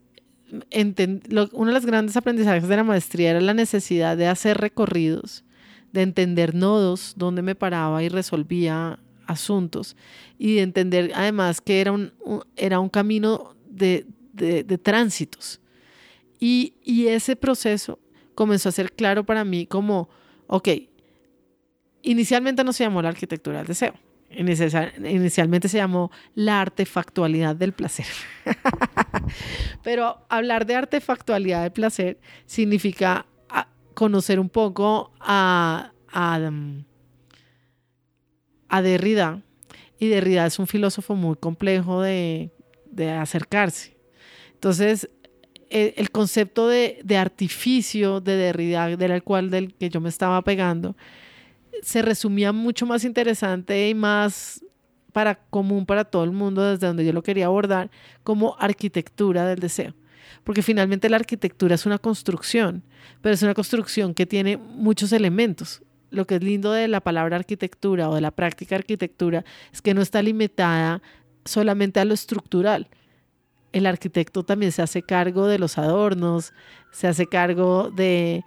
uno 0.51 1.67
de 1.67 1.73
los 1.73 1.85
grandes 1.85 2.17
aprendizajes 2.17 2.67
de 2.67 2.75
la 2.75 2.83
maestría 2.83 3.29
era 3.29 3.39
la 3.39 3.53
necesidad 3.53 4.17
de 4.17 4.27
hacer 4.27 4.57
recorridos, 4.57 5.45
de 5.93 6.01
entender 6.01 6.53
nodos 6.53 7.13
donde 7.15 7.43
me 7.43 7.55
paraba 7.55 8.03
y 8.03 8.09
resolvía 8.09 8.99
asuntos 9.25 9.95
y 10.37 10.55
de 10.55 10.63
entender 10.63 11.13
además 11.15 11.61
que 11.61 11.79
era 11.79 11.93
un, 11.93 12.11
era 12.57 12.81
un 12.81 12.89
camino 12.89 13.55
de, 13.69 14.05
de, 14.33 14.63
tránsitos 14.77 15.61
y, 16.41 17.07
ese 17.07 17.35
proceso 17.35 17.99
comenzó 18.33 18.69
a 18.69 18.71
ser 18.71 18.91
claro 18.93 19.23
para 19.23 19.45
mí 19.45 19.67
como, 19.67 20.09
ok, 20.47 20.69
inicialmente 22.01 22.63
no 22.63 22.73
se 22.73 22.83
llamó 22.83 23.01
la 23.01 23.09
arquitectura 23.09 23.59
del 23.59 23.67
deseo. 23.67 23.93
Inicialmente 24.31 25.67
se 25.67 25.77
llamó 25.77 26.09
la 26.33 26.61
artefactualidad 26.61 27.55
del 27.55 27.73
placer. 27.73 28.07
Pero 29.83 30.25
hablar 30.29 30.65
de 30.65 30.75
artefactualidad 30.75 31.63
del 31.63 31.73
placer 31.73 32.17
significa 32.45 33.25
ah, 33.49 33.67
conocer 33.93 34.39
un 34.39 34.49
poco 34.49 35.11
a, 35.19 35.91
mm, 36.13 36.79
a, 38.69 38.81
Derrida. 38.81 39.41
Y 39.99 40.07
Derrida 40.07 40.45
es 40.45 40.57
un 40.57 40.65
filósofo 40.65 41.13
muy 41.15 41.35
complejo 41.35 42.01
de 42.01 42.49
acercarse. 43.19 44.00
Entonces, 44.61 45.09
el, 45.71 46.11
concepto 46.11 46.67
de, 46.67 47.01
artificio 47.17 48.21
de 48.21 48.35
Derrida, 48.35 48.95
del 48.95 49.23
cual 49.23 49.49
del 49.49 49.73
que 49.73 49.89
yo 49.89 49.99
me 49.99 50.09
estaba 50.09 50.39
pegando, 50.43 50.95
se 51.81 52.03
resumía 52.03 52.51
mucho 52.51 52.85
más 52.85 53.03
interesante 53.03 53.89
y 53.89 53.95
más 53.95 54.63
para 55.13 55.33
común 55.49 55.87
para 55.87 56.05
todo 56.05 56.23
el 56.23 56.31
mundo 56.31 56.61
desde 56.61 56.85
donde 56.85 57.03
yo 57.03 57.11
lo 57.11 57.23
quería 57.23 57.47
abordar 57.47 57.89
como 58.21 58.55
arquitectura 58.59 59.47
del 59.47 59.57
deseo. 59.57 59.95
Porque 60.43 60.61
finalmente 60.61 61.09
la 61.09 61.15
arquitectura 61.15 61.73
es 61.73 61.87
una 61.87 61.97
construcción, 61.97 62.83
pero 63.21 63.33
es 63.33 63.41
una 63.41 63.55
construcción 63.55 64.13
que 64.13 64.27
tiene 64.27 64.57
muchos 64.57 65.11
elementos. 65.11 65.81
Lo 66.11 66.27
que 66.27 66.35
es 66.35 66.43
lindo 66.43 66.71
de 66.71 66.87
la 66.87 67.01
palabra 67.01 67.35
arquitectura 67.35 68.11
o 68.11 68.13
de 68.13 68.21
la 68.21 68.29
práctica 68.29 68.75
arquitectura 68.75 69.43
es 69.73 69.81
que 69.81 69.95
no 69.95 70.03
está 70.03 70.21
limitada 70.21 71.01
solamente 71.45 71.99
a 71.99 72.05
lo 72.05 72.13
estructural, 72.13 72.87
el 73.71 73.85
arquitecto 73.85 74.43
también 74.43 74.71
se 74.71 74.81
hace 74.81 75.01
cargo 75.01 75.47
de 75.47 75.59
los 75.59 75.77
adornos, 75.77 76.53
se 76.91 77.07
hace 77.07 77.27
cargo 77.27 77.89
de, 77.91 78.43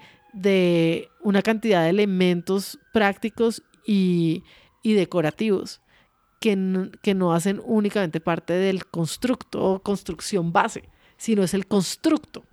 una 1.21 1.43
cantidad 1.43 1.85
de 1.85 1.91
elementos 1.91 2.79
prácticos 2.93 3.63
y, 3.87 4.45
decorativos 4.83 5.81
que 6.41 6.57
no, 6.57 7.33
hacen 7.33 7.61
únicamente 7.65 8.21
parte 8.21 8.53
del 8.53 8.87
constructo 8.87 9.63
o 9.63 9.81
construcción 9.81 10.53
base, 10.53 10.85
sino 11.17 11.43
es 11.43 11.55
el 11.55 11.67
constructo. 11.67 12.45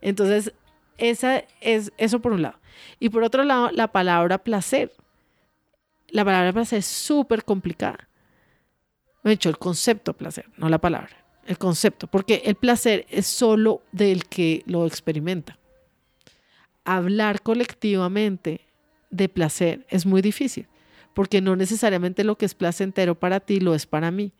Entonces, 0.00 0.52
esa 0.96 1.44
es 1.60 1.92
eso 1.98 2.20
por 2.20 2.32
un 2.32 2.42
lado. 2.42 2.58
Y 2.98 3.10
por 3.10 3.22
otro 3.22 3.44
lado, 3.44 3.70
la 3.70 3.92
palabra 3.92 4.38
placer. 4.38 4.92
La 6.08 6.24
palabra 6.24 6.52
placer 6.52 6.80
es 6.80 6.86
súper 6.86 7.44
complicada. 7.44 8.08
De 9.22 9.32
hecho, 9.32 9.50
el 9.50 9.58
concepto 9.58 10.14
placer, 10.14 10.46
no 10.56 10.68
la 10.68 10.78
palabra. 10.78 11.27
El 11.48 11.56
concepto, 11.56 12.08
porque 12.08 12.42
el 12.44 12.56
placer 12.56 13.06
es 13.08 13.26
solo 13.26 13.80
del 13.90 14.26
que 14.26 14.62
lo 14.66 14.84
experimenta. 14.84 15.58
Hablar 16.84 17.40
colectivamente 17.40 18.60
de 19.08 19.30
placer 19.30 19.86
es 19.88 20.04
muy 20.04 20.20
difícil, 20.20 20.68
porque 21.14 21.40
no 21.40 21.56
necesariamente 21.56 22.22
lo 22.22 22.36
que 22.36 22.44
es 22.44 22.52
placentero 22.52 23.14
para 23.14 23.40
ti 23.40 23.60
lo 23.60 23.74
es 23.74 23.86
para 23.86 24.10
mí. 24.10 24.34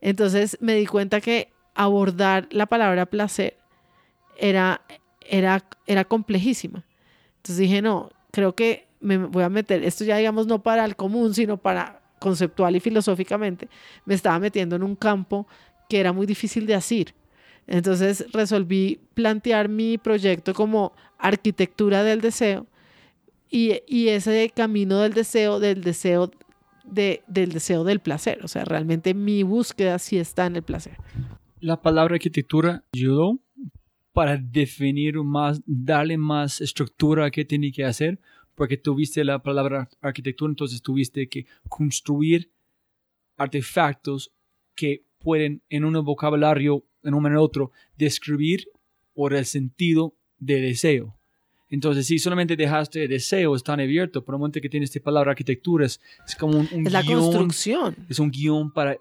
Entonces 0.00 0.56
me 0.60 0.76
di 0.76 0.86
cuenta 0.86 1.20
que 1.20 1.50
abordar 1.74 2.46
la 2.52 2.66
palabra 2.66 3.06
placer 3.06 3.56
era, 4.38 4.82
era, 5.28 5.64
era 5.88 6.04
complejísima. 6.04 6.84
Entonces 7.38 7.56
dije, 7.56 7.82
no, 7.82 8.10
creo 8.30 8.54
que 8.54 8.86
me 9.00 9.16
voy 9.16 9.42
a 9.42 9.48
meter, 9.48 9.82
esto 9.82 10.04
ya 10.04 10.16
digamos 10.16 10.46
no 10.46 10.62
para 10.62 10.84
el 10.84 10.94
común, 10.94 11.34
sino 11.34 11.56
para 11.56 12.00
conceptual 12.20 12.76
y 12.76 12.80
filosóficamente, 12.80 13.68
me 14.04 14.14
estaba 14.14 14.38
metiendo 14.38 14.76
en 14.76 14.84
un 14.84 14.94
campo 14.94 15.48
que 15.90 16.00
era 16.00 16.12
muy 16.12 16.24
difícil 16.24 16.64
de 16.66 16.74
asir. 16.74 17.14
Entonces 17.66 18.24
resolví 18.32 19.00
plantear 19.14 19.68
mi 19.68 19.98
proyecto 19.98 20.54
como 20.54 20.92
arquitectura 21.18 22.02
del 22.02 22.20
deseo 22.20 22.66
y, 23.50 23.82
y 23.86 24.08
ese 24.08 24.50
camino 24.54 25.00
del 25.00 25.12
deseo, 25.12 25.60
del 25.60 25.82
deseo 25.82 26.30
de, 26.84 27.22
del 27.26 27.52
deseo 27.52 27.84
del 27.84 28.00
placer. 28.00 28.40
O 28.44 28.48
sea, 28.48 28.64
realmente 28.64 29.12
mi 29.12 29.42
búsqueda 29.42 29.98
sí 29.98 30.16
está 30.16 30.46
en 30.46 30.56
el 30.56 30.62
placer. 30.62 30.96
La 31.60 31.82
palabra 31.82 32.14
arquitectura 32.14 32.84
ayudó 32.94 33.40
para 34.12 34.36
definir 34.36 35.16
más, 35.18 35.60
darle 35.66 36.16
más 36.16 36.60
estructura 36.60 37.26
a 37.26 37.30
qué 37.30 37.44
tiene 37.44 37.72
que 37.72 37.84
hacer, 37.84 38.20
porque 38.54 38.76
tuviste 38.76 39.24
la 39.24 39.42
palabra 39.42 39.88
arquitectura, 40.00 40.50
entonces 40.50 40.82
tuviste 40.82 41.28
que 41.28 41.46
construir 41.68 42.50
artefactos 43.36 44.32
que 44.74 45.04
pueden 45.20 45.62
en 45.68 45.84
un 45.84 46.04
vocabulario, 46.04 46.84
en 47.04 47.14
un 47.14 47.22
manera 47.22 47.40
u 47.40 47.44
otro, 47.44 47.70
describir 47.96 48.66
por 49.14 49.34
el 49.34 49.46
sentido 49.46 50.14
de 50.38 50.60
deseo. 50.60 51.16
Entonces, 51.68 52.06
si 52.06 52.18
solamente 52.18 52.56
dejaste 52.56 53.06
deseo, 53.06 53.56
tan 53.60 53.78
abierto, 53.78 54.24
por 54.24 54.34
el 54.34 54.40
momento 54.40 54.60
que 54.60 54.68
tienes 54.68 54.90
esta 54.90 55.04
palabra 55.04 55.30
arquitectura, 55.30 55.86
es, 55.86 56.00
como 56.38 56.58
un, 56.58 56.86
es 56.86 56.92
la 56.92 57.04
construcción. 57.04 57.94
Es 58.08 58.18
un 58.18 58.30
guion 58.30 58.72
para 58.72 58.96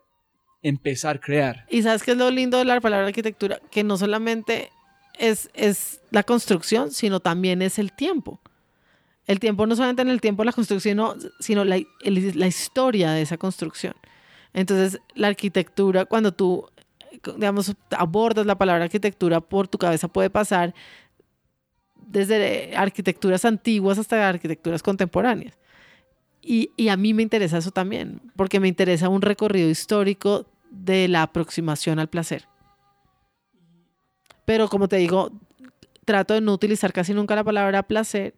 empezar 0.62 1.16
a 1.16 1.20
crear. 1.20 1.66
Y 1.72 1.82
sabes 1.82 2.04
qué 2.04 2.12
es 2.12 2.18
lo 2.18 2.30
lindo 2.30 2.60
de 2.60 2.66
la 2.66 2.80
palabra 2.80 3.08
arquitectura, 3.08 3.60
que 3.72 3.84
no 3.84 3.98
solamente 3.98 4.70
es, 5.18 5.50
es 5.56 6.02
la 6.12 6.24
construcción, 6.24 6.92
sino 6.92 7.20
también 7.20 7.64
es 7.64 7.80
el 7.80 7.92
tiempo. 7.92 8.40
El 9.26 9.40
tiempo 9.40 9.66
no 9.66 9.76
solamente 9.76 10.04
en 10.04 10.10
el 10.10 10.22
tiempo 10.22 10.44
de 10.44 10.48
la 10.48 10.54
construcción, 10.54 11.00
sino 11.40 11.66
la, 11.66 11.80
la 12.02 12.48
historia 12.48 13.12
de 13.12 13.22
esa 13.24 13.38
construcción. 13.38 13.94
Entonces, 14.54 15.00
la 15.16 15.28
arquitectura, 15.28 16.06
cuando 16.06 16.34
tú, 16.34 16.66
digamos, 17.36 17.76
abordas 17.92 18.46
la 18.46 18.58
palabra 18.58 18.86
arquitectura 18.86 19.42
por 19.42 19.68
tu 19.68 19.78
cabeza, 19.78 20.08
puede 20.08 20.30
pasar 20.30 20.74
desde 21.96 22.76
arquitecturas 22.76 23.46
antiguas 23.46 23.98
hasta 23.98 24.28
arquitecturas 24.28 24.82
contemporáneas. 24.82 25.58
Y, 26.42 26.72
y, 26.78 26.88
a 26.88 26.98
mí 26.98 27.14
me 27.14 27.22
interesa 27.22 27.58
eso 27.58 27.72
también, 27.72 28.22
porque 28.36 28.60
me 28.60 28.68
interesa 28.68 29.10
un 29.10 29.22
recorrido 29.22 29.70
histórico 29.70 30.48
de 30.72 31.08
la 31.08 31.24
aproximación 31.24 32.00
al 32.00 32.08
placer. 32.08 32.48
Pero 34.46 34.68
como 34.68 34.88
te 34.88 34.96
digo, 34.96 35.32
trato 36.06 36.34
de 36.34 36.42
no 36.42 36.54
utilizar 36.54 36.92
casi 36.92 37.14
nunca 37.14 37.36
la 37.36 37.44
palabra 37.44 37.84
placer, 37.84 38.34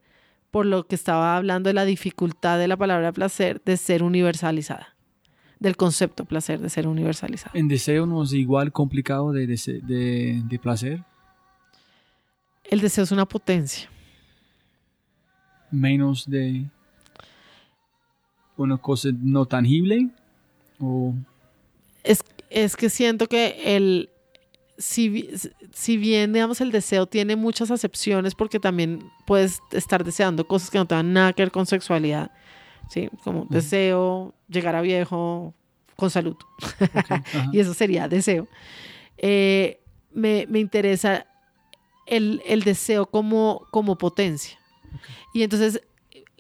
por 0.51 0.65
lo 0.65 0.85
que 0.85 0.95
estaba 0.95 1.37
hablando 1.37 1.69
de 1.69 1.73
la 1.73 1.85
dificultad 1.85 2.59
de 2.59 2.67
la 2.67 2.75
palabra 2.75 3.13
placer 3.13 3.61
de 3.63 3.77
ser 3.77 4.03
universalizada, 4.03 4.90
del 5.61 5.77
concepto 5.77 6.25
placer 6.25 6.59
de 6.59 6.69
ser 6.69 6.87
universalizada. 6.87 7.51
¿En 7.53 7.67
deseo 7.67 8.07
no 8.07 8.23
es 8.23 8.33
igual 8.33 8.71
complicado 8.71 9.31
de, 9.31 9.45
de, 9.45 10.41
de 10.43 10.59
placer? 10.59 11.03
El 12.63 12.81
deseo 12.81 13.03
es 13.03 13.11
una 13.11 13.27
potencia. 13.27 13.87
Menos 15.69 16.27
de 16.27 16.65
una 18.57 18.77
cosa 18.77 19.09
no 19.13 19.45
tangible 19.45 20.09
o 20.79 21.13
es, 22.03 22.23
es 22.49 22.75
que 22.75 22.89
siento 22.89 23.27
que 23.27 23.75
el 23.75 24.09
si, 24.77 25.29
si, 25.73 25.97
bien 25.97 26.33
digamos 26.33 26.59
el 26.59 26.71
deseo 26.71 27.05
tiene 27.05 27.35
muchas 27.35 27.69
acepciones 27.71 28.33
porque 28.33 28.59
también 28.59 28.99
puedes 29.27 29.59
estar 29.71 30.03
deseando 30.03 30.47
cosas 30.47 30.71
que 30.71 30.79
no 30.79 30.87
tengan 30.87 31.13
nada 31.13 31.33
que 31.33 31.43
ver 31.43 31.51
con 31.51 31.65
sexualidad 31.65 32.31
sí 32.91 33.09
como 33.23 33.45
deseo 33.49 34.33
llegar 34.49 34.75
a 34.75 34.81
viejo 34.81 35.53
con 35.95 36.09
salud. 36.09 36.35
Y 37.53 37.59
eso 37.59 37.73
sería 37.73 38.07
deseo. 38.07 38.47
Eh, 39.17 39.79
me, 40.11 40.45
me 40.49 40.59
interesa 40.59 41.25
el, 42.05 42.63
deseo 42.63 43.05
como, 43.05 43.65
como 43.71 43.97
potencia. 43.97 44.59
Y 45.33 45.43
entonces 45.43 45.81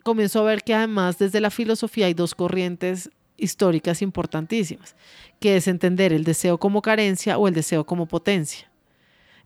comienzo 0.03 0.41
a 0.41 0.43
ver 0.43 0.63
que 0.63 0.73
además 0.73 1.17
desde 1.17 1.39
la 1.39 1.49
filosofía 1.49 2.07
hay 2.07 2.13
dos 2.13 2.35
corrientes 2.35 3.09
históricas 3.37 4.01
importantísimas, 4.01 4.95
que 5.39 5.55
es 5.55 5.67
entender 5.67 6.11
el 6.11 6.23
deseo 6.23 6.57
como 6.57 6.81
carencia 6.81 7.37
o 7.37 7.47
el 7.47 7.53
deseo 7.53 7.85
como 7.85 8.07
potencia. 8.07 8.69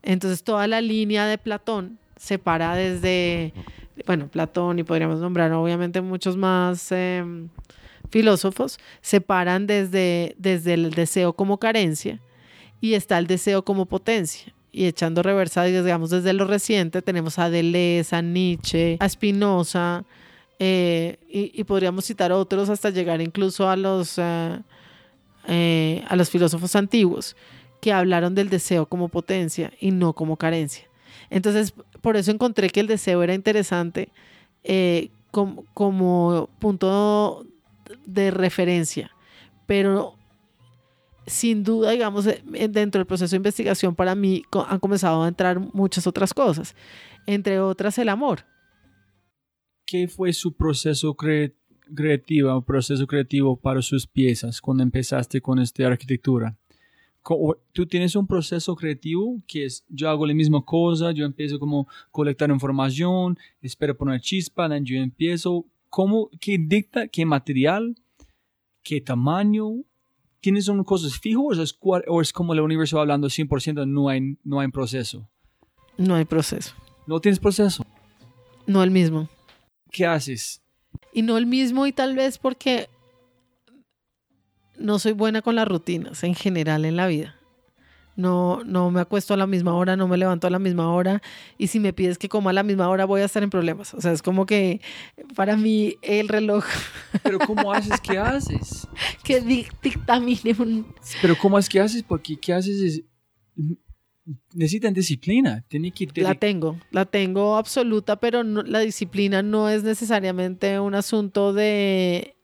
Entonces 0.02 0.42
toda 0.42 0.66
la 0.66 0.80
línea 0.80 1.26
de 1.26 1.38
Platón 1.38 1.98
se 2.16 2.38
para 2.38 2.74
desde, 2.74 3.52
bueno, 4.04 4.28
Platón 4.28 4.78
y 4.78 4.84
podríamos 4.84 5.20
nombrar 5.20 5.52
obviamente 5.52 6.00
muchos 6.00 6.36
más 6.36 6.92
em, 6.92 7.48
filósofos, 8.10 8.78
se 9.00 9.20
paran 9.20 9.66
desde, 9.66 10.34
desde 10.38 10.74
el 10.74 10.90
deseo 10.90 11.32
como 11.32 11.58
carencia 11.58 12.20
y 12.80 12.94
está 12.94 13.18
el 13.18 13.26
deseo 13.26 13.64
como 13.64 13.86
potencia 13.86 14.52
y 14.72 14.84
echando 14.84 15.22
reversa, 15.22 15.64
digamos, 15.64 16.10
desde 16.10 16.34
lo 16.34 16.44
reciente, 16.44 17.00
tenemos 17.00 17.38
a 17.38 17.48
Deleuze, 17.48 18.14
a 18.14 18.20
Nietzsche, 18.20 18.98
a 19.00 19.08
Spinoza, 19.08 20.04
eh, 20.58 21.18
y, 21.28 21.64
podríamos 21.64 22.06
citar 22.06 22.32
otros 22.32 22.70
hasta 22.70 22.90
llegar 22.90 23.20
incluso 23.20 23.68
a 23.68 23.76
los, 23.76 24.18
eh, 24.18 24.58
eh, 25.48 26.02
a 26.08 26.16
los 26.16 26.30
filósofos 26.30 26.74
antiguos 26.76 27.36
que 27.80 27.92
hablaron 27.92 28.34
del 28.34 28.48
deseo 28.48 28.86
como 28.86 29.08
potencia 29.08 29.72
y 29.80 29.90
no 29.90 30.14
como 30.14 30.36
carencia. 30.36 30.88
Entonces, 31.28 31.74
por 32.06 32.16
eso 32.16 32.30
encontré 32.30 32.70
que 32.70 32.78
el 32.78 32.86
deseo 32.86 33.20
era 33.24 33.34
interesante 33.34 34.10
como, 35.32 35.64
como 35.74 36.48
punto 36.60 37.44
de 38.04 38.30
referencia, 38.30 39.10
pero 39.66 40.14
sin 41.26 41.64
duda, 41.64 41.90
digamos, 41.90 42.28
eh, 42.28 42.42
dentro 42.70 43.00
del 43.00 43.06
proceso 43.06 43.32
de 43.32 43.38
investigación 43.38 43.96
para 43.96 44.14
mí 44.14 44.44
han 44.68 44.78
comenzado 44.78 45.24
a 45.24 45.26
entrar 45.26 45.58
muchas 45.58 46.06
otras 46.06 46.32
cosas, 46.32 46.76
entre 47.26 47.58
otras 47.58 47.98
el 47.98 48.08
amor. 48.08 48.44
¿Qué 49.84 50.06
fue 50.06 50.32
su 50.32 50.56
proceso 50.56 51.16
creativo, 51.16 52.62
proceso 52.62 53.04
creativo 53.08 53.56
para 53.58 53.82
sus 53.82 54.06
piezas 54.06 54.60
cuando 54.60 54.84
empezaste 54.84 55.40
con 55.40 55.58
esta 55.58 55.88
arquitectura? 55.88 56.56
Tú 57.72 57.86
tienes 57.86 58.14
un 58.14 58.26
proceso 58.26 58.76
creativo 58.76 59.42
que 59.46 59.64
es, 59.64 59.84
yo 59.88 60.08
hago 60.08 60.26
la 60.26 60.34
misma 60.34 60.64
cosa, 60.64 61.12
yo 61.12 61.24
empiezo 61.24 61.58
como 61.58 61.88
colectar 62.10 62.50
información, 62.50 63.38
espero 63.60 63.96
poner 63.96 64.20
chispa, 64.20 64.68
yo 64.78 64.96
empiezo, 64.96 65.66
¿cómo, 65.88 66.30
qué 66.40 66.56
dicta, 66.58 67.08
qué 67.08 67.26
material, 67.26 67.96
qué 68.82 69.00
tamaño, 69.00 69.84
¿Tienes 70.46 70.68
un 70.68 70.84
cosas 70.84 71.18
fijos 71.18 71.58
o 72.06 72.20
es, 72.20 72.32
como 72.32 72.52
el 72.52 72.60
universo 72.60 73.00
hablando 73.00 73.26
100% 73.26 73.84
no 73.84 74.08
hay, 74.08 74.38
no 74.44 74.60
hay 74.60 74.68
proceso? 74.68 75.28
No 75.96 76.14
hay 76.14 76.24
proceso. 76.24 76.72
¿No 77.04 77.18
tienes 77.20 77.40
proceso? 77.40 77.84
No 78.64 78.84
el 78.84 78.92
mismo. 78.92 79.28
¿Qué 79.90 80.06
haces? 80.06 80.62
Y 81.12 81.22
no 81.22 81.36
el 81.36 81.46
mismo 81.46 81.84
y 81.88 81.92
tal 81.92 82.14
vez 82.14 82.38
porque 82.38 82.88
no 84.78 84.98
soy 84.98 85.12
buena 85.12 85.42
con 85.42 85.56
las 85.56 85.68
rutinas 85.68 86.22
en 86.24 86.34
general 86.34 86.84
en 86.84 86.96
la 86.96 87.06
vida 87.06 87.36
no, 88.16 88.64
no 88.64 88.90
me 88.90 89.00
acuesto 89.00 89.34
a 89.34 89.36
la 89.36 89.46
misma 89.46 89.74
hora, 89.74 89.94
no 89.94 90.08
me 90.08 90.16
levanto 90.16 90.46
a 90.46 90.50
la 90.50 90.58
misma 90.58 90.90
hora 90.90 91.22
y 91.58 91.68
si 91.68 91.78
me 91.78 91.92
pides 91.92 92.18
que 92.18 92.28
coma 92.28 92.50
a 92.50 92.54
la 92.54 92.62
misma 92.62 92.88
hora 92.88 93.04
voy 93.04 93.20
a 93.20 93.26
estar 93.26 93.42
en 93.42 93.50
problemas. 93.50 93.94
O 93.94 94.00
sea, 94.00 94.12
es 94.12 94.22
como 94.22 94.46
que 94.46 94.80
para 95.34 95.56
mí 95.56 95.96
el 96.02 96.28
reloj... 96.28 96.64
Pero 97.22 97.38
¿cómo 97.38 97.72
haces? 97.74 98.00
¿Qué 98.00 98.18
haces? 98.18 98.88
que 99.22 99.40
dictamine 99.40 100.56
un... 100.58 100.86
Pero 101.20 101.36
¿cómo 101.36 101.58
es 101.58 101.68
que 101.68 101.80
haces? 101.80 102.02
Porque 102.02 102.36
¿qué 102.38 102.54
haces? 102.54 102.80
Es... 102.80 103.02
Necesitan 104.54 104.94
disciplina. 104.94 105.62
Tiene 105.68 105.92
que... 105.92 106.08
La 106.16 106.34
tengo, 106.34 106.78
la 106.90 107.04
tengo 107.04 107.56
absoluta, 107.56 108.16
pero 108.16 108.42
la 108.42 108.80
disciplina 108.80 109.42
no 109.42 109.68
es 109.68 109.84
necesariamente 109.84 110.80
un 110.80 110.94
asunto 110.94 111.52
de, 111.52 112.34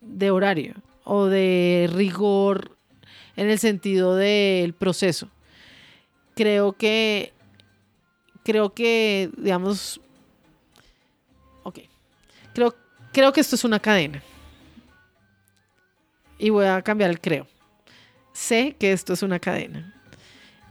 de 0.00 0.30
horario 0.30 0.74
o 1.04 1.26
de 1.26 1.88
rigor 1.92 2.76
en 3.36 3.50
el 3.50 3.58
sentido 3.58 4.16
del 4.16 4.74
proceso. 4.74 5.28
Creo 6.34 6.72
que 6.72 7.34
creo 8.44 8.74
que, 8.74 9.30
digamos, 9.36 10.00
ok, 11.64 11.80
creo, 12.52 12.74
creo 13.12 13.32
que 13.32 13.40
esto 13.40 13.56
es 13.56 13.64
una 13.64 13.80
cadena. 13.80 14.22
Y 16.38 16.50
voy 16.50 16.66
a 16.66 16.82
cambiar 16.82 17.10
el 17.10 17.20
creo. 17.20 17.46
Sé 18.32 18.76
que 18.78 18.92
esto 18.92 19.12
es 19.12 19.22
una 19.22 19.38
cadena. 19.38 19.94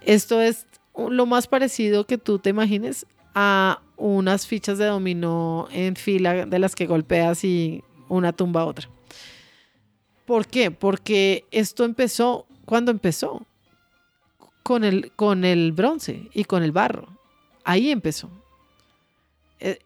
Esto 0.01 0.41
es 0.41 0.67
lo 0.95 1.25
más 1.25 1.47
parecido 1.47 2.05
que 2.05 2.17
tú 2.17 2.37
te 2.37 2.51
imagines 2.51 3.05
a 3.33 3.81
unas 3.97 4.45
fichas 4.45 4.77
de 4.77 4.85
dominó 4.85 5.67
en 5.71 5.95
fila 5.95 6.45
de 6.45 6.59
las 6.59 6.75
que 6.75 6.85
golpeas 6.85 7.43
y 7.43 7.83
una 8.09 8.33
tumba 8.33 8.61
a 8.61 8.65
otra. 8.65 8.92
¿Por 10.25 10.47
qué? 10.47 10.71
Porque 10.71 11.45
esto 11.51 11.83
empezó 11.83 12.45
cuando 12.65 12.91
empezó 12.91 13.45
con 14.63 14.83
el, 14.83 15.11
con 15.11 15.43
el 15.43 15.73
bronce 15.73 16.29
y 16.33 16.45
con 16.45 16.63
el 16.63 16.71
barro. 16.71 17.07
Ahí 17.65 17.91
empezó. 17.91 18.29
Eh, 19.59 19.79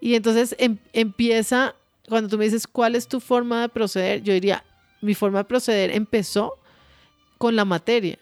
y 0.00 0.14
entonces 0.14 0.54
em, 0.58 0.78
empieza, 0.92 1.74
cuando 2.08 2.28
tú 2.28 2.38
me 2.38 2.44
dices, 2.44 2.66
¿cuál 2.66 2.94
es 2.94 3.08
tu 3.08 3.20
forma 3.20 3.62
de 3.62 3.68
proceder? 3.68 4.22
Yo 4.22 4.34
diría, 4.34 4.64
mi 5.00 5.14
forma 5.14 5.38
de 5.38 5.44
proceder 5.44 5.90
empezó 5.90 6.58
con 7.38 7.56
la 7.56 7.64
materia. 7.64 8.18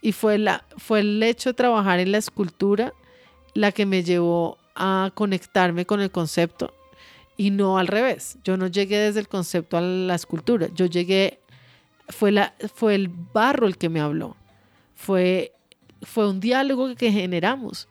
Y 0.00 0.12
fue, 0.12 0.38
la, 0.38 0.64
fue 0.76 1.00
el 1.00 1.22
hecho 1.22 1.50
de 1.50 1.54
trabajar 1.54 2.00
en 2.00 2.12
la 2.12 2.18
escultura 2.18 2.92
la 3.54 3.72
que 3.72 3.86
me 3.86 4.02
llevó 4.02 4.58
a 4.74 5.10
conectarme 5.14 5.86
con 5.86 6.00
el 6.00 6.10
concepto 6.10 6.72
y 7.38 7.50
no 7.50 7.78
al 7.78 7.86
revés. 7.86 8.36
Yo 8.44 8.58
no 8.58 8.66
llegué 8.66 8.98
desde 8.98 9.20
el 9.20 9.28
concepto 9.28 9.78
a 9.78 9.80
la 9.80 10.14
escultura. 10.14 10.68
Yo 10.74 10.84
llegué, 10.84 11.38
fue, 12.08 12.32
la, 12.32 12.52
fue 12.74 12.94
el 12.94 13.08
barro 13.08 13.66
el 13.66 13.78
que 13.78 13.88
me 13.88 14.00
habló. 14.00 14.36
Fue, 14.94 15.52
fue 16.02 16.28
un 16.28 16.40
diálogo 16.40 16.94
que 16.96 17.10
generamos 17.10 17.88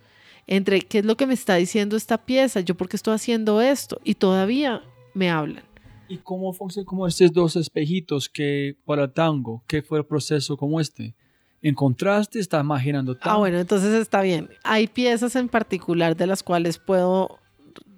entre 0.48 0.82
qué 0.82 1.00
es 1.00 1.06
lo 1.06 1.18
que 1.18 1.26
me 1.26 1.34
está 1.34 1.56
diciendo 1.56 1.98
esta 1.98 2.18
pieza, 2.18 2.62
yo 2.62 2.76
por 2.76 2.88
qué 2.88 2.96
estoy 2.96 3.16
haciendo 3.16 3.62
esto 3.62 4.00
y 4.04 4.16
todavía 4.16 4.82
me 5.14 5.30
hablan. 5.30 5.64
¿Y 6.10 6.18
cómo 6.18 6.54
funciona 6.54 6.86
como 6.86 7.06
estos 7.06 7.34
dos 7.34 7.56
espejitos 7.58 8.30
que 8.30 8.78
para 8.86 9.12
tango? 9.12 9.64
¿Qué 9.68 9.82
fue 9.82 10.00
el 10.00 10.06
proceso 10.06 10.56
como 10.56 10.80
este? 10.80 11.16
¿Encontraste? 11.62 12.40
¿Estás 12.40 12.64
imaginando 12.64 13.16
tango? 13.16 13.36
Ah, 13.36 13.40
bueno, 13.40 13.60
entonces 13.60 13.94
está 13.94 14.22
bien. 14.22 14.50
Hay 14.64 14.88
piezas 14.88 15.36
en 15.36 15.50
particular 15.50 16.16
de 16.16 16.28
las 16.28 16.44
cuales 16.44 16.78
puedo 16.78 17.40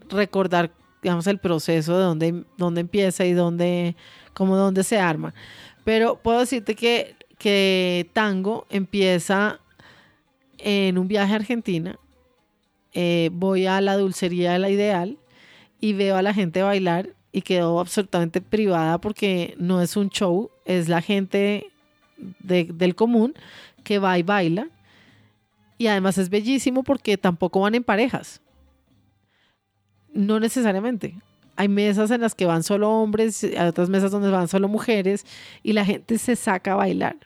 recordar, 0.10 0.72
digamos, 1.02 1.28
el 1.28 1.40
proceso 1.40 1.98
de 1.98 2.04
dónde, 2.04 2.44
dónde 2.58 2.82
empieza 2.82 3.26
y 3.26 3.34
dónde, 3.34 3.96
como 4.34 4.58
dónde 4.58 4.84
se 4.84 5.00
arma. 5.00 5.34
Pero 5.84 6.20
puedo 6.22 6.40
decirte 6.40 6.76
que, 6.76 7.16
que 7.38 8.10
tango 8.14 8.66
empieza 8.70 9.60
en 10.58 10.98
un 10.98 11.08
viaje 11.08 11.34
a 11.34 11.38
Argentina. 11.38 11.98
Eh, 12.94 13.30
voy 13.34 13.66
a 13.66 13.82
la 13.82 13.98
dulcería 13.98 14.54
de 14.54 14.60
la 14.60 14.70
Ideal 14.70 15.18
y 15.80 15.94
veo 15.94 16.18
a 16.18 16.22
la 16.22 16.34
gente 16.34 16.62
bailar 16.62 17.16
y 17.32 17.42
quedó 17.42 17.80
absolutamente 17.80 18.42
privada 18.42 19.00
porque 19.00 19.56
no 19.58 19.82
es 19.82 19.96
un 19.96 20.10
show, 20.10 20.50
es 20.66 20.90
la 20.90 21.02
gente 21.02 21.72
del 22.40 22.96
común 22.96 23.34
que 23.84 24.00
va 24.00 24.18
y 24.18 24.24
baila. 24.24 24.68
Y 25.78 25.88
además 25.88 26.18
es 26.18 26.30
bellísimo 26.30 26.84
porque 26.84 27.18
tampoco 27.18 27.62
van 27.62 27.76
en 27.76 27.84
parejas. 27.84 28.42
No 30.14 30.40
necesariamente. 30.40 31.16
Hay 31.56 31.68
mesas 31.68 32.10
en 32.12 32.22
las 32.22 32.36
que 32.36 32.46
van 32.46 32.64
solo 32.64 32.90
hombres, 32.90 33.44
hay 33.44 33.68
otras 33.68 33.90
mesas 33.90 34.12
donde 34.12 34.30
van 34.30 34.48
solo 34.48 34.68
mujeres 34.68 35.26
y 35.62 35.74
la 35.74 35.84
gente 35.84 36.18
se 36.18 36.36
saca 36.36 36.74
a 36.74 36.76
bailar. 36.76 37.18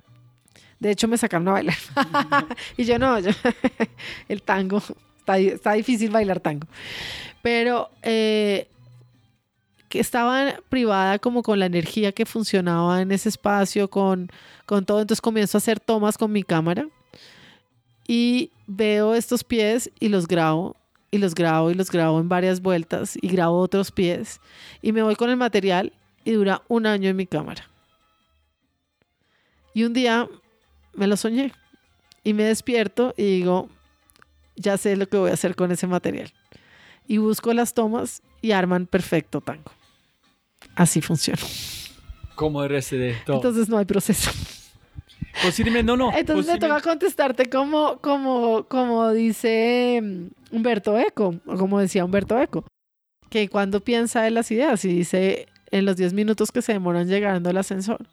De 0.79 0.91
hecho, 0.91 1.07
me 1.07 1.17
sacaron 1.17 1.47
a 1.47 1.51
bailar. 1.51 1.77
y 2.77 2.83
yo 2.83 2.97
no, 2.99 3.15
el 4.27 4.41
tango, 4.41 4.81
está, 5.25 5.73
difícil 5.73 6.09
bailar 6.09 6.39
tango. 6.39 6.67
Pero 7.41 7.89
eh, 8.01 8.67
que 9.87 9.99
estaba 9.99 10.55
privada 10.67 11.19
como 11.19 11.43
con 11.43 11.59
la 11.59 11.67
energía 11.67 12.11
que 12.11 12.25
funcionaba 12.25 13.01
en 13.01 13.11
ese 13.11 13.29
espacio, 13.29 13.89
con, 13.89 14.31
con 14.65 14.85
todo. 14.85 15.01
Entonces 15.01 15.21
comienzo 15.21 15.57
a 15.57 15.59
hacer 15.59 15.79
tomas 15.79 16.17
con 16.17 16.31
mi 16.31 16.41
cámara 16.41 16.87
y 18.07 18.51
veo 18.67 19.13
estos 19.13 19.43
pies 19.43 19.91
y 19.99 20.09
los 20.09 20.27
grabo 20.27 20.75
y 21.13 21.19
los 21.19 21.35
grabo 21.35 21.69
y 21.69 21.75
los 21.75 21.91
grabo 21.91 22.19
en 22.19 22.27
varias 22.27 22.59
vueltas 22.59 23.19
y 23.21 23.27
grabo 23.27 23.59
otros 23.59 23.91
pies 23.91 24.41
y 24.81 24.93
me 24.93 25.03
voy 25.03 25.15
con 25.15 25.29
el 25.29 25.37
material 25.37 25.93
y 26.25 26.31
dura 26.31 26.63
un 26.67 26.87
año 26.87 27.07
en 27.07 27.15
mi 27.15 27.27
cámara. 27.27 27.69
Y 29.75 29.83
un 29.83 29.93
día 29.93 30.27
me 30.95 31.05
lo 31.05 31.15
soñé 31.15 31.53
y 32.23 32.33
me 32.33 32.41
despierto 32.41 33.13
y 33.15 33.25
digo, 33.25 33.69
ya 34.55 34.75
sé 34.77 34.95
lo 34.95 35.07
que 35.07 35.17
voy 35.17 35.29
a 35.29 35.35
hacer 35.35 35.55
con 35.55 35.71
ese 35.71 35.85
material. 35.85 36.33
Y 37.07 37.17
busco 37.17 37.53
las 37.53 37.75
tomas 37.75 38.23
y 38.41 38.53
arman 38.53 38.87
perfecto 38.87 39.39
tango. 39.39 39.71
Así 40.73 40.99
funciona. 40.99 41.41
Como 42.33 42.63
de 42.63 43.17
todo. 43.23 43.35
Entonces 43.35 43.69
no 43.69 43.77
hay 43.77 43.85
proceso. 43.85 44.31
Posiblemente, 45.43 45.83
no, 45.83 45.97
no. 45.97 46.15
Entonces 46.15 46.53
me 46.53 46.59
toca 46.59 46.81
contestarte 46.81 47.49
como, 47.49 47.99
como, 47.99 48.65
como 48.67 49.11
dice 49.11 49.99
mm, 50.01 50.55
Humberto 50.55 50.97
Eco, 50.97 51.35
o 51.45 51.55
como 51.57 51.79
decía 51.79 52.05
Humberto 52.05 52.39
Eco, 52.39 52.65
que 53.29 53.49
cuando 53.49 53.79
piensa 53.83 54.27
en 54.27 54.35
las 54.35 54.51
ideas 54.51 54.83
y 54.85 54.89
dice 54.89 55.47
en 55.71 55.85
los 55.85 55.97
10 55.97 56.13
minutos 56.13 56.51
que 56.51 56.61
se 56.61 56.73
demoran 56.73 57.07
llegando 57.07 57.49
al 57.49 57.57
ascensor. 57.57 58.05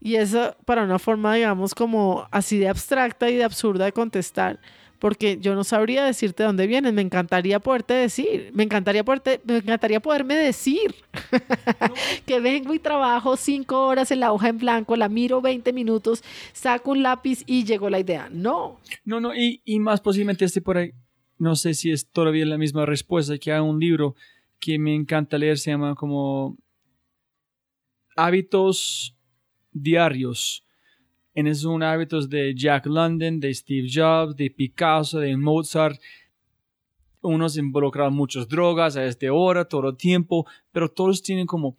Y 0.00 0.14
eso 0.14 0.56
para 0.64 0.84
una 0.84 0.98
forma, 0.98 1.34
digamos, 1.34 1.74
como 1.74 2.28
así 2.30 2.58
de 2.58 2.68
abstracta 2.68 3.30
y 3.30 3.36
de 3.36 3.44
absurda 3.44 3.84
de 3.84 3.92
contestar, 3.92 4.60
porque 4.98 5.38
yo 5.40 5.54
no 5.54 5.64
sabría 5.64 6.04
decirte 6.04 6.42
dónde 6.42 6.66
vienen. 6.66 6.94
Me 6.94 7.02
encantaría 7.02 7.60
poderte 7.60 7.94
decir, 7.94 8.50
me 8.54 8.64
encantaría, 8.64 9.04
poderte, 9.04 9.40
me 9.44 9.58
encantaría 9.58 10.00
poderme 10.00 10.34
decir 10.34 10.94
que 12.26 12.40
vengo 12.40 12.74
y 12.74 12.78
trabajo 12.78 13.36
cinco 13.36 13.86
horas 13.86 14.10
en 14.10 14.20
la 14.20 14.32
hoja 14.32 14.48
en 14.48 14.58
blanco, 14.58 14.96
la 14.96 15.08
miro 15.08 15.40
20 15.40 15.72
minutos, 15.72 16.22
saco 16.52 16.92
un 16.92 17.02
lápiz 17.02 17.42
y 17.46 17.64
llegó 17.64 17.90
la 17.90 18.00
idea. 18.00 18.28
No. 18.30 18.80
No, 19.04 19.20
no, 19.20 19.34
y, 19.34 19.62
y 19.64 19.78
más 19.78 20.00
posiblemente 20.00 20.44
este 20.44 20.60
por 20.60 20.78
ahí, 20.78 20.92
no 21.38 21.54
sé 21.56 21.74
si 21.74 21.90
es 21.90 22.08
todavía 22.08 22.44
la 22.46 22.58
misma 22.58 22.84
respuesta, 22.86 23.38
que 23.38 23.52
hay 23.52 23.60
un 23.60 23.78
libro 23.78 24.16
que 24.58 24.78
me 24.78 24.94
encanta 24.94 25.38
leer, 25.38 25.58
se 25.58 25.70
llama 25.70 25.94
como 25.94 26.56
Hábitos 28.16 29.16
Diarios 29.70 30.64
en 31.38 31.46
esos 31.46 31.80
hábitos 31.82 32.28
de 32.28 32.52
Jack 32.52 32.86
London, 32.86 33.38
de 33.38 33.54
Steve 33.54 33.86
Jobs, 33.88 34.34
de 34.34 34.50
Picasso, 34.50 35.20
de 35.20 35.36
Mozart. 35.36 36.00
Unos 37.20 37.56
involucran 37.56 38.12
muchas 38.12 38.48
drogas 38.48 38.96
a 38.96 39.04
esta 39.04 39.32
hora, 39.32 39.64
todo 39.64 39.90
el 39.90 39.96
tiempo, 39.96 40.46
pero 40.72 40.88
todos 40.88 41.22
tienen 41.22 41.46
como 41.46 41.76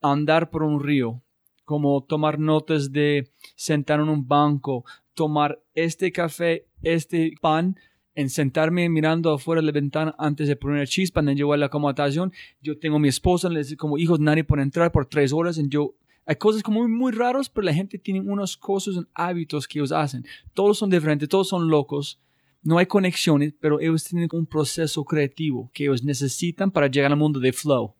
andar 0.00 0.50
por 0.50 0.64
un 0.64 0.82
río, 0.82 1.22
como 1.64 2.02
tomar 2.02 2.40
notas 2.40 2.90
de 2.90 3.30
sentar 3.54 4.00
en 4.00 4.08
un 4.08 4.26
banco, 4.26 4.84
tomar 5.14 5.60
este 5.72 6.10
café, 6.10 6.66
este 6.82 7.34
pan, 7.40 7.76
en 8.16 8.28
sentarme 8.28 8.88
mirando 8.88 9.32
afuera 9.32 9.60
de 9.60 9.66
la 9.66 9.72
ventana 9.72 10.16
antes 10.18 10.48
de 10.48 10.56
poner 10.56 10.88
chispa, 10.88 11.20
en 11.20 11.36
llevar 11.36 11.60
la 11.60 11.66
acomodación. 11.66 12.32
Yo 12.60 12.76
tengo 12.76 12.98
mi 12.98 13.06
esposa, 13.06 13.48
le 13.50 13.62
digo 13.62 13.78
como 13.78 13.98
hijos, 13.98 14.18
nadie 14.18 14.42
puede 14.42 14.64
entrar 14.64 14.90
por 14.90 15.06
tres 15.06 15.32
horas, 15.32 15.58
y 15.58 15.68
yo 15.68 15.94
hay 16.30 16.36
cosas 16.36 16.62
como 16.62 16.82
muy, 16.82 16.88
muy 16.88 17.10
raros, 17.10 17.48
pero 17.48 17.64
la 17.64 17.74
gente 17.74 17.98
tiene 17.98 18.20
unos 18.20 18.56
cosas, 18.56 18.94
hábitos 19.14 19.66
que 19.66 19.80
ellos 19.80 19.90
hacen. 19.90 20.24
Todos 20.54 20.78
son 20.78 20.88
diferentes, 20.88 21.28
todos 21.28 21.48
son 21.48 21.68
locos. 21.68 22.20
No 22.62 22.78
hay 22.78 22.86
conexiones, 22.86 23.52
pero 23.58 23.80
ellos 23.80 24.04
tienen 24.04 24.28
un 24.32 24.46
proceso 24.46 25.04
creativo 25.04 25.72
que 25.74 25.86
ellos 25.86 26.04
necesitan 26.04 26.70
para 26.70 26.86
llegar 26.86 27.10
al 27.10 27.18
mundo 27.18 27.40
de 27.40 27.52
flow. 27.52 27.96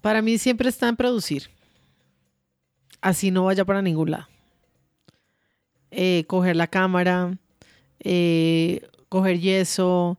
Para 0.00 0.20
mí 0.20 0.36
siempre 0.36 0.68
está 0.68 0.88
en 0.88 0.96
producir. 0.96 1.44
Así 3.00 3.30
no 3.30 3.44
vaya 3.44 3.64
para 3.64 3.80
ningún 3.80 4.10
lado. 4.10 4.26
Eh, 5.92 6.24
coger 6.26 6.56
la 6.56 6.66
cámara, 6.66 7.38
eh, 8.00 8.80
coger 9.08 9.38
yeso. 9.38 10.18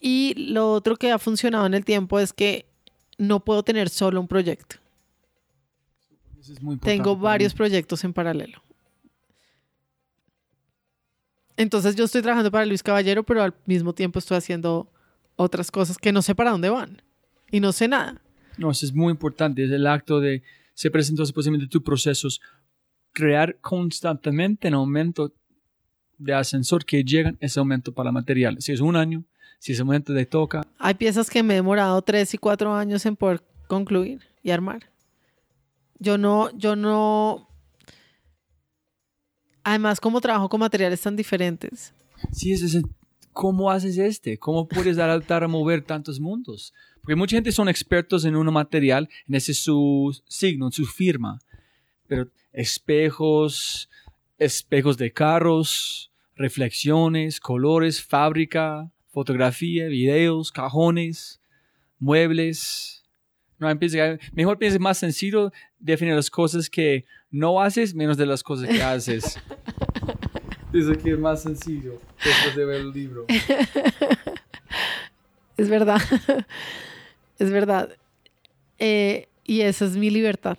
Y 0.00 0.32
lo 0.38 0.72
otro 0.72 0.96
que 0.96 1.12
ha 1.12 1.18
funcionado 1.18 1.66
en 1.66 1.74
el 1.74 1.84
tiempo 1.84 2.18
es 2.18 2.32
que 2.32 2.69
no 3.20 3.44
puedo 3.44 3.62
tener 3.62 3.90
solo 3.90 4.18
un 4.18 4.26
proyecto. 4.26 4.76
Tengo 6.82 7.16
varios 7.16 7.52
proyectos 7.52 8.02
en 8.02 8.14
paralelo. 8.14 8.62
Entonces 11.58 11.94
yo 11.94 12.04
estoy 12.04 12.22
trabajando 12.22 12.50
para 12.50 12.64
Luis 12.64 12.82
Caballero, 12.82 13.22
pero 13.22 13.42
al 13.42 13.54
mismo 13.66 13.92
tiempo 13.92 14.18
estoy 14.18 14.38
haciendo 14.38 14.90
otras 15.36 15.70
cosas 15.70 15.98
que 15.98 16.12
no 16.12 16.22
sé 16.22 16.34
para 16.34 16.52
dónde 16.52 16.70
van 16.70 17.02
y 17.50 17.60
no 17.60 17.72
sé 17.72 17.88
nada. 17.88 18.22
No, 18.56 18.70
eso 18.70 18.86
es 18.86 18.94
muy 18.94 19.10
importante. 19.10 19.64
Es 19.64 19.70
el 19.70 19.86
acto 19.86 20.18
de 20.18 20.42
se 20.72 20.90
presentó 20.90 21.22
posiblemente 21.34 21.70
tus 21.70 21.82
procesos, 21.82 22.40
crear 23.12 23.58
constantemente 23.60 24.68
un 24.68 24.74
aumento 24.74 25.34
de 26.16 26.32
ascensor 26.32 26.86
que 26.86 27.04
llegan 27.04 27.36
ese 27.40 27.60
aumento 27.60 27.92
para 27.92 28.12
material. 28.12 28.56
Si 28.60 28.72
es 28.72 28.80
un 28.80 28.96
año, 28.96 29.24
si 29.60 29.72
ese 29.72 29.84
momento 29.84 30.12
de 30.12 30.26
toca. 30.26 30.66
Hay 30.78 30.94
piezas 30.94 31.30
que 31.30 31.42
me 31.42 31.54
he 31.54 31.56
demorado 31.56 32.02
tres 32.02 32.34
y 32.34 32.38
cuatro 32.38 32.74
años 32.74 33.04
en 33.06 33.14
poder 33.14 33.42
concluir 33.68 34.20
y 34.42 34.50
armar. 34.50 34.90
Yo 35.98 36.18
no, 36.18 36.50
yo 36.56 36.74
no. 36.74 37.46
Además, 39.62 40.00
como 40.00 40.20
trabajo 40.20 40.48
con 40.48 40.60
materiales 40.60 41.02
tan 41.02 41.14
diferentes. 41.14 41.92
Sí, 42.32 42.52
es, 42.52 42.62
es, 42.62 42.82
¿cómo 43.32 43.70
haces 43.70 43.98
este? 43.98 44.38
¿Cómo 44.38 44.66
puedes 44.66 44.98
adaptar 44.98 45.44
a 45.44 45.48
mover 45.48 45.82
tantos 45.82 46.18
mundos? 46.18 46.72
Porque 47.02 47.16
mucha 47.16 47.36
gente 47.36 47.52
son 47.52 47.68
expertos 47.68 48.24
en 48.24 48.36
un 48.36 48.50
material, 48.52 49.10
en 49.28 49.34
ese 49.34 49.52
su 49.52 50.18
signo, 50.26 50.66
en 50.66 50.72
su 50.72 50.86
firma. 50.86 51.38
Pero 52.06 52.30
espejos, 52.52 53.90
espejos 54.38 54.96
de 54.96 55.12
carros, 55.12 56.10
reflexiones, 56.34 57.40
colores, 57.40 58.02
fábrica, 58.02 58.90
fotografía, 59.10 59.86
videos, 59.88 60.50
cajones, 60.52 61.40
muebles. 61.98 63.04
No, 63.58 63.68
mejor 64.32 64.58
pienses 64.58 64.80
más 64.80 64.98
sencillo, 64.98 65.52
definir 65.78 66.14
las 66.14 66.30
cosas 66.30 66.70
que 66.70 67.04
no 67.30 67.60
haces 67.60 67.94
menos 67.94 68.16
de 68.16 68.26
las 68.26 68.42
cosas 68.42 68.68
que 68.68 68.82
haces. 68.82 69.38
Dice 70.72 70.96
que 70.96 71.12
es 71.12 71.18
más 71.18 71.42
sencillo 71.42 72.00
después 72.24 72.56
de 72.56 72.64
ver 72.64 72.80
el 72.80 72.92
libro. 72.92 73.26
Es 75.56 75.68
verdad. 75.68 76.00
Es 77.38 77.50
verdad. 77.50 77.90
Eh, 78.78 79.28
y 79.44 79.60
esa 79.62 79.84
es 79.84 79.96
mi 79.96 80.10
libertad. 80.10 80.56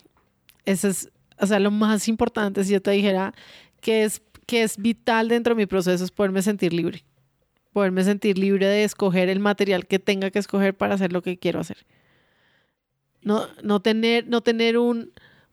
Esa 0.65 0.89
es, 0.89 1.09
o 1.39 1.47
sea, 1.47 1.59
lo 1.59 1.71
más 1.71 2.07
importante, 2.07 2.63
si 2.63 2.73
yo 2.73 2.81
te 2.81 2.91
dijera 2.91 3.33
que 3.81 4.03
es, 4.03 4.21
que 4.45 4.63
es 4.63 4.77
vital 4.77 5.27
dentro 5.27 5.55
de 5.55 5.61
mi 5.61 5.65
proceso, 5.65 6.03
es 6.03 6.11
poderme 6.11 6.41
sentir 6.41 6.73
libre. 6.73 7.03
Poderme 7.73 8.03
sentir 8.03 8.37
libre 8.37 8.67
de 8.67 8.83
escoger 8.83 9.29
el 9.29 9.39
material 9.39 9.87
que 9.87 9.99
tenga 9.99 10.29
que 10.31 10.39
escoger 10.39 10.75
para 10.75 10.95
hacer 10.95 11.13
lo 11.13 11.21
que 11.21 11.37
quiero 11.37 11.59
hacer. 11.59 11.85
No, 13.21 13.47
no 13.63 13.81
tener, 13.81 14.27
no 14.27 14.41
tener 14.41 14.77
un, 14.77 15.11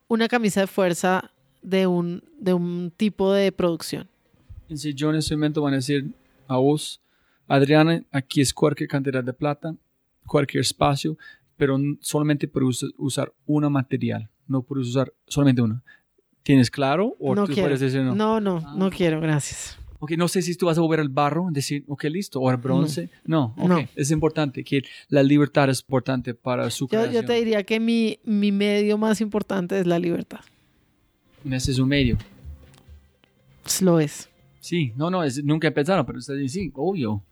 una 0.08 0.28
camisa 0.28 0.60
de 0.60 0.66
fuerza 0.66 1.30
de 1.62 1.86
un, 1.86 2.24
de 2.38 2.54
un 2.54 2.92
tipo 2.96 3.32
de 3.32 3.52
producción. 3.52 4.08
Si 4.74 4.94
yo 4.94 5.10
en 5.10 5.16
ese 5.16 5.36
momento 5.36 5.62
van 5.62 5.74
a 5.74 5.76
decir 5.76 6.12
a 6.46 6.56
vos, 6.56 7.00
Adriana, 7.46 8.02
aquí 8.10 8.40
es 8.40 8.52
cualquier 8.52 8.88
cantidad 8.88 9.22
de 9.22 9.32
plata, 9.32 9.74
cualquier 10.26 10.62
espacio, 10.62 11.16
pero 11.56 11.78
solamente 12.00 12.48
puedes 12.48 12.84
usar 12.96 13.32
una 13.46 13.68
material, 13.68 14.28
no 14.46 14.62
puedes 14.62 14.88
usar 14.88 15.12
solamente 15.26 15.62
una. 15.62 15.82
¿Tienes 16.42 16.70
claro? 16.70 17.16
O 17.18 17.34
no 17.34 17.46
quiero. 17.46 17.76
decir 17.76 18.02
no? 18.02 18.14
No, 18.14 18.40
no, 18.40 18.60
no 18.74 18.86
ah. 18.86 18.90
quiero, 18.90 19.20
gracias. 19.20 19.78
Ok, 20.00 20.12
no 20.12 20.28
sé 20.28 20.42
si 20.42 20.54
tú 20.54 20.66
vas 20.66 20.78
a 20.78 20.80
volver 20.80 21.00
al 21.00 21.08
barro, 21.08 21.48
decir, 21.50 21.84
ok, 21.88 22.04
listo, 22.04 22.40
o 22.40 22.48
al 22.48 22.56
bronce. 22.56 23.10
No, 23.24 23.54
no 23.56 23.84
es 23.96 24.10
importante, 24.10 24.62
que 24.62 24.82
la 25.08 25.22
libertad 25.22 25.68
es 25.70 25.80
importante 25.80 26.34
para 26.34 26.70
su 26.70 26.88
yo, 26.88 27.10
Yo 27.10 27.24
te 27.24 27.32
diría 27.34 27.64
que 27.64 27.80
mi, 27.80 28.20
mi 28.24 28.52
medio 28.52 28.96
más 28.96 29.20
importante 29.20 29.78
es 29.80 29.86
la 29.86 29.98
libertad. 29.98 30.40
Ese 31.44 31.72
es 31.72 31.78
un 31.78 31.88
medio. 31.88 32.16
Lo 33.80 34.00
es. 34.00 34.28
Sí, 34.60 34.92
no, 34.96 35.10
no, 35.10 35.24
es, 35.24 35.42
nunca 35.44 35.70
pensado, 35.72 36.04
pero 36.06 36.18
usted 36.18 36.36
dice, 36.36 36.60
sí, 36.60 36.72
obvio. 36.74 37.24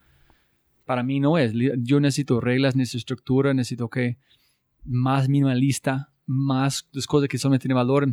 Para 0.85 1.03
mí 1.03 1.19
no 1.19 1.37
es. 1.39 1.53
Yo 1.79 1.99
necesito 1.99 2.41
reglas, 2.41 2.77
necesito 2.77 2.99
estructura, 2.99 3.53
necesito 3.55 3.89
que 3.89 4.19
más 4.85 5.29
minimalista, 5.29 6.13
más 6.27 6.89
las 6.93 7.07
cosas 7.07 7.29
que 7.29 7.39
solamente 7.39 7.63
tienen 7.63 7.77
valor. 7.77 8.09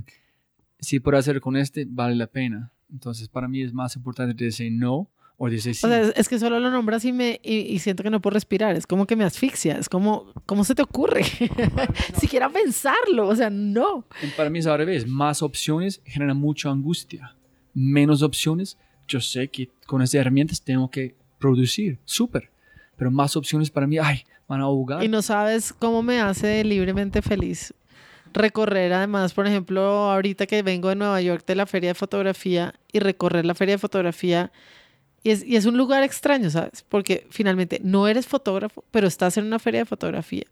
Si 0.80 1.00
puedo 1.00 1.18
hacer 1.18 1.40
con 1.40 1.56
este, 1.56 1.86
vale 1.88 2.16
la 2.16 2.28
pena. 2.28 2.74
Entonces, 2.94 3.28
para 3.28 3.48
mí 3.48 3.62
es 3.62 3.74
más 3.74 3.96
importante 3.96 4.44
decir 4.44 4.72
no 4.72 5.10
o 5.38 5.50
decir 5.50 5.74
sí. 5.74 5.86
O 5.86 5.90
sea, 5.90 6.02
es 6.02 6.30
que 6.30 6.38
solo 6.38 6.60
lo 6.60 6.70
nombras 6.70 7.04
y, 7.04 7.12
me, 7.12 7.40
y, 7.44 7.80
siento 7.80 8.04
que 8.04 8.12
no 8.12 8.22
puedo 8.22 8.36
respirar. 8.36 8.76
Es 8.76 8.86
como 8.86 9.08
que 9.08 9.16
me 9.16 9.24
asfixia. 9.24 9.78
Es 9.78 9.90
como, 9.90 10.32
¿cómo 10.46 10.64
se 10.64 10.76
te 10.76 10.84
ocurre? 10.84 11.24
Siquiera 12.20 12.50
pensarlo. 12.50 13.28
O 13.28 13.36
sea, 13.36 13.50
no. 13.50 14.06
Para 14.38 14.52
mí 14.52 14.60
es 14.60 14.68
al 14.68 14.78
revés. 14.78 15.08
Más 15.08 15.42
opciones 15.42 16.02
generan 16.06 16.38
mucha 16.38 16.70
angustia. 16.70 17.36
Menos 17.74 18.22
opciones, 18.22 18.78
yo 19.08 19.20
sé 19.20 19.48
que 19.48 19.70
con 19.88 20.04
esas 20.04 20.16
herramientas 20.16 20.62
tengo 20.62 20.90
que 20.92 21.16
producir. 21.40 22.00
Súper. 22.06 22.52
Pero 22.96 23.10
más 23.10 23.36
opciones 23.36 23.72
para 23.72 23.88
mí, 23.88 23.98
ay, 23.98 24.24
van 24.48 24.62
a 24.62 24.66
ahogar. 24.66 25.04
Y 25.04 25.08
no 25.08 25.24
sabes 25.24 25.74
cómo 25.74 26.04
me 26.04 26.22
hace 26.22 26.64
libremente 26.64 27.24
feliz 27.24 27.74
recorrer 28.34 28.92
además, 28.94 29.34
por 29.34 29.48
ejemplo, 29.48 29.82
ahorita 29.82 30.46
que 30.48 30.64
vengo 30.64 30.90
de 30.90 30.96
Nueva 30.96 31.22
York 31.22 31.46
de 31.46 31.56
la 31.56 31.66
feria 31.66 31.92
de 31.92 31.96
fotografía 31.96 32.74
y 32.92 33.00
recorrer 33.00 33.46
la 33.46 33.56
feria 33.56 33.76
de 33.76 33.80
fotografía. 33.80 34.52
Y 35.24 35.30
es, 35.30 35.46
y 35.46 35.56
es 35.56 35.66
un 35.66 35.78
lugar 35.78 36.04
extraño, 36.04 36.50
¿sabes? 36.50 36.84
Porque 36.88 37.28
finalmente 37.30 37.80
no 37.84 38.08
eres 38.08 38.28
fotógrafo, 38.28 38.84
pero 38.92 39.08
estás 39.08 39.38
en 39.38 39.46
una 39.46 39.60
feria 39.60 39.82
de 39.82 39.86
fotografía. 39.86 40.46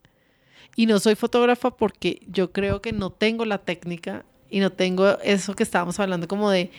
Y 0.76 0.86
no 0.86 1.00
soy 1.00 1.16
fotógrafa 1.16 1.72
porque 1.72 2.22
yo 2.28 2.52
creo 2.52 2.82
que 2.82 2.94
no 2.94 3.10
tengo 3.10 3.44
la 3.46 3.58
técnica 3.58 4.24
y 4.50 4.60
no 4.60 4.72
tengo 4.72 5.20
eso 5.20 5.56
que 5.56 5.64
estábamos 5.64 6.00
hablando 6.00 6.28
como 6.28 6.50
de, 6.50 6.72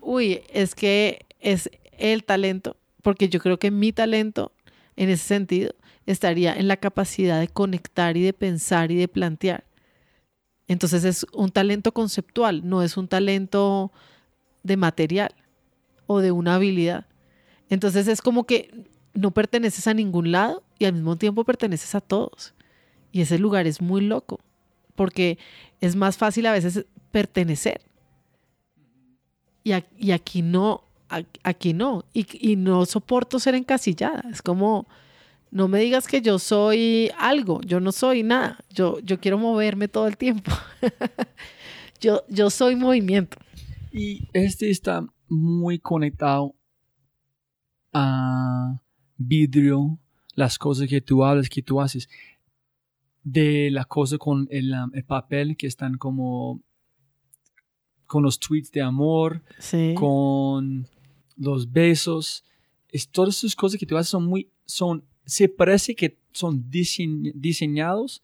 uy, 0.00 0.42
es 0.52 0.74
que 0.74 1.26
es 1.40 1.70
el 1.98 2.24
talento, 2.24 2.76
porque 3.02 3.28
yo 3.28 3.40
creo 3.40 3.58
que 3.58 3.70
mi 3.70 3.92
talento 3.92 4.52
en 4.96 5.08
ese 5.10 5.24
sentido 5.24 5.74
estaría 6.06 6.54
en 6.54 6.68
la 6.68 6.76
capacidad 6.76 7.40
de 7.40 7.48
conectar 7.48 8.16
y 8.16 8.22
de 8.22 8.32
pensar 8.32 8.90
y 8.92 8.96
de 8.96 9.08
plantear. 9.08 9.65
Entonces 10.68 11.04
es 11.04 11.26
un 11.32 11.50
talento 11.50 11.92
conceptual, 11.92 12.68
no 12.68 12.82
es 12.82 12.96
un 12.96 13.08
talento 13.08 13.92
de 14.62 14.76
material 14.76 15.34
o 16.06 16.20
de 16.20 16.32
una 16.32 16.56
habilidad. 16.56 17.06
Entonces 17.68 18.08
es 18.08 18.20
como 18.20 18.44
que 18.44 18.86
no 19.14 19.30
perteneces 19.30 19.86
a 19.86 19.94
ningún 19.94 20.32
lado 20.32 20.62
y 20.78 20.84
al 20.84 20.92
mismo 20.92 21.16
tiempo 21.16 21.44
perteneces 21.44 21.94
a 21.94 22.00
todos. 22.00 22.54
Y 23.12 23.22
ese 23.22 23.38
lugar 23.38 23.66
es 23.66 23.80
muy 23.80 24.02
loco, 24.02 24.40
porque 24.94 25.38
es 25.80 25.96
más 25.96 26.16
fácil 26.16 26.46
a 26.46 26.52
veces 26.52 26.84
pertenecer. 27.10 27.80
Y, 29.64 29.72
aquí 30.12 30.42
no, 30.42 30.84
aquí 31.42 31.72
no. 31.72 32.04
Y, 32.12 32.26
y 32.52 32.54
no 32.54 32.86
soporto 32.86 33.40
ser 33.40 33.56
encasillada. 33.56 34.22
Es 34.30 34.40
como, 34.40 34.86
no 35.50 35.68
me 35.68 35.80
digas 35.80 36.06
que 36.06 36.20
yo 36.20 36.38
soy 36.38 37.10
algo, 37.18 37.60
yo 37.62 37.80
no 37.80 37.92
soy 37.92 38.22
nada, 38.22 38.58
yo, 38.70 38.98
yo 39.00 39.20
quiero 39.20 39.38
moverme 39.38 39.88
todo 39.88 40.06
el 40.06 40.16
tiempo. 40.16 40.52
yo, 42.00 42.24
yo 42.28 42.50
soy 42.50 42.76
movimiento. 42.76 43.38
Y 43.92 44.28
este 44.32 44.70
está 44.70 45.06
muy 45.28 45.78
conectado 45.78 46.54
a 47.92 48.80
vidrio, 49.16 49.98
las 50.34 50.58
cosas 50.58 50.88
que 50.88 51.00
tú 51.00 51.24
hablas, 51.24 51.48
que 51.48 51.62
tú 51.62 51.80
haces, 51.80 52.08
de 53.22 53.70
la 53.70 53.84
cosa 53.84 54.18
con 54.18 54.46
el, 54.50 54.74
el 54.92 55.04
papel 55.04 55.56
que 55.56 55.66
están 55.66 55.96
como 55.96 56.60
con 58.06 58.22
los 58.22 58.38
tweets 58.38 58.70
de 58.70 58.82
amor, 58.82 59.42
con 59.94 60.86
los 61.36 61.70
besos. 61.70 62.44
Es, 62.88 63.08
todas 63.08 63.38
esas 63.38 63.56
cosas 63.56 63.78
que 63.78 63.86
tú 63.86 63.96
haces 63.96 64.10
son 64.10 64.26
muy, 64.26 64.50
son 64.64 65.04
se 65.26 65.48
parece 65.48 65.94
que 65.94 66.18
son 66.32 66.70
diseñados 66.70 68.22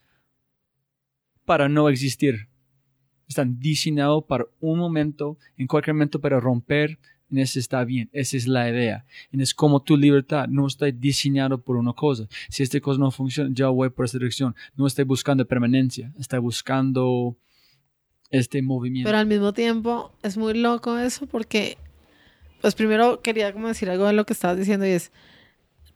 para 1.44 1.68
no 1.68 1.88
existir. 1.88 2.48
Están 3.28 3.58
diseñados 3.58 4.24
para 4.24 4.46
un 4.60 4.78
momento, 4.78 5.36
en 5.56 5.66
cualquier 5.66 5.94
momento 5.94 6.20
para 6.20 6.38
romper, 6.38 6.98
en 7.30 7.38
ese 7.38 7.58
está 7.58 7.84
bien, 7.84 8.10
esa 8.12 8.36
es 8.36 8.46
la 8.46 8.68
idea. 8.68 9.06
En 9.32 9.40
es 9.40 9.54
como 9.54 9.82
tu 9.82 9.96
libertad, 9.96 10.48
no 10.48 10.66
está 10.66 10.86
diseñado 10.86 11.58
por 11.58 11.76
una 11.76 11.94
cosa. 11.94 12.28
Si 12.50 12.62
esta 12.62 12.78
cosa 12.80 13.00
no 13.00 13.10
funciona, 13.10 13.50
ya 13.52 13.68
voy 13.68 13.88
por 13.88 14.04
esta 14.04 14.18
dirección. 14.18 14.54
No 14.76 14.86
estoy 14.86 15.04
buscando 15.04 15.46
permanencia, 15.46 16.12
estoy 16.18 16.40
buscando 16.40 17.36
este 18.30 18.60
movimiento. 18.60 19.08
Pero 19.08 19.18
al 19.18 19.26
mismo 19.26 19.52
tiempo 19.52 20.12
es 20.22 20.36
muy 20.36 20.54
loco 20.54 20.98
eso 20.98 21.26
porque, 21.26 21.78
pues 22.60 22.74
primero 22.74 23.22
quería 23.22 23.52
como 23.52 23.68
decir 23.68 23.88
algo 23.88 24.06
de 24.06 24.12
lo 24.12 24.26
que 24.26 24.34
estabas 24.34 24.58
diciendo 24.58 24.86
y 24.86 24.90
es, 24.90 25.10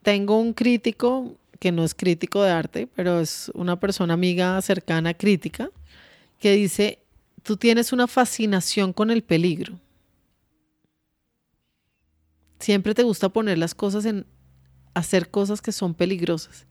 tengo 0.07 0.39
un 0.39 0.53
crítico 0.53 1.35
que 1.59 1.73
no 1.73 1.83
es 1.83 1.93
crítico 1.93 2.41
de 2.41 2.53
arte, 2.53 2.89
pero 2.95 3.19
es 3.19 3.51
una 3.55 3.81
persona 3.81 4.15
amiga 4.15 4.63
cercana 4.63 5.15
crítica, 5.15 5.69
que 6.39 6.53
dice, 6.53 7.01
tú 7.43 7.57
tienes 7.57 7.93
una 7.93 8.07
fascinación 8.07 8.93
con 8.93 9.11
el 9.11 9.25
peligro. 9.25 9.81
Siempre 12.61 12.95
te 12.95 13.03
gusta 13.03 13.31
poner 13.31 13.59
las 13.59 13.75
cosas 13.75 14.05
en 14.05 14.27
hacer 14.95 15.29
cosas 15.29 15.61
que 15.61 15.73
son 15.73 15.93
peligrosas. 15.93 16.67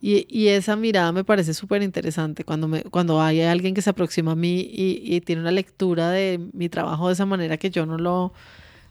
Y, 0.00 0.48
esa 0.48 0.74
mirada 0.74 1.12
me 1.12 1.22
parece 1.22 1.52
súper 1.52 1.82
interesante 1.82 2.44
cuando, 2.44 2.66
me, 2.66 2.82
cuando 2.84 3.20
hay 3.20 3.42
alguien 3.42 3.74
que 3.74 3.82
se 3.82 3.90
aproxima 3.90 4.32
a 4.32 4.36
mí 4.36 4.60
y, 4.72 5.02
y, 5.04 5.20
tiene 5.20 5.42
una 5.42 5.50
lectura 5.50 6.08
de 6.08 6.40
mi 6.54 6.70
trabajo 6.70 7.08
de 7.08 7.12
esa 7.12 7.26
manera 7.26 7.58
que 7.58 7.68
yo 7.68 7.84
no 7.84 7.98
lo 7.98 8.32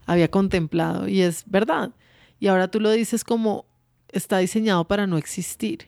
había 0.06 0.28
contemplado. 0.28 1.08
Y 1.08 1.22
es 1.22 1.44
verdad. 1.48 1.91
Y 2.44 2.48
ahora 2.49 2.68
tú 2.68 2.82
lo 2.82 2.91
dices 2.91 3.24
como 3.24 3.65
está 4.10 4.40
diseñado 4.40 4.86
para 4.86 5.07
no 5.07 5.18
existir. 5.18 5.88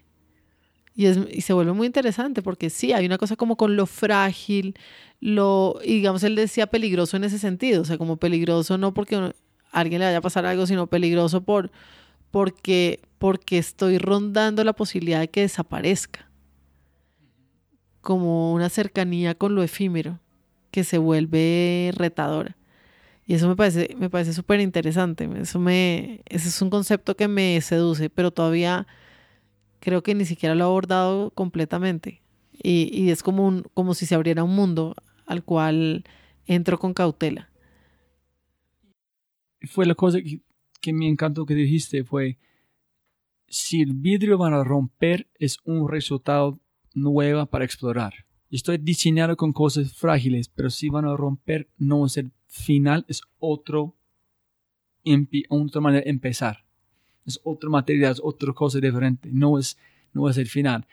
Y, 0.96 1.08
es, 1.08 1.20
y 1.30 1.42
se 1.42 1.52
vuelve 1.52 1.74
muy 1.74 1.86
interesante 1.86 2.42
porque 2.42 2.70
sí, 2.70 2.94
hay 2.94 3.06
una 3.06 3.18
cosa 3.18 3.36
como 3.36 3.58
con 3.58 3.76
lo 3.76 3.86
frágil, 3.86 4.74
lo, 5.20 5.82
y 5.84 5.96
digamos, 5.96 6.24
él 6.24 6.34
decía 6.38 6.68
peligroso 6.68 7.18
en 7.18 7.26
ese 7.26 7.40
sentido, 7.40 7.82
o 7.82 7.84
sea, 7.84 7.98
como 7.98 8.16
peligroso 8.16 8.78
no 8.78 8.94
porque 8.94 9.18
a 9.18 9.34
alguien 9.74 10.00
le 10.00 10.06
vaya 10.06 10.20
a 10.20 10.22
pasar 10.22 10.46
algo, 10.46 10.66
sino 10.66 10.88
peligroso 10.88 11.44
por, 11.44 11.72
porque, 12.32 13.02
porque 13.18 13.58
estoy 13.58 13.98
rondando 13.98 14.64
la 14.64 14.72
posibilidad 14.72 15.20
de 15.20 15.28
que 15.28 15.42
desaparezca. 15.42 16.30
Como 18.00 18.54
una 18.54 18.70
cercanía 18.70 19.36
con 19.36 19.56
lo 19.56 19.62
efímero 19.62 20.22
que 20.72 20.86
se 20.86 21.00
vuelve 21.00 21.92
retadora. 21.98 22.56
Y 23.26 23.34
eso 23.34 23.48
me 23.48 23.56
parece, 23.56 23.96
me 23.98 24.10
parece 24.10 24.34
súper 24.34 24.60
interesante. 24.60 25.28
Eso 25.40 25.60
me, 25.60 26.22
ese 26.28 26.50
es 26.50 26.62
un 26.62 26.70
concepto 26.70 27.16
que 27.16 27.28
me 27.28 27.60
seduce, 27.62 28.10
pero 28.10 28.32
todavía 28.32 28.86
creo 29.80 30.04
que 30.04 30.14
ni 30.14 30.26
siquiera 30.26 30.54
lo 30.54 30.64
he 30.64 30.68
abordado 30.68 31.32
completamente. 31.32 32.22
Y, 32.52 32.90
y 32.94 33.10
es 33.10 33.24
como, 33.24 33.48
un, 33.48 33.64
como 33.74 33.94
si 33.96 34.06
se 34.06 34.16
abriera 34.16 34.44
un 34.44 34.56
mundo 34.56 34.96
al 35.26 35.44
cual 35.44 36.04
entro 36.46 36.78
con 36.78 36.94
cautela. 36.94 37.50
Fue 39.62 39.88
la 39.88 39.96
cosa 39.96 40.22
que, 40.22 40.42
que 40.80 40.94
me 40.94 41.08
encantó 41.08 41.48
que 41.48 41.56
dijiste, 41.56 42.04
fue, 42.04 42.38
si 43.48 43.82
el 43.82 43.94
vidrio 43.94 44.38
van 44.38 44.54
a 44.54 44.64
romper 44.64 45.28
es 45.40 45.58
un 45.64 45.90
resultado 45.90 46.60
nuevo 46.94 47.46
para 47.48 47.66
explorar. 47.66 48.14
Estoy 48.52 48.78
diseñado 48.78 49.36
con 49.36 49.52
cosas 49.52 49.94
frágiles, 49.94 50.50
pero 50.50 50.70
si 50.70 50.90
van 50.90 51.06
a 51.06 51.16
romper 51.16 51.70
no 51.78 52.06
es 52.06 52.18
el 52.18 52.32
final, 52.56 53.06
es 53.08 53.22
otro, 53.40 53.96
otra 55.50 55.82
manera 55.82 56.04
de 56.04 56.10
empezar. 56.10 56.64
Es 57.26 57.40
otro 57.44 57.70
material, 57.70 58.14
es 58.14 58.22
otra 58.24 58.54
cosa 58.54 58.80
diferente, 58.80 59.30
no 59.32 59.60
es, 59.60 59.78
no 60.14 60.30
es 60.30 60.38
el 60.38 60.48
final. 60.48 60.88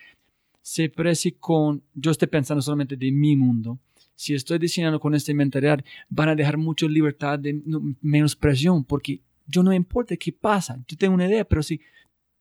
Se 0.60 0.88
parece 0.88 1.34
con, 1.34 1.82
yo 1.94 2.10
estoy 2.10 2.28
pensando 2.28 2.62
solamente 2.62 2.96
de 2.96 3.10
mi 3.12 3.36
mundo, 3.36 3.78
si 4.14 4.34
estoy 4.34 4.58
diseñando 4.58 5.00
con 5.00 5.14
este 5.14 5.34
mentalidad, 5.34 5.84
van 6.08 6.28
a 6.28 6.34
dejar 6.34 6.56
mucha 6.56 6.86
libertad 6.86 7.38
de 7.38 7.60
menos 8.00 8.36
presión, 8.36 8.84
porque 8.84 9.20
yo 9.46 9.62
no 9.62 9.72
importa 9.72 10.16
qué 10.16 10.32
pasa, 10.32 10.82
yo 10.86 10.96
tengo 10.96 11.14
una 11.14 11.26
idea, 11.26 11.44
pero 11.44 11.62
si 11.62 11.80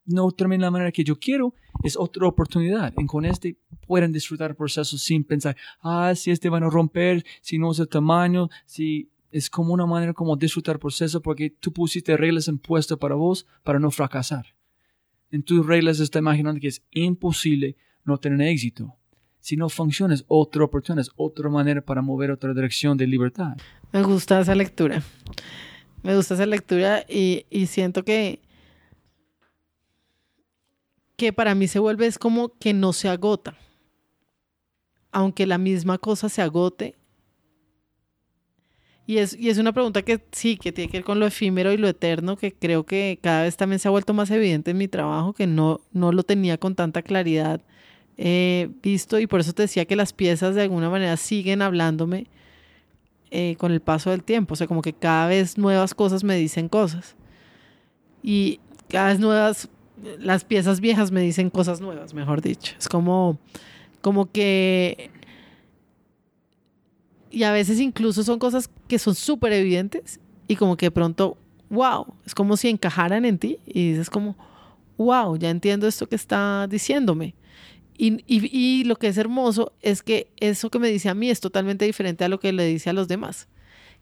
no 0.06 0.32
termina 0.32 0.66
la 0.66 0.72
manera 0.72 0.92
que 0.92 1.04
yo 1.04 1.18
quiero, 1.18 1.54
es 1.84 1.98
otra 1.98 2.28
oportunidad. 2.28 2.94
Y 2.98 3.06
con 3.06 3.26
este 3.26 3.58
pueden 3.88 4.12
disfrutar 4.12 4.52
el 4.52 4.56
proceso 4.56 4.98
sin 4.98 5.24
pensar, 5.24 5.56
ah, 5.82 6.14
si 6.16 6.32
este 6.32 6.50
van 6.50 6.64
a 6.64 6.70
romper, 6.70 7.24
si 7.42 7.58
no 7.58 7.72
es 7.72 7.80
el 7.80 7.88
tamaño, 7.88 8.50
si 8.66 9.11
es 9.32 9.50
como 9.50 9.74
una 9.74 9.86
manera 9.86 10.14
como 10.14 10.36
disfrutar 10.36 10.76
el 10.76 10.80
proceso 10.80 11.22
porque 11.22 11.50
tú 11.50 11.72
pusiste 11.72 12.16
reglas 12.18 12.48
en 12.48 12.60
puesto 12.60 12.98
para 12.98 13.16
vos 13.16 13.48
para 13.64 13.80
no 13.80 13.90
fracasar. 13.92 14.46
En 15.32 15.44
tus 15.44 15.66
reglas 15.66 16.00
está 16.00 16.20
imaginando 16.20 16.60
que 16.60 16.68
es 16.68 16.84
imposible 16.92 17.78
no 18.04 18.18
tener 18.18 18.48
éxito. 18.48 18.96
Si 19.40 19.56
no 19.56 19.70
funciona, 19.70 20.14
es 20.14 20.24
otra 20.28 20.64
oportunidad, 20.64 21.02
es 21.02 21.12
otra 21.16 21.50
manera 21.50 21.82
para 21.82 22.02
mover 22.02 22.30
otra 22.32 22.54
dirección 22.54 22.98
de 22.98 23.08
libertad. 23.08 23.58
Me 23.92 24.04
gusta 24.04 24.42
esa 24.42 24.54
lectura. 24.54 25.02
Me 26.04 26.16
gusta 26.16 26.36
esa 26.36 26.46
lectura 26.46 27.06
y, 27.08 27.46
y 27.50 27.68
siento 27.68 28.04
que, 28.04 28.42
que 31.16 31.34
para 31.34 31.56
mí 31.56 31.68
se 31.68 31.80
vuelve 31.80 32.06
es 32.06 32.20
como 32.20 32.58
que 32.58 32.74
no 32.74 32.94
se 32.94 33.08
agota. 33.08 33.58
Aunque 35.12 35.48
la 35.48 35.58
misma 35.58 35.98
cosa 35.98 36.30
se 36.30 36.42
agote. 36.42 37.01
Y 39.12 39.18
es, 39.18 39.38
y 39.38 39.50
es 39.50 39.58
una 39.58 39.74
pregunta 39.74 40.04
que 40.04 40.24
sí, 40.32 40.56
que 40.56 40.72
tiene 40.72 40.90
que 40.90 41.00
ver 41.00 41.04
con 41.04 41.20
lo 41.20 41.26
efímero 41.26 41.74
y 41.74 41.78
lo 41.78 41.90
eterno, 41.90 42.38
que 42.38 42.54
creo 42.54 42.86
que 42.86 43.20
cada 43.22 43.44
vez 43.44 43.58
también 43.58 43.78
se 43.78 43.90
ha 43.90 43.92
vuelto 43.92 44.14
más 44.14 44.32
evidente 44.32 44.72
en 44.72 44.78
mi 44.78 44.88
trabajo, 44.88 45.34
que 45.34 45.48
no, 45.48 45.82
no 45.92 46.14
lo 46.14 46.24
tenía 46.24 46.58
con 46.58 46.76
tanta 46.76 47.02
claridad 47.02 47.60
eh, 48.16 48.70
visto. 48.82 49.20
Y 49.20 49.28
por 49.28 49.42
eso 49.42 49.52
te 49.52 49.64
decía 49.64 49.84
que 49.84 49.98
las 49.98 50.14
piezas 50.14 50.56
de 50.56 50.62
alguna 50.62 50.90
manera 50.90 51.18
siguen 51.18 51.62
hablándome 51.62 52.28
eh, 53.32 53.58
con 53.58 53.74
el 53.74 53.82
paso 53.82 54.12
del 54.12 54.24
tiempo, 54.24 54.54
o 54.54 54.56
sea, 54.56 54.68
como 54.68 54.82
que 54.82 54.94
cada 54.94 55.28
vez 55.28 55.58
nuevas 55.58 55.94
cosas 55.94 56.24
me 56.24 56.38
dicen 56.38 56.70
cosas. 56.70 57.18
Y 58.24 58.62
cada 58.88 59.10
vez 59.10 59.20
nuevas, 59.20 59.68
las 60.20 60.46
piezas 60.46 60.80
viejas 60.80 61.12
me 61.12 61.20
dicen 61.20 61.50
cosas 61.50 61.82
nuevas, 61.82 62.14
mejor 62.14 62.42
dicho, 62.42 62.76
es 62.80 62.88
como, 62.88 63.38
como 64.00 64.32
que... 64.32 65.12
Y 67.32 67.44
a 67.44 67.52
veces 67.52 67.80
incluso 67.80 68.24
son 68.24 68.40
cosas 68.40 68.70
que 68.88 69.00
son 69.00 69.16
súper 69.16 69.54
evidentes 69.54 70.20
y 70.48 70.56
como 70.58 70.76
que 70.76 70.88
de 70.88 70.92
pronto, 70.92 71.38
wow, 71.70 72.06
es 72.26 72.36
como 72.36 72.58
si 72.58 72.68
encajaran 72.70 73.24
en 73.26 73.40
ti 73.40 73.58
y 73.66 73.92
dices 73.92 74.10
como, 74.10 74.36
wow, 74.98 75.38
ya 75.38 75.50
entiendo 75.50 75.88
esto 75.88 76.08
que 76.08 76.16
está 76.16 76.68
diciéndome. 76.70 77.36
Y, 77.98 78.84
lo 78.86 78.96
que 78.96 79.08
es 79.08 79.18
hermoso 79.18 79.74
es 79.82 80.02
que 80.02 80.32
eso 80.38 80.72
que 80.72 80.80
me 80.80 80.90
dice 80.90 81.10
a 81.10 81.14
mí 81.14 81.30
es 81.30 81.40
totalmente 81.40 81.86
diferente 81.86 82.24
a 82.24 82.30
lo 82.30 82.40
que 82.40 82.52
le 82.52 82.66
dice 82.66 82.90
a 82.90 82.94
los 82.94 83.08
demás, 83.08 83.48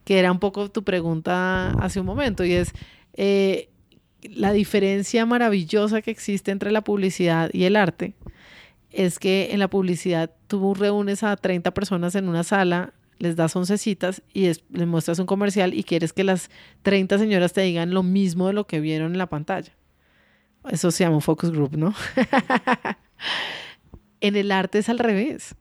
que 0.06 0.19
era 0.19 0.31
un 0.31 0.39
poco 0.39 0.72
tu 0.72 0.84
pregunta 0.84 1.72
hace 1.72 1.99
un 1.99 2.06
momento, 2.06 2.45
y 2.45 2.53
es 2.53 2.72
eh, 3.14 3.68
la 4.22 4.53
diferencia 4.53 5.26
maravillosa 5.26 6.01
que 6.01 6.11
existe 6.11 6.51
entre 6.51 6.72
la 6.72 6.81
publicidad 6.81 7.49
y 7.51 7.65
el 7.65 7.76
arte, 7.76 8.14
es 8.89 9.19
que 9.19 9.49
en 9.51 9.60
la 9.60 9.69
publicidad 9.69 10.31
tú 10.47 10.73
reúnes 10.73 11.22
a 11.23 11.35
30 11.35 11.73
personas 11.73 12.15
en 12.15 12.30
una 12.30 12.45
sala, 12.45 12.93
les 13.20 13.36
das 13.36 13.56
11 13.56 13.78
citas 13.78 14.24
y 14.34 14.48
les 14.48 14.88
muestras 14.88 15.20
un 15.20 15.26
comercial 15.26 15.74
y 15.74 15.84
quieres 15.84 16.14
que 16.14 16.24
las 16.24 16.50
30 16.82 17.20
señoras 17.20 17.54
te 17.54 17.62
digan 17.62 17.94
lo 17.94 18.02
mismo 18.02 18.48
de 18.48 18.54
lo 18.54 18.66
que 18.66 18.80
vieron 18.80 19.12
en 19.12 19.18
la 19.18 19.28
pantalla. 19.28 19.74
Eso 20.70 20.91
se 20.91 21.04
llama 21.04 21.22
focus 21.22 21.52
group, 21.52 21.78
¿no? 21.78 21.94
En 24.22 24.36
el 24.36 24.52
arte 24.52 24.80
es 24.80 24.90
al 24.90 25.00
revés. 25.00 25.56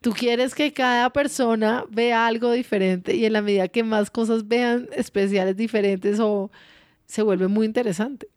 Tú 0.00 0.12
quieres 0.12 0.54
que 0.54 0.72
cada 0.72 1.10
persona 1.10 1.84
vea 1.90 2.26
algo 2.26 2.50
diferente 2.50 3.14
y 3.14 3.24
en 3.24 3.34
la 3.34 3.42
medida 3.42 3.68
que 3.68 3.84
más 3.84 4.10
cosas 4.10 4.48
vean 4.48 4.88
especiales 4.92 5.56
diferentes 5.56 6.18
o 6.20 6.50
se 7.06 7.22
vuelve 7.22 7.48
muy 7.48 7.66
interesante. 7.66 8.28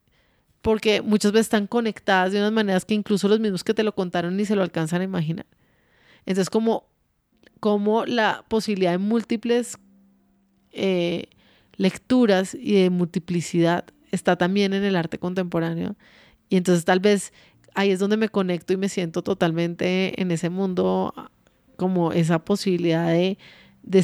Porque 0.62 1.02
muchas 1.02 1.32
veces 1.32 1.48
están 1.48 1.68
conectadas 1.68 2.34
de 2.34 2.40
unas 2.40 2.52
maneras 2.52 2.86
que 2.86 2.94
incluso 2.94 3.28
los 3.28 3.40
mismos 3.40 3.64
que 3.64 3.74
te 3.74 3.84
lo 3.84 3.96
contaron 3.96 4.36
ni 4.36 4.46
se 4.46 4.56
lo 4.56 4.62
alcanzan 4.62 5.02
a 5.02 5.06
imaginar. 5.06 5.46
Entonces, 6.26 6.50
como, 6.50 6.88
como 7.60 8.06
la 8.06 8.46
posibilidad 8.48 8.92
de 8.92 8.98
múltiples 8.98 9.78
eh, 10.72 11.26
lecturas 11.78 12.56
y 12.56 12.82
de 12.82 12.90
multiplicidad 12.90 13.86
está 14.12 14.38
también 14.38 14.74
en 14.74 14.84
el 14.84 14.96
arte 14.96 15.20
contemporáneo. 15.20 15.96
Y 16.50 16.58
entonces 16.58 16.86
tal 16.86 17.00
vez 17.00 17.34
ahí 17.74 17.92
es 17.92 18.00
donde 18.00 18.18
me 18.18 18.30
conecto 18.30 18.74
y 18.74 18.78
me 18.78 18.90
siento 18.90 19.22
totalmente 19.22 20.20
en 20.22 20.32
ese 20.32 20.50
mundo 20.50 21.14
como 21.76 22.14
esa 22.14 22.40
posibilidad 22.40 23.10
de, 23.10 23.38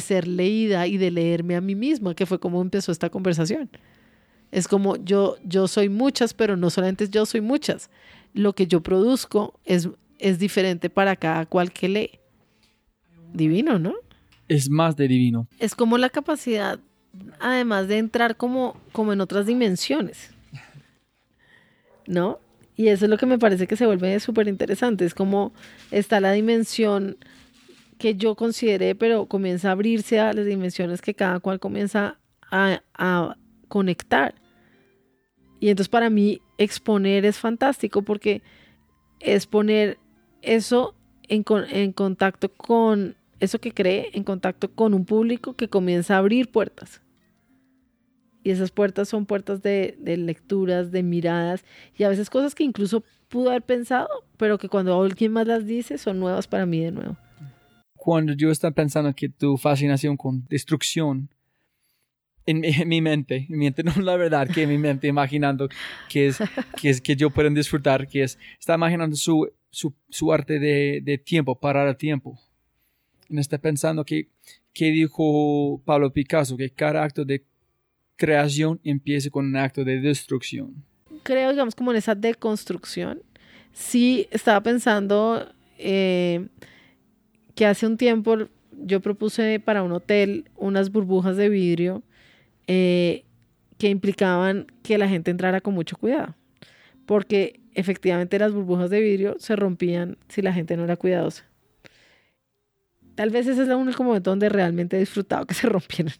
ser 0.00 0.28
leída 0.28 0.86
y 0.86 0.98
de 0.98 1.10
leerme 1.10 1.56
a 1.56 1.60
mí 1.60 1.74
misma, 1.74 2.14
que 2.14 2.26
fue 2.26 2.38
como 2.38 2.60
empezó 2.60 2.92
esta 2.92 3.10
conversación. 3.10 3.70
Es 4.50 4.68
como 4.68 4.96
yo, 4.96 5.36
yo 5.44 5.66
soy 5.66 5.88
muchas, 5.88 6.34
pero 6.34 6.56
no 6.56 6.68
solamente 6.68 7.08
yo 7.08 7.24
soy 7.24 7.40
muchas. 7.40 7.90
Lo 8.34 8.54
que 8.54 8.66
yo 8.66 8.82
produzco 8.82 9.58
es, 9.64 9.88
es 10.18 10.38
diferente 10.38 10.90
para 10.90 11.16
cada 11.16 11.46
cual 11.46 11.72
que 11.72 11.88
lee. 11.88 12.21
Divino, 13.32 13.78
¿no? 13.78 13.94
Es 14.48 14.70
más 14.70 14.96
de 14.96 15.08
divino. 15.08 15.46
Es 15.58 15.74
como 15.74 15.98
la 15.98 16.10
capacidad, 16.10 16.78
además 17.40 17.88
de 17.88 17.98
entrar 17.98 18.36
como, 18.36 18.76
como 18.92 19.12
en 19.12 19.20
otras 19.20 19.46
dimensiones. 19.46 20.30
¿No? 22.06 22.38
Y 22.76 22.88
eso 22.88 23.04
es 23.04 23.10
lo 23.10 23.18
que 23.18 23.26
me 23.26 23.38
parece 23.38 23.66
que 23.66 23.76
se 23.76 23.86
vuelve 23.86 24.18
súper 24.20 24.48
interesante. 24.48 25.04
Es 25.04 25.14
como 25.14 25.52
está 25.90 26.20
la 26.20 26.32
dimensión 26.32 27.16
que 27.98 28.14
yo 28.14 28.34
consideré, 28.34 28.94
pero 28.94 29.26
comienza 29.26 29.68
a 29.68 29.72
abrirse 29.72 30.18
a 30.18 30.32
las 30.32 30.46
dimensiones 30.46 31.00
que 31.00 31.14
cada 31.14 31.38
cual 31.40 31.60
comienza 31.60 32.18
a, 32.50 32.82
a 32.94 33.36
conectar. 33.68 34.34
Y 35.60 35.68
entonces 35.68 35.88
para 35.88 36.10
mí 36.10 36.40
exponer 36.58 37.24
es 37.24 37.38
fantástico 37.38 38.02
porque 38.02 38.42
es 39.20 39.46
poner 39.46 39.98
eso 40.42 40.96
en, 41.28 41.44
en 41.70 41.92
contacto 41.92 42.52
con 42.52 43.14
eso 43.42 43.60
que 43.60 43.72
cree, 43.72 44.10
en 44.12 44.22
contacto 44.22 44.72
con 44.72 44.94
un 44.94 45.04
público 45.04 45.54
que 45.54 45.68
comienza 45.68 46.14
a 46.14 46.18
abrir 46.18 46.50
puertas. 46.52 47.02
Y 48.44 48.50
esas 48.50 48.70
puertas 48.70 49.08
son 49.08 49.26
puertas 49.26 49.62
de, 49.62 49.96
lecturas, 50.04 50.92
de 50.92 51.02
miradas 51.02 51.64
y 51.96 52.04
a 52.04 52.08
veces 52.08 52.30
cosas 52.30 52.54
que 52.54 52.62
incluso 52.62 53.02
pudo 53.28 53.50
haber 53.50 53.62
pensado, 53.62 54.08
pero 54.36 54.58
que 54.58 54.68
cuando 54.68 55.00
alguien 55.00 55.32
más 55.32 55.46
las 55.48 55.66
dice 55.66 55.98
son 55.98 56.20
nuevas 56.20 56.46
para 56.46 56.66
mí 56.66 56.84
de 56.84 56.92
nuevo. 56.92 57.16
Cuando 57.96 58.32
yo 58.32 58.50
estaba 58.50 58.72
pensando 58.72 59.12
que 59.12 59.28
tu 59.28 59.56
fascinación 59.56 60.16
con 60.16 60.44
destrucción, 60.48 61.28
en 62.46 62.60
mi, 62.88 63.00
mente, 63.00 63.46
en 63.48 63.58
mi 63.58 63.64
mente, 63.66 63.82
no 63.84 63.92
la 64.02 64.16
verdad, 64.16 64.48
que 64.48 64.62
en 64.62 64.68
mi 64.68 64.78
mente 64.78 65.08
imaginando 65.08 65.68
que 66.08 66.28
es 66.28 66.38
que, 66.80 66.90
es, 66.90 67.00
que 67.00 67.16
yo 67.16 67.30
puedo 67.30 67.50
disfrutar, 67.50 68.06
que 68.06 68.22
es, 68.22 68.38
está 68.58 68.74
imaginando 68.74 69.16
su, 69.16 69.48
su, 69.70 69.94
su 70.10 70.32
arte 70.32 70.60
de, 70.60 71.00
de, 71.02 71.18
tiempo, 71.18 71.58
parar 71.58 71.88
el 71.88 71.96
tiempo. 71.96 72.38
Está 73.40 73.58
pensando 73.58 74.04
que, 74.04 74.28
que 74.72 74.90
dijo 74.90 75.80
Pablo 75.84 76.12
Picasso, 76.12 76.56
que 76.56 76.70
cada 76.70 77.02
acto 77.02 77.24
de 77.24 77.44
creación 78.16 78.80
empiece 78.84 79.30
con 79.30 79.46
un 79.46 79.56
acto 79.56 79.84
de 79.84 80.00
destrucción. 80.00 80.84
Creo, 81.22 81.50
digamos, 81.50 81.74
como 81.74 81.90
en 81.90 81.96
esa 81.96 82.14
deconstrucción. 82.14 83.22
Sí, 83.72 84.28
estaba 84.30 84.60
pensando 84.62 85.48
eh, 85.78 86.46
que 87.54 87.66
hace 87.66 87.86
un 87.86 87.96
tiempo 87.96 88.36
yo 88.84 89.00
propuse 89.00 89.60
para 89.60 89.82
un 89.82 89.92
hotel 89.92 90.50
unas 90.56 90.90
burbujas 90.90 91.36
de 91.36 91.48
vidrio 91.48 92.02
eh, 92.66 93.24
que 93.78 93.88
implicaban 93.88 94.66
que 94.82 94.98
la 94.98 95.08
gente 95.08 95.30
entrara 95.30 95.60
con 95.60 95.74
mucho 95.74 95.96
cuidado, 95.96 96.36
porque 97.06 97.60
efectivamente 97.74 98.38
las 98.38 98.52
burbujas 98.52 98.90
de 98.90 99.00
vidrio 99.00 99.36
se 99.38 99.56
rompían 99.56 100.18
si 100.28 100.42
la 100.42 100.52
gente 100.52 100.76
no 100.76 100.84
era 100.84 100.96
cuidadosa. 100.96 101.44
Tal 103.14 103.30
vez 103.30 103.46
ese 103.46 103.62
es 103.62 103.68
el 103.68 103.74
único 103.74 104.02
momento 104.04 104.30
donde 104.30 104.48
realmente 104.48 104.96
he 104.96 105.00
disfrutado 105.00 105.46
que 105.46 105.54
se 105.54 105.66
rompieran. 105.68 106.14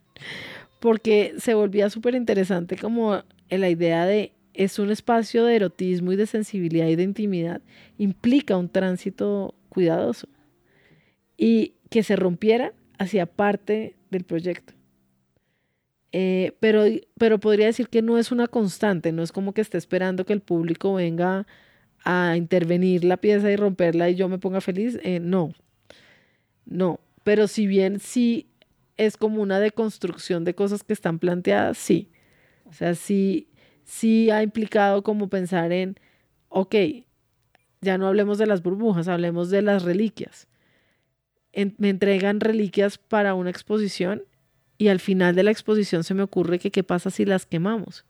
Porque 0.80 1.34
se 1.38 1.54
volvía 1.54 1.90
súper 1.90 2.14
interesante 2.14 2.76
como 2.76 3.22
la 3.48 3.68
idea 3.68 4.06
de 4.06 4.32
es 4.54 4.78
un 4.78 4.90
espacio 4.90 5.44
de 5.44 5.56
erotismo 5.56 6.12
y 6.12 6.16
de 6.16 6.26
sensibilidad 6.26 6.86
y 6.86 6.96
de 6.96 7.04
intimidad. 7.04 7.62
Implica 7.98 8.56
un 8.56 8.68
tránsito 8.68 9.54
cuidadoso. 9.68 10.28
Y 11.36 11.74
que 11.90 12.02
se 12.02 12.16
rompiera 12.16 12.72
hacía 12.98 13.26
parte 13.26 13.96
del 14.10 14.24
proyecto. 14.24 14.74
Eh, 16.12 16.52
pero, 16.60 16.84
pero 17.16 17.40
podría 17.40 17.66
decir 17.66 17.88
que 17.88 18.02
no 18.02 18.18
es 18.18 18.32
una 18.32 18.46
constante, 18.46 19.12
no 19.12 19.22
es 19.22 19.32
como 19.32 19.54
que 19.54 19.62
esté 19.62 19.78
esperando 19.78 20.26
que 20.26 20.34
el 20.34 20.40
público 20.40 20.94
venga 20.94 21.46
a 22.04 22.36
intervenir 22.36 23.04
la 23.04 23.16
pieza 23.16 23.50
y 23.50 23.56
romperla 23.56 24.10
y 24.10 24.14
yo 24.14 24.28
me 24.28 24.38
ponga 24.38 24.60
feliz. 24.60 24.98
Eh, 25.02 25.20
no, 25.20 25.54
no. 26.66 27.00
Pero 27.24 27.46
si 27.48 27.66
bien 27.66 28.00
sí 28.00 28.48
es 28.96 29.16
como 29.16 29.42
una 29.42 29.60
deconstrucción 29.60 30.44
de 30.44 30.54
cosas 30.54 30.82
que 30.84 30.92
están 30.92 31.18
planteadas, 31.18 31.78
sí. 31.78 32.08
O 32.64 32.72
sea, 32.72 32.94
sí, 32.94 33.48
sí 33.84 34.30
ha 34.30 34.42
implicado 34.42 35.02
como 35.02 35.28
pensar 35.28 35.72
en, 35.72 35.98
ok, 36.48 36.74
ya 37.80 37.98
no 37.98 38.06
hablemos 38.06 38.38
de 38.38 38.46
las 38.46 38.62
burbujas, 38.62 39.08
hablemos 39.08 39.50
de 39.50 39.62
las 39.62 39.82
reliquias. 39.82 40.48
me 41.78 41.90
entregan 41.90 42.40
reliquias 42.40 42.96
para 42.98 43.34
una 43.34 43.50
exposición 43.50 44.22
y 44.78 44.88
al 44.88 45.00
final 45.00 45.34
de 45.34 45.42
la 45.42 45.50
exposición 45.50 46.02
se 46.02 46.14
me 46.14 46.22
ocurre 46.22 46.58
que 46.58 46.70
qué 46.70 46.82
pasa 46.82 47.10
si 47.10 47.24
las 47.24 47.46
quemamos. 47.46 48.04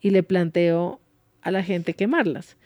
Y 0.00 0.10
le 0.10 0.22
planteo 0.22 1.00
a 1.42 1.50
la 1.50 1.62
gente 1.62 1.94
quemarlas. 1.94 2.56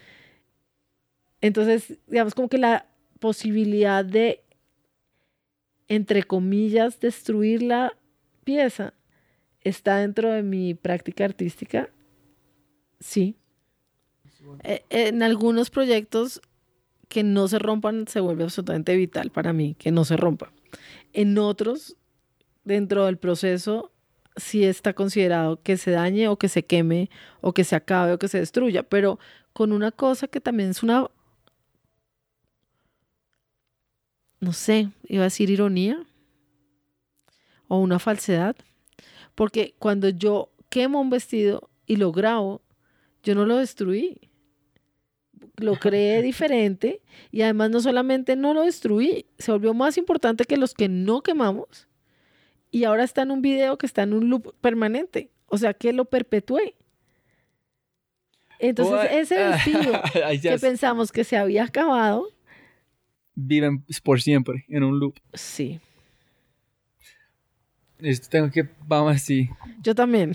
Entonces, 1.40 1.98
digamos 2.06 2.34
como 2.34 2.48
que 2.48 2.58
la 2.58 2.86
posibilidad 3.18 4.04
de, 4.04 4.43
entre 5.88 6.22
comillas, 6.22 7.00
destruir 7.00 7.62
la 7.62 7.96
pieza 8.44 8.94
está 9.60 9.96
dentro 9.98 10.30
de 10.30 10.42
mi 10.42 10.74
práctica 10.74 11.24
artística. 11.24 11.90
Sí. 13.00 13.36
Eh, 14.62 14.84
en 14.90 15.22
algunos 15.22 15.70
proyectos 15.70 16.40
que 17.08 17.22
no 17.22 17.48
se 17.48 17.58
rompan 17.58 18.06
se 18.08 18.20
vuelve 18.20 18.44
absolutamente 18.44 18.94
vital 18.96 19.30
para 19.30 19.52
mí 19.52 19.74
que 19.78 19.90
no 19.90 20.04
se 20.04 20.16
rompa. 20.16 20.52
En 21.12 21.38
otros 21.38 21.96
dentro 22.64 23.06
del 23.06 23.18
proceso 23.18 23.90
si 24.36 24.64
está 24.64 24.94
considerado 24.94 25.62
que 25.62 25.76
se 25.76 25.92
dañe 25.92 26.28
o 26.28 26.38
que 26.38 26.48
se 26.48 26.64
queme 26.64 27.10
o 27.40 27.52
que 27.52 27.64
se 27.64 27.76
acabe 27.76 28.12
o 28.12 28.18
que 28.18 28.28
se 28.28 28.38
destruya, 28.38 28.82
pero 28.82 29.18
con 29.52 29.72
una 29.72 29.92
cosa 29.92 30.26
que 30.26 30.40
también 30.40 30.70
es 30.70 30.82
una, 30.82 31.08
no 34.44 34.52
sé, 34.52 34.90
iba 35.08 35.22
a 35.22 35.24
decir 35.24 35.50
ironía 35.50 36.04
o 37.68 37.78
una 37.78 37.98
falsedad, 37.98 38.56
porque 39.34 39.74
cuando 39.78 40.08
yo 40.08 40.50
quemo 40.68 41.00
un 41.00 41.10
vestido 41.10 41.70
y 41.86 41.96
lo 41.96 42.12
grabo, 42.12 42.62
yo 43.22 43.34
no 43.34 43.46
lo 43.46 43.56
destruí, 43.56 44.20
lo 45.56 45.74
creé 45.80 46.22
diferente 46.22 47.00
y 47.30 47.42
además 47.42 47.70
no 47.70 47.80
solamente 47.80 48.36
no 48.36 48.54
lo 48.54 48.62
destruí, 48.62 49.26
se 49.38 49.50
volvió 49.50 49.74
más 49.74 49.96
importante 49.98 50.44
que 50.44 50.56
los 50.56 50.74
que 50.74 50.88
no 50.88 51.22
quemamos 51.22 51.88
y 52.74 52.82
ahora 52.82 53.04
está 53.04 53.22
en 53.22 53.30
un 53.30 53.40
video 53.40 53.78
que 53.78 53.86
está 53.86 54.02
en 54.02 54.12
un 54.12 54.28
loop 54.28 54.52
permanente. 54.60 55.30
O 55.46 55.58
sea, 55.58 55.74
que 55.74 55.92
lo 55.92 56.06
perpetué. 56.06 56.74
Entonces, 58.58 59.12
ese 59.12 59.36
vestido 59.36 59.92
que 60.42 60.58
pensamos 60.58 61.12
que 61.12 61.22
se 61.22 61.36
había 61.36 61.62
acabado. 61.62 62.33
Viven 63.34 63.84
por 64.02 64.20
siempre 64.20 64.64
en 64.68 64.84
un 64.84 64.98
loop. 64.98 65.14
Sí. 65.32 65.80
Esto 67.98 68.28
tengo 68.28 68.50
que, 68.50 68.68
vamos 68.86 69.16
así. 69.16 69.48
Yo 69.82 69.94
también. 69.94 70.32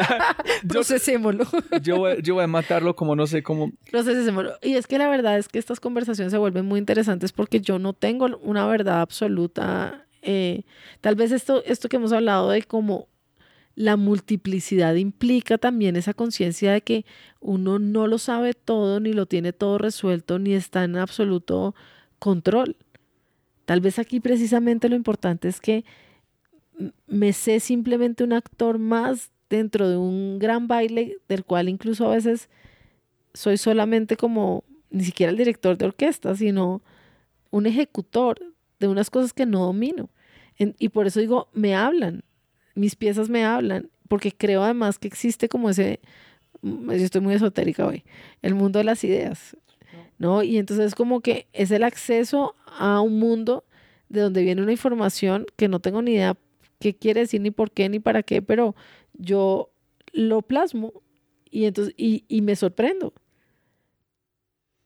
Procesémoslo. 0.68 1.44
yo, 1.82 1.98
voy, 1.98 2.22
yo 2.22 2.34
voy 2.34 2.44
a 2.44 2.48
matarlo 2.48 2.96
como 2.96 3.14
no 3.14 3.26
sé 3.26 3.42
cómo. 3.42 3.70
Procesémoslo. 3.90 4.54
Y 4.62 4.74
es 4.74 4.86
que 4.86 4.98
la 4.98 5.08
verdad 5.08 5.38
es 5.38 5.48
que 5.48 5.58
estas 5.58 5.78
conversaciones 5.78 6.32
se 6.32 6.38
vuelven 6.38 6.66
muy 6.66 6.78
interesantes 6.78 7.32
porque 7.32 7.60
yo 7.60 7.78
no 7.78 7.92
tengo 7.92 8.26
una 8.42 8.66
verdad 8.66 9.00
absoluta 9.00 10.06
eh, 10.26 10.64
tal 11.00 11.14
vez 11.14 11.30
esto, 11.30 11.62
esto 11.64 11.88
que 11.88 11.96
hemos 11.96 12.12
hablado 12.12 12.50
de 12.50 12.62
cómo 12.62 13.08
la 13.76 13.96
multiplicidad 13.96 14.96
implica 14.96 15.56
también 15.56 15.94
esa 15.94 16.14
conciencia 16.14 16.72
de 16.72 16.80
que 16.80 17.06
uno 17.40 17.78
no 17.78 18.08
lo 18.08 18.18
sabe 18.18 18.52
todo, 18.52 18.98
ni 18.98 19.12
lo 19.12 19.26
tiene 19.26 19.52
todo 19.52 19.78
resuelto, 19.78 20.40
ni 20.40 20.54
está 20.54 20.82
en 20.82 20.96
absoluto 20.96 21.76
control. 22.18 22.76
Tal 23.64 23.80
vez 23.80 23.98
aquí 23.98 24.20
precisamente 24.20 24.88
lo 24.88 24.96
importante 24.96 25.48
es 25.48 25.60
que 25.60 25.84
me 27.06 27.32
sé 27.32 27.60
simplemente 27.60 28.24
un 28.24 28.32
actor 28.32 28.78
más 28.78 29.30
dentro 29.48 29.88
de 29.88 29.96
un 29.96 30.38
gran 30.38 30.68
baile 30.68 31.18
del 31.28 31.44
cual 31.44 31.68
incluso 31.68 32.06
a 32.06 32.14
veces 32.14 32.48
soy 33.32 33.56
solamente 33.56 34.16
como 34.16 34.64
ni 34.90 35.04
siquiera 35.04 35.30
el 35.30 35.38
director 35.38 35.76
de 35.76 35.86
orquesta, 35.86 36.34
sino 36.34 36.82
un 37.50 37.66
ejecutor 37.66 38.38
de 38.78 38.88
unas 38.88 39.10
cosas 39.10 39.32
que 39.32 39.46
no 39.46 39.66
domino 39.66 40.10
y 40.58 40.88
por 40.88 41.06
eso 41.06 41.20
digo, 41.20 41.48
me 41.52 41.74
hablan, 41.74 42.24
mis 42.74 42.96
piezas 42.96 43.28
me 43.28 43.44
hablan, 43.44 43.90
porque 44.08 44.32
creo 44.32 44.62
además 44.62 44.98
que 44.98 45.08
existe 45.08 45.48
como 45.48 45.70
ese, 45.70 46.00
yo 46.62 46.92
estoy 46.92 47.20
muy 47.20 47.34
esotérica 47.34 47.86
hoy, 47.86 48.04
el 48.42 48.54
mundo 48.54 48.78
de 48.78 48.84
las 48.84 49.04
ideas, 49.04 49.56
¿no? 50.18 50.42
Y 50.42 50.58
entonces 50.58 50.94
como 50.94 51.20
que 51.20 51.46
es 51.52 51.70
el 51.70 51.82
acceso 51.82 52.54
a 52.78 53.00
un 53.00 53.18
mundo 53.18 53.64
de 54.08 54.20
donde 54.20 54.42
viene 54.42 54.62
una 54.62 54.72
información 54.72 55.46
que 55.56 55.68
no 55.68 55.80
tengo 55.80 56.02
ni 56.02 56.12
idea 56.12 56.36
qué 56.78 56.94
quiere 56.94 57.20
decir, 57.20 57.40
ni 57.40 57.50
por 57.50 57.70
qué, 57.70 57.88
ni 57.88 57.98
para 57.98 58.22
qué, 58.22 58.42
pero 58.42 58.74
yo 59.14 59.70
lo 60.12 60.42
plasmo 60.42 61.02
y 61.50 61.64
entonces, 61.64 61.94
y, 61.96 62.24
y 62.28 62.42
me 62.42 62.56
sorprendo. 62.56 63.14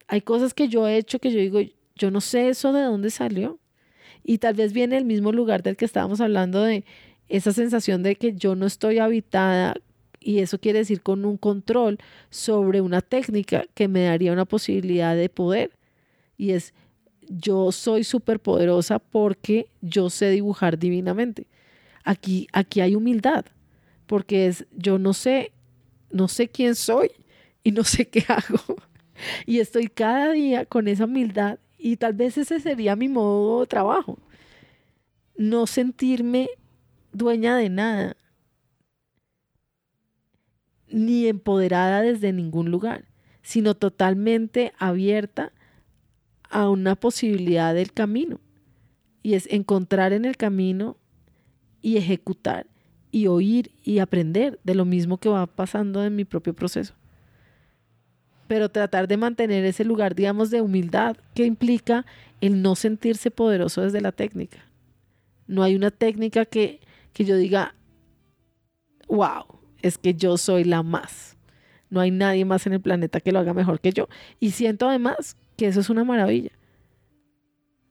Hay 0.07 0.21
cosas 0.23 0.55
que 0.55 0.69
yo 0.69 0.87
he 0.89 0.97
hecho 0.97 1.19
que 1.19 1.31
yo 1.31 1.39
digo, 1.39 1.61
yo 1.95 2.11
no 2.11 2.21
sé 2.21 2.49
eso 2.49 2.73
de 2.73 2.83
dónde 2.83 3.11
salió. 3.11 3.59
Y 4.23 4.39
tal 4.39 4.55
vez 4.55 4.73
viene 4.73 4.97
el 4.97 5.05
mismo 5.05 5.33
lugar 5.33 5.63
del 5.63 5.77
que 5.77 5.85
estábamos 5.85 6.21
hablando 6.21 6.63
de 6.63 6.85
esa 7.29 7.53
sensación 7.53 8.03
de 8.03 8.17
que 8.17 8.35
yo 8.35 8.55
no 8.57 8.67
estoy 8.67 8.99
habitada 8.99 9.77
y 10.21 10.41
eso 10.41 10.59
quiere 10.61 10.81
decir 10.81 11.03
con 11.03 11.25
un 11.25 11.39
control 11.39 11.99
sobre 12.29 12.83
una 12.83 13.01
técnica 13.01 13.65
que 13.75 13.89
me 13.89 14.05
daría 14.05 14.33
una 14.33 14.45
posibilidad 14.45 15.17
de 15.17 15.31
poder. 15.31 15.71
Y 16.37 16.51
es, 16.51 16.75
yo 17.27 17.73
soy 17.73 18.05
súper 18.05 18.39
poderosa 18.39 18.99
porque 18.99 19.71
yo 19.81 20.11
sé 20.11 20.31
dibujar 20.31 20.79
divinamente. 20.79 21.47
Aquí, 22.05 22.49
aquí 22.53 22.83
hay 22.83 22.95
humildad, 22.95 23.47
porque 24.07 24.47
es, 24.47 24.67
yo 24.77 24.99
no 24.99 25.15
sé, 25.15 25.53
no 26.11 26.29
sé 26.29 26.49
quién 26.49 26.75
soy 26.75 27.11
y 27.65 27.73
no 27.73 27.85
sé 27.85 28.09
qué 28.09 28.25
hago. 28.29 28.77
Y 29.47 29.61
estoy 29.61 29.89
cada 29.89 30.33
día 30.33 30.67
con 30.67 30.87
esa 30.87 31.07
humildad 31.07 31.59
y 31.79 31.97
tal 31.97 32.13
vez 32.13 32.37
ese 32.37 32.61
sería 32.61 32.95
mi 32.95 33.09
modo 33.09 33.61
de 33.61 33.67
trabajo. 33.67 34.19
No 35.37 35.67
sentirme 35.67 36.51
dueña 37.13 37.57
de 37.57 37.71
nada, 37.71 38.17
ni 40.91 41.27
empoderada 41.27 42.03
desde 42.03 42.33
ningún 42.33 42.71
lugar, 42.71 43.05
sino 43.43 43.75
totalmente 43.75 44.73
abierta 44.79 45.53
a 46.49 46.69
una 46.69 46.97
posibilidad 46.97 47.75
del 47.75 47.93
camino. 47.93 48.41
Y 49.23 49.35
es 49.35 49.47
encontrar 49.51 50.13
en 50.13 50.25
el 50.25 50.37
camino 50.37 50.97
y 51.83 51.97
ejecutar 51.97 52.67
y 53.11 53.27
oír 53.27 53.73
y 53.83 53.99
aprender 53.99 54.61
de 54.65 54.75
lo 54.75 54.85
mismo 54.85 55.19
que 55.19 55.29
va 55.29 55.47
pasando 55.47 56.05
en 56.05 56.17
mi 56.17 56.25
propio 56.25 56.55
proceso 56.55 56.95
pero 58.51 58.69
tratar 58.69 59.07
de 59.07 59.17
mantener 59.17 59.65
ese 59.65 59.85
lugar, 59.85 60.17
digamos, 60.17 60.51
de 60.51 60.61
humildad 60.61 61.17
que 61.35 61.45
implica 61.45 62.05
el 62.41 62.63
no 62.63 62.75
sentirse 62.75 63.31
poderoso 63.31 63.83
desde 63.83 64.01
la 64.01 64.11
técnica. 64.11 64.59
No 65.47 65.63
hay 65.63 65.77
una 65.77 65.93
técnica 65.93 66.45
que, 66.47 66.81
que 67.13 67.25
yo 67.25 67.37
diga, 67.37 67.77
wow, 69.07 69.60
es 69.83 69.99
que 69.99 70.15
yo 70.15 70.37
soy 70.37 70.65
la 70.65 70.83
más. 70.83 71.37
No 71.89 72.01
hay 72.01 72.11
nadie 72.11 72.45
más 72.45 72.67
en 72.67 72.73
el 72.75 72.81
planeta 72.81 73.21
que 73.21 73.33
lo 73.33 73.39
haga 73.39 73.55
mejor 73.55 73.81
que 73.81 73.93
yo. 73.93 74.09
Y 74.39 74.53
siento 74.53 74.89
además 74.89 75.37
que 75.57 75.67
eso 75.67 75.81
es 75.81 75.91
una 75.91 76.05
maravilla. 76.05 76.53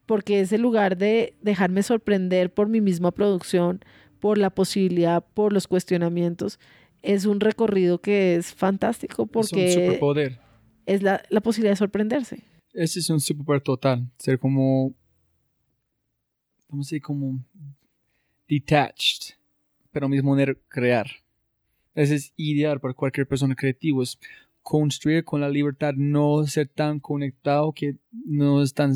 Porque 0.05 0.39
ese 0.39 0.57
lugar 0.57 0.97
de 0.97 1.35
dejarme 1.41 1.83
sorprender 1.83 2.53
por 2.53 2.69
mi 2.69 2.81
misma 2.81 3.11
producción, 3.11 3.83
por 4.19 4.37
la 4.37 4.49
posibilidad, 4.49 5.23
por 5.33 5.53
los 5.53 5.67
cuestionamientos, 5.67 6.59
es 7.01 7.25
un 7.25 7.39
recorrido 7.39 7.99
que 7.99 8.35
es 8.35 8.53
fantástico 8.53 9.27
porque... 9.27 9.69
Es 9.69 9.77
un 9.77 9.83
superpoder 9.83 10.49
es 10.89 11.03
la, 11.03 11.21
posibilidad 11.43 11.73
de 11.73 11.77
sorprenderse. 11.77 12.43
Ese 12.73 12.99
es 12.99 13.09
un 13.11 13.19
superpoder 13.19 13.61
total, 13.61 14.09
ser 14.17 14.39
como, 14.39 14.95
vamos 16.67 16.87
a 16.87 16.89
decir, 16.89 17.01
como 17.01 17.39
detached, 18.47 19.35
pero 19.91 20.09
mismo 20.09 20.35
crear. 20.67 21.07
Es 21.99 22.33
ideal 22.37 22.79
para 22.79 22.93
cualquier 22.93 23.27
persona 23.27 23.55
creativa, 23.55 24.03
es 24.03 24.17
construir 24.61 25.23
con 25.23 25.41
la 25.41 25.49
libertad, 25.49 25.93
no 25.95 26.45
ser 26.45 26.67
tan 26.67 26.99
conectado 26.99 27.73
que 27.73 27.95
no 28.25 28.61
es 28.61 28.73
tan 28.73 28.93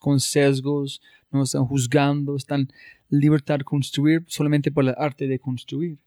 con 0.00 0.20
sesgos, 0.20 1.00
no 1.30 1.42
están 1.42 1.64
juzgando, 1.64 2.36
están 2.36 2.68
libertad 3.08 3.60
construir 3.60 4.24
solamente 4.26 4.70
por 4.70 4.84
el 4.84 4.94
arte 4.96 5.26
de 5.26 5.38
construir. 5.38 5.98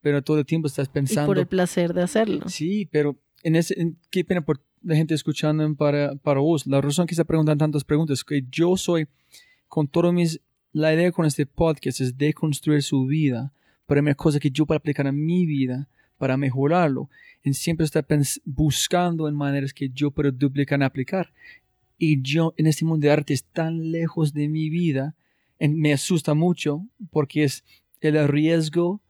Pero 0.00 0.22
todo 0.22 0.38
el 0.38 0.46
tiempo 0.46 0.68
estás 0.68 0.88
pensando. 0.88 1.24
Y 1.24 1.26
por 1.26 1.38
el 1.38 1.46
placer 1.46 1.94
de 1.94 2.02
hacerlo. 2.02 2.48
Sí, 2.48 2.86
pero 2.90 3.16
en 3.42 3.56
ese, 3.56 3.94
qué 4.10 4.24
pena 4.24 4.44
por 4.44 4.60
la 4.82 4.96
gente 4.96 5.14
escuchando 5.14 5.74
para, 5.74 6.14
para 6.16 6.40
vos. 6.40 6.66
La 6.66 6.80
razón 6.80 7.06
que 7.06 7.14
se 7.14 7.24
preguntan 7.24 7.58
tantas 7.58 7.84
preguntas 7.84 8.18
es 8.18 8.24
que 8.24 8.44
yo 8.50 8.76
soy, 8.76 9.08
con 9.68 9.88
todo 9.88 10.12
mis, 10.12 10.40
la 10.72 10.92
idea 10.92 11.10
con 11.10 11.24
este 11.24 11.46
podcast 11.46 12.00
es 12.00 12.18
de 12.18 12.34
construir 12.34 12.82
su 12.82 13.06
vida, 13.06 13.52
para 13.86 14.00
una 14.00 14.14
cosa 14.14 14.40
que 14.40 14.50
yo 14.50 14.66
puedo 14.66 14.78
aplicar 14.78 15.06
a 15.06 15.12
mi 15.12 15.46
vida 15.46 15.88
para 16.18 16.36
mejorarlo. 16.36 17.10
En 17.42 17.54
siempre 17.54 17.84
estar 17.84 18.06
buscando 18.44 19.28
en 19.28 19.34
maneras 19.34 19.74
que 19.74 19.90
yo 19.90 20.10
puedo 20.10 20.32
duplicar 20.32 20.80
y 20.80 20.84
aplicar. 20.84 21.32
Y 21.98 22.22
yo 22.22 22.54
en 22.56 22.66
este 22.66 22.84
mundo 22.84 23.06
de 23.06 23.12
arte 23.12 23.34
es 23.34 23.44
tan 23.44 23.92
lejos 23.92 24.32
de 24.32 24.48
mi 24.48 24.70
vida, 24.70 25.14
me 25.60 25.92
asusta 25.92 26.34
mucho 26.34 26.86
porque 27.10 27.44
es 27.44 27.64
el 28.00 28.28
riesgo 28.28 29.00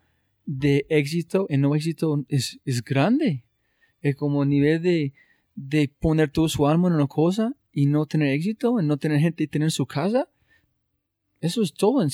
de 0.47 0.87
éxito 0.89 1.47
y 1.49 1.57
no 1.57 1.75
éxito 1.75 2.25
es, 2.29 2.61
es 2.65 2.85
grande. 2.85 3.45
Es 4.03 4.17
como 4.17 4.45
nivel 4.45 4.83
de, 4.83 5.13
de 5.55 5.89
poner 5.89 6.31
todo 6.31 6.49
su 6.49 6.67
alma 6.67 6.89
en 6.89 6.95
una 6.95 7.07
cosa 7.07 7.55
y 7.73 7.87
no 7.87 8.07
tener 8.07 8.29
éxito, 8.29 8.81
y 8.81 8.85
no 8.85 8.97
tener 8.99 9.21
gente 9.21 9.45
y 9.45 9.49
tener 9.49 9.71
su 9.71 9.87
casa. 9.87 10.29
Eso 11.41 11.63
es 11.63 11.75
todo. 11.75 12.07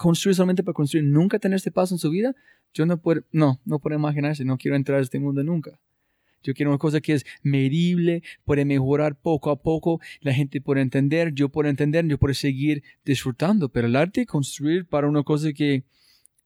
Construir 0.00 0.34
solamente 0.34 0.62
para 0.62 0.72
construir, 0.72 1.04
nunca 1.04 1.38
tener 1.38 1.56
este 1.56 1.70
paso 1.70 1.94
en 1.94 1.98
su 1.98 2.08
vida, 2.08 2.34
yo 2.72 2.86
no 2.86 2.96
puedo, 2.96 3.22
no, 3.32 3.60
no 3.66 3.78
puedo 3.80 3.96
imaginarse, 3.96 4.46
no 4.46 4.56
quiero 4.56 4.74
entrar 4.74 4.98
a 4.98 5.02
este 5.02 5.20
mundo 5.20 5.44
nunca. 5.44 5.78
Yo 6.42 6.54
quiero 6.54 6.70
una 6.70 6.78
cosa 6.78 7.02
que 7.02 7.12
es 7.12 7.26
medible, 7.42 8.22
puede 8.46 8.64
mejorar 8.64 9.14
poco 9.14 9.50
a 9.50 9.60
poco, 9.60 10.00
la 10.22 10.32
gente 10.32 10.62
puede 10.62 10.80
entender, 10.80 11.34
yo 11.34 11.50
puedo 11.50 11.68
entender, 11.68 12.06
yo 12.06 12.16
puedo 12.16 12.32
seguir 12.32 12.82
disfrutando, 13.04 13.68
pero 13.68 13.88
el 13.88 13.96
arte 13.96 14.24
construir 14.24 14.86
para 14.86 15.06
una 15.06 15.22
cosa 15.22 15.52
que 15.52 15.84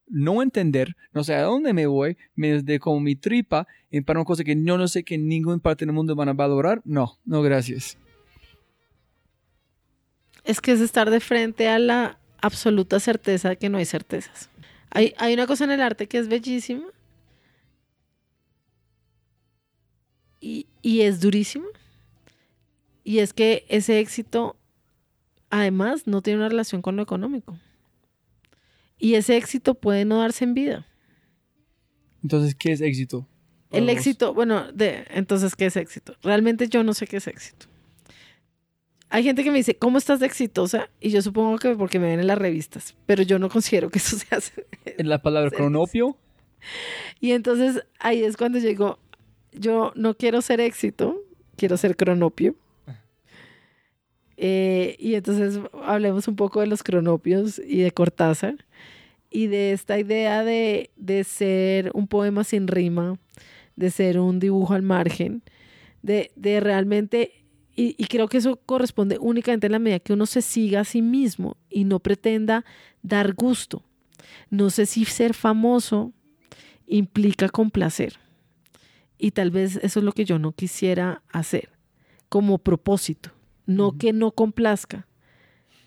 no 0.09 0.43
entender, 0.43 0.97
no 1.13 1.23
sé 1.23 1.35
a 1.35 1.43
dónde 1.43 1.73
me 1.73 1.87
voy, 1.87 2.17
me 2.35 2.61
de 2.61 2.81
como 2.81 2.99
mi 2.99 3.15
tripa, 3.15 3.69
y 3.89 4.01
para 4.01 4.19
una 4.19 4.27
cosa 4.27 4.43
que 4.43 4.61
yo 4.61 4.77
no 4.77 4.89
sé 4.89 5.05
que 5.05 5.15
en 5.15 5.29
ningún 5.29 5.61
parte 5.61 5.87
del 5.87 5.95
mundo 5.95 6.17
van 6.17 6.29
a 6.29 6.33
valorar, 6.33 6.83
no, 6.85 7.21
no 7.25 7.41
gracias. 7.43 7.97
Es 10.43 10.61
que 10.61 10.73
es 10.73 10.81
estar 10.81 11.09
de 11.09 11.21
frente 11.21 11.69
a 11.69 11.79
la 11.79 12.19
absoluta 12.45 13.01
certeza 13.01 13.49
de 13.51 13.57
que 13.57 13.71
no 13.71 13.79
hay 13.79 13.87
certezas. 13.87 14.51
Hay, 14.91 15.15
hay 15.17 15.33
una 15.35 15.47
cosa 15.47 15.65
en 15.65 15.71
el 15.71 15.81
arte 15.81 16.07
que 16.07 16.19
es 16.19 16.29
bellísima 16.29 16.87
y, 20.41 20.67
y 20.83 21.01
es 21.01 21.21
durísima. 21.21 21.67
Y 23.03 23.19
es 23.19 23.33
que 23.33 23.65
ese 23.69 23.99
éxito, 23.99 24.57
además, 25.49 26.07
no 26.07 26.21
tiene 26.21 26.39
una 26.41 26.49
relación 26.49 26.83
con 26.83 26.97
lo 26.97 27.03
económico. 27.03 27.59
Y 28.99 29.15
ese 29.15 29.37
éxito 29.37 29.75
puede 29.75 30.05
no 30.05 30.19
darse 30.19 30.45
en 30.45 30.55
vida. 30.55 30.87
Entonces, 32.23 32.55
¿qué 32.55 32.73
es 32.73 32.81
éxito? 32.81 33.27
El 33.71 33.89
éxito, 33.89 34.35
bueno, 34.35 34.71
de, 34.73 35.05
entonces, 35.11 35.57
¿qué 35.57 35.67
es 35.67 35.77
éxito? 35.77 36.15
Realmente 36.23 36.69
yo 36.69 36.85
no 36.85 36.95
sé 36.95 37.07
qué 37.07 37.17
es 37.17 37.27
éxito. 37.27 37.67
Hay 39.15 39.23
gente 39.23 39.45
que 39.45 39.53
me 39.53 39.59
dice, 39.59 39.77
¿cómo 39.77 39.99
estás 39.99 40.19
de 40.19 40.27
exitosa? 40.27 40.91
Y 41.01 41.11
yo 41.11 41.23
supongo 41.23 41.57
que 41.59 41.77
porque 41.77 42.01
me 42.01 42.09
ven 42.09 42.19
en 42.19 42.27
las 42.27 42.37
revistas, 42.37 42.97
pero 43.07 43.23
yo 43.23 43.39
no 43.39 43.49
considero 43.49 43.89
que 43.89 43.99
eso 44.01 44.19
se 44.19 44.35
hace. 44.35 44.67
¿En 44.85 45.09
la 45.09 45.23
palabra 45.23 45.53
cronopio? 45.53 46.17
Y 47.21 47.31
entonces 47.31 47.87
ahí 48.01 48.25
es 48.25 48.37
cuando 48.37 48.59
llegó, 48.59 48.99
yo 49.53 49.93
no 49.95 50.17
quiero 50.17 50.43
ser 50.43 50.61
éxito, 50.61 51.17
quiero 51.57 51.77
ser 51.77 51.97
cronopio. 51.97 52.57
Eh, 54.37 54.97
y 54.99 55.15
entonces 55.15 55.61
hablemos 55.85 56.27
un 56.27 56.35
poco 56.35 56.59
de 56.59 56.67
los 56.67 56.83
cronopios 56.83 57.61
y 57.61 57.83
de 57.83 57.93
Cortázar 57.93 58.67
y 59.31 59.47
de 59.47 59.71
esta 59.71 59.97
idea 59.97 60.43
de, 60.43 60.91
de 60.97 61.23
ser 61.23 61.93
un 61.95 62.09
poema 62.09 62.43
sin 62.43 62.67
rima, 62.67 63.17
de 63.77 63.93
ser 63.93 64.19
un 64.19 64.41
dibujo 64.41 64.75
al 64.75 64.83
margen, 64.83 65.45
de, 66.03 66.33
de 66.35 66.59
realmente 66.59 67.44
y, 67.77 68.05
creo 68.07 68.29
que 68.29 68.39
eso 68.39 68.57
corresponde 68.65 69.19
únicamente 69.21 69.67
en 69.67 69.73
la 69.73 69.79
medida 69.81 69.99
que 69.99 70.13
uno 70.13 70.27
se 70.27 70.43
siga 70.43 70.81
a 70.81 70.85
sí 70.85 71.03
mismo 71.03 71.57
y 71.69 71.85
no 71.85 71.99
pretenda 71.99 72.65
dar 73.03 73.35
gusto. 73.35 73.83
No 74.49 74.71
sé 74.71 74.87
si 74.87 75.05
ser 75.05 75.35
famoso 75.35 76.13
implica 76.87 77.49
complacer. 77.49 78.21
Y 79.19 79.33
tal 79.33 79.51
vez 79.51 79.77
eso 79.83 79.99
es 79.99 80.05
lo 80.05 80.13
que 80.13 80.25
yo 80.25 80.39
no 80.39 80.53
quisiera 80.53 81.23
hacer 81.31 81.71
como 82.29 82.59
propósito. 82.59 83.31
No 83.67 83.97
que 83.97 84.13
no 84.13 84.31
complazca, 84.31 85.09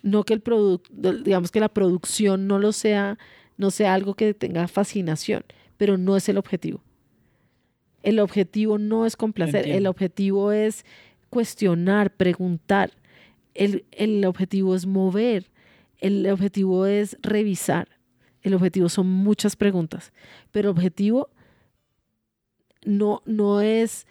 no 0.02 0.24
que 0.24 0.34
el 0.34 0.40
producto, 0.40 0.90
digamos 0.92 1.50
que 1.50 1.60
la 1.60 1.68
producción 1.68 2.48
no 2.48 2.58
lo 2.58 2.72
sea, 2.72 3.18
no 3.56 3.70
sea 3.70 3.94
algo 3.94 4.14
que 4.14 4.34
tenga 4.34 4.66
fascinación, 4.68 5.44
pero 5.76 5.96
no 5.96 6.16
es 6.16 6.28
el 6.28 6.38
objetivo. 6.38 6.82
El 8.02 8.18
objetivo 8.18 8.78
no 8.78 9.06
es 9.06 9.16
complacer, 9.16 9.68
el 9.68 9.86
objetivo 9.86 10.52
es 10.52 10.84
cuestionar, 11.30 12.10
preguntar. 12.14 12.92
El, 13.54 14.24
objetivo 14.24 14.74
es 14.74 14.86
mover, 14.86 15.50
el 15.98 16.28
objetivo 16.30 16.86
es 16.86 17.16
revisar. 17.22 17.88
El 18.42 18.54
objetivo 18.54 18.88
son 18.88 19.08
muchas 19.08 19.56
preguntas, 19.56 20.12
pero 20.52 20.70
el 20.70 20.76
objetivo 20.76 21.28
no, 22.84 23.22
no 23.26 23.60
es 23.60 24.06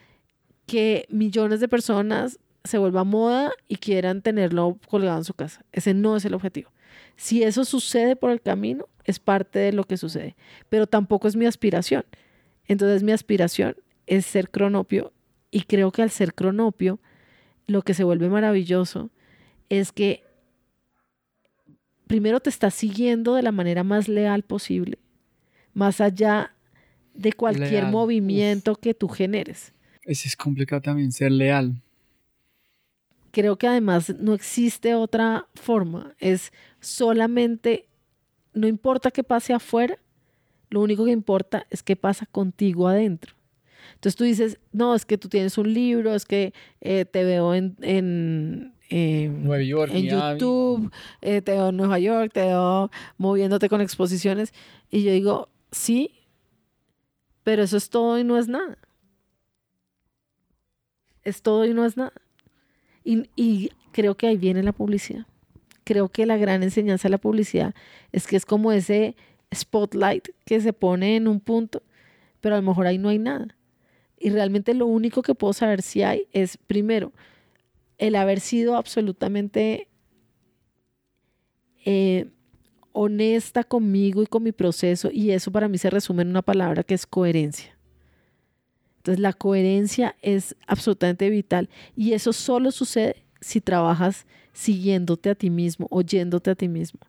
que 0.65 1.05
millones 1.09 1.61
de 1.61 1.69
personas 1.69 2.39
se 2.65 2.77
vuelva 2.77 3.05
moda 3.05 3.51
y 3.69 3.77
quieran 3.77 4.21
tenerlo 4.21 4.77
colgado 4.89 5.17
en 5.17 5.23
su 5.23 5.33
casa. 5.33 5.63
Ese 5.71 5.93
no 5.93 6.17
es 6.17 6.25
el 6.25 6.33
objetivo. 6.33 6.71
Si 7.15 7.43
eso 7.43 7.63
sucede 7.63 8.15
por 8.15 8.31
el 8.31 8.41
camino, 8.41 8.87
es 9.05 9.19
parte 9.19 9.59
de 9.59 9.71
lo 9.71 9.85
que 9.85 9.97
sucede, 9.97 10.35
pero 10.69 10.85
tampoco 10.85 11.27
es 11.27 11.35
mi 11.35 11.45
aspiración. 11.45 12.03
Entonces 12.67 13.01
mi 13.01 13.13
aspiración 13.13 13.75
es 14.05 14.25
ser 14.25 14.49
cronopio 14.51 15.13
y 15.49 15.61
creo 15.61 15.91
que 15.91 16.01
al 16.01 16.11
ser 16.11 16.33
cronopio 16.33 16.99
lo 17.67 17.81
que 17.81 17.93
se 17.93 18.03
vuelve 18.03 18.29
maravilloso 18.29 19.11
es 19.69 19.91
que 19.91 20.23
primero 22.07 22.39
te 22.39 22.49
estás 22.49 22.73
siguiendo 22.73 23.35
de 23.35 23.43
la 23.43 23.51
manera 23.51 23.83
más 23.83 24.07
leal 24.07 24.43
posible, 24.43 24.97
más 25.73 26.01
allá 26.01 26.55
de 27.13 27.33
cualquier 27.33 27.87
movimiento 27.87 28.75
que 28.75 28.93
tú 28.93 29.09
generes. 29.09 29.73
Ese 30.03 30.29
es 30.29 30.35
complicado 30.35 30.81
también, 30.81 31.11
ser 31.11 31.31
leal. 31.31 31.81
Creo 33.31 33.57
que 33.57 33.67
además 33.67 34.15
no 34.17 34.33
existe 34.33 34.95
otra 34.95 35.47
forma, 35.53 36.15
es 36.19 36.53
solamente, 36.79 37.87
no 38.53 38.67
importa 38.67 39.11
qué 39.11 39.23
pase 39.23 39.53
afuera, 39.53 39.99
lo 40.69 40.81
único 40.81 41.05
que 41.05 41.11
importa 41.11 41.67
es 41.69 41.83
qué 41.83 41.95
pasa 41.95 42.25
contigo 42.25 42.87
adentro. 42.87 43.36
Entonces 43.97 44.15
tú 44.15 44.25
dices, 44.25 44.59
no, 44.71 44.93
es 44.93 45.05
que 45.05 45.17
tú 45.17 45.27
tienes 45.27 45.57
un 45.57 45.73
libro, 45.73 46.13
es 46.13 46.25
que 46.25 46.53
eh, 46.81 47.05
te 47.05 47.23
veo 47.23 47.55
en, 47.55 47.75
en, 47.81 48.73
Nueva 49.43 49.63
York, 49.63 49.91
en 49.91 50.05
YouTube, 50.05 50.91
eh, 51.21 51.41
te 51.41 51.53
veo 51.53 51.69
en 51.69 51.77
Nueva 51.77 51.97
York, 51.97 52.31
te 52.31 52.41
veo 52.41 52.91
moviéndote 53.17 53.69
con 53.69 53.81
exposiciones. 53.81 54.53
Y 54.91 55.01
yo 55.01 55.11
digo, 55.11 55.49
sí, 55.71 56.11
pero 57.43 57.63
eso 57.63 57.75
es 57.75 57.89
todo 57.89 58.19
y 58.19 58.23
no 58.23 58.37
es 58.37 58.47
nada. 58.47 58.77
Es 61.23 61.41
todo 61.41 61.65
y 61.65 61.73
no 61.73 61.83
es 61.83 61.97
nada. 61.97 62.13
Y, 63.03 63.31
y 63.35 63.71
creo 63.93 64.15
que 64.15 64.27
ahí 64.27 64.37
viene 64.37 64.61
la 64.61 64.73
publicidad. 64.73 65.25
Creo 65.85 66.09
que 66.09 66.27
la 66.27 66.37
gran 66.37 66.61
enseñanza 66.61 67.07
de 67.07 67.13
la 67.13 67.17
publicidad 67.17 67.73
es 68.11 68.27
que 68.27 68.35
es 68.35 68.45
como 68.45 68.71
ese 68.71 69.15
spotlight 69.51 70.27
que 70.45 70.61
se 70.61 70.71
pone 70.71 71.15
en 71.15 71.27
un 71.27 71.39
punto, 71.39 71.81
pero 72.41 72.53
a 72.53 72.61
lo 72.61 72.67
mejor 72.67 72.85
ahí 72.85 72.99
no 72.99 73.09
hay 73.09 73.17
nada. 73.17 73.56
Y 74.19 74.29
realmente 74.29 74.73
lo 74.73 74.87
único 74.87 75.21
que 75.21 75.35
puedo 75.35 75.53
saber 75.53 75.81
si 75.81 76.03
hay 76.03 76.27
es, 76.31 76.57
primero, 76.57 77.13
el 77.97 78.15
haber 78.15 78.39
sido 78.39 78.75
absolutamente 78.75 79.87
eh, 81.85 82.29
honesta 82.91 83.63
conmigo 83.63 84.23
y 84.23 84.27
con 84.27 84.43
mi 84.43 84.51
proceso. 84.51 85.09
Y 85.11 85.31
eso 85.31 85.51
para 85.51 85.67
mí 85.67 85.77
se 85.77 85.89
resume 85.89 86.23
en 86.23 86.29
una 86.29 86.41
palabra 86.41 86.83
que 86.83 86.95
es 86.95 87.05
coherencia. 87.05 87.77
Entonces 88.97 89.21
la 89.21 89.33
coherencia 89.33 90.15
es 90.21 90.55
absolutamente 90.65 91.29
vital. 91.29 91.69
Y 91.95 92.13
eso 92.13 92.33
solo 92.33 92.71
sucede 92.71 93.23
si 93.39 93.61
trabajas 93.61 94.25
siguiéndote 94.51 95.29
a 95.29 95.35
ti 95.35 95.49
mismo, 95.49 95.87
oyéndote 95.91 96.49
a 96.49 96.55
ti 96.55 96.67
mismo. 96.67 96.99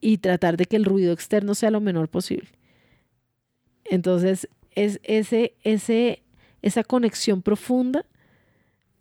Y 0.00 0.18
tratar 0.18 0.56
de 0.56 0.66
que 0.66 0.76
el 0.76 0.84
ruido 0.84 1.12
externo 1.12 1.54
sea 1.54 1.70
lo 1.70 1.80
menor 1.80 2.08
posible. 2.08 2.50
Entonces, 3.84 4.48
es 4.74 5.00
ese, 5.02 5.54
ese, 5.62 6.22
esa 6.62 6.84
conexión 6.84 7.42
profunda 7.42 8.06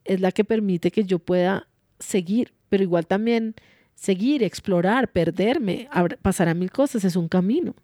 es 0.06 0.22
la 0.22 0.32
que 0.32 0.44
permite 0.44 0.92
que 0.92 1.04
yo 1.04 1.20
pueda 1.20 1.68
seguir, 2.00 2.54
pero 2.70 2.84
igual 2.84 3.06
también 3.08 3.56
seguir, 3.94 4.44
explorar, 4.44 5.12
perderme, 5.12 5.90
pasar 6.22 6.48
a 6.50 6.54
mil 6.54 6.72
cosas, 6.72 7.04
es 7.04 7.16
un 7.16 7.28
camino. 7.28 7.76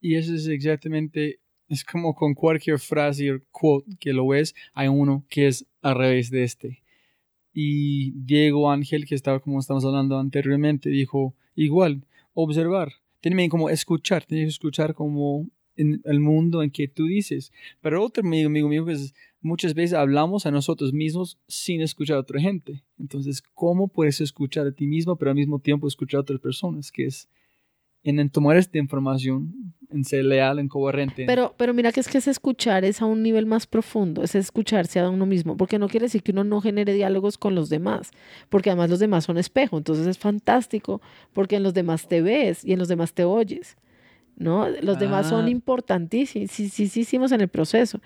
Y 0.00 0.16
eso 0.16 0.34
es 0.34 0.46
exactamente, 0.46 1.40
es 1.68 1.84
como 1.84 2.14
con 2.14 2.34
cualquier 2.34 2.78
frase 2.78 3.32
o 3.32 3.40
quote 3.50 3.96
que 4.00 4.12
lo 4.12 4.26
ves, 4.26 4.54
hay 4.72 4.88
uno 4.88 5.24
que 5.28 5.48
es 5.48 5.66
al 5.82 5.96
revés 5.96 6.30
de 6.30 6.44
este. 6.44 6.82
Y 7.52 8.12
Diego 8.12 8.70
Ángel, 8.70 9.06
que 9.06 9.14
estaba 9.14 9.40
como 9.40 9.58
estamos 9.58 9.84
hablando 9.84 10.18
anteriormente, 10.18 10.90
dijo 10.90 11.34
igual, 11.54 12.04
observar. 12.34 12.92
Tiene 13.20 13.48
como 13.48 13.68
escuchar, 13.68 14.24
tienes 14.24 14.46
que 14.46 14.50
escuchar 14.50 14.94
como 14.94 15.48
en 15.78 16.02
el 16.04 16.20
mundo 16.20 16.62
en 16.62 16.70
que 16.70 16.88
tú 16.88 17.06
dices. 17.06 17.52
Pero 17.80 18.04
otro 18.04 18.22
amigo, 18.22 18.50
mío, 18.50 18.84
pues 18.84 19.14
muchas 19.40 19.72
veces 19.72 19.94
hablamos 19.94 20.44
a 20.44 20.50
nosotros 20.50 20.92
mismos 20.92 21.38
sin 21.46 21.80
escuchar 21.80 22.16
a 22.16 22.20
otra 22.20 22.40
gente. 22.40 22.82
Entonces, 22.98 23.40
¿cómo 23.54 23.88
puedes 23.88 24.20
escuchar 24.20 24.66
a 24.66 24.72
ti 24.72 24.86
mismo, 24.86 25.16
pero 25.16 25.30
al 25.30 25.36
mismo 25.36 25.58
tiempo 25.58 25.88
escuchar 25.88 26.18
a 26.18 26.22
otras 26.22 26.40
personas? 26.40 26.92
Que 26.92 27.06
es 27.06 27.28
en, 28.02 28.30
tomar 28.30 28.56
esta 28.56 28.78
información, 28.78 29.74
en 29.90 30.04
ser 30.04 30.24
leal, 30.24 30.58
en 30.58 30.68
coherente. 30.68 31.24
Pero, 31.26 31.54
pero 31.56 31.74
mira 31.74 31.92
que 31.92 32.00
es 32.00 32.08
que 32.08 32.18
es 32.18 32.28
escuchar 32.28 32.84
es 32.84 33.02
a 33.02 33.06
un 33.06 33.22
nivel 33.22 33.46
más 33.46 33.66
profundo, 33.66 34.22
es 34.22 34.34
escucharse 34.34 34.98
a 35.00 35.10
uno 35.10 35.26
mismo, 35.26 35.56
porque 35.56 35.78
no 35.78 35.88
quiere 35.88 36.06
decir 36.06 36.22
que 36.22 36.32
uno 36.32 36.44
no 36.44 36.60
genere 36.60 36.92
diálogos 36.94 37.38
con 37.38 37.54
los 37.54 37.68
demás, 37.68 38.10
porque 38.48 38.70
además 38.70 38.90
los 38.90 38.98
demás 38.98 39.24
son 39.24 39.38
espejo, 39.38 39.78
entonces 39.78 40.06
es 40.06 40.18
fantástico, 40.18 41.00
porque 41.32 41.56
en 41.56 41.62
los 41.62 41.74
demás 41.74 42.08
te 42.08 42.22
ves 42.22 42.64
y 42.64 42.72
en 42.72 42.78
los 42.78 42.88
demás 42.88 43.12
te 43.12 43.24
oyes. 43.24 43.76
¿No? 44.38 44.68
Los 44.68 44.98
demás 44.98 45.28
son 45.28 45.46
ah. 45.46 45.50
importantísimos, 45.50 46.50
sí, 46.50 46.68
sí, 46.68 46.88
sí, 46.88 47.00
hicimos 47.00 47.32
en 47.32 47.40
el 47.40 47.48
proceso. 47.48 48.00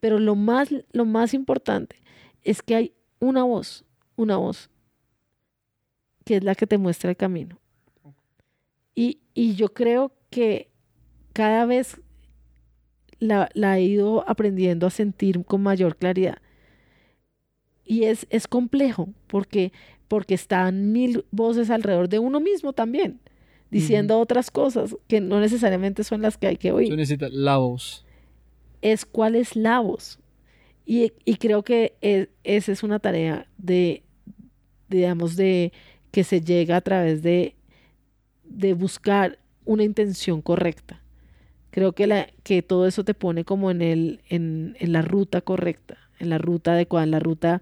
Pero 0.00 0.18
lo 0.18 0.34
más, 0.34 0.68
lo 0.92 1.04
más 1.04 1.32
importante 1.32 1.96
es 2.42 2.60
que 2.60 2.74
hay 2.74 2.92
una 3.20 3.44
voz, 3.44 3.84
una 4.16 4.36
voz, 4.36 4.68
que 6.24 6.36
es 6.36 6.44
la 6.44 6.54
que 6.54 6.66
te 6.66 6.76
muestra 6.76 7.10
el 7.10 7.16
camino. 7.16 7.58
Y, 8.94 9.20
yo 9.54 9.74
creo 9.74 10.12
que 10.30 10.70
cada 11.34 11.66
vez 11.66 12.00
la, 13.18 13.50
he 13.54 13.82
ido 13.82 14.28
aprendiendo 14.28 14.86
a 14.86 14.90
sentir 14.90 15.44
con 15.44 15.62
mayor 15.62 15.96
claridad. 15.96 16.38
Y 17.84 18.04
es, 18.04 18.26
es 18.30 18.48
complejo 18.48 19.10
porque, 19.26 19.72
porque 20.08 20.34
están 20.34 20.92
mil 20.92 21.26
voces 21.30 21.70
alrededor 21.70 22.08
de 22.08 22.18
uno 22.18 22.40
mismo 22.40 22.72
también 22.72 23.20
diciendo 23.70 24.18
otras 24.18 24.50
cosas 24.50 24.96
que 25.08 25.20
no 25.20 25.40
necesariamente 25.40 26.04
son 26.04 26.22
las 26.22 26.38
que 26.38 26.46
hay 26.46 26.56
que 26.56 26.72
oír. 26.72 26.88
Tú 26.88 26.96
necesitas 26.96 27.32
la 27.32 27.56
voz. 27.56 28.04
Es 28.82 29.04
cuál 29.04 29.34
es 29.34 29.56
la 29.56 29.80
voz. 29.80 30.18
Y, 30.84 31.10
creo 31.38 31.64
que 31.64 31.96
e, 32.00 32.28
esa 32.44 32.70
es 32.70 32.84
una 32.84 33.00
tarea 33.00 33.48
de, 33.58 34.04
digamos, 34.88 35.34
de 35.34 35.72
que 36.12 36.22
se 36.22 36.40
llega 36.40 36.76
a 36.76 36.80
través 36.80 37.22
de, 37.22 37.56
de 38.44 38.72
buscar 38.72 39.38
una 39.64 39.82
intención 39.82 40.42
correcta. 40.42 41.02
Creo 41.70 41.92
que, 41.92 42.06
la, 42.06 42.28
que 42.44 42.62
todo 42.62 42.86
eso 42.86 43.04
te 43.04 43.14
pone 43.14 43.44
como 43.44 43.72
en, 43.72 43.82
el, 43.82 44.20
en, 44.28 44.76
en 44.78 44.92
la 44.92 45.02
ruta 45.02 45.40
correcta, 45.40 45.98
en 46.20 46.30
la 46.30 46.38
ruta 46.38 46.72
adecuada, 46.72 47.04
en 47.04 47.10
la 47.10 47.18
ruta, 47.18 47.60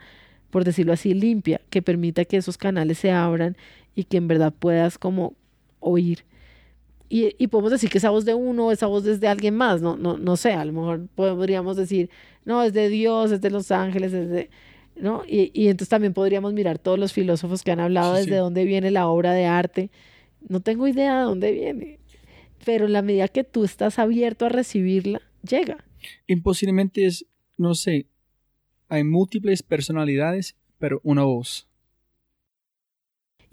por 0.50 0.64
decirlo 0.64 0.92
así, 0.92 1.14
limpia, 1.14 1.62
que 1.70 1.80
permita 1.80 2.26
que 2.26 2.36
esos 2.36 2.58
canales 2.58 2.98
se 2.98 3.10
abran 3.10 3.56
y 3.94 4.04
que 4.04 4.18
en 4.18 4.28
verdad 4.28 4.52
puedas 4.56 4.98
como 4.98 5.34
oír. 5.84 6.24
Y, 7.08 7.34
y, 7.38 7.46
podemos 7.48 7.70
decir 7.70 7.90
que 7.90 7.98
esa 7.98 8.10
voz 8.10 8.24
de 8.24 8.34
uno, 8.34 8.72
esa 8.72 8.86
voz 8.86 9.06
es 9.06 9.20
de 9.20 9.28
alguien 9.28 9.54
más, 9.54 9.82
no, 9.82 9.96
no, 9.96 10.16
no 10.16 10.36
sé, 10.36 10.52
a 10.52 10.64
lo 10.64 10.72
mejor 10.72 11.06
podríamos 11.14 11.76
decir, 11.76 12.10
no, 12.44 12.62
es 12.62 12.72
de 12.72 12.88
Dios, 12.88 13.30
es 13.30 13.40
de 13.40 13.50
los 13.50 13.70
ángeles, 13.70 14.12
es 14.12 14.30
de, 14.30 14.50
¿no? 14.96 15.22
Y, 15.28 15.50
y 15.54 15.68
entonces 15.68 15.90
también 15.90 16.14
podríamos 16.14 16.54
mirar 16.54 16.78
todos 16.78 16.98
los 16.98 17.12
filósofos 17.12 17.62
que 17.62 17.70
han 17.70 17.80
hablado 17.80 18.14
desde 18.14 18.36
dónde 18.36 18.64
viene 18.64 18.90
la 18.90 19.06
obra 19.06 19.32
de 19.32 19.44
arte. 19.44 19.90
No 20.48 20.60
tengo 20.60 20.88
idea 20.88 21.18
de 21.18 21.24
dónde 21.24 21.52
viene, 21.52 22.00
pero 22.64 22.86
en 22.86 22.92
la 22.94 23.02
medida 23.02 23.28
que 23.28 23.44
tú 23.44 23.64
estás 23.64 23.98
abierto 23.98 24.46
a 24.46 24.48
recibirla, 24.48 25.20
llega. 25.48 25.84
Imposiblemente 26.26 27.06
es, 27.06 27.26
no 27.56 27.74
sé, 27.74 28.08
hay 28.88 29.04
múltiples 29.04 29.62
personalidades, 29.62 30.56
pero 30.78 31.00
una 31.04 31.22
voz. 31.24 31.68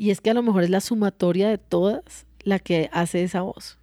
Y 0.02 0.10
es 0.10 0.20
que 0.20 0.32
a 0.32 0.34
lo 0.34 0.42
mejor 0.42 0.64
es 0.64 0.72
la 0.72 0.82
sumatoria 0.82 1.48
de 1.48 1.60
todas 1.60 2.26
la 2.42 2.58
que 2.58 2.90
hace 2.92 3.22
esa 3.22 3.44
voz. 3.44 3.78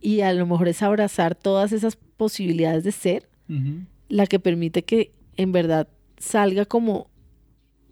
Y 0.00 0.22
a 0.22 0.32
lo 0.32 0.44
mejor 0.44 0.66
es 0.66 0.82
abrazar 0.82 1.36
todas 1.36 1.70
esas 1.70 1.94
posibilidades 1.94 2.82
de 2.82 2.90
ser 2.90 3.28
la 4.08 4.26
que 4.26 4.40
permite 4.40 4.82
que 4.82 5.12
en 5.36 5.52
verdad 5.52 5.86
salga 6.16 6.64
como 6.64 7.08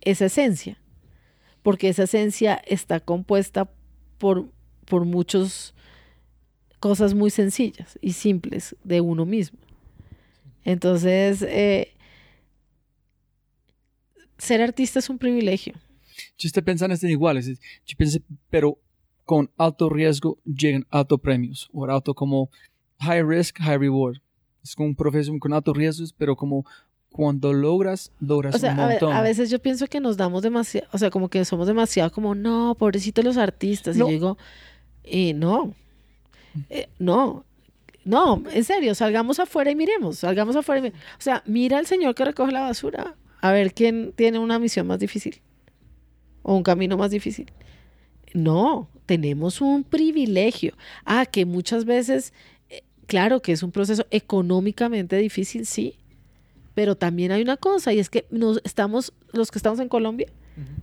esa 0.00 0.24
esencia. 0.24 0.82
Porque 1.62 1.90
esa 1.90 2.02
esencia 2.02 2.60
está 2.66 2.98
compuesta 2.98 3.70
por, 4.18 4.50
por 4.84 5.04
muchas 5.04 5.76
cosas 6.80 7.14
muy 7.14 7.30
sencillas 7.30 8.00
y 8.02 8.14
simples 8.14 8.74
de 8.82 9.00
uno 9.00 9.24
mismo. 9.24 9.60
Entonces, 10.64 11.40
eh, 11.42 11.94
ser 14.38 14.60
artista 14.60 14.98
es 14.98 15.08
un 15.08 15.18
privilegio. 15.18 15.74
Yo 16.38 16.46
estoy 16.46 16.62
pensando 16.62 16.94
en 17.00 17.10
iguales. 17.10 17.46
Yo 17.86 17.96
pensé, 17.96 18.22
pero 18.50 18.78
con 19.24 19.50
alto 19.56 19.88
riesgo 19.88 20.38
llegan 20.44 20.86
altos 20.90 21.20
premios. 21.20 21.68
O 21.72 21.84
alto 21.86 22.14
como 22.14 22.50
high 23.00 23.22
risk, 23.22 23.58
high 23.58 23.78
reward. 23.78 24.16
Es 24.62 24.74
como 24.74 24.88
un 24.88 24.96
profesión 24.96 25.38
con 25.38 25.52
altos 25.52 25.76
riesgos, 25.76 26.12
pero 26.12 26.36
como 26.36 26.64
cuando 27.10 27.52
logras, 27.52 28.12
logras 28.20 28.62
un 28.62 28.76
montón. 28.76 29.12
A, 29.12 29.22
veces 29.22 29.48
yo 29.48 29.58
pienso 29.58 29.86
que 29.86 30.00
nos 30.00 30.16
damos 30.16 30.42
demasiado, 30.42 30.86
o 30.92 30.98
sea, 30.98 31.08
como 31.10 31.30
que 31.30 31.44
somos 31.44 31.66
demasiado 31.66 32.12
como, 32.12 32.34
no, 32.34 32.74
pobrecitos 32.78 33.24
los 33.24 33.38
artistas. 33.38 33.96
Y 33.96 34.00
yo 34.00 34.06
digo, 34.06 34.38
eh, 35.02 35.32
no, 35.32 35.74
eh, 36.68 36.88
no, 36.98 37.44
no, 38.04 38.42
en 38.52 38.64
serio, 38.64 38.94
salgamos 38.94 39.40
afuera 39.40 39.70
y 39.70 39.74
miremos, 39.74 40.18
salgamos 40.18 40.56
afuera 40.56 40.86
y 40.86 40.90
O 40.90 40.92
sea, 41.18 41.42
mira 41.46 41.78
al 41.78 41.86
señor 41.86 42.14
que 42.14 42.24
recoge 42.24 42.52
la 42.52 42.60
basura, 42.60 43.14
a 43.40 43.52
ver 43.52 43.72
quién 43.72 44.12
tiene 44.14 44.38
una 44.38 44.58
misión 44.58 44.86
más 44.86 44.98
difícil 44.98 45.40
o 46.46 46.54
un 46.54 46.62
camino 46.62 46.96
más 46.96 47.10
difícil. 47.10 47.50
No, 48.32 48.88
tenemos 49.04 49.60
un 49.60 49.82
privilegio. 49.82 50.74
Ah, 51.04 51.26
que 51.26 51.44
muchas 51.44 51.84
veces, 51.84 52.32
eh, 52.70 52.82
claro 53.06 53.42
que 53.42 53.50
es 53.50 53.64
un 53.64 53.72
proceso 53.72 54.06
económicamente 54.12 55.16
difícil, 55.16 55.66
sí, 55.66 55.96
pero 56.72 56.94
también 56.94 57.32
hay 57.32 57.42
una 57.42 57.56
cosa 57.56 57.92
y 57.92 57.98
es 57.98 58.08
que 58.08 58.26
nos 58.30 58.60
estamos, 58.62 59.12
los 59.32 59.50
que 59.50 59.58
estamos 59.58 59.80
en 59.80 59.88
Colombia, 59.88 60.28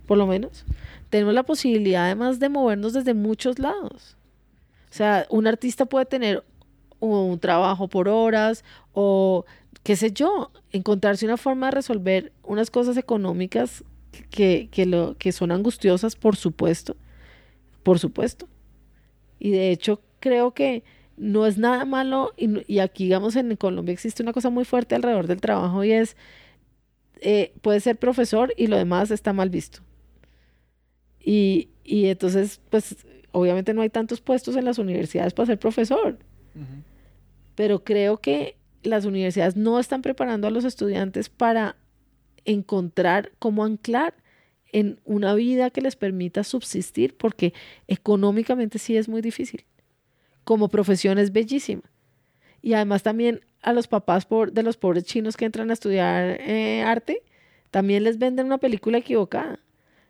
por 0.06 0.18
lo 0.18 0.26
menos, 0.26 0.66
tenemos 1.08 1.32
la 1.32 1.44
posibilidad 1.44 2.04
además 2.04 2.38
de 2.40 2.50
movernos 2.50 2.92
desde 2.92 3.14
muchos 3.14 3.58
lados. 3.58 4.18
O 4.90 4.94
sea, 4.94 5.26
un 5.30 5.46
artista 5.46 5.86
puede 5.86 6.04
tener 6.04 6.44
un 7.00 7.38
trabajo 7.38 7.88
por 7.88 8.08
horas 8.08 8.64
o 8.92 9.46
qué 9.82 9.96
sé 9.96 10.12
yo, 10.12 10.50
encontrarse 10.72 11.24
una 11.24 11.38
forma 11.38 11.66
de 11.66 11.72
resolver 11.72 12.32
unas 12.42 12.70
cosas 12.70 12.96
económicas 12.98 13.82
que, 14.30 14.68
que, 14.70 14.86
lo, 14.86 15.16
que 15.18 15.32
son 15.32 15.52
angustiosas, 15.52 16.16
por 16.16 16.36
supuesto, 16.36 16.96
por 17.82 17.98
supuesto. 17.98 18.48
Y 19.38 19.50
de 19.50 19.70
hecho 19.70 20.00
creo 20.20 20.52
que 20.54 20.84
no 21.16 21.46
es 21.46 21.58
nada 21.58 21.84
malo, 21.84 22.32
y, 22.36 22.78
aquí 22.78 23.04
digamos 23.04 23.36
en 23.36 23.54
Colombia 23.56 23.92
existe 23.92 24.22
una 24.22 24.32
cosa 24.32 24.50
muy 24.50 24.64
fuerte 24.64 24.94
alrededor 24.94 25.26
del 25.26 25.40
trabajo 25.40 25.84
y 25.84 25.92
es, 25.92 26.16
eh, 27.20 27.52
puede 27.62 27.80
ser 27.80 27.96
profesor 27.96 28.52
y 28.56 28.66
lo 28.66 28.76
demás 28.76 29.10
está 29.10 29.32
mal 29.32 29.50
visto. 29.50 29.80
Y, 31.20 31.68
y, 31.84 32.06
entonces, 32.06 32.60
pues 32.70 32.96
obviamente 33.32 33.74
no 33.74 33.82
hay 33.82 33.90
tantos 33.90 34.20
puestos 34.20 34.56
en 34.56 34.64
las 34.64 34.78
universidades 34.78 35.34
para 35.34 35.46
ser 35.46 35.58
profesor. 35.58 36.18
Pero 37.54 37.82
creo 37.82 38.18
que 38.18 38.56
las 38.82 39.04
universidades 39.04 39.56
no 39.56 39.78
están 39.80 40.02
preparando 40.02 40.46
a 40.46 40.50
los 40.50 40.64
estudiantes 40.64 41.28
para 41.28 41.76
encontrar 42.44 43.32
cómo 43.38 43.64
anclar 43.64 44.14
en 44.72 44.98
una 45.04 45.34
vida 45.34 45.70
que 45.70 45.80
les 45.80 45.94
permita 45.94 46.42
subsistir, 46.42 47.16
porque 47.16 47.54
económicamente 47.86 48.78
sí 48.78 48.96
es 48.96 49.08
muy 49.08 49.22
difícil. 49.22 49.64
Como 50.42 50.68
profesión 50.68 51.18
es 51.18 51.32
bellísima. 51.32 51.82
Y 52.60 52.74
además 52.74 53.02
también 53.02 53.40
a 53.62 53.72
los 53.72 53.86
papás 53.86 54.26
por, 54.26 54.52
de 54.52 54.62
los 54.62 54.76
pobres 54.76 55.04
chinos 55.04 55.36
que 55.36 55.44
entran 55.44 55.70
a 55.70 55.74
estudiar 55.74 56.40
eh, 56.40 56.82
arte, 56.82 57.22
también 57.70 58.04
les 58.04 58.18
venden 58.18 58.46
una 58.46 58.58
película 58.58 58.98
equivocada. 58.98 59.60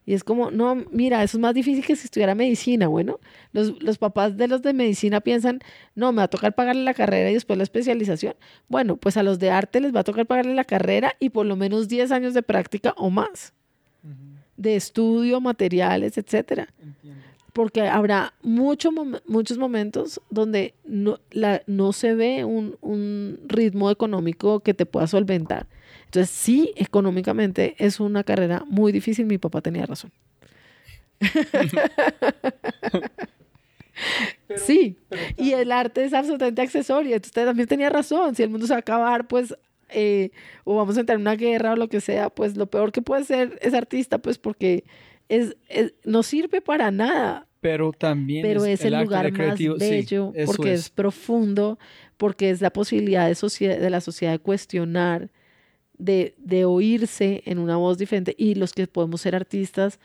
Y 0.06 0.12
es 0.12 0.22
como, 0.22 0.50
no, 0.50 0.74
mira, 0.90 1.22
eso 1.22 1.38
es 1.38 1.40
más 1.40 1.54
difícil 1.54 1.84
que 1.84 1.96
si 1.96 2.04
estudiara 2.04 2.34
medicina. 2.34 2.88
Bueno, 2.88 3.20
los, 3.52 3.82
los, 3.82 3.96
papás 3.96 4.36
de 4.36 4.48
los 4.48 4.60
de 4.60 4.74
medicina 4.74 5.20
piensan, 5.20 5.60
no, 5.94 6.12
me 6.12 6.18
va 6.18 6.24
a 6.24 6.28
tocar 6.28 6.54
pagarle 6.54 6.82
la 6.82 6.92
carrera 6.92 7.30
y 7.30 7.34
después 7.34 7.56
la 7.56 7.62
especialización. 7.62 8.34
Bueno, 8.68 8.96
pues 8.96 9.16
a 9.16 9.22
los 9.22 9.38
de 9.38 9.50
arte 9.50 9.80
les 9.80 9.94
va 9.94 10.00
a 10.00 10.04
tocar 10.04 10.26
pagarle 10.26 10.54
la 10.54 10.64
carrera 10.64 11.14
y 11.20 11.30
por 11.30 11.46
lo 11.46 11.56
menos 11.56 11.88
10 11.88 12.12
años 12.12 12.34
de 12.34 12.42
práctica 12.42 12.92
o 12.98 13.08
más, 13.08 13.54
de 14.56 14.76
estudio, 14.76 15.40
materiales, 15.40 16.18
etcétera. 16.18 16.68
Porque 17.54 17.82
habrá 17.82 18.34
mucho, 18.42 18.90
muchos 19.26 19.58
momentos 19.58 20.20
donde 20.28 20.74
no, 20.84 21.20
la, 21.30 21.62
no 21.66 21.92
se 21.92 22.14
ve 22.14 22.44
un, 22.44 22.76
un 22.80 23.38
ritmo 23.46 23.90
económico 23.90 24.60
que 24.60 24.74
te 24.74 24.84
pueda 24.84 25.06
solventar. 25.06 25.66
Entonces, 26.14 26.36
sí, 26.36 26.72
económicamente 26.76 27.74
es 27.76 27.98
una 27.98 28.22
carrera 28.22 28.62
muy 28.68 28.92
difícil. 28.92 29.26
Mi 29.26 29.38
papá 29.38 29.60
tenía 29.60 29.84
razón. 29.84 30.12
sí, 34.56 34.96
y 35.36 35.54
el 35.54 35.72
arte 35.72 36.04
es 36.04 36.14
absolutamente 36.14 36.62
accesorio. 36.62 37.16
Entonces, 37.16 37.30
usted 37.30 37.46
también 37.46 37.66
tenía 37.66 37.90
razón. 37.90 38.36
Si 38.36 38.44
el 38.44 38.50
mundo 38.50 38.68
se 38.68 38.74
va 38.74 38.76
a 38.76 38.78
acabar, 38.78 39.26
pues 39.26 39.56
eh, 39.88 40.30
o 40.62 40.76
vamos 40.76 40.96
a 40.96 41.00
entrar 41.00 41.16
en 41.16 41.22
una 41.22 41.34
guerra 41.34 41.72
o 41.72 41.76
lo 41.76 41.88
que 41.88 42.00
sea, 42.00 42.30
pues 42.30 42.56
lo 42.56 42.66
peor 42.66 42.92
que 42.92 43.02
puede 43.02 43.24
ser 43.24 43.58
es 43.60 43.74
artista, 43.74 44.18
pues 44.18 44.38
porque 44.38 44.84
es, 45.28 45.56
no 46.04 46.22
sirve 46.22 46.60
para 46.60 46.92
nada. 46.92 47.48
Pero 47.60 47.90
también 47.90 48.42
Pero 48.42 48.64
es, 48.64 48.84
el, 48.84 48.96
lugar 48.96 49.32
más 49.32 49.58
bello, 49.58 50.32
porque 50.46 50.74
es. 50.74 50.90
profundo, 50.90 51.80
porque 52.18 52.50
es 52.50 52.60
la 52.60 52.70
posibilidad 52.70 53.28
de, 53.28 53.78
de 53.78 53.90
la 53.90 54.00
sociedad 54.00 54.30
de 54.30 54.38
cuestionar, 54.38 55.32
de, 55.98 56.34
de 56.38 56.64
oírse 56.64 57.42
en 57.46 57.58
una 57.58 57.76
voz 57.76 57.98
diferente. 57.98 58.34
Y 58.36 58.54
los 58.54 58.72
que 58.72 58.86
podemos 58.86 59.20
ser 59.20 59.34
artistas, 59.34 59.98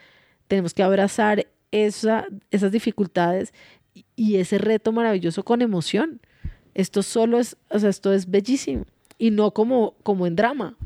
tenemos 0.47 0.73
que 0.73 0.83
abrazar 0.83 1.47
esa, 1.71 2.27
esas 2.51 2.71
dificultades 2.71 3.53
y 4.15 4.37
ese 4.37 4.57
reto 4.57 4.91
maravilloso 4.91 5.43
con 5.43 5.61
emoción. 5.61 6.21
Esto 6.73 7.03
solo 7.03 7.39
es, 7.39 7.57
o 7.69 7.79
sea, 7.79 7.89
esto 7.89 8.13
es 8.13 8.29
bellísimo 8.29 8.85
y 9.17 9.31
no 9.31 9.51
como, 9.51 9.95
como 10.03 10.25
en 10.25 10.35
drama, 10.35 10.77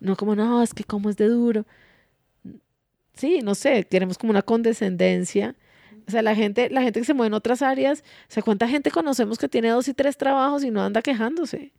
no 0.00 0.16
como, 0.16 0.34
no, 0.34 0.62
es 0.62 0.72
que 0.72 0.84
como 0.84 1.10
es 1.10 1.16
de 1.16 1.28
duro. 1.28 1.66
Sí, 3.14 3.40
no 3.42 3.54
sé, 3.54 3.84
queremos 3.84 4.18
como 4.18 4.30
una 4.30 4.42
condescendencia. 4.42 5.54
O 6.06 6.10
sea, 6.10 6.22
la 6.22 6.34
gente, 6.34 6.70
la 6.70 6.82
gente 6.82 7.00
que 7.00 7.06
se 7.06 7.14
mueve 7.14 7.28
en 7.28 7.34
otras 7.34 7.62
áreas, 7.62 8.02
o 8.28 8.32
sea, 8.32 8.42
¿cuánta 8.42 8.66
gente 8.68 8.90
conocemos 8.90 9.38
que 9.38 9.48
tiene 9.48 9.68
dos 9.68 9.88
y 9.88 9.94
tres 9.94 10.16
trabajos 10.16 10.64
y 10.64 10.70
no 10.70 10.82
anda 10.82 11.02
quejándose? 11.02 11.72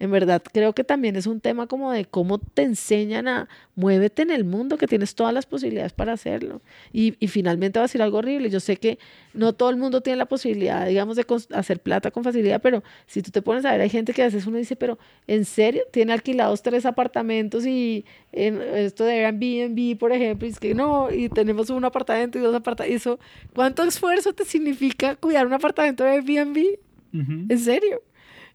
En 0.00 0.10
verdad, 0.10 0.42
creo 0.52 0.72
que 0.74 0.82
también 0.82 1.14
es 1.14 1.26
un 1.26 1.40
tema 1.40 1.68
como 1.68 1.92
de 1.92 2.04
cómo 2.04 2.38
te 2.38 2.62
enseñan 2.62 3.28
a 3.28 3.48
muévete 3.76 4.22
en 4.22 4.30
el 4.30 4.44
mundo, 4.44 4.76
que 4.76 4.88
tienes 4.88 5.14
todas 5.14 5.32
las 5.32 5.46
posibilidades 5.46 5.92
para 5.92 6.12
hacerlo. 6.12 6.62
Y, 6.92 7.14
y 7.20 7.28
finalmente 7.28 7.78
va 7.78 7.84
a 7.84 7.88
ser 7.88 8.02
algo 8.02 8.18
horrible. 8.18 8.50
Yo 8.50 8.58
sé 8.58 8.76
que 8.76 8.98
no 9.34 9.52
todo 9.52 9.70
el 9.70 9.76
mundo 9.76 10.00
tiene 10.00 10.16
la 10.16 10.26
posibilidad, 10.26 10.86
digamos, 10.86 11.16
de 11.16 11.24
hacer 11.54 11.80
plata 11.80 12.10
con 12.10 12.24
facilidad, 12.24 12.60
pero 12.60 12.82
si 13.06 13.22
tú 13.22 13.30
te 13.30 13.40
pones 13.40 13.64
a 13.64 13.72
ver, 13.72 13.80
hay 13.82 13.88
gente 13.88 14.12
que 14.12 14.22
a 14.22 14.26
veces 14.26 14.46
uno 14.46 14.58
dice, 14.58 14.74
pero 14.74 14.98
¿en 15.28 15.44
serio? 15.44 15.82
Tiene 15.92 16.12
alquilados 16.12 16.62
tres 16.62 16.86
apartamentos 16.86 17.64
y 17.64 18.04
en 18.32 18.60
esto 18.60 19.04
de 19.04 19.24
Airbnb, 19.24 19.96
por 19.98 20.12
ejemplo, 20.12 20.46
y 20.48 20.50
es 20.50 20.58
que 20.58 20.74
no, 20.74 21.10
y 21.12 21.28
tenemos 21.28 21.70
un 21.70 21.84
apartamento 21.84 22.38
y 22.38 22.42
dos 22.42 22.54
apartamentos. 22.54 23.18
¿Cuánto 23.54 23.84
esfuerzo 23.84 24.32
te 24.32 24.44
significa 24.44 25.14
cuidar 25.16 25.46
un 25.46 25.52
apartamento 25.52 26.02
de 26.02 26.10
Airbnb? 26.10 26.78
¿En 27.12 27.58
serio? 27.60 28.02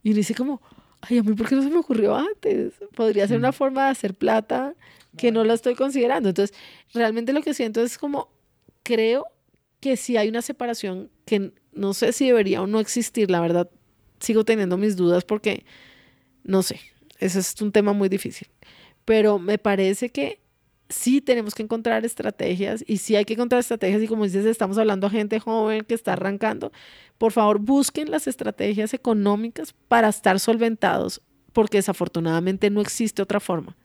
Y 0.03 0.09
uno 0.09 0.17
dice 0.17 0.35
como 0.35 0.61
ay, 1.01 1.19
a 1.19 1.23
mí, 1.23 1.33
¿por 1.33 1.47
qué 1.47 1.55
no 1.55 1.63
se 1.63 1.69
me 1.69 1.77
ocurrió 1.77 2.15
antes? 2.15 2.73
Podría 2.95 3.27
ser 3.27 3.37
una 3.37 3.51
forma 3.51 3.85
de 3.85 3.91
hacer 3.91 4.13
plata 4.13 4.75
que 5.17 5.31
no 5.31 5.43
la 5.43 5.53
estoy 5.53 5.75
considerando. 5.75 6.29
Entonces, 6.29 6.55
realmente 6.93 7.33
lo 7.33 7.41
que 7.41 7.53
siento 7.53 7.81
es 7.81 7.97
como, 7.97 8.29
creo 8.83 9.25
que 9.79 9.97
si 9.97 10.17
hay 10.17 10.29
una 10.29 10.41
separación 10.41 11.09
que 11.25 11.53
no 11.73 11.93
sé 11.93 12.13
si 12.13 12.27
debería 12.27 12.61
o 12.61 12.67
no 12.67 12.79
existir, 12.79 13.31
la 13.31 13.39
verdad, 13.39 13.69
sigo 14.19 14.43
teniendo 14.43 14.77
mis 14.77 14.95
dudas 14.95 15.23
porque, 15.23 15.65
no 16.43 16.63
sé, 16.63 16.79
ese 17.19 17.39
es 17.39 17.61
un 17.61 17.71
tema 17.71 17.93
muy 17.93 18.09
difícil. 18.09 18.49
Pero 19.05 19.39
me 19.39 19.57
parece 19.57 20.09
que 20.09 20.41
sí 20.89 21.21
tenemos 21.21 21.53
que 21.53 21.63
encontrar 21.63 22.03
estrategias 22.03 22.83
y 22.87 22.97
sí 22.97 23.15
hay 23.15 23.23
que 23.23 23.33
encontrar 23.33 23.59
estrategias 23.59 24.01
y 24.01 24.07
como 24.07 24.23
dices, 24.23 24.45
estamos 24.45 24.77
hablando 24.77 25.07
a 25.07 25.09
gente 25.09 25.39
joven 25.39 25.85
que 25.85 25.93
está 25.93 26.13
arrancando, 26.13 26.71
por 27.17 27.31
favor 27.31 27.59
busquen 27.59 28.11
las 28.11 28.27
estrategias 28.27 28.93
económicas 28.93 29.73
para 29.87 30.09
estar 30.09 30.39
solventados, 30.39 31.21
porque 31.53 31.77
desafortunadamente 31.77 32.69
no 32.69 32.81
existe 32.81 33.21
otra 33.21 33.39
forma. 33.39 33.77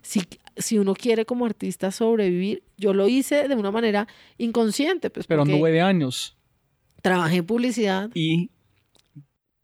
Si, 0.00 0.22
si 0.56 0.78
uno 0.78 0.94
quiere 0.94 1.26
como 1.26 1.44
artista 1.44 1.90
sobrevivir, 1.90 2.62
yo 2.76 2.94
lo 2.94 3.08
hice 3.08 3.48
de 3.48 3.54
una 3.54 3.70
manera 3.70 4.08
inconsciente. 4.38 5.10
Pues 5.10 5.26
Pero 5.26 5.44
nueve 5.44 5.80
años. 5.80 6.36
Trabajé 7.02 7.36
en 7.36 7.46
publicidad. 7.46 8.10
Y 8.14 8.50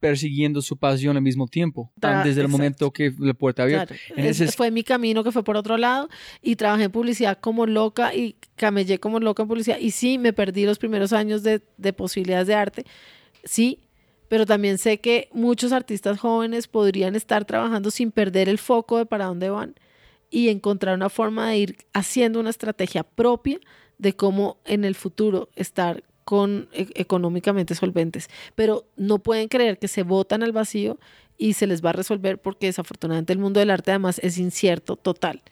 persiguiendo 0.04 0.60
su 0.60 0.76
pasión 0.76 1.16
al 1.16 1.22
mismo 1.22 1.48
tiempo, 1.48 1.90
desde 1.96 2.42
el 2.42 2.48
momento 2.48 2.90
que 2.90 3.10
la 3.18 3.32
puerta 3.32 3.62
abierta. 3.62 3.94
Ese 4.14 4.52
fue 4.52 4.70
mi 4.70 4.84
camino 4.84 5.24
que 5.24 5.32
fue 5.32 5.42
por 5.42 5.56
otro 5.56 5.78
lado 5.78 6.10
y 6.42 6.56
trabajé 6.56 6.84
en 6.84 6.90
publicidad 6.90 7.38
como 7.40 7.64
loca 7.64 8.14
y 8.14 8.36
camellé 8.54 8.98
como 8.98 9.18
loca 9.18 9.44
en 9.44 9.48
publicidad. 9.48 9.78
Y 9.78 9.92
sí, 9.92 10.18
me 10.18 10.34
perdí 10.34 10.66
los 10.66 10.78
primeros 10.78 11.14
años 11.14 11.42
de, 11.42 11.62
de 11.78 11.92
posibilidades 11.94 12.46
de 12.48 12.54
arte, 12.54 12.84
sí, 13.44 13.80
pero 14.28 14.44
también 14.44 14.76
sé 14.76 15.00
que 15.00 15.30
muchos 15.32 15.72
artistas 15.72 16.18
jóvenes 16.18 16.68
podrían 16.68 17.16
estar 17.16 17.46
trabajando 17.46 17.90
sin 17.90 18.10
perder 18.10 18.50
el 18.50 18.58
foco 18.58 18.98
de 18.98 19.06
para 19.06 19.24
dónde 19.24 19.48
van 19.48 19.74
y 20.28 20.50
encontrar 20.50 20.96
una 20.96 21.08
forma 21.08 21.48
de 21.48 21.56
ir 21.56 21.76
haciendo 21.94 22.40
una 22.40 22.50
estrategia 22.50 23.04
propia 23.04 23.58
de 23.96 24.14
cómo 24.14 24.58
en 24.66 24.84
el 24.84 24.96
futuro 24.96 25.48
estar 25.56 26.04
con 26.24 26.68
e, 26.72 26.88
económicamente 26.94 27.74
solventes, 27.74 28.28
pero 28.54 28.84
no 28.96 29.18
pueden 29.18 29.48
creer 29.48 29.78
que 29.78 29.88
se 29.88 30.02
votan 30.02 30.42
al 30.42 30.52
vacío 30.52 30.98
y 31.36 31.54
se 31.54 31.66
les 31.66 31.84
va 31.84 31.90
a 31.90 31.94
resolver 31.94 32.38
porque 32.38 32.66
desafortunadamente 32.66 33.32
el 33.32 33.38
mundo 33.38 33.60
del 33.60 33.70
arte 33.70 33.90
además 33.90 34.20
es 34.22 34.38
incierto 34.38 34.96
total. 34.96 35.42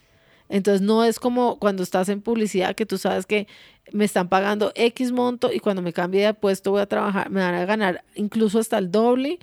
Entonces 0.48 0.82
no 0.82 1.04
es 1.04 1.18
como 1.18 1.58
cuando 1.58 1.82
estás 1.82 2.08
en 2.08 2.20
publicidad 2.20 2.74
que 2.74 2.84
tú 2.84 2.98
sabes 2.98 3.26
que 3.26 3.46
me 3.92 4.04
están 4.04 4.28
pagando 4.28 4.72
X 4.74 5.12
monto 5.12 5.50
y 5.52 5.60
cuando 5.60 5.82
me 5.82 5.92
cambie 5.92 6.26
de 6.26 6.34
puesto 6.34 6.72
voy 6.72 6.82
a 6.82 6.86
trabajar, 6.86 7.30
me 7.30 7.40
van 7.40 7.54
a 7.54 7.64
ganar 7.64 8.04
incluso 8.14 8.58
hasta 8.58 8.78
el 8.78 8.90
doble 8.90 9.38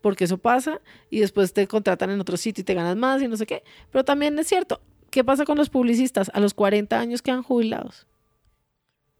porque 0.00 0.24
eso 0.24 0.38
pasa 0.38 0.80
y 1.10 1.20
después 1.20 1.52
te 1.52 1.66
contratan 1.66 2.10
en 2.10 2.20
otro 2.20 2.36
sitio 2.36 2.62
y 2.62 2.64
te 2.64 2.74
ganas 2.74 2.96
más 2.96 3.22
y 3.22 3.28
no 3.28 3.36
sé 3.36 3.46
qué. 3.46 3.62
Pero 3.90 4.04
también 4.04 4.38
es 4.38 4.46
cierto, 4.46 4.80
¿qué 5.10 5.24
pasa 5.24 5.44
con 5.44 5.58
los 5.58 5.68
publicistas? 5.68 6.30
A 6.34 6.40
los 6.40 6.54
40 6.54 6.98
años 6.98 7.22
quedan 7.22 7.42
jubilados 7.42 8.06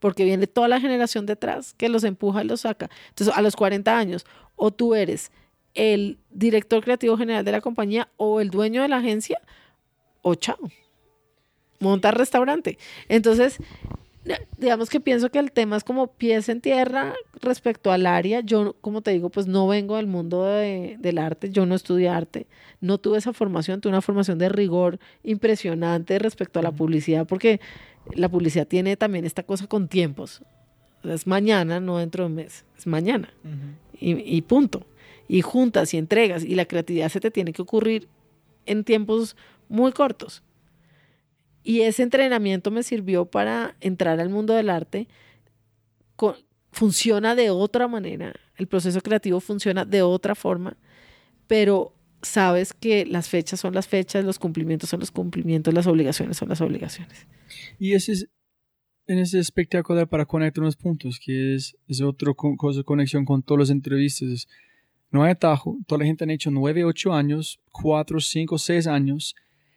porque 0.02 0.24
viene 0.24 0.48
toda 0.48 0.66
la 0.66 0.80
generación 0.80 1.26
detrás 1.26 1.74
que 1.74 1.88
los 1.88 2.02
empuja 2.02 2.42
y 2.42 2.46
los 2.48 2.62
saca. 2.62 2.90
Entonces, 3.10 3.32
a 3.36 3.40
los 3.40 3.54
40 3.54 3.96
años, 3.96 4.26
o 4.56 4.72
tú 4.72 4.96
eres 4.96 5.30
el 5.74 6.18
director 6.32 6.82
creativo 6.82 7.16
general 7.16 7.44
de 7.44 7.52
la 7.52 7.60
compañía 7.60 8.08
o 8.16 8.40
el 8.40 8.50
dueño 8.50 8.82
de 8.82 8.88
la 8.88 8.96
agencia, 8.96 9.40
o 10.20 10.34
chao. 10.34 10.58
Montar 11.78 12.18
restaurante. 12.18 12.78
Entonces, 13.08 13.58
digamos 14.58 14.90
que 14.90 14.98
pienso 14.98 15.30
que 15.30 15.38
el 15.38 15.52
tema 15.52 15.76
es 15.76 15.84
como 15.84 16.08
pies 16.08 16.48
en 16.48 16.60
tierra 16.60 17.14
respecto 17.40 17.92
al 17.92 18.06
área. 18.06 18.40
Yo, 18.40 18.74
como 18.80 19.02
te 19.02 19.12
digo, 19.12 19.30
pues 19.30 19.46
no 19.46 19.68
vengo 19.68 19.98
del 19.98 20.08
mundo 20.08 20.44
del 20.44 21.18
arte, 21.18 21.50
yo 21.50 21.64
no 21.64 21.76
estudié 21.76 22.08
arte, 22.08 22.48
no 22.80 22.98
tuve 22.98 23.18
esa 23.18 23.32
formación, 23.32 23.80
tuve 23.80 23.90
una 23.92 24.02
formación 24.02 24.38
de 24.38 24.48
rigor 24.48 24.98
impresionante 25.22 26.18
respecto 26.18 26.58
a 26.58 26.62
la 26.62 26.72
publicidad, 26.72 27.24
porque 27.24 27.60
la 28.14 28.28
publicidad 28.28 28.66
tiene 28.66 28.96
también 28.96 29.24
esta 29.24 29.42
cosa 29.42 29.66
con 29.66 29.88
tiempos. 29.88 30.42
Es 31.04 31.26
mañana, 31.26 31.80
no 31.80 31.98
dentro 31.98 32.24
de 32.24 32.30
un 32.30 32.36
mes, 32.36 32.64
es 32.78 32.86
mañana. 32.86 33.32
y, 33.98 34.42
punto. 34.42 34.86
Y 35.28 35.40
juntas 35.42 35.94
y 35.94 35.98
entregas 35.98 36.44
y 36.44 36.54
la 36.54 36.64
creatividad 36.64 37.08
se 37.08 37.20
te 37.20 37.30
tiene 37.30 37.52
que 37.52 37.62
ocurrir 37.62 38.08
en 38.66 38.84
tiempos 38.84 39.36
muy 39.68 39.92
cortos. 39.92 40.42
Y 41.64 41.82
ese 41.82 42.02
entrenamiento 42.02 42.70
me 42.70 42.82
sirvió 42.82 43.24
para 43.26 43.76
entrar 43.80 44.20
al 44.20 44.28
mundo 44.28 44.54
del 44.54 44.70
arte. 44.70 45.08
funciona 46.72 47.34
de 47.34 47.50
otra 47.50 47.86
manera, 47.88 48.34
el 48.56 48.66
proceso 48.66 49.00
creativo 49.00 49.40
funciona 49.40 49.84
de 49.84 50.02
otra 50.02 50.34
forma, 50.34 50.76
pero 51.46 51.94
sabes 52.22 52.72
que 52.72 53.04
las 53.04 53.28
fechas 53.28 53.60
son 53.60 53.74
las 53.74 53.86
fechas, 53.86 54.24
los 54.24 54.38
cumplimientos 54.38 54.88
son 54.88 55.00
los 55.00 55.10
cumplimientos, 55.10 55.74
las 55.74 55.86
obligaciones 55.86 56.36
son 56.36 56.48
las 56.48 56.60
obligaciones. 56.60 57.26
Y 57.78 57.92
ese 57.92 58.12
es, 58.12 58.28
en 59.06 59.18
ese 59.18 59.38
espectacular 59.38 60.08
para 60.08 60.26
conectar 60.26 60.62
unos 60.62 60.76
puntos, 60.76 61.18
que 61.18 61.54
es, 61.54 61.76
es 61.88 62.00
otra 62.00 62.32
cosa 62.34 62.82
conexión 62.82 63.24
con 63.24 63.42
todas 63.42 63.60
las 63.60 63.70
entrevistas. 63.70 64.48
No 65.10 65.22
hay 65.22 65.32
atajo, 65.32 65.78
toda 65.86 66.00
la 66.00 66.06
gente 66.06 66.24
han 66.24 66.30
hecho 66.30 66.50
nueve, 66.50 66.84
ocho 66.84 67.12
años, 67.12 67.60
cuatro, 67.70 68.20
cinco, 68.20 68.58
seis 68.58 68.86
años, 68.86 69.34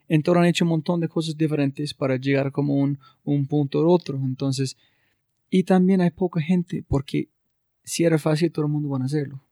en 0.08 0.22
todo 0.22 0.40
han 0.40 0.46
hecho 0.46 0.66
un 0.66 0.70
montón 0.70 1.00
de 1.00 1.10
cosas 1.10 1.36
diferentes 1.36 1.94
para 1.94 2.18
llegar 2.18 2.52
como 2.52 2.76
un, 2.76 3.00
un 3.24 3.48
punto 3.48 3.82
u 3.82 3.90
otro. 3.90 4.18
Entonces, 4.24 4.78
y 5.50 5.64
también 5.64 6.02
hay 6.02 6.12
poca 6.12 6.42
gente, 6.42 6.84
porque 6.88 7.30
si 7.84 8.04
era 8.04 8.18
fácil, 8.18 8.52
todo 8.52 8.66
el 8.66 8.72
mundo 8.72 8.90
va 8.90 9.00
a 9.00 9.06
hacerlo. 9.06 9.44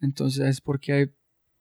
Entonces 0.00 0.46
es 0.46 0.60
porque 0.60 0.92
hay 0.92 1.06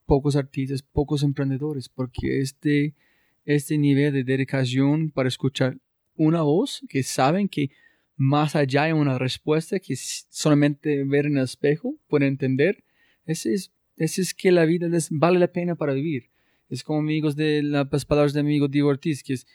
pocos 0.05 0.35
artistas, 0.35 0.81
pocos 0.81 1.23
emprendedores, 1.23 1.89
porque 1.89 2.41
este, 2.41 2.95
este 3.45 3.77
nivel 3.77 4.13
de 4.13 4.23
dedicación 4.23 5.11
para 5.11 5.29
escuchar 5.29 5.77
una 6.15 6.41
voz 6.41 6.83
que 6.89 7.03
saben 7.03 7.47
que 7.47 7.71
más 8.15 8.55
allá 8.55 8.83
hay 8.83 8.91
una 8.91 9.17
respuesta 9.17 9.79
que 9.79 9.95
solamente 9.95 11.05
ver 11.05 11.25
en 11.25 11.37
el 11.37 11.45
espejo 11.45 11.95
puede 12.07 12.27
entender, 12.27 12.83
ese 13.25 13.53
es, 13.53 13.71
ese 13.95 14.21
es 14.21 14.33
que 14.33 14.51
la 14.51 14.65
vida 14.65 14.89
les 14.89 15.09
vale 15.09 15.39
la 15.39 15.47
pena 15.47 15.75
para 15.75 15.93
vivir. 15.93 16.29
Es 16.69 16.83
como 16.83 16.99
amigos 16.99 17.35
de 17.37 17.63
las 17.63 18.05
palabras 18.05 18.33
de 18.33 18.43
mi 18.43 18.49
amigo 18.49 18.67
Diego 18.67 18.89
Ortiz, 18.89 19.23
que 19.23 19.33
es, 19.33 19.47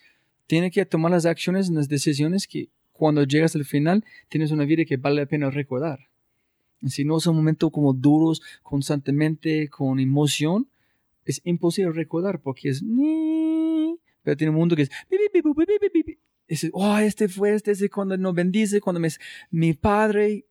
tiene 0.47 0.71
que 0.71 0.87
tomar 0.87 1.13
las 1.13 1.27
acciones, 1.27 1.69
las 1.69 1.89
decisiones 1.89 2.49
que 2.49 2.71
cuando 2.93 3.25
llegas 3.25 3.55
al 3.55 3.65
final 3.67 4.05
tienes 4.29 4.51
una 4.51 4.65
vida 4.65 4.85
que 4.85 4.97
vale 4.97 5.21
la 5.21 5.27
pena 5.27 5.51
recordar. 5.51 6.09
Si 6.87 7.05
no 7.05 7.21
son 7.21 7.37
momentos 7.37 7.71
como 7.71 7.93
duros 7.93 8.41
constantemente, 8.63 9.69
con 9.69 10.01
emoción, 10.01 10.69
es 11.25 11.43
imposible 11.45 11.93
recordar 11.93 12.41
porque 12.41 12.71
es... 12.71 12.83
Pero 14.25 14.37
tiene 14.37 14.51
un 14.51 14.57
mundo 14.57 14.75
que 14.75 14.83
es... 14.83 14.91
es 16.49 16.71
oh, 16.73 16.99
este 16.99 17.29
fue 17.29 17.55
este, 17.55 17.71
ese 17.71 17.89
cuando 17.89 18.17
nos 18.17 18.35
bendice, 18.35 18.81
cuando 18.81 18.99
me, 18.99 19.09
mi 19.53 19.75
padre... 19.75 20.47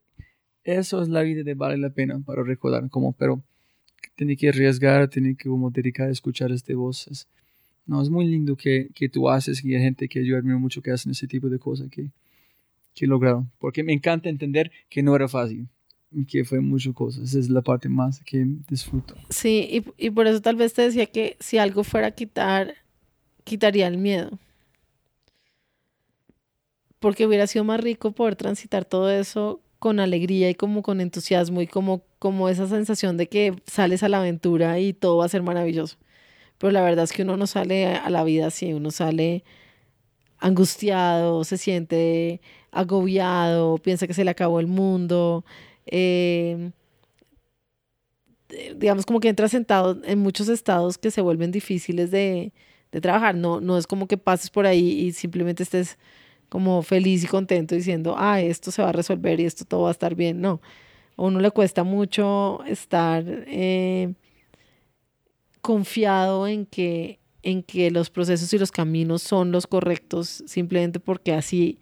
Eso 0.66 1.02
es 1.02 1.10
la 1.10 1.24
vida 1.24 1.44
de 1.44 1.56
vale 1.56 1.78
la 1.78 1.90
pena 1.90 2.22
para 2.26 2.42
recordar. 2.42 2.90
Como, 2.90 3.12
pero 3.12 3.44
tiene 4.16 4.38
que 4.38 4.48
arriesgar, 4.48 5.10
tiene 5.10 5.36
que 5.36 5.50
como 5.50 5.70
dedicar 5.72 6.08
a 6.08 6.12
escuchar 6.12 6.54
estas 6.54 6.74
voces. 6.78 7.28
No, 7.86 8.02
es 8.02 8.10
muy 8.10 8.26
lindo 8.26 8.56
que, 8.56 8.88
que 8.96 9.10
tú 9.10 9.30
haces 9.30 9.62
y 9.66 9.76
hay 9.76 9.82
gente 9.82 10.08
que 10.08 10.26
yo 10.26 10.38
admiro 10.38 10.58
mucho 10.60 10.82
que 10.82 10.92
hacen 10.92 11.12
ese 11.12 11.28
tipo 11.28 11.50
de 11.50 11.60
cosas 11.60 11.90
que, 11.90 12.12
que 12.94 13.04
he 13.04 13.08
logrado. 13.10 13.46
Porque 13.60 13.84
me 13.84 13.92
encanta 13.92 14.30
entender 14.30 14.72
que 14.88 15.04
no 15.04 15.14
era 15.18 15.28
fácil, 15.28 15.68
que 16.30 16.46
fue 16.46 16.62
muchas 16.62 16.94
cosas. 16.94 17.26
Esa 17.26 17.40
es 17.40 17.50
la 17.50 17.62
parte 17.62 17.90
más 17.90 18.22
que 18.24 18.46
disfruto. 18.70 19.16
Sí, 19.30 19.68
y, 19.70 20.06
y 20.08 20.12
por 20.12 20.28
eso 20.28 20.42
tal 20.42 20.56
vez 20.56 20.74
te 20.74 20.84
decía 20.84 21.08
que 21.08 21.36
si 21.42 21.58
algo 21.58 21.84
fuera 21.84 22.08
a 22.08 22.12
quitar, 22.12 22.74
quitaría 23.44 23.88
el 23.88 23.98
miedo. 23.98 24.40
Porque 27.00 27.26
hubiera 27.26 27.48
sido 27.48 27.66
más 27.66 27.82
rico 27.82 28.12
poder 28.12 28.36
transitar 28.36 28.86
todo 28.86 29.12
eso 29.12 29.62
con 29.80 30.00
alegría 30.00 30.50
y 30.50 30.56
como 30.56 30.82
con 30.82 31.02
entusiasmo 31.02 31.62
y 31.62 31.68
como, 31.68 32.04
como 32.20 32.48
esa 32.48 32.68
sensación 32.68 33.18
de 33.18 33.28
que 33.28 33.54
sales 33.66 34.02
a 34.04 34.10
la 34.10 34.20
aventura 34.20 34.80
y 34.80 34.94
todo 34.94 35.18
va 35.18 35.26
a 35.26 35.30
ser 35.30 35.44
maravilloso. 35.44 35.98
Pero 36.58 36.72
la 36.72 36.82
verdad 36.82 37.04
es 37.04 37.12
que 37.12 37.24
uno 37.24 37.36
no 37.38 37.48
sale 37.48 37.88
a 37.88 38.10
la 38.10 38.24
vida 38.24 38.48
así, 38.48 38.74
uno 38.74 38.92
sale 38.92 39.44
angustiado, 40.40 41.44
se 41.44 41.58
siente 41.58 42.42
agobiado, 42.72 43.78
piensa 43.78 44.08
que 44.08 44.14
se 44.14 44.24
le 44.24 44.32
acabó 44.32 44.60
el 44.62 44.68
mundo. 44.68 45.46
Eh, 45.86 46.72
digamos 48.76 49.06
como 49.06 49.20
que 49.20 49.30
entra 49.30 49.48
sentado 49.48 50.00
en 50.06 50.20
muchos 50.20 50.50
estados 50.50 50.98
que 50.98 51.12
se 51.12 51.22
vuelven 51.22 51.52
difíciles 51.52 52.12
de, 52.12 52.54
de 52.94 53.02
trabajar. 53.02 53.36
No, 53.36 53.60
no 53.60 53.78
es 53.78 53.88
como 53.88 54.08
que 54.08 54.18
pases 54.18 54.50
por 54.50 54.66
ahí 54.66 55.02
y 55.02 55.12
simplemente 55.12 55.64
estés 55.64 55.98
como 56.48 56.84
feliz 56.84 57.24
y 57.24 57.28
contento 57.28 57.76
diciendo, 57.76 58.16
ah, 58.18 58.40
esto 58.40 58.72
se 58.72 58.82
va 58.84 58.90
a 58.90 58.92
resolver 58.94 59.40
y 59.40 59.46
esto 59.46 59.66
todo 59.66 59.82
va 59.84 59.90
a 59.90 59.92
estar 59.92 60.16
bien. 60.16 60.40
No, 60.40 60.62
a 61.18 61.24
uno 61.24 61.40
le 61.40 61.52
cuesta 61.52 61.84
mucho 61.84 62.64
estar 62.66 63.26
eh, 63.28 64.14
confiado 65.62 66.48
en 66.48 66.68
que, 66.68 67.20
en 67.42 67.64
que 67.64 67.90
los 67.90 68.12
procesos 68.12 68.54
y 68.54 68.60
los 68.60 68.72
caminos 68.72 69.24
son 69.24 69.52
los 69.52 69.66
correctos, 69.66 70.44
simplemente 70.46 71.00
porque 71.00 71.34
así, 71.34 71.80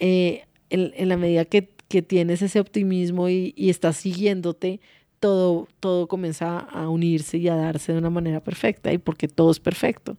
eh, 0.00 0.46
en, 0.70 1.08
la 1.08 1.18
medida 1.18 1.44
que, 1.44 1.68
que, 1.88 2.00
tienes 2.00 2.40
ese 2.40 2.60
optimismo 2.60 3.28
y, 3.28 3.52
y 3.54 3.68
estás 3.68 3.98
siguiéndote, 3.98 4.80
todo, 5.24 5.68
todo 5.80 6.06
comienza 6.06 6.58
a 6.58 6.90
unirse 6.90 7.38
y 7.38 7.48
a 7.48 7.56
darse 7.56 7.92
de 7.94 7.98
una 7.98 8.10
manera 8.10 8.44
perfecta 8.44 8.92
y 8.92 8.98
porque 8.98 9.26
todo 9.26 9.50
es 9.50 9.58
perfecto. 9.58 10.18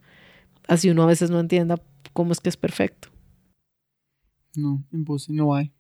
Así 0.67 0.89
uno 0.89 1.03
a 1.03 1.05
veces 1.05 1.29
no 1.29 1.39
entienda 1.39 1.79
cómo 2.11 2.31
es 2.31 2.39
que 2.39 2.49
es 2.49 2.57
perfecto. 2.57 3.09
No, 4.55 4.83
imposible, 4.91 5.37
no 5.37 5.53
hay. 5.53 5.71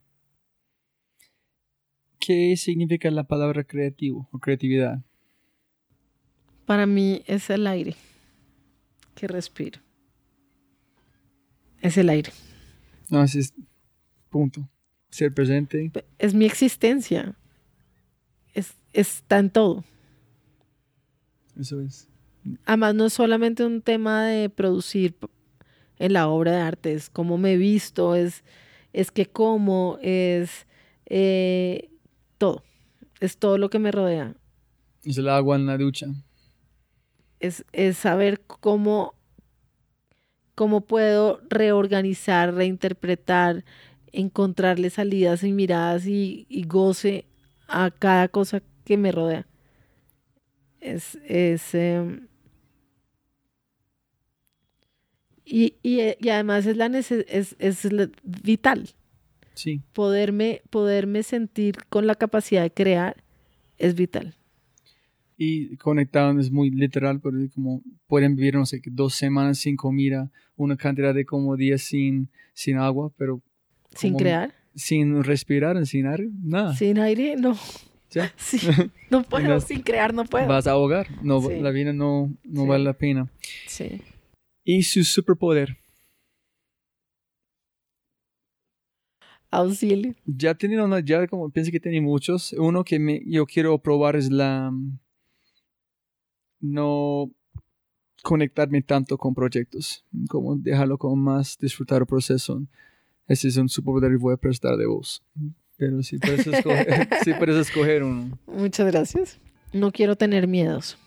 ¿Qué 2.19 2.55
significa 2.55 3.09
la 3.09 3.23
palabra 3.23 3.63
creativo 3.63 4.29
o 4.31 4.37
creatividad? 4.37 5.03
Para 6.67 6.85
mí 6.85 7.23
es 7.25 7.49
el 7.49 7.65
aire 7.65 7.95
que 9.15 9.27
respiro. 9.27 9.79
Es 11.81 11.97
el 11.97 12.09
aire. 12.09 12.31
No, 13.09 13.23
ese 13.23 13.39
es 13.39 13.55
punto. 14.29 14.69
Ser 15.09 15.33
presente. 15.33 15.91
Es 16.19 16.35
mi 16.35 16.45
existencia. 16.45 17.35
Es, 18.95 19.17
está 19.17 19.39
en 19.39 19.49
todo. 19.49 19.83
Eso 21.59 21.81
es. 21.81 22.07
Además, 22.65 22.95
no 22.95 23.05
es 23.05 23.13
solamente 23.13 23.65
un 23.65 23.81
tema 23.81 24.25
de 24.25 24.49
producir 24.49 25.15
en 25.97 26.13
la 26.13 26.27
obra 26.27 26.51
de 26.51 26.61
arte, 26.61 26.93
es 26.93 27.09
cómo 27.09 27.37
me 27.37 27.53
he 27.53 27.57
visto, 27.57 28.15
es 28.15 28.43
es 28.95 29.11
que 29.11 29.25
como, 29.25 29.99
es 30.01 30.67
eh, 31.05 31.89
todo, 32.37 32.63
es 33.19 33.37
todo 33.37 33.57
lo 33.57 33.69
que 33.69 33.77
me 33.77 33.91
rodea. 33.91 34.35
Es 35.03 35.17
el 35.17 35.27
agua 35.27 35.57
en 35.57 35.65
la 35.65 35.77
ducha. 35.77 36.07
Es, 37.41 37.65
es 37.73 37.97
saber 37.97 38.39
cómo, 38.47 39.13
cómo 40.55 40.79
puedo 40.79 41.41
reorganizar, 41.49 42.53
reinterpretar, 42.53 43.65
encontrarle 44.13 44.89
salidas 44.89 45.43
y 45.43 45.51
miradas 45.51 46.07
y, 46.07 46.47
goce 46.65 47.25
a 47.67 47.91
cada 47.91 48.29
cosa 48.29 48.63
que 48.85 48.97
me 48.97 49.11
rodea. 49.11 49.45
Es, 50.79 51.19
es 51.25 51.73
em, 51.73 52.27
Y, 55.45 55.75
y, 55.83 56.29
además 56.29 56.65
es, 56.65 56.75
la 56.75 56.87
es, 56.87 57.11
es 57.11 57.89
vital. 58.23 58.89
Sí. 59.53 59.81
Poderme, 59.93 60.63
poderme 60.69 61.21
sentir 61.23 61.75
con 61.89 62.07
la 62.07 62.15
capacidad 62.15 62.63
de 62.63 62.71
crear 62.71 63.23
es 63.77 63.95
vital. 63.95 64.35
Y 65.37 65.77
conectado 65.77 66.37
es 66.39 66.51
muy 66.51 66.71
literal, 66.71 67.19
pero 67.21 67.37
como 67.53 67.81
pueden 68.07 68.35
vivir, 68.35 68.55
no 68.55 68.65
sé, 68.65 68.81
dos 68.85 69.13
semanas 69.13 69.59
sin 69.59 69.75
comida, 69.75 70.31
una 70.55 70.77
cantidad 70.77 71.13
de 71.13 71.25
como 71.25 71.55
días 71.55 71.81
sin, 71.81 72.29
sin 72.53 72.77
agua, 72.77 73.11
pero... 73.17 73.41
¿Sin 73.95 74.15
crear? 74.15 74.53
Sin 74.73 75.23
respirar, 75.23 75.85
sin 75.85 76.07
aire, 76.07 76.29
nada. 76.41 76.73
Sin 76.75 76.99
aire, 76.99 77.35
no. 77.37 77.55
¿Ya? 78.15 78.33
Sí, 78.37 78.57
no 79.11 79.21
puedo, 79.21 79.59
sin 79.59 79.83
crear 79.83 80.11
no 80.11 80.25
puedo. 80.25 80.47
Vas 80.47 80.65
a 80.65 80.71
ahogar, 80.71 81.07
no, 81.21 81.47
la 81.49 81.69
vida 81.69 81.93
no, 81.93 82.33
no 82.43 82.65
vale 82.65 82.83
la 82.83 82.93
pena. 82.93 83.29
Sí 83.67 84.01
y 84.65 84.81
su 84.83 85.03
superpoder. 85.03 85.77
Auxilio. 89.51 90.15
Ya 90.25 90.55
tiene 90.55 90.83
una, 90.83 90.99
ya 90.99 91.27
como 91.27 91.49
pienso 91.49 91.71
que 91.71 91.79
tiene 91.79 92.01
muchos. 92.01 92.51
Uno 92.53 92.83
que 92.83 92.99
me, 92.99 93.21
yo 93.25 93.45
quiero 93.45 93.77
probar 93.77 94.17
es 94.17 94.29
la 94.29 94.73
no 96.59 97.31
conectarme 98.23 98.81
tanto 98.81 99.19
con 99.19 99.35
proyectos, 99.35 100.03
como 100.27 100.57
dejarlo 100.57 100.97
como 100.97 101.15
más 101.15 101.57
disfrutar 101.59 102.01
el 102.01 102.07
proceso. 102.07 102.65
Ese 103.27 103.47
es 103.47 103.57
un 103.57 103.69
superpoder 103.69 104.11
y 104.11 104.17
voy 104.17 104.33
a 104.33 104.37
prestar 104.37 104.75
de 104.77 104.87
voz. 104.87 105.23
Pero 105.77 106.01
sí 106.03 106.17
puedes 106.17 106.47
escoger, 106.47 107.09
sí 107.23 107.33
puedes 107.33 107.67
escoger 107.67 108.03
uno. 108.03 108.37
Muchas 108.47 108.87
gracias. 108.87 109.39
No 109.73 109.91
quiero 109.91 110.15
tener 110.15 110.47
miedos. 110.47 110.97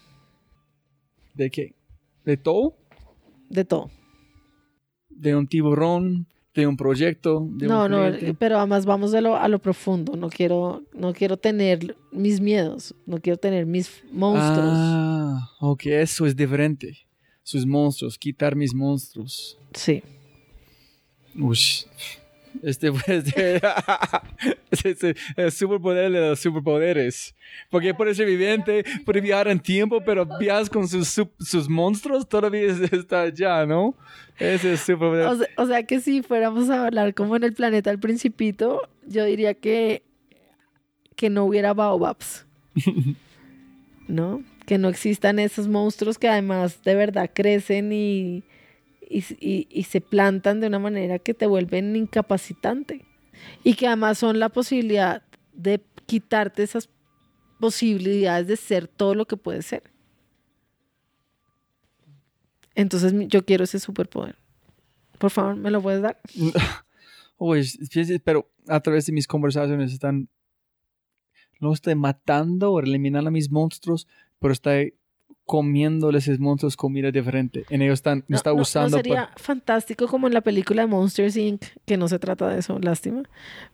¿De 1.35 1.51
qué? 1.51 1.75
¿De 2.25 2.37
todo? 2.37 2.77
de 3.49 3.65
todo. 3.65 3.91
De 5.09 5.35
un 5.35 5.47
tiburón, 5.47 6.27
de 6.55 6.67
un 6.67 6.77
proyecto. 6.77 7.47
De 7.51 7.67
no, 7.67 7.89
no, 7.89 8.13
pero 8.39 8.59
además 8.59 8.87
vamos 8.87 9.15
a 9.15 9.21
lo, 9.21 9.37
a 9.37 9.49
lo 9.49 9.59
profundo. 9.59 10.17
No 10.17 10.29
quiero, 10.29 10.83
no 10.93 11.13
quiero 11.13 11.37
tener 11.37 11.97
mis 12.13 12.41
miedos, 12.41 12.95
no 13.07 13.21
quiero 13.21 13.39
tener 13.39 13.67
mis 13.67 14.03
monstruos. 14.13 14.75
Ah, 14.75 15.51
ok, 15.61 15.87
eso 15.87 16.27
es 16.27 16.37
diferente. 16.37 16.99
Sus 17.43 17.67
monstruos, 17.67 18.19
quitar 18.19 18.55
mis 18.55 18.75
monstruos. 18.75 19.59
Sí. 19.73 20.03
Uy, 21.35 21.59
este 22.63 22.93
este, 24.71 25.17
el 25.37 25.53
superpoder 25.53 26.11
de 26.11 26.21
los 26.29 26.41
superpoderes. 26.41 27.35
Porque 27.71 27.95
por 27.95 28.13
ser 28.15 28.27
viviente, 28.27 28.85
puede 29.05 29.21
viajar 29.21 29.49
en 29.49 29.61
tiempo, 29.61 30.03
pero 30.05 30.27
viajas 30.39 30.69
con 30.71 30.87
sus, 30.87 31.09
sus 31.39 31.69
monstruos, 31.69 32.29
todavía 32.29 32.75
está 32.93 33.23
allá, 33.23 33.67
¿no? 33.67 33.95
Ese 34.39 34.75
es 34.75 34.81
superpoder. 34.81 35.49
O 35.57 35.67
sea, 35.67 35.83
que 35.85 36.01
si 36.01 36.23
fuéramos 36.23 36.71
a 36.71 36.87
hablar 36.87 37.15
como 37.15 37.37
en 37.37 37.45
el 37.45 37.55
planeta 37.55 37.91
del 37.91 37.99
Principito, 37.99 38.89
yo 39.07 39.25
diría 39.25 39.55
que, 39.55 40.03
que 41.17 41.31
no 41.31 41.45
hubiera 41.45 41.75
baobabs. 41.75 42.47
¿No? 44.09 44.43
Que 44.67 44.79
no 44.79 44.89
existan 44.89 45.39
esos 45.39 45.69
monstruos 45.69 46.19
que 46.19 46.29
además 46.29 46.83
de 46.83 46.95
verdad 46.95 47.31
crecen 47.33 47.93
y 47.93 48.43
y, 49.09 49.83
se 49.85 50.01
plantan 50.01 50.61
de 50.61 50.67
una 50.67 50.79
manera 50.79 51.19
que 51.19 51.35
te 51.35 51.47
vuelven 51.47 51.97
incapacitante 51.97 53.05
y 53.65 53.75
que 53.75 53.87
además 53.87 54.19
son 54.19 54.39
la 54.39 54.51
posibilidad 54.51 55.23
de 55.53 55.83
quitarte 56.07 56.63
esas 56.63 56.89
posibilidades 57.59 58.47
de 58.47 58.57
ser 58.57 58.89
todo 58.89 59.15
lo 59.15 59.27
que 59.27 59.37
puedes 59.37 59.67
ser. 59.67 59.83
Entonces 62.75 63.13
yo 63.29 63.45
quiero 63.45 63.65
ese 63.65 63.81
superpoder. 63.81 64.37
Por 65.19 65.31
favor, 65.31 65.57
¿me 65.57 65.71
lo 65.71 65.83
puedes 65.83 66.03
dar? 66.03 66.21
Pero 68.25 68.51
a 68.67 68.81
través 68.81 69.07
de 69.07 69.13
mis 69.13 69.27
conversaciones 69.27 69.93
están... 69.93 70.29
No 71.61 71.73
estoy 71.73 71.97
matando 71.97 72.73
o 72.73 72.81
eliminando 72.81 73.29
a 73.29 73.33
mis 73.33 73.51
monstruos, 73.51 74.07
pero 74.39 74.53
estoy 74.53 74.98
comiéndoles 75.49 76.29
esos 76.29 76.41
monstruos 76.41 76.77
comida 76.77 77.11
diferente. 77.11 77.65
En 77.71 77.81
ellos 77.81 77.95
están, 77.95 78.23
no, 78.29 78.37
está 78.37 78.53
usando. 78.53 78.99
No, 78.99 79.03
sería 79.03 79.31
fantástico 79.37 80.07
como 80.07 80.27
en 80.27 80.35
la 80.35 80.43
película 80.43 80.83
de 80.83 80.89
Monsters 80.89 81.39
Inc., 81.39 81.65
que 81.87 81.97
no 81.97 82.07
se 82.07 82.19
trata 82.19 82.51
de 82.51 82.59
eso, 82.59 82.79
lástima. 82.79 83.23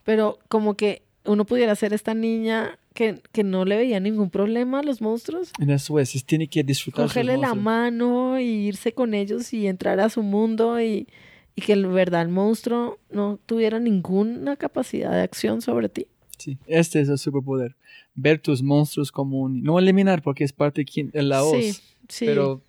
Pero 0.04 0.38
como 0.48 0.74
que 0.74 1.02
uno 1.24 1.44
pudiera 1.44 1.74
ser 1.74 1.92
esta 1.92 2.14
niña 2.14 2.78
que, 2.94 3.20
que 3.32 3.42
no 3.42 3.64
le 3.64 3.76
veía 3.76 3.98
ningún 3.98 4.30
problema 4.30 4.78
a 4.78 4.82
los 4.84 5.00
monstruos. 5.00 5.50
En 5.58 5.68
eso 5.70 5.98
es, 5.98 6.24
tiene 6.24 6.46
que 6.46 6.62
disfrutar. 6.62 7.06
Cogerle 7.06 7.38
la 7.38 7.56
mano 7.56 8.38
y 8.38 8.68
irse 8.68 8.92
con 8.92 9.12
ellos 9.12 9.52
y 9.52 9.66
entrar 9.66 9.98
a 9.98 10.08
su 10.10 10.22
mundo 10.22 10.80
y, 10.80 11.08
y 11.56 11.62
que 11.62 11.72
en 11.72 11.92
verdad 11.92 12.22
el 12.22 12.28
monstruo 12.28 13.00
no 13.10 13.40
tuviera 13.46 13.80
ninguna 13.80 14.54
capacidad 14.54 15.10
de 15.10 15.22
acción 15.22 15.60
sobre 15.60 15.88
ti. 15.88 16.06
Sí, 16.38 16.56
este 16.68 17.00
es 17.00 17.08
el 17.08 17.18
superpoder. 17.18 17.74
Ver 18.14 18.40
tus 18.40 18.62
monstruos 18.62 19.10
como 19.10 19.40
un... 19.40 19.62
No 19.62 19.78
eliminar 19.78 20.22
porque 20.22 20.44
es 20.44 20.52
parte 20.52 20.84
de 20.84 21.22
la 21.22 21.42
voz. 21.42 21.56
Sí, 21.62 21.72
sí. 22.08 22.26
Pero 22.26 22.62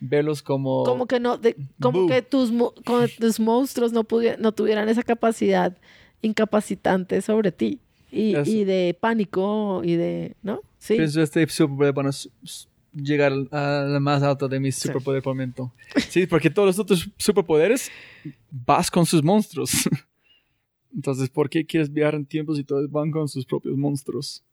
verlos 0.00 0.42
como... 0.42 0.84
como 0.84 1.06
que 1.06 1.18
no, 1.18 1.36
de- 1.38 1.56
como 1.80 2.00
Boo. 2.02 2.08
que 2.08 2.22
tus, 2.22 2.52
mo- 2.52 2.74
como 2.84 3.06
tus 3.18 3.40
monstruos 3.40 3.92
no, 3.92 4.06
no 4.38 4.52
tuvieran 4.52 4.88
esa 4.88 5.02
capacidad 5.02 5.76
incapacitante 6.22 7.20
sobre 7.22 7.52
ti 7.52 7.80
y, 8.10 8.36
y 8.48 8.64
de 8.64 8.96
pánico 8.98 9.82
y 9.84 9.96
de, 9.96 10.36
¿no? 10.42 10.60
Sí. 10.78 10.94
Pienso 10.96 11.20
este 11.22 11.46
superpoder 11.48 11.94
para 11.94 12.10
s- 12.10 12.30
s- 12.42 12.66
llegar 12.92 13.32
a 13.50 13.84
la 13.88 13.98
más 14.00 14.22
alta 14.22 14.46
de 14.46 14.60
Sí. 14.72 14.86
superpoder 14.88 15.22
por 15.22 15.34
momento. 15.34 15.72
Sí, 16.08 16.26
porque 16.26 16.50
todos 16.50 16.66
los 16.66 16.78
otros 16.78 17.08
superpoderes 17.18 17.90
vas 18.50 18.90
con 18.90 19.04
sus 19.06 19.22
monstruos. 19.24 19.72
Entonces, 20.94 21.28
¿por 21.28 21.50
qué 21.50 21.66
quieres 21.66 21.92
viajar 21.92 22.14
en 22.14 22.24
tiempo 22.24 22.54
si 22.54 22.62
todos 22.62 22.88
van 22.90 23.10
con 23.10 23.28
sus 23.28 23.44
propios 23.44 23.76
monstruos? 23.76 24.44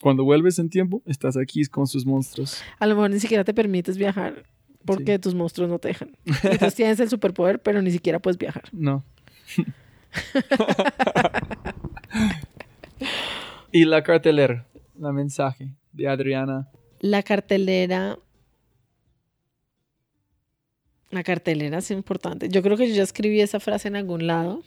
Cuando 0.00 0.24
vuelves 0.24 0.58
en 0.58 0.68
tiempo, 0.70 1.02
estás 1.06 1.36
aquí 1.36 1.64
con 1.66 1.86
sus 1.86 2.04
monstruos. 2.06 2.62
A 2.78 2.86
lo 2.86 2.94
mejor 2.94 3.10
ni 3.10 3.20
siquiera 3.20 3.44
te 3.44 3.54
permites 3.54 3.96
viajar 3.98 4.44
porque 4.84 5.14
Sí. 5.14 5.18
tus 5.18 5.34
monstruos 5.34 5.68
no 5.70 5.78
te 5.78 5.88
dejan. 5.88 6.16
Entonces 6.44 6.74
tienes 6.74 7.00
el 7.00 7.08
superpoder, 7.08 7.60
pero 7.60 7.82
ni 7.82 7.90
siquiera 7.90 8.18
puedes 8.20 8.38
viajar. 8.38 8.64
No. 8.72 9.02
y 13.72 13.84
la 13.84 14.02
cartelera, 14.02 14.66
la 14.98 15.12
mensaje 15.12 15.74
de 15.92 16.08
Adriana. 16.08 16.68
La 17.00 17.22
cartelera. 17.22 18.18
La 21.10 21.22
cartelera 21.22 21.78
es 21.78 21.90
importante. 21.90 22.48
Yo 22.48 22.62
creo 22.62 22.76
que 22.76 22.88
yo 22.88 22.94
ya 22.94 23.02
escribí 23.02 23.40
esa 23.40 23.60
frase 23.60 23.88
en 23.88 23.96
algún 23.96 24.26
lado. 24.26 24.62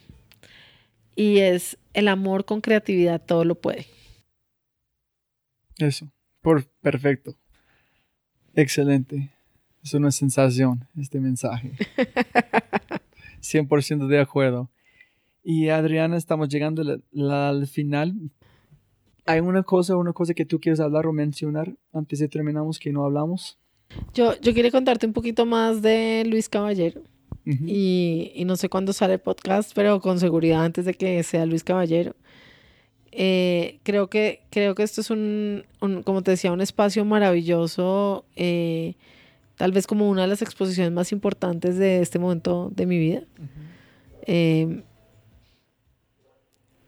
Y 1.16 1.38
es 1.38 1.76
el 1.92 2.08
amor 2.08 2.44
con 2.44 2.60
creatividad 2.60 3.20
todo 3.24 3.44
lo 3.44 3.56
puede. 3.56 3.86
Eso. 5.80 6.10
Por 6.42 6.64
perfecto. 6.80 7.34
Excelente. 8.54 9.30
Es 9.82 9.94
una 9.94 10.10
sensación 10.10 10.86
este 10.98 11.20
mensaje. 11.20 11.72
100% 13.40 14.06
de 14.06 14.20
acuerdo. 14.20 14.70
Y 15.42 15.68
Adriana, 15.68 16.16
estamos 16.16 16.48
llegando 16.48 16.82
al, 16.82 17.02
la- 17.12 17.48
al 17.48 17.66
final. 17.66 18.14
¿Hay 19.26 19.40
una 19.40 19.62
cosa, 19.62 19.96
una 19.96 20.12
cosa 20.12 20.34
que 20.34 20.44
tú 20.44 20.60
quieres 20.60 20.80
hablar 20.80 21.06
o 21.06 21.12
mencionar 21.12 21.72
antes 21.92 22.18
de 22.18 22.28
terminamos 22.28 22.78
que 22.78 22.92
no 22.92 23.04
hablamos? 23.04 23.58
Yo, 24.14 24.38
yo 24.40 24.54
quería 24.54 24.70
contarte 24.70 25.06
un 25.06 25.12
poquito 25.12 25.46
más 25.46 25.82
de 25.82 26.24
Luis 26.26 26.48
Caballero. 26.48 27.00
Ujú. 27.46 27.64
Y, 27.66 28.32
y 28.34 28.44
no 28.44 28.56
sé 28.56 28.68
cuándo 28.68 28.92
sale 28.92 29.14
el 29.14 29.20
podcast, 29.20 29.72
pero 29.74 30.00
con 30.00 30.20
seguridad 30.20 30.64
antes 30.64 30.84
de 30.84 30.94
que 30.94 31.22
sea 31.22 31.46
Luis 31.46 31.64
Caballero. 31.64 32.14
Eh, 33.12 33.80
creo, 33.82 34.08
que, 34.08 34.42
creo 34.50 34.74
que 34.74 34.82
esto 34.82 35.00
es 35.00 35.10
un, 35.10 35.64
un, 35.80 36.02
como 36.02 36.22
te 36.22 36.32
decía, 36.32 36.52
un 36.52 36.60
espacio 36.60 37.04
maravilloso, 37.04 38.24
eh, 38.36 38.94
tal 39.56 39.72
vez 39.72 39.86
como 39.86 40.08
una 40.08 40.22
de 40.22 40.28
las 40.28 40.42
exposiciones 40.42 40.92
más 40.92 41.10
importantes 41.12 41.76
de 41.76 42.00
este 42.00 42.18
momento 42.18 42.70
de 42.74 42.86
mi 42.86 42.98
vida. 42.98 43.22
Eh, 44.26 44.82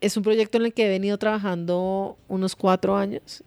es 0.00 0.16
un 0.16 0.22
proyecto 0.22 0.58
en 0.58 0.66
el 0.66 0.74
que 0.74 0.86
he 0.86 0.88
venido 0.88 1.18
trabajando 1.18 2.16
unos 2.28 2.56
cuatro 2.56 2.96
años 2.96 3.42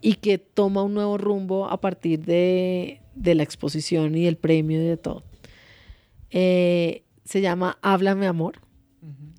y 0.00 0.14
que 0.14 0.38
toma 0.38 0.82
un 0.82 0.94
nuevo 0.94 1.18
rumbo 1.18 1.68
a 1.68 1.80
partir 1.80 2.24
de, 2.24 3.00
de 3.14 3.34
la 3.34 3.42
exposición 3.42 4.16
y 4.16 4.24
del 4.24 4.36
premio 4.36 4.80
y 4.80 4.84
de 4.84 4.96
todo. 4.96 5.22
Se 6.30 7.40
llama 7.40 7.78
Háblame 7.82 8.26
Amor 8.26 8.58
Ujú. 9.02 9.31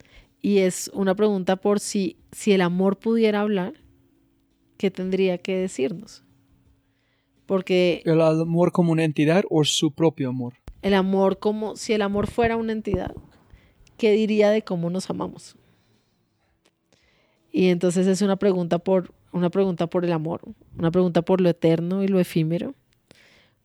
Y 0.44 0.60
es 0.60 0.92
una 0.94 1.16
pregunta 1.16 1.56
por 1.56 1.80
si, 1.80 2.18
si 2.32 2.52
el 2.52 2.62
amor 2.62 3.00
pudiera 3.00 3.42
hablar, 3.42 3.74
¿qué 4.78 4.92
tendría 4.92 5.40
que 5.40 5.58
decirnos? 5.58 6.24
Porque 7.48 8.04
¿El 8.06 8.22
amor 8.22 8.72
como 8.72 8.92
una 8.92 9.04
entidad 9.04 9.44
o 9.50 9.64
su 9.64 9.92
propio 9.92 10.30
amor? 10.30 10.54
el 10.84 10.94
amor 10.94 11.40
como 11.40 11.76
si 11.78 11.94
el 11.94 12.02
amor 12.02 12.28
fuera 12.28 12.58
una 12.58 12.74
entidad, 12.74 13.16
¿qué 13.98 14.12
diría 14.12 14.52
de 14.52 14.64
cómo 14.64 14.90
nos 14.90 15.10
amamos? 15.10 15.56
Y 17.52 17.68
entonces 17.68 18.06
es 18.06 18.22
una 18.22 18.36
pregunta 18.36 18.80
por 18.80 19.14
una 19.32 19.50
pregunta 19.50 19.88
por 19.88 20.06
el 20.06 20.12
amor, 20.12 20.42
una 20.78 20.92
pregunta 20.92 21.24
por 21.24 21.42
lo 21.42 21.50
eterno 21.50 22.04
y 22.04 22.08
lo 22.08 22.20
efímero, 22.20 22.76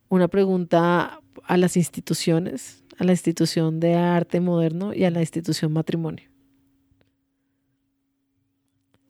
una 0.09 0.29
pregunta 0.29 1.21
a 1.45 1.57
las 1.57 1.77
instituciones, 1.77 2.85
a 2.99 3.05
la 3.05 3.13
institución 3.13 3.81
de 3.81 3.95
arte 3.95 4.41
moderno 4.41 4.95
y 4.95 5.05
a 5.05 5.11
la 5.11 5.21
institución 5.21 5.73
matrimonio. 5.73 6.28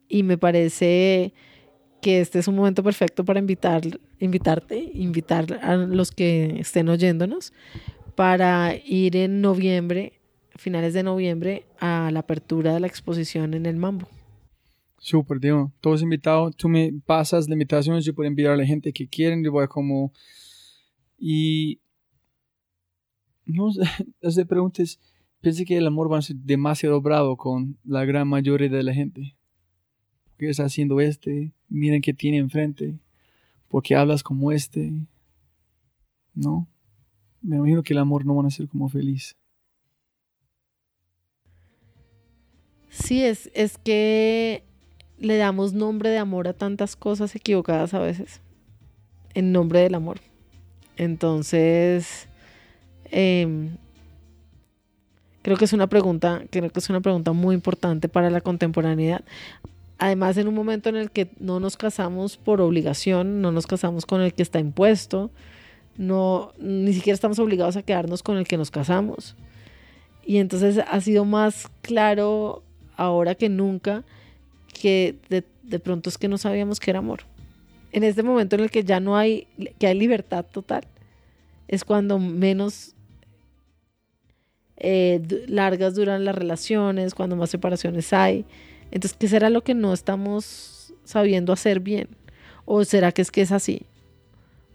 Y 0.08 0.22
me 0.22 0.38
parece 0.38 1.32
que 2.00 2.20
este 2.20 2.38
es 2.38 2.48
un 2.48 2.56
momento 2.56 2.82
perfecto 2.82 3.24
para 3.24 3.40
invitar, 3.40 3.82
invitarte, 4.20 4.90
invitar 4.94 5.58
a 5.62 5.76
los 5.76 6.12
que 6.12 6.60
estén 6.60 6.88
oyéndonos 6.88 7.52
para 8.14 8.74
ir 8.84 9.16
en 9.16 9.40
noviembre, 9.40 10.20
finales 10.56 10.94
de 10.94 11.02
noviembre, 11.02 11.66
a 11.78 12.10
la 12.12 12.20
apertura 12.20 12.74
de 12.74 12.80
la 12.80 12.86
exposición 12.86 13.54
en 13.54 13.66
el 13.66 13.76
Mambo. 13.76 14.08
Súper, 14.98 15.38
digo, 15.38 15.72
todos 15.80 16.02
invitados. 16.02 16.56
Tú 16.56 16.68
me 16.68 16.92
pasas 17.06 17.48
la 17.48 17.54
invitación, 17.54 18.00
yo 18.00 18.14
puedo 18.14 18.26
enviar 18.26 18.52
a 18.52 18.56
la 18.56 18.66
gente 18.66 18.92
que 18.92 19.06
quieren. 19.06 19.44
Yo 19.44 19.52
voy 19.52 19.68
como. 19.68 20.12
Y. 21.16 21.80
No 23.46 23.70
sé, 23.70 24.44
preguntas. 24.46 24.98
Pensé 25.40 25.64
que 25.64 25.76
el 25.76 25.86
amor 25.86 26.12
va 26.12 26.18
a 26.18 26.22
ser 26.22 26.36
demasiado 26.36 27.00
bravo 27.00 27.36
con 27.36 27.78
la 27.84 28.04
gran 28.04 28.26
mayoría 28.26 28.68
de 28.68 28.82
la 28.82 28.92
gente. 28.92 29.37
¿Por 30.38 30.46
qué 30.46 30.50
estás 30.50 30.66
haciendo 30.66 31.00
este? 31.00 31.50
Miren 31.68 32.00
qué 32.00 32.14
tiene 32.14 32.36
enfrente. 32.36 32.94
¿Por 33.66 33.82
qué 33.82 33.96
hablas 33.96 34.22
como 34.22 34.52
este? 34.52 34.92
No. 36.32 36.68
Me 37.42 37.56
imagino 37.56 37.82
que 37.82 37.92
el 37.92 37.98
amor 37.98 38.24
no 38.24 38.36
van 38.36 38.46
a 38.46 38.50
ser 38.52 38.68
como 38.68 38.88
feliz. 38.88 39.34
Sí, 42.88 43.24
es, 43.24 43.50
es 43.52 43.78
que 43.78 44.62
le 45.18 45.38
damos 45.38 45.72
nombre 45.72 46.08
de 46.08 46.18
amor 46.18 46.46
a 46.46 46.52
tantas 46.52 46.94
cosas 46.94 47.34
equivocadas 47.34 47.92
a 47.92 47.98
veces, 47.98 48.40
en 49.34 49.50
nombre 49.50 49.80
del 49.80 49.96
amor. 49.96 50.20
Entonces, 50.96 52.28
em, 53.06 53.70
creo 55.42 55.56
que 55.56 55.64
es 55.64 55.72
una 55.72 55.88
pregunta, 55.88 56.44
creo 56.48 56.70
que 56.70 56.78
es 56.78 56.88
una 56.90 57.00
pregunta 57.00 57.32
muy 57.32 57.56
importante 57.56 58.08
para 58.08 58.30
la 58.30 58.40
contemporaneidad. 58.40 59.24
Además, 59.98 60.36
en 60.36 60.48
un 60.48 60.54
momento 60.54 60.88
en 60.88 60.96
el 60.96 61.10
que 61.10 61.28
no 61.40 61.58
nos 61.60 61.76
casamos 61.76 62.36
por 62.36 62.60
obligación, 62.60 63.42
no 63.42 63.50
nos 63.50 63.66
casamos 63.66 64.06
con 64.06 64.20
el 64.20 64.32
que 64.32 64.42
está 64.42 64.60
impuesto, 64.60 65.30
no, 65.96 66.52
ni 66.58 66.92
siquiera 66.92 67.14
estamos 67.14 67.38
obligados 67.40 67.76
a 67.76 67.82
quedarnos 67.82 68.22
con 68.22 68.36
el 68.36 68.46
que 68.46 68.56
nos 68.56 68.70
casamos. 68.70 69.34
Y 70.24 70.38
entonces 70.38 70.78
ha 70.78 71.00
sido 71.00 71.24
más 71.24 71.68
claro 71.82 72.62
ahora 72.96 73.34
que 73.34 73.48
nunca 73.48 74.04
que 74.80 75.16
de, 75.28 75.44
de 75.64 75.78
pronto 75.80 76.08
es 76.08 76.18
que 76.18 76.28
no 76.28 76.38
sabíamos 76.38 76.78
que 76.78 76.90
era 76.90 77.00
amor. 77.00 77.20
En 77.90 78.04
este 78.04 78.22
momento 78.22 78.54
en 78.56 78.62
el 78.62 78.70
que 78.70 78.84
ya 78.84 79.00
no 79.00 79.16
hay, 79.16 79.48
que 79.78 79.86
hay 79.86 79.98
libertad 79.98 80.44
total, 80.44 80.84
es 81.66 81.84
cuando 81.84 82.18
menos 82.18 82.94
eh, 84.76 85.20
largas 85.48 85.94
duran 85.94 86.24
las 86.24 86.34
relaciones, 86.34 87.14
cuando 87.14 87.34
más 87.36 87.50
separaciones 87.50 88.12
hay. 88.12 88.44
Entonces, 88.90 89.16
¿qué 89.18 89.28
será 89.28 89.50
lo 89.50 89.62
que 89.62 89.74
no 89.74 89.92
estamos 89.92 90.94
sabiendo 91.04 91.52
hacer 91.52 91.80
bien? 91.80 92.08
¿O 92.64 92.84
será 92.84 93.12
que 93.12 93.22
es 93.22 93.30
que 93.30 93.42
es 93.42 93.52
así? 93.52 93.82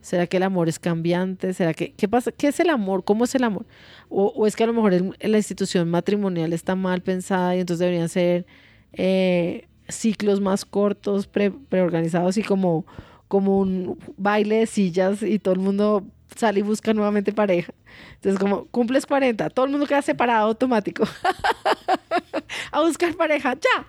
¿Será 0.02 0.28
que 0.28 0.38
el 0.38 0.44
amor 0.44 0.68
es 0.68 0.80
cambiante? 0.80 1.54
¿Será 1.54 1.74
que 1.74 1.94
qué 1.94 2.08
pasa? 2.08 2.32
¿Qué 2.32 2.48
es 2.48 2.60
el 2.60 2.70
amor? 2.70 3.04
¿Cómo 3.06 3.24
es 3.24 3.36
el 3.36 3.44
amor? 3.44 3.66
O, 4.10 4.46
es 4.46 4.56
que 4.56 4.64
a 4.64 4.68
lo 4.68 4.74
mejor 4.74 4.94
la 5.20 5.38
institución 5.38 5.90
matrimonial 5.90 6.52
está 6.52 6.76
mal 6.76 7.02
pensada 7.02 7.56
y 7.56 7.62
entonces 7.62 7.80
deberían 7.80 8.10
ser 8.10 8.46
eh, 8.92 9.68
ciclos 9.88 10.42
más 10.42 10.66
cortos, 10.66 11.28
pre- 11.28 11.52
preorganizados 11.52 12.38
y 12.38 12.44
como, 12.44 12.86
como 13.30 13.60
un 13.60 13.98
baile 14.18 14.58
de 14.58 14.66
sillas 14.66 15.24
y 15.24 15.40
todo 15.40 15.54
el 15.54 15.62
mundo 15.62 16.04
sale 16.36 16.60
y 16.60 16.64
busca 16.64 16.94
nuevamente 16.94 17.32
pareja. 17.34 17.74
Entonces, 18.16 18.40
como 18.40 18.66
cumples 18.66 19.06
40, 19.06 19.50
todo 19.50 19.66
el 19.66 19.72
mundo 19.72 19.86
queda 19.88 20.02
separado 20.02 20.48
automático. 20.48 21.04
a 22.72 22.82
buscar 22.82 23.16
pareja, 23.16 23.56
ya. 23.56 23.88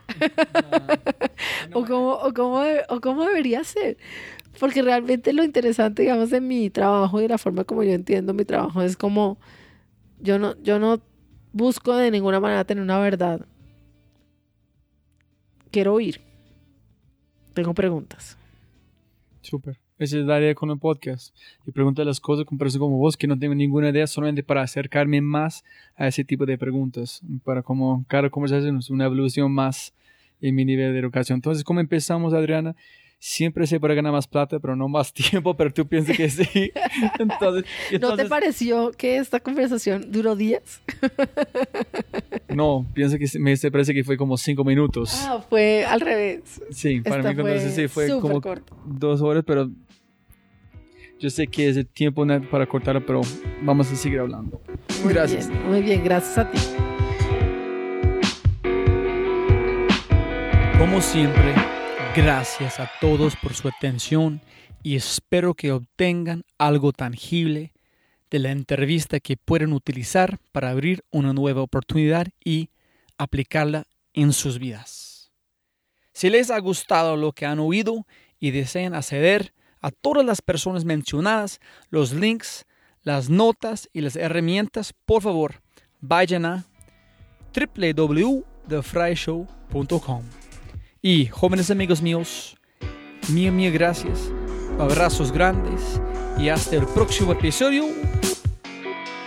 o, 1.75 1.85
cómo, 1.85 2.13
o, 2.15 2.33
cómo 2.35 2.61
de- 2.61 2.85
o 2.89 3.01
cómo 3.01 3.25
debería 3.25 3.65
ser. 3.65 3.97
Porque 4.61 4.83
realmente 4.83 5.33
lo 5.33 5.43
interesante, 5.43 6.03
digamos, 6.03 6.31
de 6.31 6.41
mi 6.41 6.71
trabajo 6.71 7.21
y 7.21 7.29
la 7.29 7.39
forma 7.39 7.65
como 7.65 7.83
yo 7.83 7.93
entiendo 7.93 8.35
mi 8.35 8.45
trabajo 8.45 8.83
es 8.83 8.97
como 8.97 9.39
yo 10.21 10.39
no, 10.39 10.55
yo 10.63 10.79
no 10.79 11.01
busco 11.53 11.95
de 11.97 12.11
ninguna 12.11 12.41
manera 12.41 12.65
tener 12.65 12.83
una 12.83 12.99
verdad. 12.99 13.47
Quiero 15.71 15.95
oír. 15.95 16.21
Tengo 17.53 17.75
preguntas. 17.75 18.37
Súper. 19.41 19.79
Esa 20.05 20.19
es 20.19 20.27
la 20.27 20.39
idea 20.39 20.55
con 20.55 20.69
el 20.71 20.79
podcast. 20.79 21.35
Y 21.67 21.73
preguntar 21.73 22.05
las 22.05 22.21
cosas 22.21 22.45
con 22.45 22.59
personas 22.59 22.81
como 22.81 22.99
vos 22.99 23.17
que 23.17 23.27
no 23.27 23.39
tengo 23.39 23.55
ninguna 23.55 23.89
idea, 23.89 24.07
solamente 24.07 24.43
para 24.43 24.61
acercarme 24.61 25.23
más 25.23 25.65
a 25.97 26.07
ese 26.07 26.25
tipo 26.25 26.45
de 26.45 26.59
preguntas. 26.59 27.23
Para 27.43 27.63
como 27.63 28.05
cada 28.07 28.29
conversación 28.29 28.77
es 28.77 28.91
una 28.91 29.07
evolución 29.07 29.51
más 29.51 29.95
en 30.43 30.55
mi 30.55 30.67
nivel 30.67 30.93
de 30.93 30.99
educación. 30.99 31.37
Entonces, 31.37 31.65
¿cómo 31.65 31.81
empezamos, 31.81 32.35
Adriana? 32.35 32.77
Siempre 33.19 33.67
se 33.67 33.81
puede 33.81 33.95
ganar 33.95 34.13
más 34.13 34.29
plata, 34.29 34.59
pero 34.59 34.77
no 34.77 34.89
más 34.89 35.11
tiempo, 35.15 35.57
pero 35.57 35.73
tú 35.73 35.87
piensas 35.87 36.19
que 36.19 36.29
sí. 36.29 36.71
entonces, 37.19 37.65
¿No 37.99 38.15
te 38.15 38.27
pareció 38.27 38.91
que 38.91 39.17
esta 39.17 39.41
conversación 39.41 40.13
duró 40.13 40.37
días? 40.37 40.83
no, 42.55 42.87
pienso 42.93 43.17
que 43.17 43.27
me 43.39 43.57
parece 43.71 43.95
que 43.95 44.05
fue 44.05 44.19
como 44.19 44.37
cinco 44.37 44.65
minutos. 44.65 45.25
Ah, 45.27 45.43
fue 45.49 45.87
al 45.87 46.03
revés. 46.03 46.61
Sí, 46.71 47.01
para 47.01 47.33
mí 47.33 47.41
fue 47.41 47.71
sí, 47.71 47.89
fue 47.89 48.21
como 48.21 48.43
corto. 48.43 48.77
dos 48.85 49.23
horas, 49.23 49.45
pero 49.47 49.71
yo 51.25 51.31
sé 51.31 51.47
que 51.47 51.71
es 51.71 51.79
el 51.79 51.87
tiempo 51.87 52.27
para 52.51 52.67
cortar, 52.67 53.03
pero 53.07 53.23
vamos 53.63 53.91
a 53.91 53.97
seguir 53.97 54.21
hablando. 54.21 54.61
Muy 55.03 55.15
gracias. 55.15 55.49
muy 55.49 55.81
bien, 55.81 56.05
gracias 56.05 56.37
a 56.37 56.51
ti. 56.51 56.59
Como 60.79 61.01
siempre, 61.01 61.55
gracias 62.15 62.79
a 62.79 62.91
todos 63.01 63.37
por 63.37 63.55
su 63.55 63.69
atención 63.69 64.43
y 64.83 64.97
espero 64.97 65.55
que 65.55 65.73
obtengan 65.73 66.45
algo 66.59 66.93
tangible 66.93 67.73
de 68.31 68.41
la 68.41 68.51
entrevista 68.51 69.19
que 69.19 69.39
pueden 69.39 69.73
utilizar 69.73 70.39
para 70.53 70.69
abrir 70.69 71.05
una 71.11 71.33
nueva 71.33 71.63
oportunidad 71.63 72.27
y 72.45 72.69
aplicarla 73.17 73.87
en 74.13 74.35
sus 74.35 74.59
vidas. 74.59 75.33
Si 76.13 76.29
les 76.29 76.51
ha 76.51 76.59
gustado 76.59 77.17
lo 77.17 77.33
que 77.33 77.47
han 77.47 77.61
oído 77.61 78.07
y 78.39 78.51
desean 78.51 78.95
acceder 78.95 79.55
a 79.85 79.91
todas 79.91 80.25
las 80.25 80.41
personas 80.41 80.87
mencionadas, 80.87 81.61
los 81.91 82.15
links, 82.15 82.65
las 83.03 83.29
notas 83.29 83.91
y 83.93 84.01
las 84.01 84.17
herramientas, 84.17 84.95
por 85.05 85.21
favor, 85.21 85.61
vayan 86.01 86.47
a 86.47 86.65
www.thefryshow.com. 87.55 90.23
Y 91.03 91.27
jóvenes 91.27 91.71
amigos 91.71 92.01
míos, 92.01 92.57
mío, 93.29 93.53
mío, 93.53 93.71
gracias, 93.75 94.33
abrazos 94.79 95.31
grandes 95.31 96.01
y 96.39 96.49
hasta 96.49 96.77
el 96.77 96.87
próximo 96.87 97.33
episodio. 97.33 97.85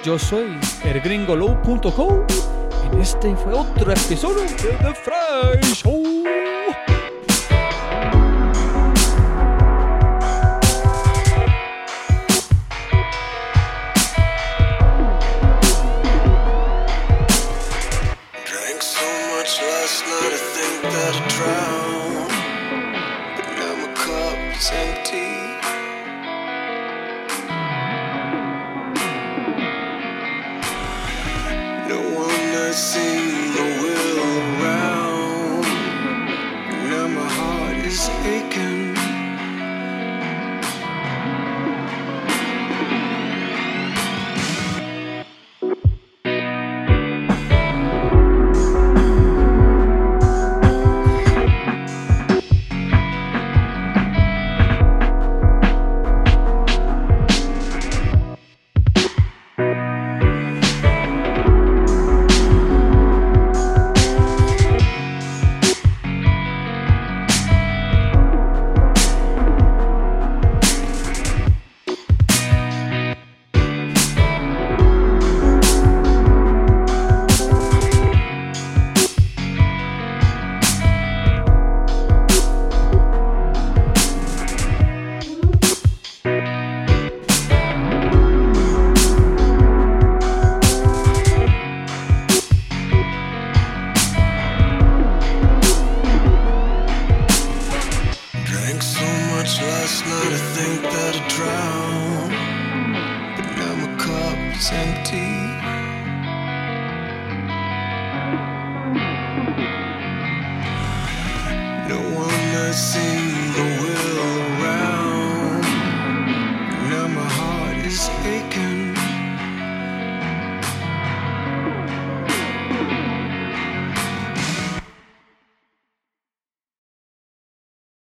Yo 0.04 0.18
soy 0.18 0.58
elgringolow.com 0.84 2.26
y 2.98 3.00
este 3.00 3.36
fue 3.36 3.54
otro 3.54 3.92
episodio 3.92 4.42
de 4.42 4.50
The 4.50 4.96
Fry 4.96 5.62
Show. 5.76 6.24